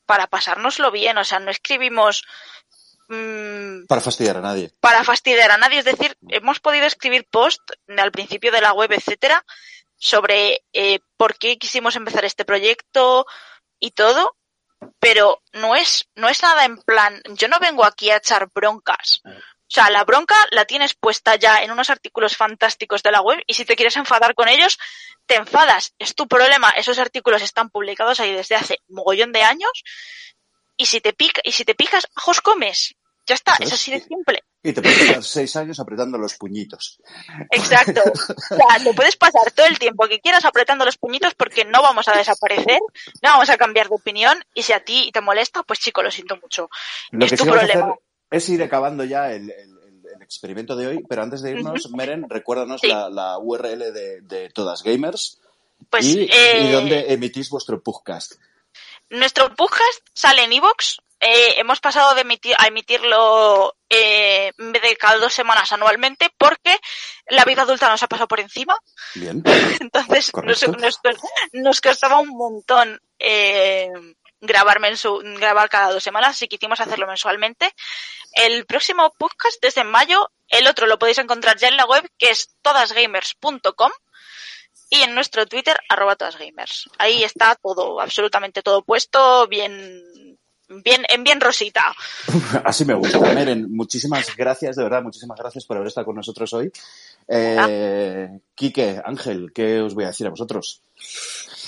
para 0.07 0.27
pasárnoslo 0.27 0.91
bien. 0.91 1.19
O 1.19 1.25
sea, 1.25 1.39
no 1.39 1.51
escribimos 1.51 2.25
mm, 3.09 3.87
Para 3.87 4.01
fastidiar 4.01 4.37
a 4.37 4.41
nadie. 4.41 4.73
para 4.81 5.05
fastidiar 5.05 5.51
a 5.51 5.57
nadie. 5.57 5.79
Es 5.79 5.85
decir, 5.85 6.17
hemos 6.29 6.61
podido 6.61 6.87
escribir 6.87 7.27
post 7.31 7.61
al 7.97 8.13
principio 8.13 8.53
de 8.53 8.61
la 8.61 8.73
web, 8.73 8.93
etcétera, 8.93 9.45
sobre 9.97 10.65
eh, 10.73 11.01
por 11.17 11.39
qué 11.39 11.59
quisimos 11.59 11.97
empezar 11.97 12.25
este 12.25 12.45
proyecto 12.45 13.27
y 13.79 13.93
todo. 13.93 14.37
Pero 14.99 15.43
no 15.53 15.75
es, 15.77 16.09
no 16.15 16.29
es 16.29 16.43
nada 16.43 16.65
en 16.65 16.79
plan, 16.79 17.21
yo 17.31 17.49
no 17.49 17.59
vengo 17.59 17.85
aquí 17.85 18.11
a 18.11 18.17
echar 18.17 18.49
broncas. 18.55 19.23
O 19.25 19.75
sea, 19.75 19.89
la 19.89 20.05
bronca 20.05 20.37
la 20.51 20.67
tienes 20.67 20.95
puesta 20.95 21.37
ya 21.37 21.63
en 21.63 21.71
unos 21.71 21.89
artículos 21.89 22.37
fantásticos 22.37 23.03
de 23.03 23.11
la 23.11 23.23
web 23.23 23.43
y 23.47 23.55
si 23.55 23.65
te 23.65 23.75
quieres 23.75 23.97
enfadar 23.97 24.35
con 24.35 24.49
ellos, 24.49 24.79
te 25.25 25.37
enfadas. 25.37 25.95
Es 25.99 26.15
tu 26.15 26.29
problema. 26.29 26.71
Esos 26.71 26.99
artículos 26.99 27.41
están 27.41 27.71
publicados 27.71 28.21
ahí 28.21 28.33
desde 28.33 28.55
hace 28.55 28.81
mogollón 28.89 29.33
de 29.33 29.43
años 29.43 29.83
y 30.77 30.87
si 30.87 31.01
te 31.01 31.15
pica, 31.15 31.41
y 31.43 31.53
si 31.53 31.65
te 31.65 31.75
picas, 31.75 32.07
ajos 32.15 32.43
comes. 32.43 32.95
Ya 33.27 33.35
está, 33.35 33.57
es. 33.61 33.73
así 33.73 33.93
de 33.93 34.01
simple. 34.01 34.45
Y 34.65 34.73
te 34.73 34.81
puedes 34.81 34.99
pasar 35.09 35.25
seis 35.25 35.57
años 35.57 35.81
apretando 35.81 36.19
los 36.19 36.35
puñitos. 36.35 37.01
Exacto. 37.51 38.01
O 38.51 38.55
sea, 38.57 38.85
te 38.85 38.95
puedes 38.95 39.17
pasar 39.17 39.51
todo 39.53 39.67
el 39.67 39.79
tiempo 39.79 40.07
que 40.07 40.21
quieras 40.21 40.45
apretando 40.45 40.85
los 40.85 40.99
puñitos 40.99 41.35
porque 41.35 41.65
no 41.65 41.83
vamos 41.83 42.07
a 42.09 42.17
desaparecer, 42.17 42.81
no 43.23 43.31
vamos 43.31 43.51
a 43.51 43.57
cambiar 43.57 43.89
de 43.89 43.95
opinión 43.97 44.39
y 44.55 44.63
si 44.63 44.73
a 44.73 44.85
ti 44.85 45.11
te 45.13 45.21
molesta, 45.21 45.63
pues 45.63 45.81
chico, 45.81 46.03
lo 46.03 46.11
siento 46.11 46.37
mucho. 46.37 46.69
Lo 47.11 47.25
Es 47.25 47.31
que 47.33 47.37
tu 47.39 47.45
sí 47.45 47.49
vamos 47.51 47.65
a 47.65 47.67
problema. 47.67 47.93
hacer 47.93 48.03
es 48.31 48.49
ir 48.51 48.63
acabando 48.63 49.05
ya 49.05 49.33
el, 49.33 49.51
el- 49.51 49.79
el- 49.79 50.03
el 50.17 50.23
experimento 50.23 50.77
de 50.77 50.87
hoy, 50.87 51.05
pero 51.09 51.23
antes 51.23 51.43
de 51.43 51.51
irnos, 51.53 51.91
Meren, 51.91 52.29
recuérdanos 52.29 52.81
Sí. 52.81 52.89
la, 52.89 53.09
la 53.11 53.39
URL 53.39 53.93
de, 53.93 54.21
de 54.23 54.51
Todas 54.51 54.83
Gamers 54.83 55.41
Pues 55.91 56.05
y, 56.07 56.29
eh, 56.31 56.65
y 56.69 56.71
dónde 56.71 57.13
emitís 57.13 57.49
vuestro 57.51 57.83
podcast. 57.83 58.35
nuestro 59.11 59.55
podcast 59.57 60.01
sale 60.15 60.45
en 60.45 60.53
iVoox. 60.53 60.99
Eh, 61.25 61.55
hemos 61.61 61.79
pasado 61.79 62.17
de 62.17 62.23
emitir, 62.23 62.53
a 62.59 62.67
emitirlo 62.67 63.77
eh, 63.89 64.51
en 64.59 64.73
vez 64.73 64.83
de 64.83 64.97
cada 64.97 65.19
dos 65.19 65.33
semanas 65.33 65.71
anualmente 65.71 66.31
porque 66.37 66.77
la 67.29 67.45
vida 67.45 67.63
adulta 67.63 67.89
nos 67.89 68.03
ha 68.03 68.09
pasado 68.09 68.27
por 68.27 68.41
encima. 68.41 68.77
Bien. 69.15 69.41
Entonces 69.81 70.33
nos, 70.35 70.61
Correcto. 70.61 70.73
nos, 70.79 71.01
nos 71.53 71.81
costaba 71.81 72.19
un 72.19 72.31
montón 72.31 73.01
eh, 73.21 73.89
grabar, 74.41 74.81
mensu- 74.81 75.23
grabar 75.39 75.69
cada 75.69 75.93
dos 75.93 76.03
semanas, 76.03 76.31
así 76.31 76.49
que 76.49 76.57
hicimos 76.57 76.81
hacerlo 76.81 77.07
mensualmente. 77.07 77.73
El 78.33 78.67
próximo 78.67 79.15
podcast 79.17 79.59
desde 79.63 79.85
mayo, 79.85 80.33
el 80.49 80.67
otro 80.67 80.87
lo 80.89 80.99
podéis 80.99 81.19
encontrar 81.19 81.57
ya 81.57 81.69
en 81.69 81.77
la 81.77 81.85
web, 81.85 82.05
que 82.19 82.31
es 82.31 82.57
todasgamers.com 82.63 83.93
y 84.91 85.03
en 85.03 85.15
nuestro 85.15 85.47
Twitter, 85.47 85.79
arroba 85.89 86.17
todasgamers. 86.17 86.91
Ahí 86.99 87.23
está 87.23 87.55
todo, 87.55 88.01
absolutamente 88.01 88.63
todo 88.63 88.83
puesto, 88.83 89.47
bien, 89.47 90.32
bien, 90.83 91.03
en 91.09 91.25
bien 91.25 91.41
rosita. 91.41 91.83
Así 92.65 92.85
me 92.85 92.95
gusta. 92.95 93.19
Meren, 93.21 93.67
muchísimas 93.75 94.35
gracias, 94.37 94.77
de 94.77 94.85
verdad, 94.85 95.03
muchísimas 95.03 95.39
gracias 95.39 95.65
por 95.67 95.77
haber 95.77 95.89
estado 95.89 96.07
con 96.07 96.17
nosotros 96.17 96.53
hoy. 96.55 96.71
Eh, 97.29 98.41
Quique, 98.55 99.01
Ángel, 99.05 99.53
¿qué 99.55 99.81
os 99.81 99.95
voy 99.95 100.05
a 100.05 100.09
decir 100.09 100.27
a 100.27 100.31
vosotros? 100.31 100.81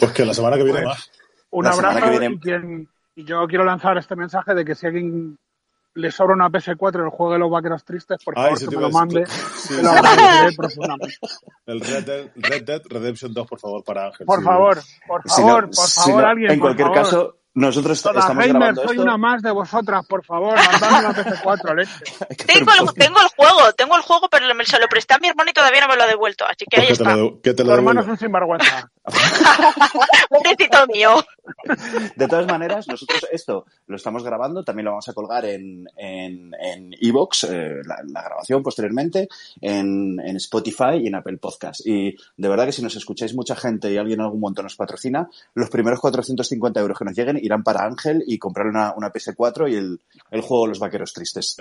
Pues 0.01 0.13
que 0.13 0.25
la 0.25 0.35
semana 0.35 0.57
que 0.57 0.65
viene 0.65 0.83
Pues, 0.83 0.95
más. 0.97 1.11
Un 1.51 1.65
La 1.65 1.73
semana 1.73 1.89
abrazo 1.97 2.13
que 2.13 2.19
viene- 2.19 2.35
y, 2.35 2.39
quien- 2.41 2.89
y 3.17 3.25
yo 3.25 3.47
quiero 3.47 3.65
lanzar 3.65 3.97
este 3.99 4.17
mensaje 4.17 4.55
de 4.55 4.65
que 4.65 4.75
si 4.75 4.87
alguien 4.87 5.39
le 5.97 6.11
sobra 6.11 6.35
una 6.35 6.49
PS4 6.51 6.99
en 6.99 7.05
el 7.05 7.11
juego 7.11 7.33
de 7.35 7.39
los 7.39 7.49
vaqueros 7.49 7.85
tristes, 7.85 8.19
por 8.25 8.35
Ay, 8.37 8.43
favor 8.47 8.59
que 8.59 8.67
te 8.67 8.75
me 8.77 8.83
lo 8.83 8.91
mande, 8.91 9.27
Sí, 9.27 9.75
lo 9.81 9.91
sí. 9.93 9.97
agradeceré 9.97 10.53
profundamente. 10.57 11.17
El 11.67 11.81
Red 11.81 12.05
Dead, 12.05 12.31
Red 12.35 12.65
Dead 12.65 12.83
Redemption 12.87 13.33
2, 13.33 13.47
por 13.47 13.61
favor, 13.61 13.85
para 13.85 14.07
Ángel. 14.07 14.27
Por 14.27 14.41
Sí. 14.41 14.45
favor, 14.45 14.81
por 15.07 15.23
Si 15.31 15.41
no- 15.41 15.47
favor, 15.47 15.65
por 15.67 15.75
si 15.87 16.01
favor, 16.01 16.23
no, 16.23 16.29
alguien, 16.29 16.51
en 16.51 16.59
por 16.59 16.67
cualquier 16.75 16.89
favor. 16.89 17.05
caso, 17.05 17.37
nosotros 17.55 18.03
Todas 18.03 18.19
estamos 18.25 18.45
gamers, 18.45 18.59
grabando 18.59 18.83
soy 18.83 18.91
esto. 18.97 19.03
una 19.03 19.17
más 19.17 19.43
de 19.43 19.51
vosotras, 19.53 20.05
por 20.07 20.25
favor, 20.25 20.57
mandadme 20.57 20.99
una 20.99 21.15
PS4, 21.15 21.75
leche. 21.77 22.45
Tengo 22.47 22.73
el, 22.73 22.95
tengo 22.95 23.21
el 23.21 23.29
juego, 23.29 23.73
tengo 23.75 23.97
el 23.97 24.03
juego, 24.03 24.29
pero 24.29 24.53
me- 24.55 24.65
se 24.65 24.79
lo 24.79 24.89
presté 24.89 25.15
a 25.15 25.19
mi 25.19 25.29
hermano 25.29 25.51
y 25.51 25.55
todavía 25.55 25.81
no 25.83 25.89
me 25.89 25.97
lo 25.97 26.03
ha 26.03 26.07
devuelto, 26.07 26.45
así 26.45 26.65
que 26.69 26.77
Pues 26.77 26.83
ahí 26.83 26.89
que 26.89 26.97
te 26.97 27.03
está. 27.03 27.17
lo, 27.17 27.41
que 27.41 27.55
te 27.55 27.63
Tu 27.63 27.69
lo 27.69 27.75
hermano 27.75 28.01
es 28.01 28.07
un 28.09 28.19
sinvergüenza. 28.19 28.91
Pobrecito 30.31 30.87
mío. 30.87 31.25
De 32.17 32.27
todas 32.27 32.47
maneras, 32.47 32.89
nosotros 32.89 33.27
esto 33.31 33.67
lo 33.87 33.97
estamos 33.97 34.25
grabando, 34.25 34.65
también 34.65 34.87
lo 34.87 34.93
vamos 34.93 35.09
a 35.09 35.13
colgar 35.13 35.45
en 35.45 35.87
en 35.97 36.53
en 36.59 36.95
iVoox, 37.01 37.45
eh, 37.45 37.83
la, 37.85 37.97
la 38.07 38.23
grabación 38.23 38.63
posteriormente, 38.63 39.29
en, 39.61 40.19
en 40.21 40.37
Spotify 40.37 40.97
y 41.03 41.09
en 41.09 41.17
Apple 41.17 41.37
Podcast. 41.37 41.87
Y 41.87 42.17
de 42.37 42.49
verdad 42.49 42.65
que 42.65 42.73
si 42.73 42.83
nos 42.83 42.97
escucháis 42.97 43.35
mucha 43.35 43.55
gente 43.55 43.93
y 43.93 43.99
alguien 43.99 44.21
en 44.21 44.25
algún 44.25 44.41
momento 44.41 44.63
nos 44.63 44.77
patrocina, 44.77 45.29
los 45.55 45.69
primeros 45.69 46.01
450 46.01 46.81
euros 46.81 46.99
que 46.99 47.05
nos 47.05 47.17
lleguen 47.17 47.39
irán 47.43 47.63
para 47.63 47.85
Ángel 47.85 48.25
y 48.27 48.39
comprarle 48.39 48.71
una, 48.71 48.95
una 48.97 49.13
PS4 49.13 49.71
y 49.71 49.77
el, 49.77 50.01
el 50.31 50.41
juego 50.41 50.67
Los 50.67 50.79
Vaqueros 50.79 51.13
Tristes. 51.13 51.57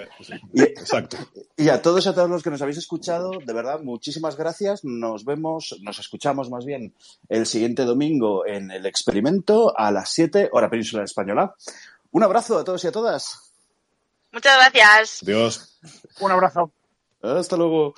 Y, 0.53 0.61
Exacto. 0.61 1.17
y 1.57 1.69
a 1.69 1.81
todos 1.81 2.05
y 2.05 2.09
a 2.09 2.13
todos 2.13 2.29
los 2.29 2.43
que 2.43 2.49
nos 2.49 2.61
habéis 2.61 2.77
escuchado, 2.77 3.31
de 3.45 3.53
verdad, 3.53 3.81
muchísimas 3.81 4.37
gracias. 4.37 4.83
Nos 4.83 5.25
vemos, 5.25 5.77
nos 5.81 5.99
escuchamos 5.99 6.49
más 6.49 6.65
bien 6.65 6.93
el 7.33 7.47
siguiente 7.47 7.83
domingo 7.83 8.45
en 8.45 8.69
el 8.69 8.85
experimento 8.85 9.73
a 9.75 9.91
las 9.91 10.11
7, 10.11 10.49
hora 10.51 10.69
península 10.69 11.03
española. 11.03 11.55
Un 12.11 12.21
abrazo 12.21 12.59
a 12.59 12.63
todos 12.63 12.83
y 12.83 12.87
a 12.87 12.91
todas. 12.91 13.51
Muchas 14.31 14.55
gracias. 14.55 15.19
Dios. 15.25 15.79
Un 16.19 16.31
abrazo. 16.31 16.71
Hasta 17.23 17.57
luego. 17.57 17.95